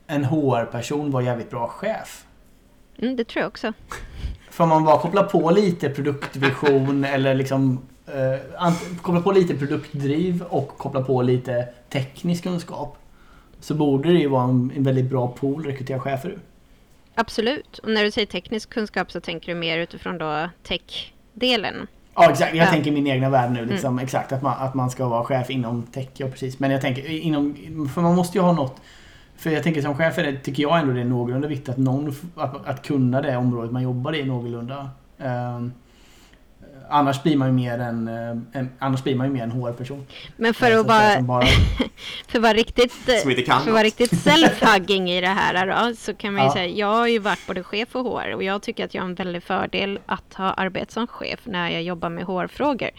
en 0.08 0.24
HR-person 0.24 1.10
var 1.10 1.20
jävligt 1.20 1.50
bra 1.50 1.68
chef. 1.68 2.24
Mm, 2.98 3.16
det 3.16 3.24
tror 3.24 3.40
jag 3.40 3.48
också. 3.48 3.72
För 4.50 4.64
om 4.64 4.70
man 4.70 4.84
bara 4.84 4.98
kopplar 4.98 5.24
på 5.24 5.50
lite 5.50 5.90
produktvision 5.90 7.04
eller 7.14 7.34
liksom 7.34 7.78
eh, 8.06 8.72
kopplar 9.02 9.22
på 9.22 9.32
lite 9.32 9.54
produktdriv 9.54 10.42
och 10.42 10.68
kopplar 10.68 11.02
på 11.02 11.22
lite 11.22 11.68
teknisk 11.88 12.42
kunskap 12.42 12.96
så 13.60 13.74
borde 13.74 14.12
det 14.12 14.18
ju 14.18 14.28
vara 14.28 14.44
en, 14.44 14.72
en 14.76 14.82
väldigt 14.82 15.10
bra 15.10 15.28
pool 15.28 15.60
att 15.60 15.66
rekrytera 15.66 16.00
chefer 16.00 16.28
ur. 16.28 16.38
Absolut. 17.14 17.78
Och 17.78 17.90
när 17.90 18.04
du 18.04 18.10
säger 18.10 18.26
teknisk 18.26 18.70
kunskap 18.70 19.12
så 19.12 19.20
tänker 19.20 19.54
du 19.54 19.60
mer 19.60 19.78
utifrån 19.78 20.18
då 20.18 20.48
tech-delen. 20.62 21.86
Ja, 22.14 22.30
exakt. 22.30 22.54
Jag 22.54 22.66
ja. 22.66 22.70
tänker 22.70 22.90
min 22.90 23.06
egna 23.06 23.30
värld 23.30 23.50
nu. 23.50 23.66
Liksom, 23.66 23.92
mm. 23.92 24.04
Exakt, 24.04 24.32
att 24.32 24.42
man, 24.42 24.58
att 24.58 24.74
man 24.74 24.90
ska 24.90 25.08
vara 25.08 25.24
chef 25.24 25.50
inom 25.50 25.82
tech. 25.82 26.08
Ja, 26.16 26.28
precis. 26.28 26.58
Men 26.58 26.70
jag 26.70 26.80
tänker 26.80 27.10
inom... 27.10 27.54
För 27.94 28.00
man 28.00 28.14
måste 28.14 28.38
ju 28.38 28.42
ha 28.42 28.52
något 28.52 28.80
för 29.38 29.50
jag 29.50 29.62
tänker 29.62 29.82
som 29.82 29.94
chef 29.94 30.18
är 30.18 30.22
det, 30.22 30.38
tycker 30.38 30.62
jag 30.62 30.80
ändå 30.80 30.92
det 30.92 31.00
är 31.00 31.04
någorlunda 31.04 31.48
viktigt 31.48 31.68
att 31.68 31.76
någon, 31.76 32.14
att, 32.34 32.66
att 32.66 32.82
kunna 32.82 33.22
det 33.22 33.36
området 33.36 33.72
man 33.72 33.82
jobbar 33.82 34.14
i 34.14 34.24
någorlunda. 34.24 34.90
Um, 35.18 35.72
annars 36.90 37.22
blir 37.22 37.36
man 37.36 37.48
ju 37.48 37.54
mer 37.54 37.78
en, 37.78 38.08
eh, 38.08 38.60
en 38.60 38.70
annars 38.78 39.02
blir 39.02 39.14
man 39.14 39.26
ju 39.26 39.32
mer 39.32 39.42
en 39.42 39.50
HR-person. 39.50 40.06
Men 40.36 40.54
för 40.54 40.72
att 40.72 40.86
vara, 40.86 41.22
bara... 41.22 41.46
för 42.28 42.38
vara 42.38 42.52
riktigt, 42.52 42.92
för 42.92 43.72
vara 43.72 43.82
riktigt 43.82 44.12
self-hugging 44.12 45.10
i 45.10 45.20
det 45.20 45.26
här 45.26 45.66
då, 45.66 45.94
så 45.96 46.14
kan 46.14 46.34
man 46.34 46.42
ju 46.42 46.48
ja. 46.48 46.52
säga, 46.52 46.66
jag 46.66 46.94
har 46.94 47.06
ju 47.06 47.18
varit 47.18 47.46
både 47.46 47.62
chef 47.62 47.96
och 47.96 48.04
HR 48.04 48.34
och 48.34 48.42
jag 48.42 48.62
tycker 48.62 48.84
att 48.84 48.94
jag 48.94 49.02
har 49.02 49.08
en 49.08 49.14
väldig 49.14 49.42
fördel 49.42 49.98
att 50.06 50.34
ha 50.34 50.52
arbetat 50.52 50.90
som 50.90 51.06
chef 51.06 51.40
när 51.44 51.70
jag 51.70 51.82
jobbar 51.82 52.08
med 52.08 52.24
HR-frågor. 52.24 52.90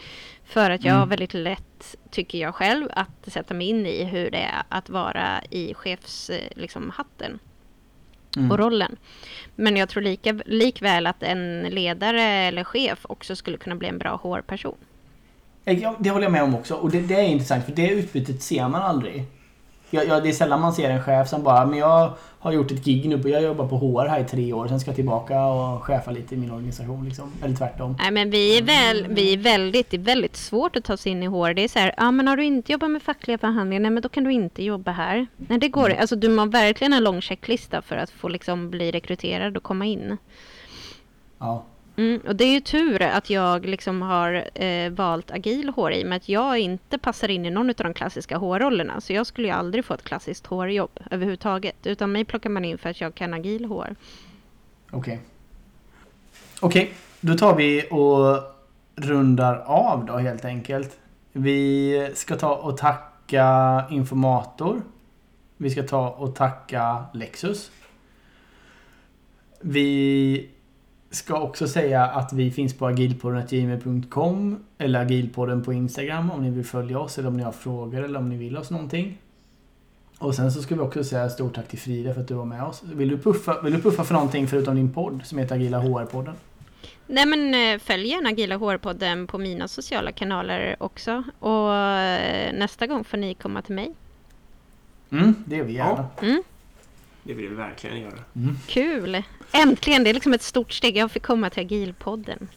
För 0.45 0.69
att 0.69 0.83
jag 0.83 0.91
mm. 0.91 0.99
har 0.99 1.07
väldigt 1.07 1.33
lätt, 1.33 1.95
tycker 2.11 2.37
jag 2.37 2.55
själv, 2.55 2.87
att 2.93 3.33
sätta 3.33 3.53
mig 3.53 3.67
in 3.67 3.85
i 3.85 4.03
hur 4.03 4.31
det 4.31 4.37
är 4.37 4.63
att 4.69 4.89
vara 4.89 5.41
i 5.49 5.73
chefshatten. 5.73 6.49
Liksom, 6.55 6.91
Mm. 8.37 8.51
och 8.51 8.59
rollen. 8.59 8.95
Men 9.55 9.77
jag 9.77 9.89
tror 9.89 10.03
lika, 10.03 10.39
likväl 10.45 11.07
att 11.07 11.23
en 11.23 11.63
ledare 11.63 12.21
eller 12.21 12.63
chef 12.63 12.99
också 13.01 13.35
skulle 13.35 13.57
kunna 13.57 13.75
bli 13.75 13.87
en 13.87 13.97
bra 13.97 14.19
HR-person. 14.23 14.77
Ja, 15.65 15.95
det 15.99 16.09
håller 16.09 16.25
jag 16.25 16.31
med 16.31 16.43
om 16.43 16.55
också. 16.55 16.75
Och 16.75 16.91
det, 16.91 16.99
det 17.01 17.15
är 17.15 17.23
intressant 17.23 17.65
för 17.65 17.71
det 17.71 17.89
utbytet 17.89 18.41
ser 18.41 18.67
man 18.67 18.81
aldrig. 18.81 19.25
Ja, 19.89 20.03
ja, 20.03 20.19
det 20.19 20.29
är 20.29 20.33
sällan 20.33 20.61
man 20.61 20.73
ser 20.73 20.89
en 20.89 21.03
chef 21.03 21.29
som 21.29 21.43
bara 21.43 21.65
Men 21.65 21.79
jag 21.79 22.13
har 22.39 22.51
gjort 22.51 22.71
ett 22.71 22.85
gig 22.85 23.09
nu 23.09 23.23
och 23.23 23.29
jag 23.29 23.41
jobbar 23.41 23.67
på 23.67 23.77
HR 23.77 24.07
här 24.07 24.19
i 24.19 24.23
tre 24.23 24.53
år. 24.53 24.67
Sen 24.67 24.79
ska 24.79 24.89
jag 24.89 24.95
tillbaka 24.95 25.45
och 25.45 25.83
chefa 25.83 26.11
lite 26.11 26.35
i 26.35 26.37
min 26.37 26.51
organisation. 26.51 27.05
Liksom. 27.05 27.31
Eller 27.43 27.55
tvärtom. 27.55 27.95
Nej, 27.99 28.11
men 28.11 28.29
vi 28.29 28.57
är, 28.57 28.61
väl, 28.61 29.07
vi 29.09 29.33
är 29.33 29.37
väldigt, 29.37 29.89
det 29.89 29.97
är 29.97 30.01
väldigt 30.01 30.35
svårt 30.35 30.75
att 30.75 30.83
ta 30.83 30.97
sig 30.97 31.11
in 31.11 31.23
i 31.23 31.27
HR. 31.27 31.53
Det 31.53 31.63
är 31.63 31.67
så 31.67 31.79
här, 31.79 31.93
ja 31.97 32.11
men 32.11 32.27
har 32.27 32.37
du 32.37 32.43
inte 32.43 32.71
jobbat 32.71 32.91
med 32.91 33.01
fackliga 33.01 33.37
förhandlingar, 33.37 33.81
nej 33.81 33.91
men 33.91 34.03
då 34.03 34.09
kan 34.09 34.23
du 34.23 34.31
inte 34.31 34.63
jobba 34.63 34.91
här. 34.91 35.27
Nej, 35.37 35.59
det 35.59 35.69
går 35.69 35.89
Alltså 35.89 36.15
du 36.15 36.37
har 36.37 36.45
verkligen 36.45 36.93
en 36.93 37.03
lång 37.03 37.21
checklista 37.21 37.81
för 37.81 37.97
att 37.97 38.09
få 38.09 38.27
liksom 38.27 38.69
bli 38.69 38.91
rekryterad 38.91 39.57
och 39.57 39.63
komma 39.63 39.85
in. 39.85 40.17
Ja. 41.39 41.65
Mm, 41.99 42.21
och 42.27 42.35
det 42.35 42.43
är 42.43 42.53
ju 42.53 42.59
tur 42.59 43.01
att 43.01 43.29
jag 43.29 43.65
liksom 43.65 44.01
har 44.01 44.49
eh, 44.55 44.91
valt 44.91 45.31
agil 45.31 45.69
hår 45.69 45.91
i 45.91 46.03
och 46.03 46.07
med 46.07 46.15
att 46.15 46.29
jag 46.29 46.59
inte 46.59 46.97
passar 46.97 47.31
in 47.31 47.45
i 47.45 47.49
någon 47.49 47.69
av 47.69 47.75
de 47.75 47.93
klassiska 47.93 48.37
hårrollerna. 48.37 49.01
Så 49.01 49.13
jag 49.13 49.27
skulle 49.27 49.47
ju 49.47 49.53
aldrig 49.53 49.85
få 49.85 49.93
ett 49.93 50.03
klassiskt 50.03 50.45
hårjobb 50.45 50.99
överhuvudtaget. 51.11 51.75
Utan 51.83 52.11
mig 52.11 52.25
plockar 52.25 52.49
man 52.49 52.65
in 52.65 52.77
för 52.77 52.89
att 52.89 53.01
jag 53.01 53.15
kan 53.15 53.33
agil 53.33 53.65
hår. 53.65 53.95
Okej. 54.91 55.19
Okej, 56.61 56.93
då 57.21 57.37
tar 57.37 57.55
vi 57.55 57.87
och 57.91 58.43
rundar 58.95 59.55
av 59.55 60.05
då 60.05 60.17
helt 60.17 60.45
enkelt. 60.45 60.99
Vi 61.31 62.11
ska 62.15 62.35
ta 62.35 62.55
och 62.55 62.77
tacka 62.77 63.85
Informator. 63.89 64.81
Vi 65.57 65.69
ska 65.69 65.83
ta 65.83 66.09
och 66.09 66.35
tacka 66.35 67.05
Lexus. 67.13 67.71
Vi 69.61 70.49
ska 71.09 71.39
också 71.39 71.67
säga 71.67 72.05
att 72.05 72.33
vi 72.33 72.51
finns 72.51 72.73
på 72.73 72.87
agilpodden.gmail.com 72.87 74.63
eller 74.77 75.01
agilpodden 75.01 75.63
på 75.63 75.73
Instagram 75.73 76.31
om 76.31 76.43
ni 76.43 76.49
vill 76.49 76.65
följa 76.65 76.99
oss 76.99 77.17
eller 77.17 77.27
om 77.27 77.37
ni 77.37 77.43
har 77.43 77.51
frågor 77.51 78.03
eller 78.03 78.19
om 78.19 78.29
ni 78.29 78.37
vill 78.37 78.57
oss 78.57 78.71
någonting. 78.71 79.17
Och 80.17 80.35
sen 80.35 80.51
så 80.51 80.61
ska 80.61 80.75
vi 80.75 80.81
också 80.81 81.03
säga 81.03 81.29
stort 81.29 81.55
tack 81.55 81.67
till 81.67 81.79
Frida 81.79 82.13
för 82.13 82.21
att 82.21 82.27
du 82.27 82.33
var 82.33 82.45
med 82.45 82.63
oss. 82.63 82.83
Vill 82.83 83.09
du 83.09 83.17
puffa, 83.17 83.61
vill 83.61 83.73
du 83.73 83.81
puffa 83.81 84.03
för 84.03 84.13
någonting 84.13 84.47
förutom 84.47 84.75
din 84.75 84.93
podd 84.93 85.21
som 85.23 85.37
heter 85.37 85.55
Agila 85.55 85.79
HR-podden? 85.79 86.33
Nej 87.07 87.25
men 87.25 87.53
eh, 87.53 87.79
följ 87.79 88.07
gärna 88.07 88.29
Agila 88.29 88.57
HR-podden 88.57 89.27
på 89.27 89.37
mina 89.37 89.67
sociala 89.67 90.11
kanaler 90.11 90.75
också. 90.79 91.23
Och 91.39 91.75
eh, 91.75 92.53
nästa 92.53 92.87
gång 92.87 93.03
får 93.03 93.17
ni 93.17 93.33
komma 93.33 93.61
till 93.61 93.75
mig. 93.75 93.93
Mm, 95.11 95.35
det 95.45 95.55
gör 95.55 95.63
vi 95.63 95.73
gärna. 95.73 96.07
Mm, 96.21 96.43
Det 97.29 97.35
vill 97.35 97.49
vi 97.49 97.55
verkligen 97.55 97.99
göra. 98.01 98.19
kul! 98.67 99.23
Äntligen! 99.51 100.03
Det 100.03 100.09
är 100.09 100.13
liksom 100.13 100.33
ett 100.33 100.41
stort 100.41 100.71
steg. 100.71 100.97
Jag 100.97 101.11
fick 101.11 101.23
komma 101.23 101.49
till 101.49 101.63
Agilpodden. 101.63 102.47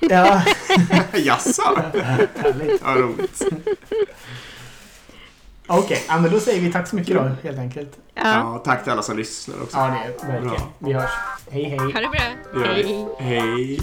Ja, 0.00 0.42
Jaså? 1.14 1.62
härligt. 2.36 2.82
Vad 2.82 2.96
roligt. 2.96 3.42
Okej, 5.66 6.02
ja, 6.08 6.20
men 6.20 6.30
då 6.32 6.40
säger 6.40 6.60
vi 6.60 6.72
tack 6.72 6.88
så 6.88 6.96
mycket 6.96 7.14
då 7.14 7.30
helt 7.42 7.58
enkelt. 7.58 7.98
Ja, 8.14 8.22
Ja, 8.24 8.62
tack 8.64 8.82
till 8.82 8.92
alla 8.92 9.02
som 9.02 9.16
lyssnar 9.16 9.62
också. 9.62 9.76
Ja, 9.76 9.86
det 9.86 10.26
är 10.26 10.32
verkligen. 10.32 10.48
Bra. 10.56 10.72
Vi 10.78 10.92
hörs. 10.92 11.10
Hej 11.50 11.64
hej. 11.64 11.78
ha 11.78 12.00
det 12.00 12.08
bra! 12.08 12.60
Det 12.62 12.74
vi. 12.74 13.06
Hej. 13.18 13.80